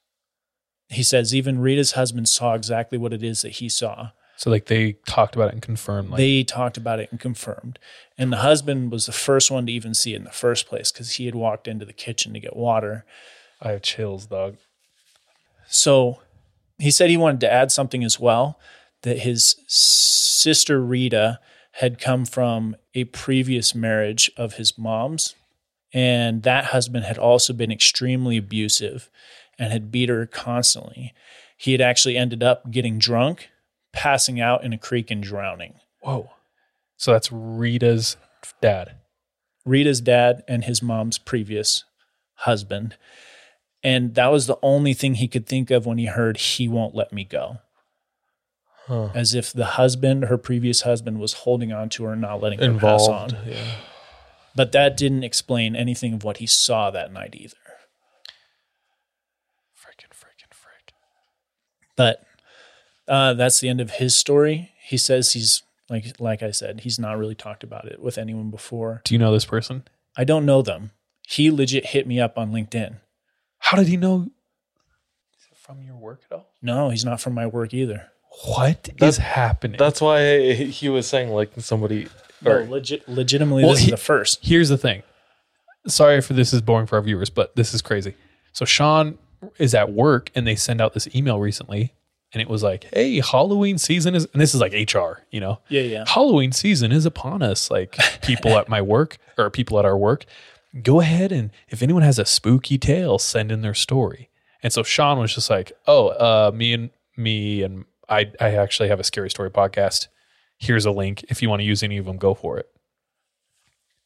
He 0.88 1.02
says 1.02 1.34
even 1.34 1.58
Rita's 1.60 1.92
husband 1.92 2.28
saw 2.28 2.54
exactly 2.54 2.96
what 2.96 3.12
it 3.12 3.22
is 3.22 3.42
that 3.42 3.52
he 3.52 3.68
saw. 3.68 4.10
So 4.36 4.50
like 4.50 4.66
they 4.66 4.94
talked 5.06 5.36
about 5.36 5.48
it 5.48 5.54
and 5.54 5.62
confirmed 5.62 6.10
like 6.10 6.18
they 6.18 6.42
talked 6.42 6.76
about 6.76 7.00
it 7.00 7.10
and 7.10 7.20
confirmed. 7.20 7.78
And 8.18 8.32
the 8.32 8.38
husband 8.38 8.90
was 8.90 9.06
the 9.06 9.12
first 9.12 9.50
one 9.50 9.66
to 9.66 9.72
even 9.72 9.94
see 9.94 10.14
it 10.14 10.18
in 10.18 10.24
the 10.24 10.30
first 10.30 10.66
place 10.66 10.90
because 10.90 11.12
he 11.12 11.26
had 11.26 11.34
walked 11.34 11.68
into 11.68 11.84
the 11.84 11.92
kitchen 11.92 12.32
to 12.34 12.40
get 12.40 12.56
water. 12.56 13.04
I 13.60 13.70
have 13.70 13.82
chills, 13.82 14.26
dog. 14.26 14.56
So 15.68 16.20
he 16.78 16.90
said 16.90 17.10
he 17.10 17.16
wanted 17.16 17.40
to 17.40 17.52
add 17.52 17.70
something 17.70 18.04
as 18.04 18.18
well 18.18 18.58
that 19.02 19.20
his 19.20 19.56
sister 19.66 20.80
Rita 20.80 21.38
had 21.72 21.98
come 21.98 22.24
from 22.24 22.76
a 22.94 23.04
previous 23.04 23.74
marriage 23.74 24.30
of 24.36 24.54
his 24.54 24.78
mom's. 24.78 25.34
And 25.92 26.42
that 26.42 26.66
husband 26.66 27.04
had 27.04 27.18
also 27.18 27.52
been 27.52 27.70
extremely 27.70 28.36
abusive 28.36 29.10
and 29.58 29.72
had 29.72 29.92
beat 29.92 30.08
her 30.08 30.26
constantly. 30.26 31.14
He 31.56 31.72
had 31.72 31.80
actually 31.80 32.16
ended 32.16 32.42
up 32.42 32.70
getting 32.70 32.98
drunk, 32.98 33.50
passing 33.94 34.40
out 34.40 34.64
in 34.64 34.72
a 34.72 34.78
creek 34.78 35.10
and 35.10 35.22
drowning. 35.22 35.74
Whoa. 36.00 36.30
So 36.96 37.12
that's 37.12 37.32
Rita's 37.32 38.16
dad. 38.60 38.96
Rita's 39.64 40.00
dad 40.00 40.42
and 40.46 40.64
his 40.64 40.82
mom's 40.82 41.18
previous 41.18 41.84
husband. 42.34 42.96
And 43.82 44.14
that 44.14 44.32
was 44.32 44.46
the 44.46 44.58
only 44.62 44.94
thing 44.94 45.14
he 45.14 45.28
could 45.28 45.46
think 45.46 45.70
of 45.70 45.86
when 45.86 45.98
he 45.98 46.06
heard 46.06 46.36
he 46.36 46.68
won't 46.68 46.94
let 46.94 47.12
me 47.12 47.24
go. 47.24 47.58
Huh. 48.86 49.10
As 49.14 49.34
if 49.34 49.52
the 49.52 49.64
husband, 49.64 50.24
her 50.24 50.36
previous 50.36 50.82
husband, 50.82 51.18
was 51.18 51.32
holding 51.32 51.72
on 51.72 51.88
to 51.90 52.04
her, 52.04 52.12
and 52.12 52.20
not 52.20 52.42
letting 52.42 52.58
her 52.58 52.78
pass 52.78 53.08
on. 53.08 53.30
Yeah. 53.46 53.76
But 54.54 54.72
that 54.72 54.96
didn't 54.96 55.24
explain 55.24 55.74
anything 55.74 56.12
of 56.12 56.22
what 56.22 56.36
he 56.36 56.46
saw 56.46 56.90
that 56.90 57.10
night 57.12 57.34
either. 57.34 57.56
Freaking, 59.74 60.10
freaking, 60.10 60.52
frick. 60.52 60.92
But 61.96 62.24
uh, 63.08 63.34
that's 63.34 63.60
the 63.60 63.68
end 63.68 63.80
of 63.80 63.92
his 63.92 64.14
story. 64.14 64.70
He 64.82 64.96
says 64.96 65.32
he's 65.32 65.62
like 65.90 66.18
like 66.20 66.42
I 66.42 66.50
said, 66.50 66.80
he's 66.80 66.98
not 66.98 67.18
really 67.18 67.34
talked 67.34 67.62
about 67.64 67.86
it 67.86 68.00
with 68.00 68.18
anyone 68.18 68.50
before. 68.50 69.02
Do 69.04 69.14
you 69.14 69.18
know 69.18 69.32
this 69.32 69.44
person? 69.44 69.84
I 70.16 70.24
don't 70.24 70.46
know 70.46 70.62
them. 70.62 70.92
He 71.26 71.50
legit 71.50 71.86
hit 71.86 72.06
me 72.06 72.20
up 72.20 72.38
on 72.38 72.52
LinkedIn. 72.52 72.96
How 73.58 73.76
did 73.78 73.88
he 73.88 73.96
know? 73.96 74.28
Is 75.38 75.46
it 75.50 75.56
from 75.58 75.82
your 75.82 75.96
work 75.96 76.20
at 76.30 76.34
all? 76.36 76.46
No, 76.62 76.90
he's 76.90 77.04
not 77.04 77.20
from 77.20 77.34
my 77.34 77.46
work 77.46 77.72
either. 77.74 78.10
What 78.46 78.88
is 78.88 78.94
That's- 78.98 79.16
happening? 79.18 79.78
That's 79.78 80.00
why 80.00 80.52
he 80.54 80.88
was 80.88 81.06
saying 81.06 81.30
like 81.30 81.52
somebody. 81.58 82.08
No, 82.42 82.62
legit, 82.68 83.08
legitimately, 83.08 83.62
Well, 83.64 83.72
this 83.72 83.80
he- 83.82 83.86
is 83.86 83.90
the 83.92 83.96
first. 83.96 84.40
Here's 84.44 84.68
the 84.68 84.76
thing. 84.76 85.02
Sorry 85.86 86.16
if 86.16 86.28
this 86.28 86.52
is 86.52 86.60
boring 86.60 86.86
for 86.86 86.96
our 86.96 87.02
viewers, 87.02 87.30
but 87.30 87.56
this 87.56 87.72
is 87.74 87.80
crazy. 87.80 88.14
So 88.52 88.64
Sean 88.64 89.18
is 89.58 89.74
at 89.74 89.92
work 89.92 90.30
and 90.34 90.46
they 90.46 90.56
send 90.56 90.80
out 90.80 90.94
this 90.94 91.06
email 91.14 91.38
recently 91.38 91.92
and 92.34 92.42
it 92.42 92.48
was 92.50 92.62
like, 92.62 92.84
"Hey, 92.92 93.20
Halloween 93.20 93.78
season 93.78 94.14
is," 94.14 94.26
and 94.32 94.42
this 94.42 94.54
is 94.54 94.60
like 94.60 94.72
HR, 94.72 95.22
you 95.30 95.40
know, 95.40 95.60
Yeah, 95.68 95.82
yeah. 95.82 96.04
Halloween 96.06 96.52
season 96.52 96.92
is 96.92 97.06
upon 97.06 97.42
us. 97.42 97.70
Like 97.70 97.96
people 98.22 98.58
at 98.58 98.68
my 98.68 98.82
work 98.82 99.16
or 99.38 99.48
people 99.48 99.78
at 99.78 99.86
our 99.86 99.96
work, 99.96 100.26
go 100.82 101.00
ahead 101.00 101.32
and 101.32 101.50
if 101.70 101.82
anyone 101.82 102.02
has 102.02 102.18
a 102.18 102.26
spooky 102.26 102.76
tale, 102.76 103.18
send 103.18 103.50
in 103.50 103.62
their 103.62 103.74
story. 103.74 104.28
And 104.62 104.72
so 104.72 104.82
Sean 104.82 105.18
was 105.18 105.34
just 105.34 105.48
like, 105.48 105.72
oh, 105.86 106.08
uh, 106.08 106.50
me 106.54 106.72
and 106.74 106.90
me 107.16 107.62
and 107.62 107.84
I, 108.08 108.30
I 108.40 108.54
actually 108.56 108.88
have 108.88 108.98
a 109.00 109.04
scary 109.04 109.30
story 109.30 109.50
podcast. 109.50 110.08
Here's 110.58 110.84
a 110.86 110.90
link. 110.90 111.24
If 111.28 111.42
you 111.42 111.48
want 111.48 111.60
to 111.60 111.64
use 111.64 111.82
any 111.82 111.96
of 111.98 112.06
them, 112.06 112.16
go 112.16 112.34
for 112.34 112.58
it. 112.58 112.66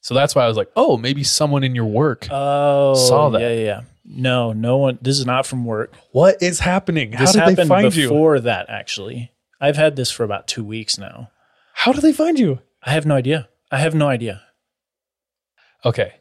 So 0.01 0.15
that's 0.15 0.35
why 0.35 0.45
I 0.45 0.49
was 0.49 0.57
like, 0.57 0.71
oh, 0.77 0.97
maybe 0.97 1.23
someone 1.25 1.65
in 1.65 1.75
your 1.75 1.85
work 1.85 2.29
Oh, 2.31 2.95
saw 2.95 3.29
that. 3.31 3.41
Yeah, 3.41 3.49
yeah, 3.51 3.65
yeah. 3.65 3.81
No, 4.11 4.53
no 4.55 4.79
one. 4.79 4.99
This 5.03 5.19
is 5.19 5.27
not 5.27 5.47
from 5.47 5.67
work. 5.67 5.93
What 6.13 6.43
is 6.43 6.61
happening? 6.61 7.13
How 7.13 7.21
This 7.21 7.33
did 7.33 7.41
they 7.43 7.51
happened 7.51 7.69
find 7.69 7.95
you? 7.95 8.09
before 8.09 8.41
that. 8.41 8.71
Actually, 8.71 9.33
I've 9.61 9.77
had 9.77 9.97
this 9.97 10.11
for 10.11 10.25
about 10.25 10.49
two 10.49 10.65
weeks 10.65 10.97
now. 10.99 11.31
How 11.75 11.93
do 11.93 12.01
they 12.01 12.13
find 12.15 12.39
you? 12.39 12.61
I 12.83 12.93
have 12.93 13.05
no 13.05 13.15
idea. 13.17 13.49
I 13.71 13.79
have 13.79 13.95
no 13.95 14.09
idea. 14.09 14.43
Okay. 15.85 16.15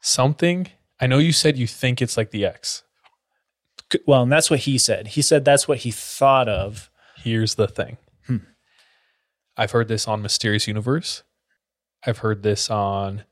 Something. 0.00 0.68
I 1.00 1.06
know 1.08 1.18
you 1.18 1.32
said 1.32 1.58
you 1.58 1.66
think 1.66 2.00
it's 2.00 2.16
like 2.16 2.30
the 2.30 2.46
X. 2.46 2.84
Well, 4.06 4.22
and 4.22 4.32
that's 4.32 4.50
what 4.50 4.60
he 4.60 4.78
said. 4.78 5.08
He 5.08 5.22
said 5.22 5.44
that's 5.44 5.66
what 5.68 5.78
he 5.78 5.90
thought 5.90 6.48
of. 6.48 6.90
Here's 7.16 7.56
the 7.56 7.66
thing. 7.68 7.96
Hmm. 8.26 8.36
I've 9.56 9.72
heard 9.72 9.88
this 9.88 10.06
on 10.06 10.22
Mysterious 10.22 10.66
Universe. 10.68 11.22
I've 12.06 12.18
heard 12.18 12.42
this 12.44 12.70
on 12.70 13.24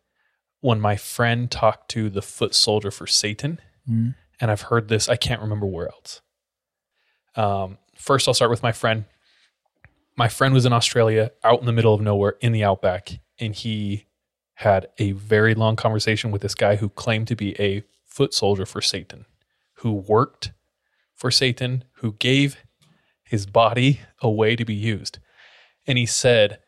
when 0.65 0.81
my 0.81 0.97
friend 0.97 1.51
talked 1.51 1.91
to 1.91 2.09
the 2.09 2.23
foot 2.23 2.55
soldier 2.55 2.91
for 2.91 3.07
Satan. 3.07 3.61
Mhm. 3.87 4.15
And 4.41 4.51
I've 4.51 4.63
heard 4.63 4.89
this, 4.89 5.11
I 5.11 5.17
can't 5.17 5.43
remember 5.43 5.67
where 5.67 5.89
else. 5.89 6.23
Um, 7.37 7.77
first, 7.95 8.27
I'll 8.27 8.33
start 8.33 8.51
with 8.51 8.63
my 8.63 8.73
friend. 8.73 9.05
My 10.17 10.27
friend 10.27 10.55
was 10.55 10.65
in 10.65 10.73
Australia, 10.73 11.33
out 11.43 11.61
in 11.61 11.67
the 11.67 11.73
middle 11.73 11.93
of 11.93 12.01
nowhere 12.01 12.37
in 12.41 12.53
the 12.53 12.65
outback, 12.65 13.21
and 13.39 13.55
he 13.55 14.07
had 14.55 14.87
a 14.97 15.13
very 15.13 15.55
long 15.55 15.77
conversation 15.77 16.31
with 16.31 16.41
this 16.41 16.55
guy 16.55 16.77
who 16.77 16.89
claimed 16.89 17.29
to 17.29 17.37
be 17.37 17.55
a 17.61 17.85
foot 18.07 18.33
soldier 18.33 18.65
for 18.65 18.81
Satan, 18.81 19.27
who 19.75 19.93
worked 19.93 20.53
for 21.15 21.31
Satan, 21.31 21.85
who 21.97 22.15
gave 22.15 22.57
his 23.23 23.45
body 23.45 24.01
away 24.23 24.57
to 24.57 24.65
be 24.65 24.73
used. 24.75 25.19
And 25.87 25.99
he 25.99 26.07
said, 26.07 26.61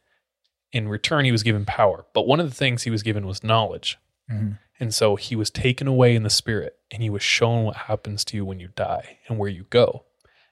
in 0.73 0.89
return, 0.89 1.25
he 1.25 1.33
was 1.33 1.43
given 1.43 1.65
power. 1.65 2.07
But 2.13 2.27
one 2.27 2.41
of 2.41 2.49
the 2.49 2.55
things 2.55 2.83
he 2.83 2.91
was 2.91 3.03
given 3.03 3.27
was 3.27 3.45
knowledge. 3.45 3.99
Mm-hmm. 4.31 4.53
And 4.79 4.95
so 4.95 5.17
he 5.17 5.37
was 5.37 5.51
taken 5.51 5.87
away 5.87 6.15
in 6.15 6.23
the 6.23 6.31
spirit 6.31 6.77
and 6.91 7.03
he 7.03 7.11
was 7.11 7.23
shown 7.23 7.65
what 7.65 7.77
happens 7.77 8.25
to 8.27 8.37
you 8.37 8.45
when 8.45 8.61
you 8.61 8.69
die 8.75 9.19
and 9.27 9.39
where 9.39 9.49
you 9.49 9.65
go. 9.71 10.05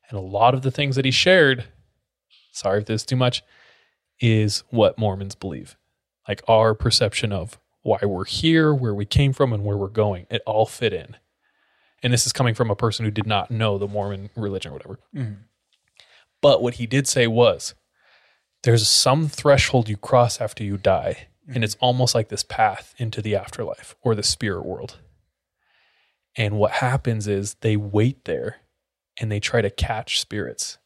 And 0.09 0.19
a 0.19 0.23
lot 0.23 0.55
of 0.55 0.63
the 0.63 0.71
things 0.71 0.97
that 0.97 1.05
he 1.05 1.11
shared, 1.11 1.65
sorry 2.53 2.81
if 2.81 2.87
this 2.87 3.03
is 3.03 3.07
too 3.07 3.17
much, 3.17 3.43
is 4.21 4.63
what 4.71 4.99
Mormons 4.99 5.35
believe. 5.35 5.77
Like 6.29 6.43
our 6.49 6.75
perception 6.75 7.33
of 7.33 7.59
why 7.83 7.99
we're 8.03 8.25
here, 8.25 8.75
where 8.75 8.95
we 8.95 9.05
came 9.05 9.33
from, 9.33 9.53
and 9.53 9.63
where 9.63 9.77
we're 9.77 9.89
going. 9.89 10.27
It 10.31 10.43
all 10.47 10.65
fit 10.65 10.95
in. 10.95 11.17
And 12.03 12.13
this 12.13 12.27
is 12.27 12.33
coming 12.33 12.55
from 12.55 12.71
a 12.71 12.77
person 12.77 13.05
who 13.05 13.11
did 13.11 13.27
not 13.27 13.51
know 13.51 13.77
the 13.77 13.89
Mormon 13.89 14.31
religion 14.37 14.71
or 14.71 14.75
whatever. 14.75 15.01
Mm-hmm. 15.15 15.35
But 16.41 16.63
what 16.63 16.75
he 16.75 16.87
did 16.87 17.07
say 17.07 17.27
was 17.27 17.75
there's 18.65 18.89
some 18.89 19.29
threshold 19.29 19.91
you 19.91 19.97
cross 19.99 20.41
after 20.41 20.65
you 20.65 20.79
die, 20.79 21.29
and 21.47 21.63
it's 21.63 21.77
almost 21.81 22.15
like 22.15 22.31
this 22.31 22.43
path 22.43 22.95
into 22.97 23.21
the 23.21 23.37
afterlife 23.37 23.95
or 24.03 24.15
the 24.15 24.23
spirit 24.23 24.65
world. 24.65 24.99
And 26.35 26.59
what 26.59 26.73
happens 26.73 27.29
is 27.29 27.55
they 27.61 27.77
wait 27.77 28.25
there 28.25 28.57
and 29.21 29.31
they 29.31 29.39
try 29.39 29.61
to 29.61 29.71
catch 29.71 30.19
spirits 30.19 30.79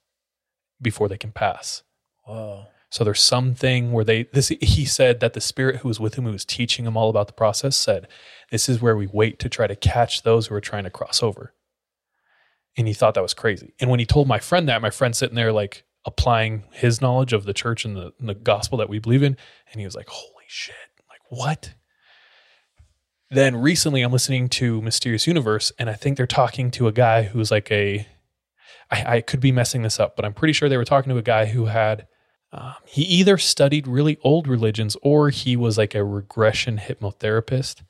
before 0.83 1.09
they 1.09 1.17
can 1.17 1.31
pass. 1.31 1.85
Whoa. 2.25 2.67
So 2.91 3.05
there's 3.05 3.23
something 3.23 3.93
where 3.93 4.05
they 4.05 4.25
this 4.25 4.49
he 4.49 4.85
said 4.85 5.21
that 5.21 5.35
the 5.35 5.41
spirit 5.41 5.77
who 5.77 5.89
was 5.89 6.01
with 6.01 6.15
him 6.15 6.25
who 6.25 6.33
was 6.33 6.45
teaching 6.45 6.85
him 6.85 6.97
all 6.97 7.11
about 7.11 7.29
the 7.29 7.33
process 7.33 7.77
said, 7.77 8.09
This 8.51 8.69
is 8.69 8.81
where 8.81 8.97
we 8.97 9.07
wait 9.07 9.39
to 9.41 9.49
try 9.49 9.67
to 9.67 9.77
catch 9.77 10.23
those 10.23 10.47
who 10.47 10.55
are 10.55 10.61
trying 10.61 10.85
to 10.85 10.91
cross 10.91 11.23
over. 11.23 11.55
And 12.77 12.89
he 12.89 12.95
thought 12.95 13.15
that 13.15 13.23
was 13.23 13.35
crazy. 13.35 13.75
And 13.79 13.89
when 13.89 14.01
he 14.01 14.07
told 14.07 14.27
my 14.27 14.39
friend 14.39 14.69
that, 14.69 14.83
my 14.83 14.91
friend 14.91 15.15
sitting 15.15 15.37
there 15.37 15.53
like 15.53 15.85
applying 16.09 16.65
his 16.73 17.01
knowledge 17.01 17.33
of 17.33 17.45
the 17.45 17.53
church 17.53 17.85
and 17.85 17.95
the, 17.95 18.13
and 18.19 18.29
the 18.29 18.35
gospel 18.35 18.79
that 18.79 18.89
we 18.89 18.99
believe 18.99 19.23
in, 19.23 19.37
and 19.71 19.81
he 19.81 19.85
was 19.85 19.95
like, 19.95 20.09
Holy 20.09 20.45
shit. 20.49 20.75
Like, 21.09 21.21
what? 21.29 21.75
Then 23.31 23.57
recently 23.57 24.01
I'm 24.03 24.11
listening 24.11 24.49
to 24.49 24.81
Mysterious 24.81 25.27
Universe, 25.27 25.71
and 25.79 25.91
I 25.91 25.95
think 25.95 26.17
they're 26.17 26.27
talking 26.27 26.71
to 26.73 26.89
a 26.89 26.93
guy 26.93 27.25
who's 27.25 27.51
like 27.51 27.71
a 27.71 28.07
I, 28.91 29.17
I 29.17 29.21
could 29.21 29.41
be 29.41 29.53
messing 29.53 29.83
this 29.83 30.01
up, 30.01 30.17
but 30.17 30.25
I'm 30.25 30.33
pretty 30.33 30.55
sure 30.55 30.69
they 30.69 30.79
were 30.79 30.85
talking 30.85 31.11
to 31.11 31.19
a 31.19 31.23
guy 31.23 31.45
who 31.47 31.67
had 31.67 32.07
um, 32.53 32.75
he 32.87 33.03
either 33.03 33.37
studied 33.37 33.87
really 33.87 34.17
old 34.23 34.49
religions 34.49 34.97
or 35.03 35.29
he 35.29 35.57
was 35.57 35.77
like 35.77 35.95
a 35.95 36.03
regression 36.03 36.79
hypnotherapist. 36.79 37.83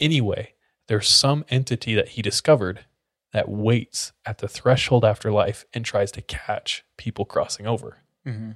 Anyway, 0.00 0.54
there's 0.88 1.08
some 1.08 1.44
entity 1.50 1.94
that 1.94 2.08
he 2.10 2.22
discovered 2.22 2.86
that 3.32 3.48
waits 3.48 4.12
at 4.24 4.38
the 4.38 4.48
threshold 4.48 5.04
after 5.04 5.30
life 5.30 5.64
and 5.72 5.84
tries 5.84 6.10
to 6.12 6.22
catch 6.22 6.84
people 6.96 7.24
crossing 7.24 7.66
over. 7.66 7.98
Mm-hmm. 8.26 8.52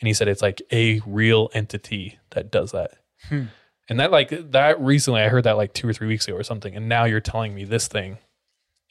And 0.00 0.06
he 0.06 0.12
said 0.12 0.28
it's 0.28 0.42
like 0.42 0.62
a 0.72 1.00
real 1.06 1.50
entity 1.52 2.18
that 2.30 2.50
does 2.50 2.72
that. 2.72 2.92
Hmm. 3.28 3.44
And 3.88 4.00
that 4.00 4.10
like 4.10 4.52
that 4.52 4.80
recently 4.80 5.20
I 5.20 5.28
heard 5.28 5.44
that 5.44 5.56
like 5.56 5.74
two 5.74 5.88
or 5.88 5.92
three 5.92 6.08
weeks 6.08 6.26
ago 6.26 6.36
or 6.36 6.42
something. 6.42 6.74
And 6.74 6.88
now 6.88 7.04
you're 7.04 7.20
telling 7.20 7.54
me 7.54 7.64
this 7.64 7.88
thing. 7.88 8.18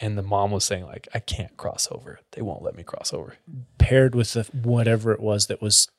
And 0.01 0.17
the 0.17 0.23
mom 0.23 0.51
was 0.51 0.63
saying 0.63 0.85
like 0.85 1.07
I 1.13 1.19
can't 1.19 1.55
cross 1.57 1.87
over. 1.91 2.19
They 2.31 2.41
won't 2.41 2.63
let 2.63 2.75
me 2.75 2.83
cross 2.83 3.13
over. 3.13 3.37
Paired 3.77 4.15
with 4.15 4.33
the, 4.33 4.43
whatever 4.53 5.11
it 5.11 5.19
was 5.19 5.47
that 5.47 5.61
was, 5.61 5.89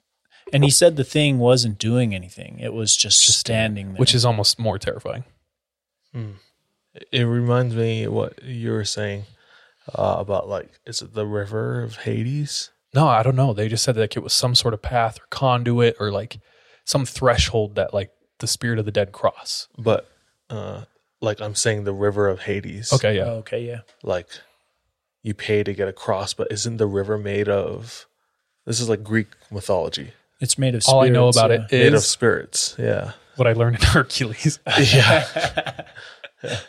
and 0.53 0.65
he 0.65 0.71
said 0.71 0.97
the 0.97 1.05
thing 1.05 1.39
wasn't 1.39 1.79
doing 1.79 2.15
anything. 2.15 2.59
It 2.61 2.73
was 2.73 2.97
just, 2.97 3.21
standing 3.21 3.93
there. 3.93 4.01
Which 4.01 4.15
is 4.15 4.25
almost 4.25 4.59
more 4.59 4.79
terrifying. 4.79 5.25
Hmm. 6.13 6.33
It 7.13 7.23
reminds 7.23 7.75
me 7.75 8.09
what 8.09 8.43
you 8.43 8.73
were 8.73 8.85
saying 8.85 9.25
uh, 9.95 10.17
about 10.19 10.49
like, 10.49 10.71
is 10.87 11.03
it 11.03 11.15
the 11.15 11.27
river 11.27 11.83
of 11.83 11.97
Hades? 11.99 12.71
No, 12.95 13.07
I 13.07 13.23
don't 13.23 13.37
know. 13.37 13.53
They 13.53 13.69
just 13.69 13.85
said 13.85 13.97
like 13.97 14.17
it 14.17 14.23
was 14.23 14.33
some 14.33 14.55
sort 14.55 14.75
of 14.75 14.83
path 14.83 15.19
or 15.19 15.27
conduit 15.31 15.97
or 16.01 16.11
like 16.11 16.41
some 16.85 17.07
threshold 17.07 17.77
that 17.77 17.95
like 17.95 18.11
the 18.41 18.47
spirit 18.47 18.79
of 18.79 18.85
the 18.85 18.91
dead 18.91 19.13
cross. 19.13 19.69
But 19.79 20.11
uh, 20.49 20.85
like 21.21 21.41
I'm 21.41 21.55
saying, 21.55 21.85
the 21.85 21.93
river 21.93 22.29
of 22.29 22.41
Hades. 22.41 22.93
Okay, 22.93 23.17
yeah. 23.17 23.25
Oh, 23.25 23.37
okay, 23.37 23.65
yeah. 23.65 23.81
Like 24.03 24.27
you 25.23 25.35
pay 25.35 25.63
to 25.63 25.73
get 25.73 25.89
across, 25.89 26.35
but 26.35 26.51
isn't 26.51 26.79
the 26.79 26.87
river 26.87 27.17
made 27.17 27.49
of? 27.49 28.07
This 28.67 28.81
is 28.81 28.89
like 28.89 29.05
Greek 29.05 29.29
mythology. 29.51 30.13
It's 30.41 30.59
made 30.59 30.75
of. 30.75 30.83
All 30.89 31.03
I 31.03 31.09
know 31.09 31.31
spirits, 31.31 31.37
about 31.37 31.51
yeah. 31.51 31.79
it 31.79 31.85
made 31.85 31.95
of 31.95 32.03
spirits. 32.03 32.75
Yeah. 32.79 33.13
what 33.37 33.47
I 33.47 33.53
learned 33.53 33.77
in 33.77 33.83
Hercules. 33.87 34.59
yeah. 34.79 35.85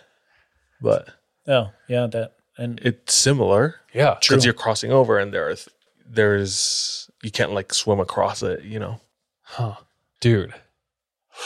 but 0.81 1.09
Oh, 1.47 1.69
yeah. 1.87 2.07
That 2.07 2.33
and 2.57 2.79
it's 2.83 3.13
similar 3.15 3.75
yeah. 3.93 4.17
because 4.19 4.45
you're 4.45 4.53
crossing 4.53 4.91
over, 4.91 5.17
and 5.19 5.33
there 5.33 5.47
are 5.49 5.55
th- 5.55 5.69
there's 6.07 7.09
you 7.23 7.31
can't 7.31 7.53
like 7.53 7.73
swim 7.73 7.99
across 7.99 8.43
it. 8.43 8.63
You 8.63 8.79
know. 8.79 9.01
Huh. 9.43 9.75
Dude. 10.19 10.53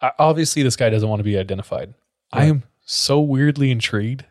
I- 0.00 0.12
Obviously, 0.18 0.62
this 0.62 0.76
guy 0.76 0.90
doesn't 0.90 1.08
want 1.08 1.20
to 1.20 1.24
be 1.24 1.38
identified. 1.38 1.94
I 2.32 2.46
am 2.46 2.64
so 2.84 3.20
weirdly 3.20 3.70
intrigued 3.70 4.24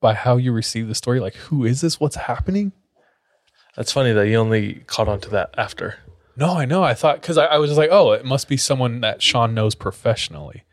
by 0.00 0.14
how 0.14 0.36
you 0.36 0.52
receive 0.52 0.88
the 0.88 0.94
story. 0.94 1.20
Like, 1.20 1.34
who 1.34 1.64
is 1.64 1.80
this? 1.82 2.00
What's 2.00 2.16
happening? 2.16 2.72
That's 3.76 3.92
funny 3.92 4.12
that 4.12 4.26
you 4.26 4.36
only 4.36 4.82
caught 4.86 5.08
on 5.08 5.20
to 5.20 5.30
that 5.30 5.54
after. 5.56 5.96
No, 6.36 6.54
I 6.56 6.64
know. 6.64 6.82
I 6.82 6.94
thought 6.94 7.20
because 7.20 7.36
I, 7.38 7.44
I 7.46 7.58
was 7.58 7.70
just 7.70 7.78
like, 7.78 7.90
oh, 7.92 8.12
it 8.12 8.24
must 8.24 8.48
be 8.48 8.56
someone 8.56 9.00
that 9.02 9.22
Sean 9.22 9.54
knows 9.54 9.74
professionally. 9.74 10.64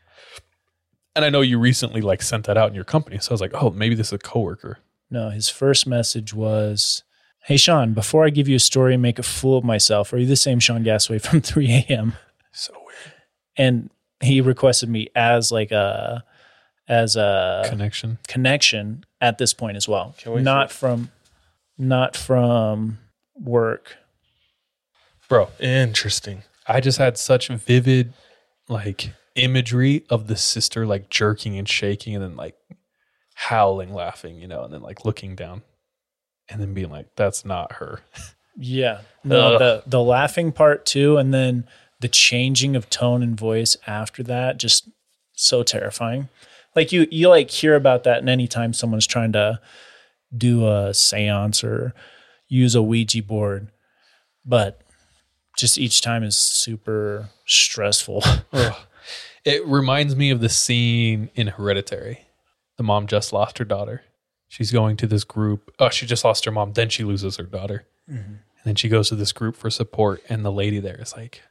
And 1.17 1.25
I 1.25 1.29
know 1.29 1.41
you 1.41 1.57
recently 1.57 1.99
like 2.01 2.21
sent 2.21 2.45
that 2.45 2.57
out 2.57 2.69
in 2.69 2.75
your 2.75 2.83
company, 2.83 3.17
so 3.17 3.31
I 3.31 3.33
was 3.33 3.41
like, 3.41 3.55
oh, 3.55 3.71
maybe 3.71 3.95
this 3.95 4.07
is 4.07 4.13
a 4.13 4.17
coworker. 4.19 4.77
no, 5.09 5.29
his 5.31 5.49
first 5.49 5.87
message 5.87 6.31
was, 6.31 7.01
"Hey 7.45 7.57
Sean, 7.57 7.93
before 7.93 8.23
I 8.23 8.29
give 8.29 8.47
you 8.47 8.55
a 8.55 8.59
story 8.59 8.93
and 8.93 9.01
make 9.01 9.17
a 9.17 9.23
fool 9.23 9.57
of 9.57 9.63
myself, 9.63 10.13
are 10.13 10.17
you 10.19 10.27
the 10.27 10.35
same 10.35 10.59
Sean 10.59 10.83
Gasway 10.83 11.19
from 11.19 11.41
3 11.53 11.71
a.m.?" 11.89 12.13
So 12.51 12.71
weird 12.85 13.13
And 13.57 13.89
he 14.21 14.41
requested 14.41 14.89
me 14.89 15.07
as 15.15 15.51
like 15.51 15.71
a 15.71 16.23
as 16.87 17.15
a 17.15 17.65
connection. 17.67 18.19
connection 18.27 19.03
at 19.19 19.39
this 19.39 19.53
point 19.55 19.75
as 19.75 19.87
well. 19.87 20.13
Can 20.19 20.33
we 20.33 20.41
Not 20.43 20.69
see- 20.71 20.77
from 20.77 21.11
not 21.79 22.15
from 22.15 22.99
work. 23.39 23.97
Bro, 25.29 25.49
Interesting. 25.59 26.43
I 26.67 26.79
just 26.79 26.97
had 26.99 27.17
such 27.17 27.47
vivid 27.49 28.13
like 28.69 29.13
imagery 29.37 30.03
of 30.09 30.27
the 30.27 30.35
sister 30.35 30.85
like 30.85 31.09
jerking 31.09 31.57
and 31.57 31.67
shaking 31.69 32.15
and 32.15 32.23
then 32.23 32.35
like 32.35 32.55
howling 33.35 33.93
laughing, 33.93 34.39
you 34.39 34.47
know, 34.47 34.63
and 34.63 34.73
then 34.73 34.81
like 34.81 35.05
looking 35.05 35.35
down 35.35 35.61
and 36.49 36.59
then 36.59 36.73
being 36.73 36.89
like, 36.89 37.07
that's 37.15 37.45
not 37.45 37.73
her. 37.73 38.01
Yeah. 38.57 39.01
No, 39.23 39.55
Ugh. 39.55 39.59
the 39.59 39.83
the 39.85 40.01
laughing 40.01 40.53
part 40.53 40.85
too, 40.85 41.17
and 41.17 41.33
then 41.33 41.67
the 41.99 42.07
changing 42.07 42.77
of 42.77 42.89
tone 42.89 43.21
and 43.21 43.37
voice 43.37 43.75
after 43.85 44.23
that, 44.23 44.57
just 44.57 44.89
so 45.33 45.63
terrifying. 45.63 46.29
Like 46.77 46.93
you 46.93 47.07
you 47.11 47.27
like 47.27 47.49
hear 47.51 47.75
about 47.75 48.05
that 48.05 48.19
and 48.19 48.29
anytime 48.29 48.71
someone's 48.71 49.05
trying 49.07 49.33
to 49.33 49.59
do 50.35 50.65
a 50.65 50.93
seance 50.93 51.61
or 51.61 51.93
use 52.47 52.73
a 52.73 52.81
Ouija 52.81 53.21
board, 53.21 53.67
but 54.45 54.79
just 55.57 55.77
each 55.77 55.99
time 55.99 56.23
is 56.23 56.37
super 56.37 57.27
stressful. 57.45 58.23
Ugh. 59.47 59.53
It 59.53 59.65
reminds 59.65 60.15
me 60.15 60.29
of 60.29 60.41
the 60.41 60.49
scene 60.49 61.29
in 61.35 61.47
Hereditary. 61.47 62.27
The 62.77 62.83
mom 62.83 63.07
just 63.07 63.31
lost 63.33 63.57
her 63.57 63.65
daughter. 63.65 64.03
She's 64.47 64.71
going 64.71 64.97
to 64.97 65.07
this 65.07 65.23
group. 65.23 65.73
Oh, 65.79 65.89
she 65.89 66.05
just 66.05 66.23
lost 66.23 66.45
her 66.45 66.51
mom. 66.51 66.73
Then 66.73 66.89
she 66.89 67.03
loses 67.03 67.37
her 67.37 67.43
daughter. 67.43 67.85
And 68.07 68.39
then 68.63 68.75
she 68.75 68.87
goes 68.87 69.09
to 69.09 69.15
this 69.15 69.31
group 69.31 69.55
for 69.55 69.69
support. 69.69 70.21
And 70.29 70.45
the 70.45 70.51
lady 70.51 70.79
there 70.79 70.99
is 71.01 71.15
like, 71.15 71.41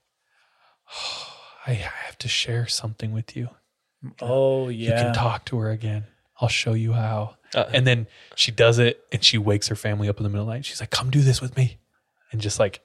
oh, 0.95 1.27
I 1.67 1.73
have 1.73 2.17
to 2.19 2.29
share 2.29 2.67
something 2.67 3.13
with 3.13 3.37
you. 3.37 3.51
Oh 4.21 4.69
yeah. 4.69 4.89
You 4.89 5.05
can 5.07 5.15
talk 5.15 5.45
to 5.47 5.59
her 5.59 5.71
again. 5.71 6.05
I'll 6.41 6.49
show 6.49 6.75
you 6.75 6.93
how. 6.93 7.37
Uh, 7.55 7.65
and 7.73 7.87
then 7.87 8.07
she 8.35 8.53
does 8.53 8.79
it 8.79 9.03
and 9.11 9.25
she 9.25 9.37
wakes 9.39 9.69
her 9.69 9.75
family 9.77 10.09
up 10.09 10.19
in 10.19 10.23
the 10.23 10.29
middle 10.29 10.45
of 10.45 10.49
the 10.49 10.55
night. 10.55 10.65
She's 10.65 10.81
like, 10.81 10.91
come 10.91 11.11
do 11.11 11.23
this 11.23 11.41
with 11.41 11.57
me. 11.57 11.79
And 12.31 12.41
just 12.41 12.59
like, 12.59 12.81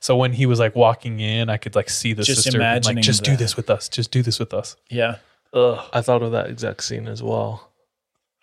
so 0.00 0.16
when 0.16 0.32
he 0.32 0.46
was 0.46 0.58
like 0.58 0.74
walking 0.76 1.20
in, 1.20 1.48
I 1.50 1.56
could 1.56 1.74
like 1.74 1.90
see 1.90 2.12
the 2.12 2.22
Just 2.22 2.42
sister 2.44 2.58
being 2.58 2.68
like, 2.68 2.82
imagining 2.84 3.02
just 3.02 3.24
do 3.24 3.32
the- 3.32 3.36
this 3.38 3.56
with 3.56 3.70
us. 3.70 3.88
Just 3.88 4.10
do 4.10 4.22
this 4.22 4.38
with 4.38 4.52
us. 4.54 4.76
Yeah. 4.90 5.16
Ugh, 5.52 5.84
I 5.92 6.00
thought 6.02 6.22
of 6.22 6.32
that 6.32 6.50
exact 6.50 6.84
scene 6.84 7.08
as 7.08 7.22
well. 7.22 7.72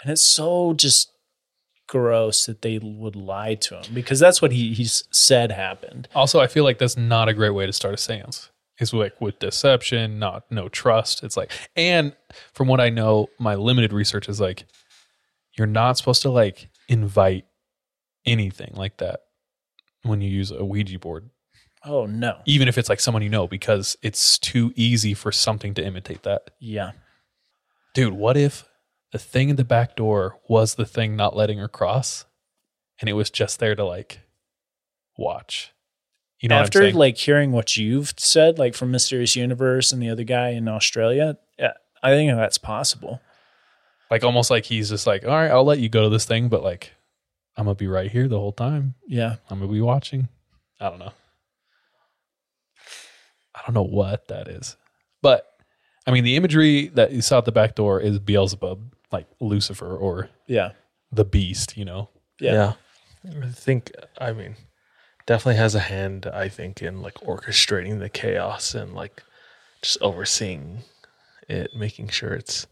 And 0.02 0.12
it's 0.12 0.26
so 0.26 0.74
just 0.74 1.12
gross 1.88 2.48
that 2.48 2.62
they 2.64 2.80
would 2.80 3.16
lie 3.16 3.54
to 3.54 3.76
him 3.80 3.94
because 3.94 4.20
that's 4.20 4.42
what 4.42 4.52
he 4.52 4.74
he's 4.74 5.04
said 5.12 5.52
happened. 5.52 6.08
Also, 6.16 6.40
I 6.40 6.48
feel 6.48 6.64
like 6.64 6.80
that's 6.80 6.98
not 6.98 7.30
a 7.30 7.34
great 7.34 7.52
way 7.52 7.66
to 7.68 7.74
start 7.74 7.94
a 7.94 7.98
seance. 7.98 8.50
It's 8.80 8.92
like 8.92 9.22
with 9.22 9.40
deception, 9.40 10.20
not 10.20 10.44
no 10.52 10.68
trust. 10.68 11.24
It's 11.24 11.38
like, 11.38 11.52
and 11.76 12.14
from 12.54 12.68
what 12.68 12.82
I 12.82 12.90
know, 12.90 13.28
my 13.40 13.56
limited 13.56 13.94
research 13.94 14.28
is 14.28 14.42
like, 14.42 14.66
you're 15.58 15.68
not 15.68 15.98
supposed 15.98 16.24
to 16.24 16.30
like 16.30 16.70
invite 16.90 17.46
anything 18.26 18.74
like 18.76 18.98
that 18.98 19.22
when 20.06 20.22
you 20.22 20.30
use 20.30 20.52
a 20.52 20.64
Ouija 20.64 21.00
board, 21.00 21.30
Oh 21.84 22.06
no. 22.06 22.40
even 22.46 22.68
if 22.68 22.78
it's 22.78 22.90
like 22.90 23.00
someone 23.00 23.24
you 23.24 23.30
know, 23.30 23.48
because 23.48 23.96
it's 24.02 24.40
too 24.40 24.72
easy 24.76 25.14
for 25.14 25.32
something 25.32 25.74
to 25.76 25.86
imitate 25.86 26.24
that. 26.24 26.50
Yeah. 26.60 26.92
Dude, 27.94 28.14
what 28.14 28.38
if 28.38 28.66
the 29.12 29.20
thing 29.20 29.50
in 29.50 29.56
the 29.56 29.64
back 29.64 29.96
door 29.96 30.40
was 30.48 30.76
the 30.76 30.86
thing 30.86 31.16
not 31.16 31.36
letting 31.36 31.60
her 31.60 31.68
cross, 31.68 32.26
and 33.00 33.10
it 33.10 33.14
was 33.14 33.30
just 33.30 33.60
there 33.60 33.76
to 33.76 33.84
like 33.86 34.20
watch? 35.18 35.72
You 36.40 36.50
know, 36.50 36.58
After 36.58 36.92
like 36.92 37.18
hearing 37.18 37.52
what 37.52 37.78
you've 37.78 38.14
said, 38.18 38.60
like 38.60 38.76
from 38.76 38.92
Mysterious 38.92 39.36
Universe 39.36 39.92
and 39.94 40.02
the 40.02 40.10
other 40.10 40.24
guy 40.26 40.50
in 40.50 40.68
Australia, 40.68 41.38
yeah, 41.58 41.74
I 42.04 42.10
think 42.12 42.36
that's 42.36 42.58
possible. 42.58 43.22
like 44.12 44.24
almost 44.24 44.52
like 44.52 44.66
he's 44.66 44.90
just 44.90 45.08
like, 45.08 45.24
all 45.24 45.32
right, 45.32 45.50
I'll 45.50 45.64
let 45.64 45.80
you 45.80 45.88
go 45.90 46.04
to 46.04 46.10
this 46.10 46.26
thing, 46.26 46.50
but 46.50 46.62
like, 46.62 46.92
I'm 47.58 47.66
gonna 47.66 47.76
be 47.76 47.88
right 47.88 48.12
here 48.12 48.28
the 48.28 48.40
whole 48.40 48.52
time. 48.52 48.96
Yeah. 49.08 49.36
I'm 49.50 49.60
gonna 49.60 49.72
be 49.72 49.82
watching. 49.82 50.28
I 50.80 50.90
don't 50.90 51.00
know. 51.00 51.14
I 53.56 53.62
don't 53.66 53.74
know 53.74 53.84
what 53.84 54.28
that 54.28 54.48
is, 54.48 54.76
but 55.22 55.46
I 56.06 56.12
mean, 56.12 56.24
the 56.24 56.36
imagery 56.36 56.88
that 56.90 57.12
you 57.12 57.22
saw 57.22 57.40
at 57.40 57.46
the 57.46 57.52
back 57.52 57.74
door 57.76 58.00
is 58.00 58.20
Beelzebub, 58.20 58.94
like 59.12 59.28
Lucifer 59.40 59.96
or 59.96 60.30
Yeah. 60.46 60.72
the 61.12 61.26
Beast. 61.26 61.78
You 61.78 61.86
know, 61.86 62.10
Yeah. 62.40 62.74
I 63.24 63.48
think, 63.50 63.92
I 64.20 64.34
mean, 64.34 64.56
definitely 65.26 65.56
has 65.56 65.74
a 65.74 65.80
hand, 65.80 66.28
I 66.28 66.48
think, 66.50 66.82
in 66.84 67.02
like 67.02 67.16
orchestrating 67.16 68.00
the 68.00 68.10
chaos 68.10 68.76
and 68.76 68.94
like 68.94 69.24
just 69.82 69.98
overseeing 70.02 70.84
it, 71.48 71.72
making 71.76 72.10
sure 72.10 72.34
it's. 72.34 72.68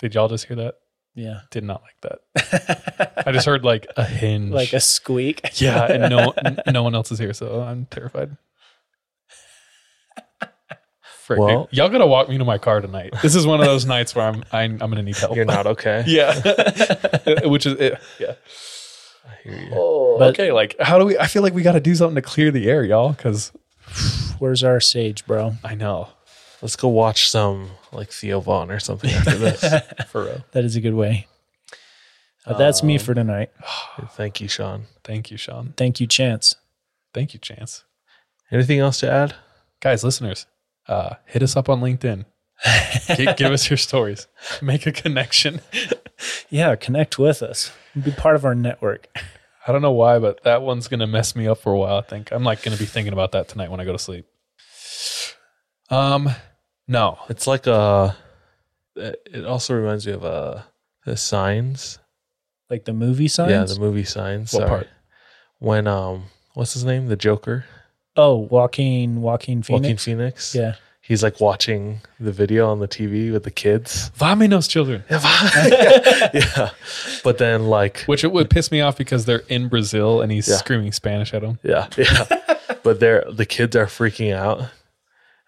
did 0.00 0.14
y'all 0.14 0.28
just 0.28 0.46
hear 0.46 0.56
that? 0.56 0.74
Yeah. 1.14 1.40
Did 1.50 1.64
not 1.64 1.82
like 1.82 2.00
that. 2.34 3.22
I 3.26 3.32
just 3.32 3.46
heard 3.46 3.64
like 3.64 3.86
a 3.96 4.04
hinge, 4.04 4.52
Like 4.52 4.72
a 4.72 4.80
squeak. 4.80 5.40
yeah, 5.60 5.84
and 5.90 6.10
no, 6.10 6.30
n- 6.44 6.58
no 6.72 6.82
one 6.82 6.94
else 6.94 7.12
is 7.12 7.18
here, 7.18 7.32
so 7.32 7.60
I'm 7.62 7.86
terrified. 7.86 8.36
Frick, 11.22 11.38
Well- 11.40 11.68
y'all 11.70 11.88
gotta 11.88 12.06
walk 12.06 12.28
me 12.28 12.36
to 12.38 12.44
my 12.44 12.58
car 12.58 12.80
tonight. 12.80 13.14
This 13.22 13.34
is 13.34 13.46
one 13.46 13.60
of 13.60 13.66
those 13.66 13.86
nights 13.86 14.14
where 14.14 14.26
I'm 14.26 14.44
I'm, 14.52 14.72
I'm 14.82 14.90
gonna 14.90 15.02
need 15.02 15.16
help. 15.16 15.36
You're 15.36 15.46
not 15.46 15.66
okay. 15.66 16.04
yeah, 16.06 16.34
which 17.48 17.64
is 17.64 17.80
it, 17.80 17.98
yeah. 18.18 18.34
I 19.26 19.34
hear 19.42 19.58
you. 19.58 19.70
Oh, 19.74 20.18
But- 20.18 20.30
okay. 20.30 20.52
Like, 20.52 20.76
how 20.80 20.98
do 20.98 21.06
we? 21.06 21.16
I 21.18 21.26
feel 21.26 21.42
like 21.42 21.54
we 21.54 21.62
got 21.62 21.72
to 21.72 21.80
do 21.80 21.94
something 21.94 22.16
to 22.16 22.22
clear 22.22 22.50
the 22.50 22.68
air, 22.68 22.84
y'all. 22.84 23.12
Because 23.12 23.52
Where's 24.38 24.62
our 24.62 24.80
sage, 24.80 25.24
bro? 25.26 25.54
I 25.64 25.74
know 25.74 26.08
Let's 26.64 26.76
go 26.76 26.88
watch 26.88 27.28
some 27.28 27.72
like 27.92 28.10
Theo 28.10 28.40
Von 28.40 28.70
or 28.70 28.80
something 28.80 29.10
after 29.10 29.36
this. 29.36 29.62
for 30.08 30.24
real. 30.24 30.44
That 30.52 30.64
is 30.64 30.76
a 30.76 30.80
good 30.80 30.94
way. 30.94 31.26
But 32.46 32.56
that's 32.56 32.82
me 32.82 32.96
for 32.96 33.12
tonight. 33.12 33.50
Thank 34.12 34.40
you, 34.40 34.48
Sean. 34.48 34.84
Thank 35.04 35.30
you, 35.30 35.36
Sean. 35.36 35.74
Thank 35.76 36.00
you, 36.00 36.06
Chance. 36.06 36.56
Thank 37.12 37.34
you, 37.34 37.38
Chance. 37.38 37.84
Anything 38.50 38.78
else 38.78 39.00
to 39.00 39.12
add? 39.12 39.34
Guys, 39.80 40.02
listeners, 40.02 40.46
uh, 40.88 41.16
hit 41.26 41.42
us 41.42 41.54
up 41.54 41.68
on 41.68 41.82
LinkedIn. 41.82 42.24
Gi- 43.14 43.34
give 43.36 43.52
us 43.52 43.68
your 43.68 43.76
stories. 43.76 44.26
Make 44.62 44.86
a 44.86 44.92
connection. 44.92 45.60
Yeah, 46.48 46.76
connect 46.76 47.18
with 47.18 47.42
us. 47.42 47.72
Be 48.00 48.12
part 48.12 48.36
of 48.36 48.44
our 48.46 48.54
network. 48.54 49.08
I 49.66 49.72
don't 49.72 49.82
know 49.82 49.92
why, 49.92 50.20
but 50.20 50.44
that 50.44 50.62
one's 50.62 50.86
gonna 50.88 51.08
mess 51.08 51.34
me 51.34 51.48
up 51.48 51.58
for 51.58 51.72
a 51.72 51.76
while. 51.78 51.98
I 51.98 52.02
think 52.02 52.30
I'm 52.30 52.44
like 52.44 52.62
gonna 52.62 52.76
be 52.76 52.86
thinking 52.86 53.12
about 53.12 53.32
that 53.32 53.48
tonight 53.48 53.70
when 53.70 53.80
I 53.80 53.84
go 53.84 53.92
to 53.92 53.98
sleep. 53.98 54.24
Um, 55.90 56.30
no, 56.88 57.18
It's 57.28 57.46
like 57.46 57.66
a. 57.66 58.16
It 58.96 59.44
also 59.44 59.74
reminds 59.74 60.06
me 60.06 60.12
of 60.12 60.24
uh 60.24 60.62
the 61.04 61.16
signs. 61.16 61.98
Like 62.70 62.84
the 62.84 62.92
movie 62.92 63.28
signs. 63.28 63.50
Yeah, 63.50 63.64
the 63.64 63.78
movie 63.80 64.04
signs. 64.04 64.52
What 64.52 64.60
Sorry. 64.60 64.68
part? 64.68 64.88
When 65.58 65.86
um, 65.86 66.24
what's 66.54 66.74
his 66.74 66.84
name? 66.84 67.08
The 67.08 67.16
Joker, 67.16 67.64
oh, 68.16 68.36
Joaquin 68.36 69.20
Joaquin 69.22 69.62
Phoenix. 69.62 69.82
Joaquin 69.82 69.96
Phoenix. 69.98 70.54
Yeah. 70.54 70.74
he's 71.00 71.22
like 71.22 71.40
watching 71.40 72.00
the 72.20 72.32
video 72.32 72.70
on 72.70 72.78
the 72.80 72.88
TV 72.88 73.32
with 73.32 73.42
the 73.44 73.50
kids. 73.50 74.10
Vaminos 74.18 74.68
children, 74.68 75.04
yeah, 75.10 76.70
but 77.22 77.38
then 77.38 77.66
like 77.66 78.00
which 78.04 78.24
it 78.24 78.32
would 78.32 78.48
piss 78.50 78.70
me 78.70 78.80
off 78.80 78.96
because 78.96 79.24
they're 79.24 79.42
in 79.48 79.68
Brazil 79.68 80.20
and 80.22 80.30
he's 80.32 80.48
Yeah. 80.48 80.56
screaming 80.56 80.92
Spanish 80.92 81.34
at 81.34 81.42
them. 81.42 81.58
Yeah, 81.62 81.88
yeah. 81.96 82.40
but 82.82 83.00
they're 83.00 83.24
the 83.30 83.46
kids 83.46 83.74
are 83.76 83.86
freaking 83.86 84.32
out. 84.34 84.62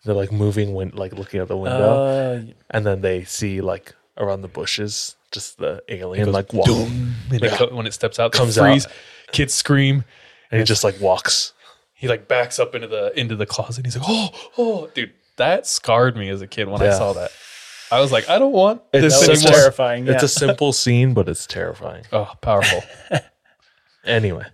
They're 0.07 0.15
like 0.15 0.33
moving, 0.33 0.73
when 0.73 0.91
like 0.91 1.13
looking 1.13 1.41
out 1.41 1.49
the 1.49 1.57
window, 1.57 1.93
Uh, 2.07 2.41
and 2.71 2.87
then 2.87 3.01
they 3.03 3.25
see 3.25 3.61
like 3.61 3.95
around 4.17 4.41
the 4.41 4.49
bushes, 4.49 5.17
just 5.33 5.59
the 5.59 5.83
alien 5.89 6.25
goes 6.27 6.35
like 6.35 6.53
walk, 6.55 6.69
it 6.69 7.43
Yeah. 7.43 7.57
co- 7.57 7.75
when 7.75 7.87
it 7.87 7.93
steps 7.93 8.19
out, 8.19 8.33
Comes 8.33 8.57
comes 8.57 8.67
freeze. 8.73 8.87
out. 8.87 8.93
Kids 9.33 9.53
scream. 9.53 10.05
and 10.51 10.61
he 10.61 10.65
just 10.65 10.85
like 10.85 10.99
walks. 11.01 11.53
He 11.93 12.07
like 12.09 12.29
backs 12.29 12.59
up 12.59 12.75
into 12.75 12.87
the 12.87 13.13
into 13.19 13.35
the 13.37 13.47
closet. 13.47 13.85
He's 13.85 13.97
like, 13.97 14.07
oh, 14.09 14.31
oh, 14.57 14.87
dude, 14.95 15.13
that 15.37 15.67
scarred 15.67 16.17
me 16.17 16.29
as 16.29 16.41
a 16.41 16.47
kid 16.47 16.69
when 16.69 16.81
I 16.81 16.91
saw 16.91 17.13
that. 17.15 17.33
I 17.91 18.01
was 18.01 18.11
like, 18.13 18.29
I 18.29 18.39
don't 18.39 18.53
want 18.53 18.83
It's 18.93 19.03
this 19.03 19.21
that 19.21 19.29
was 19.31 19.41
simple. 19.41 19.49
anymore. 19.49 19.61
terrifying. 19.61 20.09
It's 20.09 20.23
a 20.23 20.29
simple 20.29 20.73
scene, 20.73 21.15
but 21.15 21.29
it's 21.29 21.47
terrifying. 21.47 22.05
Oh, 22.13 22.31
powerful. 22.41 22.83
Anyway, 24.05 24.45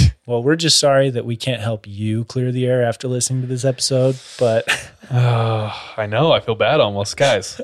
well, 0.26 0.42
we're 0.42 0.56
just 0.56 0.78
sorry 0.78 1.10
that 1.10 1.24
we 1.24 1.36
can't 1.36 1.60
help 1.60 1.86
you 1.86 2.24
clear 2.24 2.52
the 2.52 2.66
air 2.66 2.82
after 2.82 3.08
listening 3.08 3.42
to 3.42 3.46
this 3.46 3.64
episode, 3.64 4.16
but 4.38 4.66
Oh, 5.10 5.92
I 5.96 6.06
know. 6.06 6.32
I 6.32 6.40
feel 6.40 6.54
bad 6.54 6.80
almost, 6.80 7.16
guys. 7.16 7.60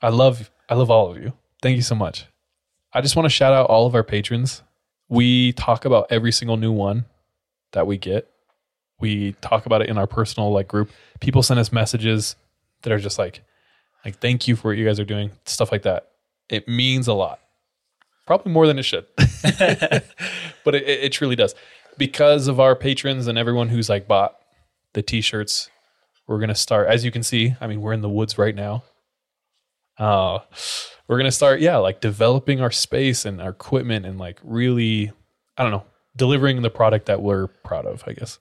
I 0.00 0.08
love 0.08 0.50
I 0.68 0.74
love 0.74 0.90
all 0.90 1.10
of 1.10 1.22
you. 1.22 1.32
Thank 1.60 1.76
you 1.76 1.82
so 1.82 1.94
much. 1.94 2.26
I 2.92 3.00
just 3.00 3.16
want 3.16 3.24
to 3.26 3.30
shout 3.30 3.52
out 3.52 3.66
all 3.66 3.86
of 3.86 3.94
our 3.94 4.02
patrons. 4.02 4.62
We 5.08 5.52
talk 5.52 5.84
about 5.84 6.06
every 6.10 6.32
single 6.32 6.56
new 6.56 6.72
one 6.72 7.04
that 7.72 7.86
we 7.86 7.98
get. 7.98 8.28
We 9.00 9.32
talk 9.40 9.66
about 9.66 9.82
it 9.82 9.88
in 9.88 9.98
our 9.98 10.06
personal 10.06 10.52
like 10.52 10.68
group. 10.68 10.90
People 11.20 11.42
send 11.42 11.60
us 11.60 11.72
messages 11.72 12.36
that 12.82 12.92
are 12.92 12.98
just 12.98 13.18
like 13.18 13.42
like 14.04 14.18
thank 14.18 14.48
you 14.48 14.56
for 14.56 14.68
what 14.68 14.76
you 14.76 14.84
guys 14.84 14.98
are 15.00 15.04
doing, 15.04 15.30
stuff 15.44 15.70
like 15.72 15.82
that. 15.82 16.08
It 16.48 16.68
means 16.68 17.08
a 17.08 17.14
lot. 17.14 17.40
Probably 18.26 18.52
more 18.52 18.66
than 18.66 18.78
it 18.78 18.84
should. 18.84 19.06
but 19.16 20.74
it, 20.74 20.88
it 20.88 21.12
truly 21.12 21.36
does. 21.36 21.54
Because 21.98 22.48
of 22.48 22.60
our 22.60 22.74
patrons 22.74 23.26
and 23.26 23.36
everyone 23.36 23.68
who's 23.68 23.88
like 23.88 24.08
bought 24.08 24.36
the 24.94 25.02
t-shirts 25.02 25.70
we're 26.28 26.38
gonna 26.38 26.54
start 26.54 26.86
as 26.86 27.04
you 27.04 27.10
can 27.10 27.22
see 27.22 27.54
i 27.60 27.66
mean 27.66 27.80
we're 27.80 27.94
in 27.94 28.02
the 28.02 28.08
woods 28.08 28.38
right 28.38 28.54
now. 28.54 28.84
Uh 29.98 30.38
we're 31.08 31.16
gonna 31.16 31.32
start 31.32 31.60
yeah 31.60 31.76
like 31.78 32.00
developing 32.00 32.60
our 32.60 32.70
space 32.70 33.24
and 33.24 33.40
our 33.40 33.50
equipment 33.50 34.06
and 34.06 34.18
like 34.18 34.38
really 34.42 35.10
i 35.56 35.62
don't 35.62 35.72
know 35.72 35.84
delivering 36.14 36.60
the 36.62 36.70
product 36.70 37.06
that 37.06 37.22
we're 37.22 37.46
proud 37.46 37.86
of 37.86 38.04
i 38.06 38.12
guess. 38.12 38.38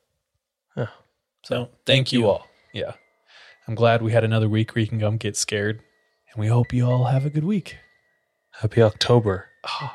So 1.43 1.69
thank, 1.85 2.11
you. 2.11 2.27
all. 2.27 2.47
Yeah. 2.73 2.93
I'm 3.67 3.75
glad 3.75 4.01
we 4.01 4.11
had 4.11 4.23
another 4.23 4.49
week 4.49 4.75
where 4.75 4.81
you 4.81 4.87
can 4.87 4.99
come 4.99 5.17
get 5.17 5.35
scared 5.35 5.81
and 6.31 6.39
we 6.39 6.47
hope 6.47 6.73
you 6.73 6.85
all 6.85 7.05
have 7.05 7.25
a 7.25 7.29
good 7.29 7.43
week. 7.43 7.77
Happy 8.51 8.81
October. 8.81 9.47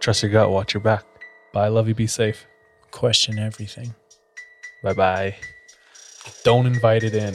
Trust 0.00 0.22
your 0.22 0.32
gut. 0.32 0.50
Watch 0.50 0.74
your 0.74 0.80
back. 0.82 1.04
bye 1.52 1.68
love 1.68 1.88
you 1.88 1.94
be 1.94 2.06
safe 2.06 2.46
Question 2.90 3.38
everything. 3.38 3.94
Bye 4.82 4.92
bye. 4.94 5.36
don't 6.44 6.66
invite 6.66 7.04
it 7.04 7.14
in 7.14 7.34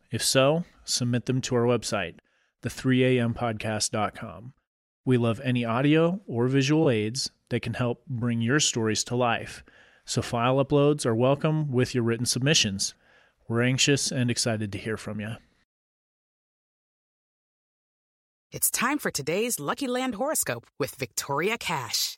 If 0.11 0.23
so, 0.23 0.65
submit 0.83 1.25
them 1.25 1.39
to 1.41 1.55
our 1.55 1.63
website, 1.63 2.15
the3ampodcast.com. 2.63 4.53
We 5.05 5.17
love 5.17 5.41
any 5.43 5.65
audio 5.65 6.21
or 6.27 6.47
visual 6.47 6.89
aids 6.89 7.31
that 7.49 7.61
can 7.61 7.75
help 7.75 8.05
bring 8.07 8.41
your 8.41 8.59
stories 8.59 9.03
to 9.05 9.15
life. 9.15 9.63
So 10.05 10.21
file 10.21 10.63
uploads 10.63 11.05
are 11.05 11.15
welcome 11.15 11.71
with 11.71 11.95
your 11.95 12.03
written 12.03 12.25
submissions. 12.25 12.93
We're 13.47 13.61
anxious 13.61 14.11
and 14.11 14.29
excited 14.29 14.71
to 14.73 14.77
hear 14.77 14.97
from 14.97 15.21
you. 15.21 15.35
It's 18.51 18.69
time 18.69 18.97
for 18.97 19.11
today's 19.11 19.61
Lucky 19.61 19.87
Land 19.87 20.15
horoscope 20.15 20.67
with 20.77 20.95
Victoria 20.95 21.57
Cash. 21.57 22.17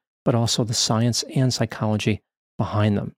but 0.23 0.35
also 0.35 0.63
the 0.63 0.73
science 0.73 1.23
and 1.35 1.53
psychology 1.53 2.21
behind 2.57 2.97
them. 2.97 3.13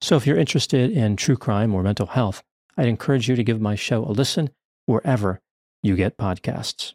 So 0.00 0.16
if 0.16 0.26
you're 0.26 0.38
interested 0.38 0.90
in 0.90 1.16
true 1.16 1.36
crime 1.36 1.74
or 1.74 1.82
mental 1.82 2.06
health, 2.06 2.42
I'd 2.76 2.88
encourage 2.88 3.28
you 3.28 3.36
to 3.36 3.44
give 3.44 3.60
my 3.60 3.74
show 3.74 4.04
a 4.04 4.12
listen 4.12 4.50
wherever 4.86 5.40
you 5.82 5.96
get 5.96 6.16
podcasts. 6.16 6.94